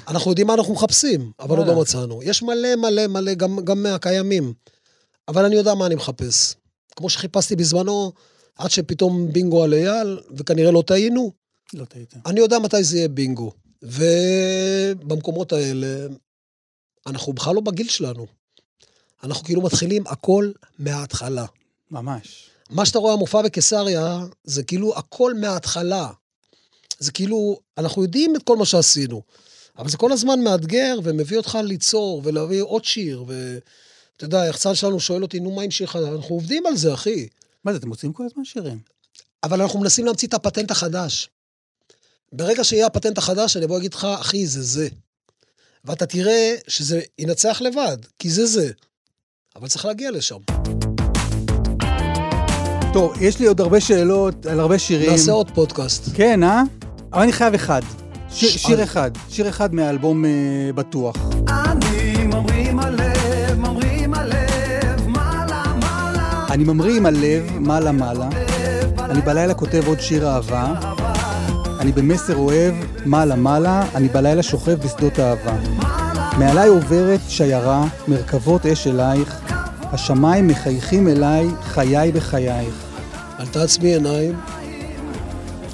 אנחנו 0.09 0.31
יודעים 0.31 0.47
מה 0.47 0.55
אנחנו 0.55 0.75
מחפשים, 0.75 1.33
אבל 1.41 1.59
עוד. 1.59 1.67
לא 1.67 1.81
מצאנו. 1.81 2.23
יש 2.23 2.43
מלא 2.43 2.77
מלא 2.77 3.07
מלא, 3.07 3.35
גם, 3.35 3.59
גם 3.65 3.83
מהקיימים. 3.83 4.53
אבל 5.29 5.45
אני 5.45 5.57
יודע 5.57 5.75
מה 5.75 5.87
אני 5.87 5.95
מחפש. 5.95 6.55
כמו 6.97 7.11
שחיפשתי 7.11 7.57
בזמנו, 7.57 8.12
עד 8.59 8.70
שפתאום 8.70 9.33
בינגו 9.33 9.64
על 9.64 9.75
אייל, 9.75 10.20
וכנראה 10.37 10.70
לא 10.70 10.83
טעינו, 10.87 11.33
לא 11.73 11.85
טעית. 11.85 12.14
אני 12.27 12.41
יודע 12.41 12.59
מתי 12.59 12.85
זה 12.85 12.97
יהיה 12.97 13.09
בינגו. 13.09 13.53
ובמקומות 13.83 15.53
האלה, 15.53 16.07
אנחנו 17.07 17.33
בכלל 17.33 17.55
לא 17.55 17.61
בגיל 17.61 17.89
שלנו. 17.89 18.27
אנחנו 19.23 19.45
כאילו 19.45 19.62
מתחילים 19.62 20.07
הכל 20.07 20.53
מההתחלה. 20.79 21.47
ממש. 21.91 22.51
מה 22.70 22.87
שאתה 22.87 22.99
רואה 22.99 23.12
המופע 23.12 23.43
בקיסריה, 23.43 24.27
זה 24.45 24.62
כאילו 24.62 24.99
הכל 24.99 25.35
מההתחלה. 25.35 26.11
זה 26.99 27.12
כאילו, 27.12 27.61
אנחנו 27.79 28.03
יודעים 28.03 28.37
את 28.37 28.43
כל 28.43 28.57
מה 28.57 28.66
שעשינו, 28.66 29.23
אבל 29.79 29.89
זה 29.89 29.97
כל 29.97 30.12
הזמן 30.12 30.41
מאתגר 30.41 30.99
ומביא 31.03 31.37
אותך 31.37 31.59
ליצור 31.64 32.20
ולהביא 32.25 32.62
עוד 32.62 32.85
שיר, 32.85 33.25
ואתה 34.15 34.25
יודע, 34.25 34.41
היחצן 34.41 34.75
שלנו 34.75 35.01
שואל 35.01 35.23
אותי, 35.23 35.41
נו, 35.41 35.51
מה 35.51 35.63
עם 35.63 35.71
שיר 35.71 35.87
חדש? 35.87 36.09
אנחנו 36.17 36.35
עובדים 36.35 36.67
על 36.67 36.77
זה, 36.77 36.95
אחי. 36.95 37.29
מה 37.65 37.73
זה, 37.73 37.79
אתם 37.79 37.89
מוצאים 37.89 38.13
כל 38.13 38.25
הזמן 38.25 38.45
שירים? 38.45 38.79
אבל 39.45 39.63
אנחנו 39.63 39.81
מנסים 39.81 40.05
להמציא 40.05 40.29
את 40.29 40.35
הפטנט 40.35 40.71
החדש. 40.71 41.29
ברגע 42.33 42.65
שיהיה 42.65 42.87
הפטנט 42.87 43.19
החדש, 43.19 43.57
אני 43.57 43.65
אבוא 43.65 43.77
להגיד 43.77 43.95
לך, 43.95 44.05
אחי, 44.21 44.47
זה 44.47 44.63
זה. 44.63 44.89
ואתה 45.85 46.07
תראה 46.07 46.55
שזה 46.69 47.01
ינצח 47.19 47.61
לבד, 47.61 47.97
כי 48.19 48.31
זה 48.31 48.47
זה. 48.47 48.71
אבל 49.57 49.69
צריך 49.69 49.85
להגיע 49.85 50.11
לשם. 50.11 50.39
טוב, 52.93 53.23
יש 53.23 53.39
לי 53.41 53.47
עוד 53.47 53.61
הרבה 53.61 53.81
שאלות 53.81 54.47
על 54.47 54.61
הרבה 54.61 54.79
שירים. 54.79 55.11
נעשה 55.11 55.33
עוד 55.33 55.51
פודקאסט. 55.55 56.03
כן, 56.15 56.43
אה? 56.43 56.63
אבל 57.13 57.23
אני 57.23 57.33
חייב 57.33 57.55
אחד. 57.55 57.83
שיר, 58.31 58.51
ש- 58.51 58.57
שיר 58.63 58.83
אחד. 58.83 59.11
שיר 59.29 59.49
אחד 59.49 59.75
מהאלבום 59.75 60.25
אה, 60.25 60.31
בטוח. 60.75 61.17
אני 61.49 62.25
ממריא 62.25 62.69
עם 62.71 62.81
אני 66.53 66.65
ממריא 66.65 66.97
עם 66.97 67.07
הלב, 67.07 67.59
מעלה 67.59 67.93
מעלה. 67.93 68.29
אני 68.99 69.21
בלילה 69.21 69.55
כותב 69.55 69.83
עוד 69.87 70.01
שיר 70.01 70.29
אהבה. 70.29 70.75
אני 71.81 71.93
במסר 71.93 72.37
אוהב, 72.37 72.75
מעלה 73.05 73.37
מעלה. 73.37 73.89
אני 73.95 74.09
בלילה 74.09 74.43
שוכב 74.43 74.75
בשדות 74.75 75.21
אהבה. 75.21 75.57
מעליי 76.39 76.69
עוברת 76.69 77.21
שיירה, 77.29 77.85
מרכבות 78.09 78.67
אש 78.67 78.87
אלייך. 78.87 79.41
השמיים 79.83 80.47
מחייכים 80.47 81.09
אליי, 81.09 81.47
חיי 81.63 82.13
בחייך. 82.13 82.75
אל 83.41 83.47
תעצמי 83.47 83.95
עיניים. 83.95 84.41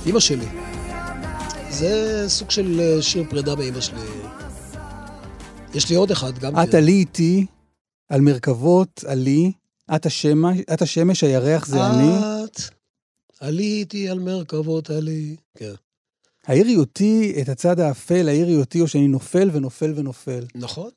אמא 0.06 0.20
שלי. 0.20 0.46
זה 1.70 2.24
סוג 2.28 2.50
של 2.50 2.80
אה, 2.80 3.02
שיר 3.02 3.24
פרידה 3.30 3.54
מאמא 3.54 3.80
שלי. 3.80 4.00
יש 5.74 5.90
לי 5.90 5.96
עוד 5.96 6.10
אחד, 6.10 6.38
גם 6.38 6.62
את 6.62 6.74
עלי 6.74 6.92
איתי, 6.92 7.46
על 8.08 8.20
מרכבות 8.20 9.04
עלי, 9.06 9.52
את 9.96 10.06
השמש, 10.06 10.58
את 10.72 10.82
השמש, 10.82 11.24
הירח 11.24 11.66
זה 11.66 11.86
אני. 11.86 12.44
את 12.44 12.60
עליתי 13.40 14.08
על 14.08 14.18
מרכבות 14.18 14.90
עלי. 14.90 15.36
כן. 15.54 15.74
העירי 16.46 16.76
אותי 16.76 17.42
את 17.42 17.48
הצד 17.48 17.80
האפל, 17.80 18.28
העירי 18.28 18.56
אותי, 18.56 18.80
או 18.80 18.88
שאני 18.88 19.08
נופל 19.08 19.50
ונופל 19.52 19.92
ונופל. 19.96 20.44
נכון. 20.54 20.90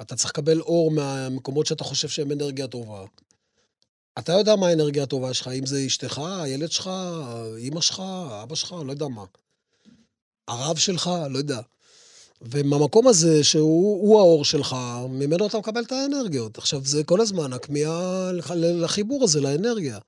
אתה 0.00 0.16
צריך 0.16 0.30
לקבל 0.30 0.60
אור 0.60 0.90
מהמקומות 0.90 1.66
שאתה 1.66 1.84
חושב 1.84 2.08
שהם 2.08 2.32
אנרגיה 2.32 2.66
טובה. 2.66 3.04
אתה 4.18 4.32
יודע 4.32 4.56
מה 4.56 4.68
האנרגיה 4.68 5.02
הטובה 5.02 5.34
שלך, 5.34 5.48
אם 5.48 5.66
זה 5.66 5.86
אשתך, 5.86 6.22
הילד 6.42 6.70
שלך, 6.70 6.90
אמא 7.58 7.80
שלך, 7.80 8.02
אבא 8.42 8.54
שלך, 8.54 8.74
לא 8.86 8.92
יודע 8.92 9.08
מה. 9.08 9.24
הרב 10.48 10.76
שלך, 10.76 11.10
לא 11.30 11.38
יודע. 11.38 11.60
ומהמקום 12.42 13.06
הזה, 13.06 13.44
שהוא 13.44 14.00
הוא 14.08 14.18
האור 14.18 14.44
שלך, 14.44 14.76
ממנו 15.08 15.46
אתה 15.46 15.58
מקבל 15.58 15.82
את 15.82 15.92
האנרגיות. 15.92 16.58
עכשיו, 16.58 16.80
זה 16.84 17.04
כל 17.04 17.20
הזמן 17.20 17.52
הכמיהה 17.52 18.32
לח- 18.32 18.50
לחיבור 18.50 19.24
הזה, 19.24 19.40
לאנרגיה. 19.40 19.98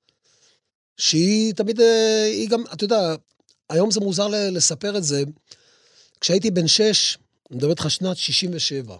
שהיא 0.97 1.55
תמיד, 1.55 1.81
אה, 1.81 2.25
היא 2.25 2.49
גם, 2.49 2.65
אתה 2.73 2.85
יודע, 2.85 3.15
היום 3.71 3.91
זה 3.91 4.01
מוזר 4.01 4.27
לספר 4.29 4.97
את 4.97 5.05
זה. 5.05 5.23
כשהייתי 6.21 6.51
בן 6.51 6.67
שש, 6.69 7.19
אני 7.51 7.57
מדבר 7.59 7.71
איתך 7.71 7.91
שנת 7.91 8.17
67. 8.17 8.97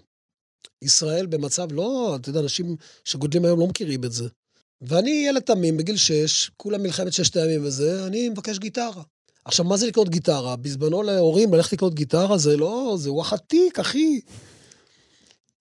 ישראל 0.83 1.27
במצב, 1.27 1.73
לא, 1.73 2.17
אתה 2.21 2.29
יודע, 2.31 2.41
אנשים 2.41 2.77
שגודלים 3.05 3.45
היום 3.45 3.61
לא 3.61 3.67
מכירים 3.67 4.05
את 4.05 4.13
זה. 4.13 4.29
ואני 4.83 5.25
ילד 5.29 5.43
תמים, 5.43 5.77
בגיל 5.77 5.97
שש, 5.97 6.51
כולם 6.57 6.83
מלחמת 6.83 7.13
ששת 7.13 7.37
הימים 7.37 7.65
וזה, 7.65 8.07
אני 8.07 8.29
מבקש 8.29 8.59
גיטרה. 8.59 9.03
עכשיו, 9.51 9.65
מה 9.65 9.77
זה 9.77 9.87
לקנות 9.87 10.09
גיטרה? 10.09 10.57
בזמנו 10.57 11.03
להורים, 11.03 11.55
ללכת 11.55 11.73
לקנות 11.73 11.95
גיטרה 11.95 12.39
זה 12.39 12.57
לא, 12.57 12.97
זה 12.99 13.13
וואחד 13.13 13.37
תיק, 13.37 13.79
אחי. 13.79 14.21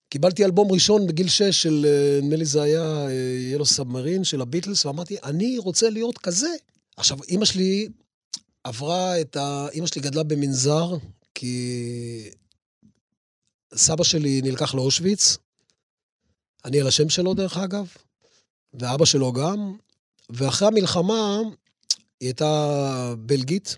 קיבלתי 0.08 0.44
אלבום 0.44 0.72
ראשון 0.72 1.06
בגיל 1.06 1.28
שש 1.28 1.62
של, 1.62 1.86
אה, 1.88 2.20
נדמה 2.22 2.36
לי 2.36 2.44
זה 2.44 2.62
היה 2.62 3.06
ילו 3.52 3.66
סאבמרין 3.66 4.24
של 4.24 4.40
הביטלס, 4.40 4.86
ואמרתי, 4.86 5.16
אני 5.24 5.58
רוצה 5.58 5.90
להיות 5.90 6.18
כזה. 6.18 6.48
עכשיו, 6.96 7.18
אימא 7.28 7.44
שלי 7.44 7.88
עברה 8.64 9.20
את 9.20 9.36
ה... 9.36 9.68
אימא 9.72 9.86
שלי 9.86 10.02
גדלה 10.02 10.22
במנזר, 10.22 10.96
כי 11.34 12.30
סבא 13.74 14.04
שלי 14.04 14.40
נלקח 14.44 14.74
לאושוויץ, 14.74 15.36
אני 16.64 16.80
על 16.80 16.86
השם 16.86 17.08
שלו 17.08 17.34
דרך 17.34 17.56
אגב, 17.56 17.86
ואבא 18.74 19.04
שלו 19.04 19.32
גם, 19.32 19.76
ואחרי 20.30 20.68
המלחמה, 20.68 21.40
היא 22.20 22.28
הייתה 22.28 23.14
בלגית, 23.18 23.76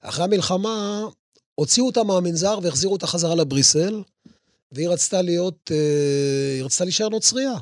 אחרי 0.00 0.24
המלחמה 0.24 1.06
הוציאו 1.54 1.86
אותה 1.86 2.02
מהמנזר 2.02 2.58
והחזירו 2.62 2.92
אותה 2.92 3.06
חזרה 3.06 3.34
לבריסל, 3.34 4.02
והיא 4.72 4.88
רצתה 4.88 5.22
להיות, 5.22 5.70
אה, 5.74 6.54
היא 6.54 6.64
רצתה 6.64 6.84
להישאר 6.84 7.08
נוצרייה. 7.08 7.54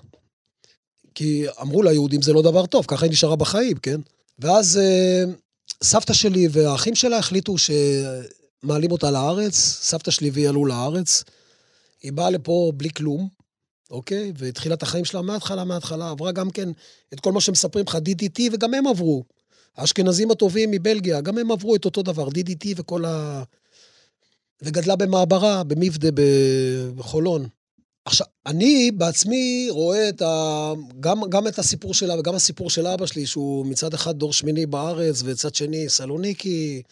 כי 1.15 1.45
אמרו 1.61 1.83
לה, 1.83 1.93
יהודים 1.93 2.23
זה 2.23 2.33
לא 2.33 2.43
דבר 2.43 2.67
טוב, 2.67 2.85
ככה 2.89 3.05
היא 3.05 3.13
נשארה 3.13 3.37
בחיים, 3.37 3.77
כן? 3.77 4.01
ואז 4.39 4.79
אה, 4.79 5.25
סבתא 5.85 6.13
שלי 6.13 6.49
והאחים 6.51 6.95
שלה 6.95 7.19
החליטו 7.19 7.55
שמעלים 7.59 8.93
אותה 8.93 9.11
לארץ, 9.11 9.55
סבתא 9.81 10.11
שלי 10.11 10.31
והיא 10.31 10.49
עלו 10.49 10.67
לארץ. 10.67 11.25
היא 12.03 12.13
באה 12.13 12.31
לפה 12.31 12.73
בלי 12.77 12.91
כלום, 12.91 13.29
אוקיי? 13.91 14.33
והתחילה 14.37 14.75
את 14.75 14.83
החיים 14.83 15.05
שלה 15.05 15.23
מההתחלה, 15.23 15.65
מההתחלה. 15.65 16.11
עברה 16.11 16.33
גם 16.33 16.51
כן 16.51 16.69
את 17.13 17.21
כל 17.21 17.33
מה 17.33 17.41
שמספרים 17.41 17.85
לך, 17.89 17.95
DDT, 17.95 18.41
וגם 18.53 18.75
הם 18.75 18.87
עברו. 18.87 19.25
האשכנזים 19.77 20.31
הטובים 20.31 20.71
מבלגיה, 20.71 21.21
גם 21.21 21.39
הם 21.39 21.53
עברו 21.53 21.77
את 21.77 21.85
אותו 21.85 22.03
דבר, 22.03 22.29
DDT 22.29 22.67
וכל 22.77 23.05
ה... 23.05 23.43
וגדלה 24.63 24.97
במעברה, 24.97 25.65
במבדה 25.65 26.09
בחולון. 26.97 27.49
עכשיו, 28.05 28.27
אני 28.47 28.91
בעצמי 28.91 29.67
רואה 29.71 30.09
את 30.09 30.23
ה... 30.23 30.73
גם, 31.01 31.21
גם 31.29 31.49
את 31.49 31.59
הסיפור 31.59 31.95
שלה 31.95 32.19
וגם 32.19 32.35
הסיפור 32.35 32.71
של 32.71 32.87
אבא 32.87 33.07
שלי, 33.07 33.27
שהוא 33.27 33.67
מצד 33.67 33.95
אחד 33.95 34.19
דור 34.19 34.33
שמיני 34.33 34.67
בארץ, 34.67 35.23
וצד 35.25 35.55
שני 35.55 35.89
סלוניקי. 35.89 36.83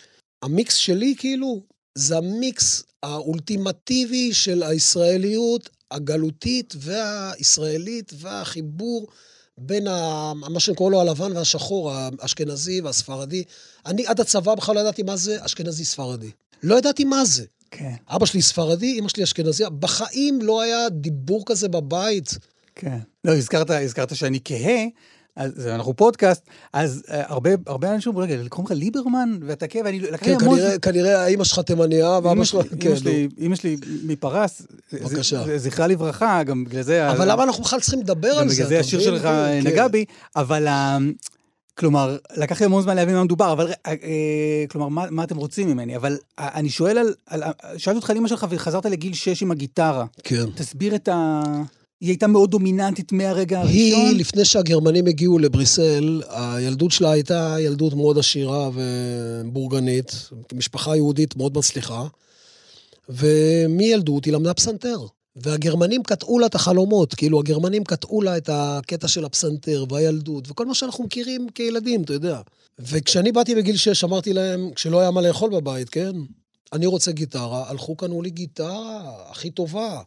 המיקס 0.43 0.75
שלי, 0.75 1.15
כאילו, 1.19 1.61
זה 1.95 2.17
המיקס 2.17 2.83
האולטימטיבי 3.03 4.35
של 4.35 4.63
הישראליות 4.63 5.71
הגלותית 5.91 6.75
והישראלית 6.79 8.13
והחיבור 8.19 9.07
בין 9.59 9.87
ה... 9.87 10.33
מה 10.35 10.61
שאני 10.61 10.77
קורא 10.77 10.91
לו 10.91 11.01
הלבן 11.01 11.37
והשחור, 11.37 11.93
האשכנזי 11.93 12.81
והספרדי. 12.81 13.45
אני 13.87 14.07
עד 14.07 14.21
הצבא 14.21 14.55
בכלל 14.55 14.75
לא 14.75 14.81
ידעתי 14.81 15.03
מה 15.03 15.17
זה 15.17 15.37
אשכנזי-ספרדי. 15.41 16.31
לא 16.63 16.79
ידעתי 16.79 17.05
מה 17.05 17.25
זה. 17.25 17.45
כן, 17.71 17.95
אבא 18.09 18.27
שלי 18.27 18.43
ספרדי, 18.43 18.99
אמא 18.99 19.09
שלי 19.09 19.25
אשכנזייה. 19.25 19.71
בחיים 19.71 20.39
לא 20.43 20.63
היה 20.63 20.89
דיבור 20.89 21.43
כזה 21.47 21.69
בבית. 21.69 22.39
כן. 22.75 22.99
לא, 23.25 23.37
הזכרת, 23.37 23.71
הזכרת 23.71 24.17
שאני 24.17 24.39
כהה, 24.45 24.85
אז 25.37 25.67
אנחנו 25.67 25.95
פודקאסט, 25.97 26.43
אז 26.73 27.03
אה, 27.11 27.23
הרבה, 27.27 27.51
הרבה 27.67 27.95
אנשים 27.95 28.13
אומרים, 28.13 28.31
רגע, 28.31 28.49
קוראים 28.49 28.67
לך 28.77 28.83
ליברמן, 28.85 29.39
ואתה 29.47 29.67
כהה, 29.69 29.83
ואני 29.85 30.01
לקח 30.01 30.27
לי 30.27 30.37
כן, 30.39 30.45
המון... 30.45 30.59
כנראה, 30.59 30.79
כנראה 30.79 31.25
האמא 31.25 31.45
שלך 31.45 31.59
תימניה 31.59 32.11
ואבא 32.23 32.45
שלך... 32.45 32.67
כן, 32.81 32.93
אמא. 33.41 33.57
שלי- 33.57 33.77
מפרס, 34.05 34.63
בבקשה. 34.93 35.59
זכרה 35.59 35.87
לברכה, 35.87 36.43
גם 36.43 36.65
בגלל 36.65 36.83
זה... 36.83 37.11
אבל 37.11 37.31
למה 37.33 37.43
אנחנו 37.43 37.65
בכלל 37.65 37.81
צריכים 37.81 38.01
לדבר 38.01 38.29
על 38.29 38.49
זה? 38.49 38.55
בגלל 38.55 38.69
זה 38.69 38.81
השיר? 38.81 39.01
שלך 39.01 39.23
כן. 39.23 39.61
נגע 39.65 39.89
בי, 39.89 40.05
אבל 40.37 40.67
ה- 40.67 40.99
כלומר, 41.79 42.17
לקח 42.37 42.61
לי 42.61 42.67
המון 42.67 42.83
זמן 42.83 42.97
להבין 42.97 43.15
מה 43.15 43.25
מדובר, 43.25 43.53
אבל 43.53 43.67
אה, 43.69 43.75
אה, 43.87 43.95
כלומר, 44.69 44.89
מה, 44.89 45.05
מה 45.11 45.25
אתם 45.25 45.37
רוצים 45.37 45.69
ממני? 45.69 45.97
אבל 45.97 46.17
אה, 46.39 46.49
אני 46.55 46.71
שואל 46.71 46.99
על, 46.99 47.15
על... 47.27 47.43
שאלתי 47.77 47.97
אותך 47.97 48.11
על 48.11 48.17
אמא 48.17 48.29
שלך 48.29 48.47
וחזרת 48.51 48.87
לגיל 48.87 49.15
6 49.15 49.43
עם 49.43 49.51
הגיטרה. 49.51 50.05
כן. 50.25 50.45
תסביר 50.55 50.95
את 50.95 51.09
ה... 51.09 51.43
היא 52.01 52.11
הייתה 52.11 52.27
מאוד 52.27 52.51
דומיננטית 52.51 53.13
מהרגע 53.13 53.61
הראשון. 53.61 53.77
היא, 53.77 54.17
לפני 54.17 54.45
שהגרמנים 54.45 55.07
הגיעו 55.07 55.39
לבריסל, 55.39 56.23
הילדות 56.29 56.91
שלה 56.91 57.11
הייתה 57.11 57.57
ילדות 57.61 57.95
מאוד 57.95 58.19
עשירה 58.19 58.71
ובורגנית, 58.75 60.29
משפחה 60.53 60.97
יהודית 60.97 61.37
מאוד 61.37 61.59
מצליחה, 61.59 62.07
ומילדות 63.09 64.25
היא 64.25 64.33
למדה 64.33 64.55
פסנתר. 64.55 64.99
והגרמנים 65.37 66.03
קטעו 66.03 66.39
לה 66.39 66.47
את 66.47 66.55
החלומות, 66.55 67.15
כאילו 67.15 67.41
הגרמנים 67.41 67.85
קטעו 67.85 68.23
לה 68.23 68.37
את 68.37 68.51
הקטע 68.53 69.09
של 69.09 69.25
הפסנתר 69.25 69.85
והילדות, 69.89 70.51
וכל 70.51 70.67
מה 70.67 70.75
שאנחנו 70.75 71.05
מכירים 71.05 71.49
כילדים, 71.55 72.03
אתה 72.03 72.13
יודע. 72.13 72.41
וכשאני 72.79 73.33
באתי 73.33 73.55
בגיל 73.55 73.77
6, 73.77 74.05
אמרתי 74.05 74.33
להם, 74.33 74.71
כשלא 74.75 75.01
היה 75.01 75.11
מה 75.11 75.21
לאכול 75.21 75.51
בבית, 75.51 75.89
כן? 75.89 76.13
אני 76.73 76.87
רוצה 76.87 77.13
גיטרה, 77.13 77.71
הלכו 77.71 77.97
קנו 77.97 78.23
לי 78.23 78.31
גיטרה 78.31 79.03
הכי 79.31 79.51
טובה. 79.51 80.01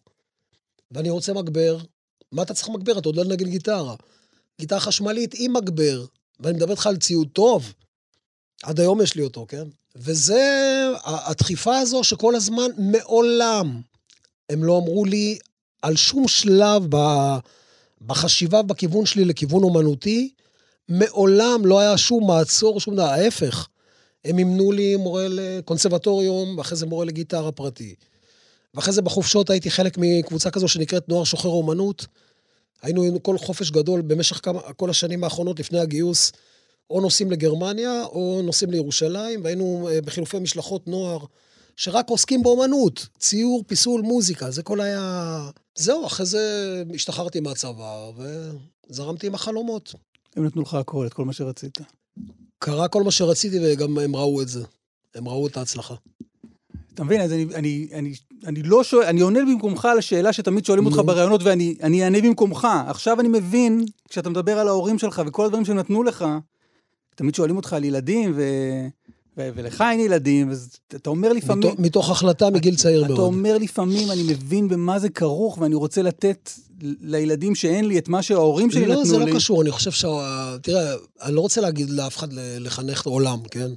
ואני 0.91 1.09
רוצה 1.09 1.33
מגבר, 1.33 1.77
מה 2.31 2.41
אתה 2.41 2.53
צריך 2.53 2.69
מגבר? 2.69 2.99
אתה 2.99 3.09
עוד 3.09 3.15
לא 3.15 3.23
נגד 3.23 3.47
גיטרה. 3.47 3.95
גיטרה 4.59 4.79
חשמלית 4.79 5.33
עם 5.37 5.53
מגבר, 5.53 6.05
ואני 6.39 6.57
מדבר 6.57 6.71
איתך 6.71 6.87
על 6.87 6.97
ציוד 6.97 7.27
טוב. 7.33 7.73
עד 8.63 8.79
היום 8.79 9.01
יש 9.01 9.15
לי 9.15 9.23
אותו, 9.23 9.45
כן? 9.49 9.63
וזה 9.95 10.43
הדחיפה 11.03 11.77
הזו 11.77 12.03
שכל 12.03 12.35
הזמן, 12.35 12.67
מעולם, 12.77 13.81
הם 14.49 14.63
לא 14.63 14.77
אמרו 14.77 15.05
לי 15.05 15.39
על 15.81 15.95
שום 15.95 16.27
שלב 16.27 16.83
בחשיבה 18.01 18.61
בכיוון 18.61 19.05
שלי 19.05 19.25
לכיוון 19.25 19.63
אומנותי, 19.63 20.33
מעולם 20.89 21.65
לא 21.65 21.79
היה 21.79 21.97
שום 21.97 22.27
מעצור, 22.27 22.79
שום 22.79 22.95
דבר, 22.95 23.05
ההפך. 23.05 23.67
הם 24.25 24.37
אימנו 24.37 24.71
לי 24.71 24.95
מורה 24.95 25.25
לקונסרבטוריום, 25.29 26.57
ואחרי 26.57 26.77
זה 26.77 26.85
מורה 26.85 27.05
לגיטרה 27.05 27.51
פרטי. 27.51 27.95
ואחרי 28.73 28.93
זה 28.93 29.01
בחופשות 29.01 29.49
הייתי 29.49 29.71
חלק 29.71 29.97
מקבוצה 29.97 30.51
כזו 30.51 30.67
שנקראת 30.67 31.09
נוער 31.09 31.23
שוחר 31.23 31.49
אומנות. 31.49 32.05
היינו 32.81 33.23
כל 33.23 33.37
חופש 33.37 33.71
גדול 33.71 34.01
במשך 34.01 34.39
כמה, 34.43 34.61
כל 34.61 34.89
השנים 34.89 35.23
האחרונות 35.23 35.59
לפני 35.59 35.79
הגיוס, 35.79 36.31
או 36.89 37.01
נוסעים 37.01 37.31
לגרמניה, 37.31 38.03
או 38.03 38.41
נוסעים 38.43 38.71
לירושלים, 38.71 39.43
והיינו 39.43 39.89
אה, 39.91 40.01
בחילופי 40.01 40.39
משלחות 40.39 40.87
נוער, 40.87 41.19
שרק 41.75 42.09
עוסקים 42.09 42.43
באומנות, 42.43 43.07
ציור, 43.19 43.63
פיסול, 43.67 44.01
מוזיקה, 44.01 44.51
זה 44.51 44.63
כל 44.63 44.81
היה... 44.81 45.49
זהו, 45.75 46.05
אחרי 46.05 46.25
זה 46.25 46.83
השתחררתי 46.93 47.39
מהצבא, 47.39 48.09
וזרמתי 48.89 49.27
עם 49.27 49.35
החלומות. 49.35 49.93
הם 50.35 50.45
נתנו 50.45 50.61
לך 50.61 50.73
הכל, 50.73 51.07
את 51.07 51.13
כל 51.13 51.25
מה 51.25 51.33
שרצית. 51.33 51.77
קרה 52.59 52.87
כל 52.87 53.03
מה 53.03 53.11
שרציתי, 53.11 53.59
וגם 53.61 53.97
הם 53.97 54.15
ראו 54.15 54.41
את 54.41 54.47
זה. 54.47 54.63
הם 55.15 55.27
ראו 55.27 55.47
את 55.47 55.57
ההצלחה. 55.57 55.95
אתה 56.97 57.05
מבין, 57.05 57.21
אז 57.21 57.33
אני, 57.33 57.45
אני, 57.55 57.87
אני, 57.93 58.13
אני 58.45 58.63
לא 58.63 58.83
שואל, 58.83 59.05
אני 59.05 59.21
עונה 59.21 59.39
במקומך 59.39 59.85
על 59.85 59.97
השאלה 59.97 60.33
שתמיד 60.33 60.65
שואלים 60.65 60.85
אותך 60.85 60.97
נו. 60.97 61.03
בראיונות, 61.03 61.43
ואני 61.43 61.75
אני 61.83 62.03
אענה 62.03 62.21
במקומך. 62.21 62.67
עכשיו 62.87 63.19
אני 63.19 63.27
מבין, 63.27 63.85
כשאתה 64.09 64.29
מדבר 64.29 64.59
על 64.59 64.67
ההורים 64.67 64.99
שלך 64.99 65.21
וכל 65.27 65.45
הדברים 65.45 65.65
שהם 65.65 65.77
נתנו 65.77 66.03
לך, 66.03 66.25
תמיד 67.15 67.35
שואלים 67.35 67.55
אותך 67.57 67.73
על 67.73 67.83
ילדים, 67.83 68.33
ו, 68.35 68.43
ו, 69.37 69.49
ולך 69.55 69.83
אין 69.91 69.99
ילדים, 69.99 70.51
ואתה 70.91 71.09
אומר 71.09 71.33
לפעמים... 71.33 71.69
מתוך, 71.69 71.79
מתוך 71.79 72.09
החלטה 72.09 72.49
מגיל 72.49 72.75
צעיר 72.75 73.05
אתה 73.05 73.13
מאוד. 73.13 73.19
אומר 73.19 73.57
לפעמים, 73.57 74.11
אני 74.11 74.23
מבין 74.23 74.67
במה 74.67 74.99
זה 74.99 75.09
כרוך, 75.09 75.57
ואני 75.57 75.75
רוצה 75.75 76.01
לתת 76.01 76.51
לילדים 77.01 77.55
שאין 77.55 77.85
לי 77.85 77.97
את 77.97 78.07
מה 78.09 78.21
שההורים 78.21 78.71
שלי 78.71 78.85
לא, 78.85 78.93
נתנו 78.93 79.05
זה 79.05 79.17
לי. 79.17 79.31
לא 79.31 79.35
קשור, 79.35 79.61
אני 79.61 79.71
חושב 79.71 79.91
שה... 79.91 80.07
תראה, 80.61 80.93
אני 81.21 81.35
לא 81.35 81.41
רוצה 81.41 81.61
להגיד 81.61 81.89
לאף 81.89 82.17
אחד 82.17 82.27
לחנך 82.33 83.01
את 83.01 83.05
העולם, 83.05 83.39
כן? 83.51 83.69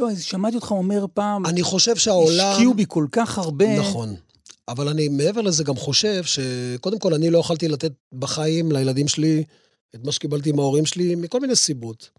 לא, 0.00 0.10
אז 0.10 0.22
שמעתי 0.22 0.56
אותך 0.56 0.70
אומר 0.70 1.06
פעם, 1.14 1.46
אני 1.46 1.62
חושב 1.62 1.96
שהעולם... 1.96 2.50
השקיעו 2.50 2.74
בי 2.74 2.84
כל 2.88 3.06
כך 3.12 3.38
הרבה. 3.38 3.78
נכון. 3.78 4.14
אבל 4.68 4.88
אני 4.88 5.08
מעבר 5.08 5.40
לזה 5.40 5.64
גם 5.64 5.76
חושב 5.76 6.24
שקודם 6.24 6.98
כל 6.98 7.14
אני 7.14 7.30
לא 7.30 7.38
יכולתי 7.38 7.68
לתת 7.68 7.92
בחיים 8.12 8.72
לילדים 8.72 9.08
שלי 9.08 9.44
את 9.94 10.04
מה 10.04 10.12
שקיבלתי 10.12 10.52
מההורים 10.52 10.86
שלי 10.86 11.14
מכל 11.14 11.40
מיני 11.40 11.56
סיבות. 11.56 12.10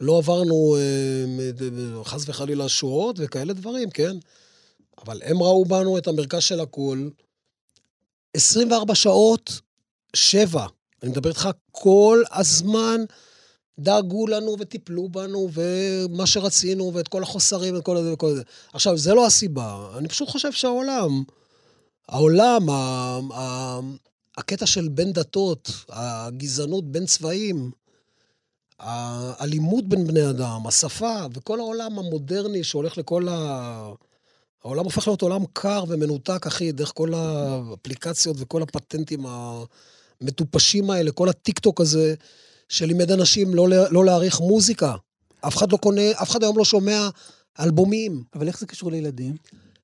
לא 0.00 0.18
עברנו 0.18 0.76
אה, 0.76 2.04
חס 2.04 2.28
וחלילה 2.28 2.68
שואות 2.68 3.16
וכאלה 3.18 3.52
דברים, 3.52 3.90
כן? 3.90 4.16
אבל 5.04 5.20
הם 5.24 5.42
ראו 5.42 5.64
בנו 5.64 5.98
את 5.98 6.08
המרכז 6.08 6.42
של 6.42 6.60
הכול 6.60 7.10
24 8.34 8.94
שעות, 8.94 9.60
שבע. 10.16 10.66
אני 11.02 11.10
מדבר 11.10 11.30
איתך 11.30 11.48
כל 11.70 12.22
הזמן. 12.32 13.00
דאגו 13.78 14.26
לנו 14.26 14.56
וטיפלו 14.58 15.08
בנו, 15.08 15.48
ומה 15.52 16.26
שרצינו, 16.26 16.94
ואת 16.94 17.08
כל 17.08 17.22
החוסרים 17.22 17.78
וכל 17.78 18.02
זה 18.02 18.12
וכל 18.12 18.34
זה. 18.34 18.42
עכשיו, 18.72 18.98
זה 18.98 19.14
לא 19.14 19.26
הסיבה. 19.26 19.88
אני 19.98 20.08
פשוט 20.08 20.28
חושב 20.28 20.52
שהעולם, 20.52 21.22
העולם, 22.08 22.70
ה, 22.70 22.74
ה, 23.34 23.80
הקטע 24.36 24.66
של 24.66 24.88
בין 24.88 25.12
דתות, 25.12 25.70
הגזענות 25.88 26.92
בין 26.92 27.06
צבעים, 27.06 27.70
האלימות 28.78 29.88
בין 29.88 30.06
בני 30.06 30.30
אדם, 30.30 30.66
השפה, 30.66 31.16
וכל 31.34 31.60
העולם 31.60 31.98
המודרני 31.98 32.64
שהולך 32.64 32.98
לכל 32.98 33.28
ה... 33.28 33.92
העולם 34.64 34.84
הופך 34.84 35.08
להיות 35.08 35.22
עולם 35.22 35.44
קר 35.52 35.84
ומנותק, 35.88 36.46
אחי, 36.46 36.72
דרך 36.72 36.92
כל 36.94 37.14
האפליקציות 37.14 38.36
וכל 38.38 38.62
הפטנטים 38.62 39.26
המטופשים 40.20 40.90
האלה, 40.90 41.12
כל 41.12 41.28
הטיקטוק 41.28 41.80
הזה, 41.80 42.14
שלימד 42.68 43.10
אנשים 43.12 43.54
לא, 43.54 43.68
לא 43.90 44.04
להעריך 44.04 44.40
מוזיקה. 44.40 44.94
אף 45.46 45.56
אחד 45.56 45.72
לא 45.72 45.76
קונה, 45.76 46.10
אף 46.22 46.30
אחד 46.30 46.42
היום 46.42 46.58
לא 46.58 46.64
שומע 46.64 47.08
אלבומים. 47.60 48.22
אבל 48.34 48.48
איך 48.48 48.60
זה 48.60 48.66
קשור 48.66 48.90
לילדים? 48.90 49.36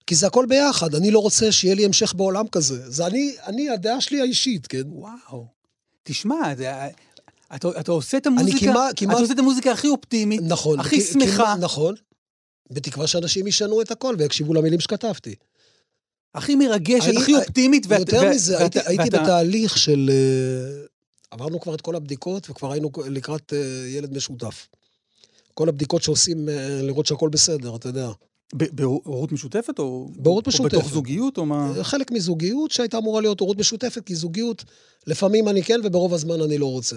כי 0.06 0.14
זה 0.14 0.26
הכל 0.26 0.46
ביחד, 0.48 0.94
אני 0.94 1.10
לא 1.10 1.18
רוצה 1.18 1.52
שיהיה 1.52 1.74
לי 1.74 1.84
המשך 1.84 2.14
בעולם 2.14 2.48
כזה. 2.48 2.90
זה 2.90 3.06
אני, 3.06 3.34
אני, 3.46 3.70
הדעה 3.70 4.00
שלי 4.00 4.20
האישית, 4.20 4.66
כן? 4.66 4.82
וואו. 4.86 5.46
תשמע, 6.02 6.54
זה, 6.56 6.72
אתה, 7.54 7.68
אתה 7.80 7.92
עושה 7.92 8.16
את 8.16 8.26
המוזיקה, 8.26 8.58
כמעט- 8.58 8.92
כמעט- 8.96 9.14
אתה 9.14 9.22
עושה 9.22 9.32
את 9.34 9.38
המוזיקה 9.38 9.72
הכי 9.72 9.88
אופטימית, 9.88 10.40
נכון. 10.44 10.80
הכי 10.80 10.96
כי- 10.96 11.00
שמחה, 11.12 11.26
כמעט- 11.36 11.58
נכון. 11.60 11.94
בתקווה 12.70 13.06
שאנשים 13.06 13.46
ישנו 13.46 13.80
את 13.82 13.90
הכל 13.90 14.14
ויקשיבו 14.18 14.54
למילים 14.54 14.80
שכתבתי. 14.80 15.34
הכי 16.34 16.56
מרגשת, 16.56 17.16
הכי 17.16 17.34
אופטימית. 17.36 17.86
ואת- 17.88 17.98
יותר 18.00 18.22
ו- 18.26 18.30
מזה, 18.30 18.52
ואתה- 18.52 18.62
הייתי, 18.64 18.78
הייתי 18.88 19.04
ואתה- 19.04 19.22
בתהליך 19.22 19.78
של... 19.78 20.10
אה, 21.34 21.38
עברנו 21.38 21.60
כבר 21.60 21.74
את 21.74 21.80
כל 21.80 21.96
הבדיקות, 21.96 22.50
וכבר 22.50 22.72
היינו 22.72 22.90
לקראת 23.06 23.52
אה, 23.52 23.88
ילד 23.88 24.16
משותף. 24.16 24.68
כל 25.54 25.68
הבדיקות 25.68 26.02
שעושים 26.02 26.48
אה, 26.48 26.82
לראות 26.82 27.06
שהכל 27.06 27.28
בסדר, 27.28 27.76
אתה 27.76 27.88
יודע. 27.88 28.10
בהורות 28.52 29.32
משותפת 29.32 29.78
או... 29.78 30.08
בהורות 30.16 30.46
או 30.46 30.52
בתוך 30.52 30.66
משותפת. 30.66 30.94
זוגיות 30.94 31.38
או 31.38 31.46
מה? 31.46 31.72
חלק 31.82 32.10
מזוגיות 32.10 32.70
שהייתה 32.70 32.98
אמורה 32.98 33.20
להיות 33.20 33.40
הורות 33.40 33.58
משותפת, 33.58 34.06
כי 34.06 34.14
זוגיות, 34.14 34.64
לפעמים 35.06 35.48
אני 35.48 35.62
כן 35.62 35.80
וברוב 35.84 36.14
הזמן 36.14 36.40
אני 36.40 36.58
לא 36.58 36.66
רוצה. 36.66 36.96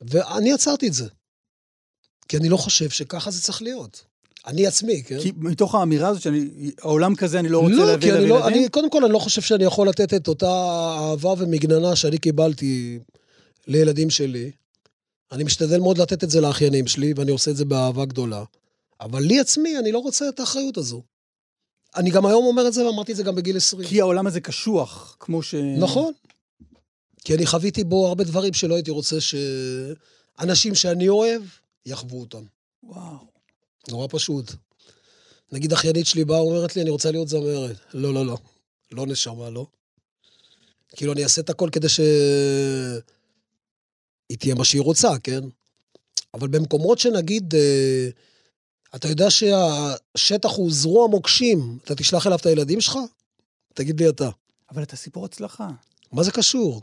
ואני 0.00 0.52
עצרתי 0.52 0.88
את 0.88 0.92
זה. 0.92 1.08
כי 2.28 2.36
אני 2.36 2.48
לא 2.48 2.56
חושב 2.56 2.90
שככה 2.90 3.30
זה 3.30 3.42
צריך 3.42 3.62
להיות. 3.62 4.04
אני 4.46 4.66
עצמי, 4.66 5.02
כן? 5.02 5.20
כי 5.20 5.32
מתוך 5.36 5.74
האמירה 5.74 6.08
הזאת 6.08 6.22
שאני, 6.22 6.48
העולם 6.82 7.14
כזה 7.14 7.40
אני 7.40 7.48
לא 7.48 7.58
רוצה 7.58 7.74
לא, 7.74 7.86
להביא 7.86 8.12
כי 8.12 8.16
אליו 8.16 8.22
אני 8.22 8.28
לא? 8.28 8.48
אני, 8.48 8.68
קודם 8.68 8.90
כל, 8.90 9.04
אני 9.04 9.12
לא 9.12 9.18
חושב 9.18 9.42
שאני 9.42 9.64
יכול 9.64 9.88
לתת 9.88 10.14
את 10.14 10.28
אותה 10.28 10.50
אהבה 11.00 11.34
ומגננה 11.38 11.96
שאני 11.96 12.18
קיבלתי 12.18 12.98
לילדים 13.66 14.10
שלי. 14.10 14.50
אני 15.32 15.44
משתדל 15.44 15.80
מאוד 15.80 15.98
לתת 15.98 16.24
את 16.24 16.30
זה 16.30 16.40
לאחיינים 16.40 16.86
שלי, 16.86 17.12
ואני 17.16 17.30
עושה 17.30 17.50
את 17.50 17.56
זה 17.56 17.64
באהבה 17.64 18.04
גדולה. 18.04 18.44
אבל 19.00 19.22
לי 19.22 19.40
עצמי, 19.40 19.78
אני 19.78 19.92
לא 19.92 19.98
רוצה 19.98 20.28
את 20.28 20.40
האחריות 20.40 20.76
הזו. 20.76 21.02
אני 21.96 22.10
גם 22.10 22.26
היום 22.26 22.44
אומר 22.44 22.68
את 22.68 22.72
זה, 22.72 22.86
ואמרתי 22.86 23.12
את 23.12 23.16
זה 23.16 23.22
גם 23.22 23.34
בגיל 23.34 23.56
20. 23.56 23.88
כי 23.88 24.00
העולם 24.00 24.26
הזה 24.26 24.40
קשוח, 24.40 25.16
כמו 25.20 25.42
ש... 25.42 25.54
נכון. 25.54 26.12
כי 27.24 27.34
אני 27.34 27.46
חוויתי 27.46 27.84
בו 27.84 28.06
הרבה 28.06 28.24
דברים 28.24 28.52
שלא 28.52 28.74
הייתי 28.74 28.90
רוצה 28.90 29.16
שאנשים 29.20 30.74
שאני 30.74 31.08
אוהב, 31.08 31.42
יחוו 31.86 32.20
אותם. 32.20 32.42
וואו. 32.82 33.35
נורא 33.88 34.06
פשוט. 34.10 34.52
נגיד 35.52 35.72
אחיינית 35.72 36.06
שלי 36.06 36.24
באה, 36.24 36.38
אומרת 36.38 36.76
לי, 36.76 36.82
אני 36.82 36.90
רוצה 36.90 37.10
להיות 37.10 37.28
זמרת. 37.28 37.76
לא, 37.94 38.14
לא, 38.14 38.26
לא. 38.26 38.36
לא 38.92 39.06
נשמה, 39.06 39.50
לא. 39.50 39.66
כאילו, 40.96 41.12
אני 41.12 41.24
אעשה 41.24 41.40
את 41.40 41.50
הכל 41.50 41.68
כדי 41.72 41.88
ש... 41.88 42.00
היא 44.28 44.38
תהיה 44.38 44.54
מה 44.54 44.64
שהיא 44.64 44.82
רוצה, 44.82 45.18
כן? 45.22 45.40
אבל 46.34 46.48
במקומות 46.48 46.98
שנגיד, 46.98 47.54
אה, 47.54 48.08
אתה 48.94 49.08
יודע 49.08 49.30
שהשטח 49.30 50.50
הוא 50.56 50.72
זרוע 50.72 51.08
מוקשים, 51.08 51.78
אתה 51.84 51.94
תשלח 51.94 52.26
אליו 52.26 52.38
את 52.38 52.46
הילדים 52.46 52.80
שלך? 52.80 52.98
תגיד 53.74 54.00
לי 54.00 54.08
אתה. 54.08 54.30
אבל 54.70 54.82
אתה 54.82 54.96
סיפור 54.96 55.24
הצלחה. 55.24 55.68
מה 56.12 56.22
זה 56.22 56.32
קשור? 56.32 56.82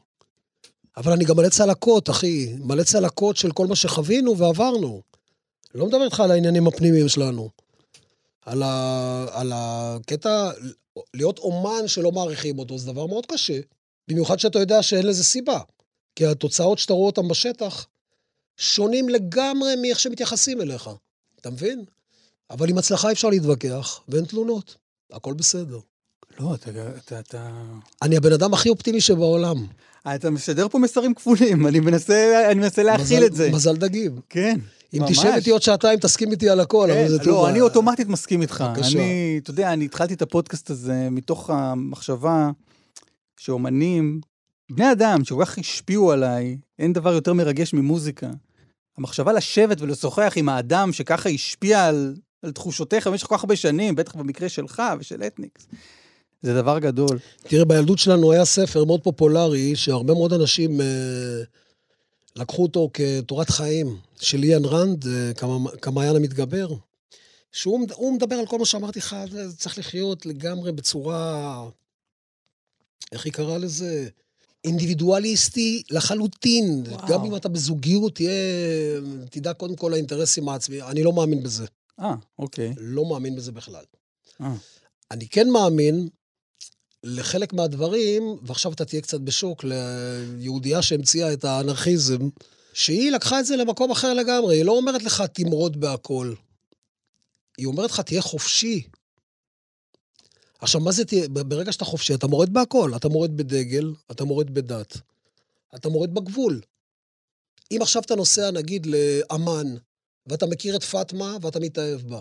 אבל 0.98 1.12
אני 1.12 1.26
גם 1.26 1.38
מלא 1.38 1.50
צלקות, 1.50 2.10
אחי. 2.10 2.56
מלא 2.60 2.84
צלקות 2.84 3.38
של 3.38 3.52
כל 3.52 3.68
מה 3.68 3.76
שחווינו 3.76 4.38
ועברנו. 4.38 5.02
לא 5.76 5.86
מדבר 5.86 6.04
איתך 6.06 6.20
על 6.20 6.32
העניינים 6.32 6.68
הפנימיים 6.68 7.10
שלנו. 7.10 7.50
על, 8.45 8.64
ה... 8.64 9.26
על 9.32 9.52
הקטע, 9.56 10.52
להיות 11.14 11.40
אומן 11.40 11.88
שלא 11.88 12.12
מעריכים 12.12 12.60
אותו, 12.60 12.78
זה 12.78 12.91
דבר 12.91 13.06
מאוד 13.06 13.26
קשה. 13.26 13.60
במיוחד 14.08 14.40
שאתה 14.40 14.60
יודע 14.60 14.84
שאין 14.84 15.08
לזה 15.08 15.24
סיבה. 15.24 15.60
כי 16.16 16.26
התוצאות 16.26 16.80
שאתה 16.80 16.94
רואה 16.94 17.06
אותן 17.06 17.28
בשטח, 17.28 17.88
שונים 18.58 19.10
לגמרי 19.10 19.76
מאיך 19.82 20.00
שמתייחסים 20.00 20.62
אליך. 20.62 20.90
אתה 21.41 21.50
מבין? 21.50 21.84
אבל 22.50 22.70
עם 22.70 22.78
הצלחה 22.78 23.12
אפשר 23.12 23.30
להתווכח, 23.30 24.00
ואין 24.10 24.26
תלונות. 24.26 24.76
הכל 25.12 25.34
בסדר. 25.34 25.80
לא, 26.40 26.56
אתה... 26.56 26.70
אתה, 26.98 27.20
אתה... 27.20 27.50
אני 28.02 28.18
הבן 28.18 28.34
אדם 28.34 28.54
הכי 28.54 28.70
אופטימי 28.70 29.02
שבעולם. 29.02 29.68
אתה 30.16 30.30
משדר 30.30 30.70
פה 30.70 30.80
מסרים 30.80 31.14
כפולים, 31.14 31.68
אני 31.68 31.80
מנסה, 31.80 32.45
אני 32.52 32.60
מנסה 32.60 32.84
להכיל 32.84 33.18
מזל- 33.18 33.26
את 33.26 33.36
זה. 33.36 33.52
מזל 33.52 33.76
דגים. 33.76 34.22
כן, 34.30 34.60
אם 34.94 35.02
ממש. 35.02 35.11
תשב 35.11 35.32
איתי 35.36 35.49
עוד 35.49 35.61
שעתיים, 35.61 35.99
תסכים 35.99 36.32
איתי 36.32 36.49
על 36.49 36.60
הכל, 36.60 36.88
כן, 36.94 36.99
אבל 36.99 37.10
זה 37.10 37.18
לא, 37.18 37.24
טוב. 37.24 37.45
אני 37.45 37.61
אוטומטית 37.61 38.07
מסכים 38.07 38.41
איתך. 38.41 38.64
בבקשה. 38.68 38.98
אני, 38.98 39.40
אתה 39.44 39.49
יודע, 39.49 39.74
אני 39.74 39.86
התחלתי 39.86 40.14
את 40.14 40.22
הפודקאסט 40.22 40.70
הזה 40.70 41.07
מתוך 41.11 41.49
המחשבה 41.49 42.49
שאומנים, 43.38 44.22
בני 44.72 44.91
אדם 44.91 45.24
שכל 45.24 45.45
כך 45.45 45.57
השפיעו 45.57 46.11
עליי, 46.11 46.57
אין 46.80 46.94
דבר 46.94 47.14
יותר 47.14 47.34
מרגש 47.34 47.74
ממוזיקה. 47.74 48.30
המחשבה 48.98 49.34
לשבת 49.34 49.82
ולשוחח 49.82 50.34
עם 50.36 50.49
האדם 50.49 50.94
שככה 50.94 51.30
השפיע 51.30 51.86
על, 51.86 52.15
על 52.44 52.52
תחושותיך 52.52 53.07
במשך 53.07 53.28
כל 53.28 53.38
כך 53.38 53.44
הרבה 53.44 53.56
שנים, 53.56 53.95
בטח 53.95 54.15
במקרה 54.15 54.49
שלך 54.49 54.84
ושל 54.99 55.24
אתניקס, 55.24 55.68
זה 56.41 56.53
דבר 56.53 56.80
גדול. 56.80 57.20
תראה, 57.44 57.65
בילדות 57.65 57.99
שלנו 57.99 58.32
היה 58.32 58.45
ספר 58.45 58.86
מאוד 58.86 59.03
פופולרי, 59.03 59.76
שהרבה 59.76 60.14
מאוד 60.14 60.34
אנשים 60.34 60.82
אה, 60.82 60.86
לקחו 62.36 62.64
אותו 62.64 62.90
כתורת 62.94 63.50
חיים, 63.50 63.98
של 64.22 64.44
איאן 64.44 64.66
רנד, 64.66 65.08
אה, 65.08 65.32
כמעיין 65.82 66.16
המתגבר, 66.16 66.68
שהוא 67.52 67.80
מד- 67.80 67.92
הוא 67.92 68.14
מדבר 68.16 68.36
על 68.36 68.46
כל 68.48 68.60
מה 68.60 68.66
שאמרתי 68.66 69.00
לך, 69.00 69.16
צריך 69.58 69.78
לחיות 69.78 70.26
לגמרי 70.26 70.72
בצורה, 70.72 71.70
איך 73.12 73.26
היא 73.26 73.34
קראה 73.34 73.58
לזה? 73.58 74.10
אינדיבידואליסטי 74.64 75.84
לחלוטין. 75.92 76.84
וואו. 76.88 77.08
גם 77.08 77.26
אם 77.26 77.36
אתה 77.36 77.50
בזוגיות, 77.50 78.16
תהיה, 78.16 78.32
תדע 79.30 79.54
קודם 79.54 79.76
כל 79.76 79.90
לאינטרסים 79.92 80.50
העצמיים. 80.50 80.84
אני 80.84 81.04
לא 81.04 81.14
מאמין 81.14 81.44
בזה. 81.44 81.66
אה, 82.00 82.16
אוקיי. 82.40 82.74
לא 82.78 83.06
מאמין 83.06 83.36
בזה 83.36 83.52
בכלל. 83.52 83.84
אה. 84.42 84.54
אני 85.12 85.28
כן 85.28 85.50
מאמין 85.50 86.08
לחלק 87.04 87.54
מהדברים, 87.54 88.38
ועכשיו 88.42 88.74
אתה 88.74 88.86
תהיה 88.86 89.02
קצת 89.02 89.20
בשוק, 89.20 89.64
ליהודייה 89.64 90.82
שהמציאה 90.82 91.34
את 91.34 91.44
האנרכיזם, 91.44 92.30
שהיא 92.74 93.12
לקחה 93.12 93.40
את 93.40 93.46
זה 93.46 93.56
למקום 93.56 93.92
אחר 93.92 94.14
לגמרי. 94.14 94.58
היא 94.58 94.66
לא 94.66 94.72
אומרת 94.72 95.04
לך, 95.04 95.24
תמרוד 95.34 95.80
בהכל. 95.80 96.34
היא 97.58 97.66
אומרת 97.66 97.92
לך, 97.92 98.00
תהיה 98.00 98.22
חופשי. 98.22 98.84
עכשיו, 100.60 100.82
מה 100.82 100.92
זה 100.92 101.06
תהיה? 101.06 101.28
ברגע 101.28 101.72
שאתה 101.72 101.86
חופשי, 101.86 102.14
אתה 102.14 102.28
מורד 102.28 102.54
בהכל. 102.54 102.92
אתה 102.96 103.10
מורד 103.10 103.38
בדגל, 103.38 103.94
אתה 104.12 104.24
מורד 104.24 104.54
בדת, 104.54 104.98
אתה 105.76 105.90
מורד 105.90 106.14
בגבול. 106.14 106.62
אם 107.72 107.80
עכשיו 107.82 108.02
אתה 108.02 108.16
נוסע, 108.16 108.52
נגיד, 108.52 108.86
לאמן, 108.86 109.76
ואתה 110.28 110.46
מכיר 110.46 110.76
את 110.76 110.84
פאטמה 110.84 111.38
ואתה 111.42 111.60
מתאהב 111.60 112.02
בה. 112.02 112.20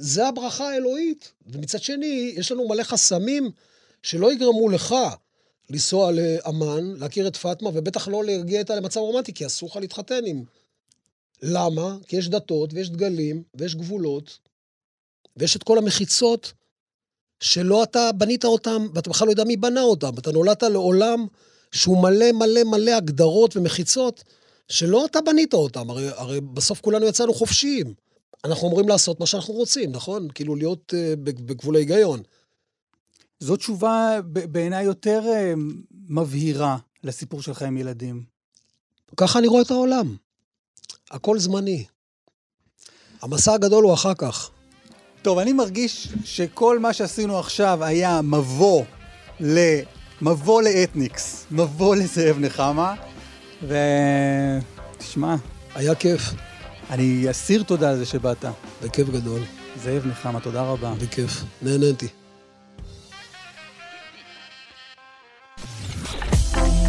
זה 0.00 0.28
הברכה 0.28 0.68
האלוהית. 0.68 1.32
ומצד 1.46 1.82
שני, 1.82 2.32
יש 2.36 2.52
לנו 2.52 2.68
מלא 2.68 2.82
חסמים 2.82 3.50
שלא 4.02 4.32
יגרמו 4.32 4.68
לך 4.68 4.94
לנסוע 5.70 6.12
לאמן, 6.12 6.94
להכיר 6.96 7.28
את 7.28 7.36
פאטמה, 7.36 7.70
ובטח 7.74 8.08
לא 8.08 8.24
להגיע 8.24 8.58
איתה 8.58 8.76
למצב 8.76 9.00
רומנטי, 9.00 9.34
כי 9.34 9.46
אסור 9.46 9.68
לך 9.68 9.76
להתחתן 9.76 10.24
עם... 10.26 10.42
למה? 11.42 11.96
כי 12.08 12.16
יש 12.16 12.28
דתות, 12.28 12.74
ויש 12.74 12.90
דגלים, 12.90 13.42
ויש 13.54 13.74
גבולות, 13.74 14.38
ויש 15.36 15.56
את 15.56 15.62
כל 15.62 15.78
המחיצות 15.78 16.52
שלא 17.40 17.82
אתה 17.82 18.12
בנית 18.12 18.44
אותם, 18.44 18.86
ואתה 18.94 19.10
בכלל 19.10 19.26
לא 19.26 19.32
יודע 19.32 19.44
מי 19.44 19.56
בנה 19.56 19.82
אותם. 19.82 20.18
אתה 20.18 20.32
נולדת 20.32 20.62
לעולם 20.62 21.26
שהוא 21.72 22.02
מלא 22.02 22.32
מלא 22.32 22.64
מלא 22.64 22.90
הגדרות 22.90 23.56
ומחיצות, 23.56 24.24
שלא 24.68 25.06
אתה 25.06 25.20
בנית 25.20 25.54
אותם. 25.54 25.90
הרי, 25.90 26.08
הרי 26.08 26.40
בסוף 26.40 26.80
כולנו 26.80 27.06
יצאנו 27.06 27.34
חופשיים. 27.34 27.94
אנחנו 28.44 28.68
אומרים 28.68 28.88
לעשות 28.88 29.20
מה 29.20 29.26
שאנחנו 29.26 29.54
רוצים, 29.54 29.92
נכון? 29.92 30.28
כאילו 30.34 30.56
להיות 30.56 30.94
uh, 30.96 31.16
בגבול 31.24 31.76
ההיגיון. 31.76 32.22
זו 33.40 33.56
תשובה 33.56 34.20
בעיניי 34.24 34.84
יותר 34.84 35.22
uh, 35.24 35.58
מבהירה 36.08 36.76
לסיפור 37.04 37.42
שלך 37.42 37.62
עם 37.62 37.76
ילדים. 37.76 38.24
ככה 39.16 39.38
אני 39.38 39.46
רואה 39.46 39.62
את 39.62 39.70
העולם. 39.70 40.16
הכל 41.10 41.38
זמני. 41.38 41.84
המסע 43.22 43.54
הגדול 43.54 43.84
הוא 43.84 43.94
אחר 43.94 44.14
כך. 44.14 44.50
טוב, 45.22 45.38
אני 45.38 45.52
מרגיש 45.52 46.08
שכל 46.24 46.78
מה 46.78 46.92
שעשינו 46.92 47.38
עכשיו 47.38 47.84
היה 47.84 48.20
מבוא 48.22 48.84
ל... 49.40 49.80
מבוא 50.22 50.62
לאתניקס, 50.62 51.46
מבוא 51.50 51.96
לזאב 51.96 52.36
נחמה, 52.38 52.94
ותשמע, 53.62 55.36
היה 55.74 55.94
כיף, 55.94 56.22
אני 56.90 57.30
אסיר 57.30 57.62
תודה 57.62 57.90
על 57.90 57.96
זה 57.96 58.06
שבאת. 58.06 58.44
בכיף 58.82 59.08
גדול, 59.08 59.40
זאב 59.82 60.06
נחמה, 60.06 60.40
תודה 60.40 60.62
רבה. 60.62 60.94
בכיף. 60.94 61.44
נהניתי. 61.62 62.06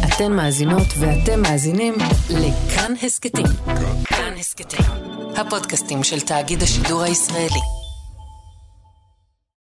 אתן 0.04 0.32
מאזינות 0.32 0.86
ואתם 0.98 1.42
מאזינים 1.42 1.94
לכאן 2.30 2.92
הסכתים. 3.02 3.46
כאן 4.04 4.34
הסכתים, 4.38 4.86
הפודקאסטים 5.36 6.02
של 6.02 6.20
תאגיד 6.20 6.62
השידור 6.62 7.02
הישראלי. 7.02 7.81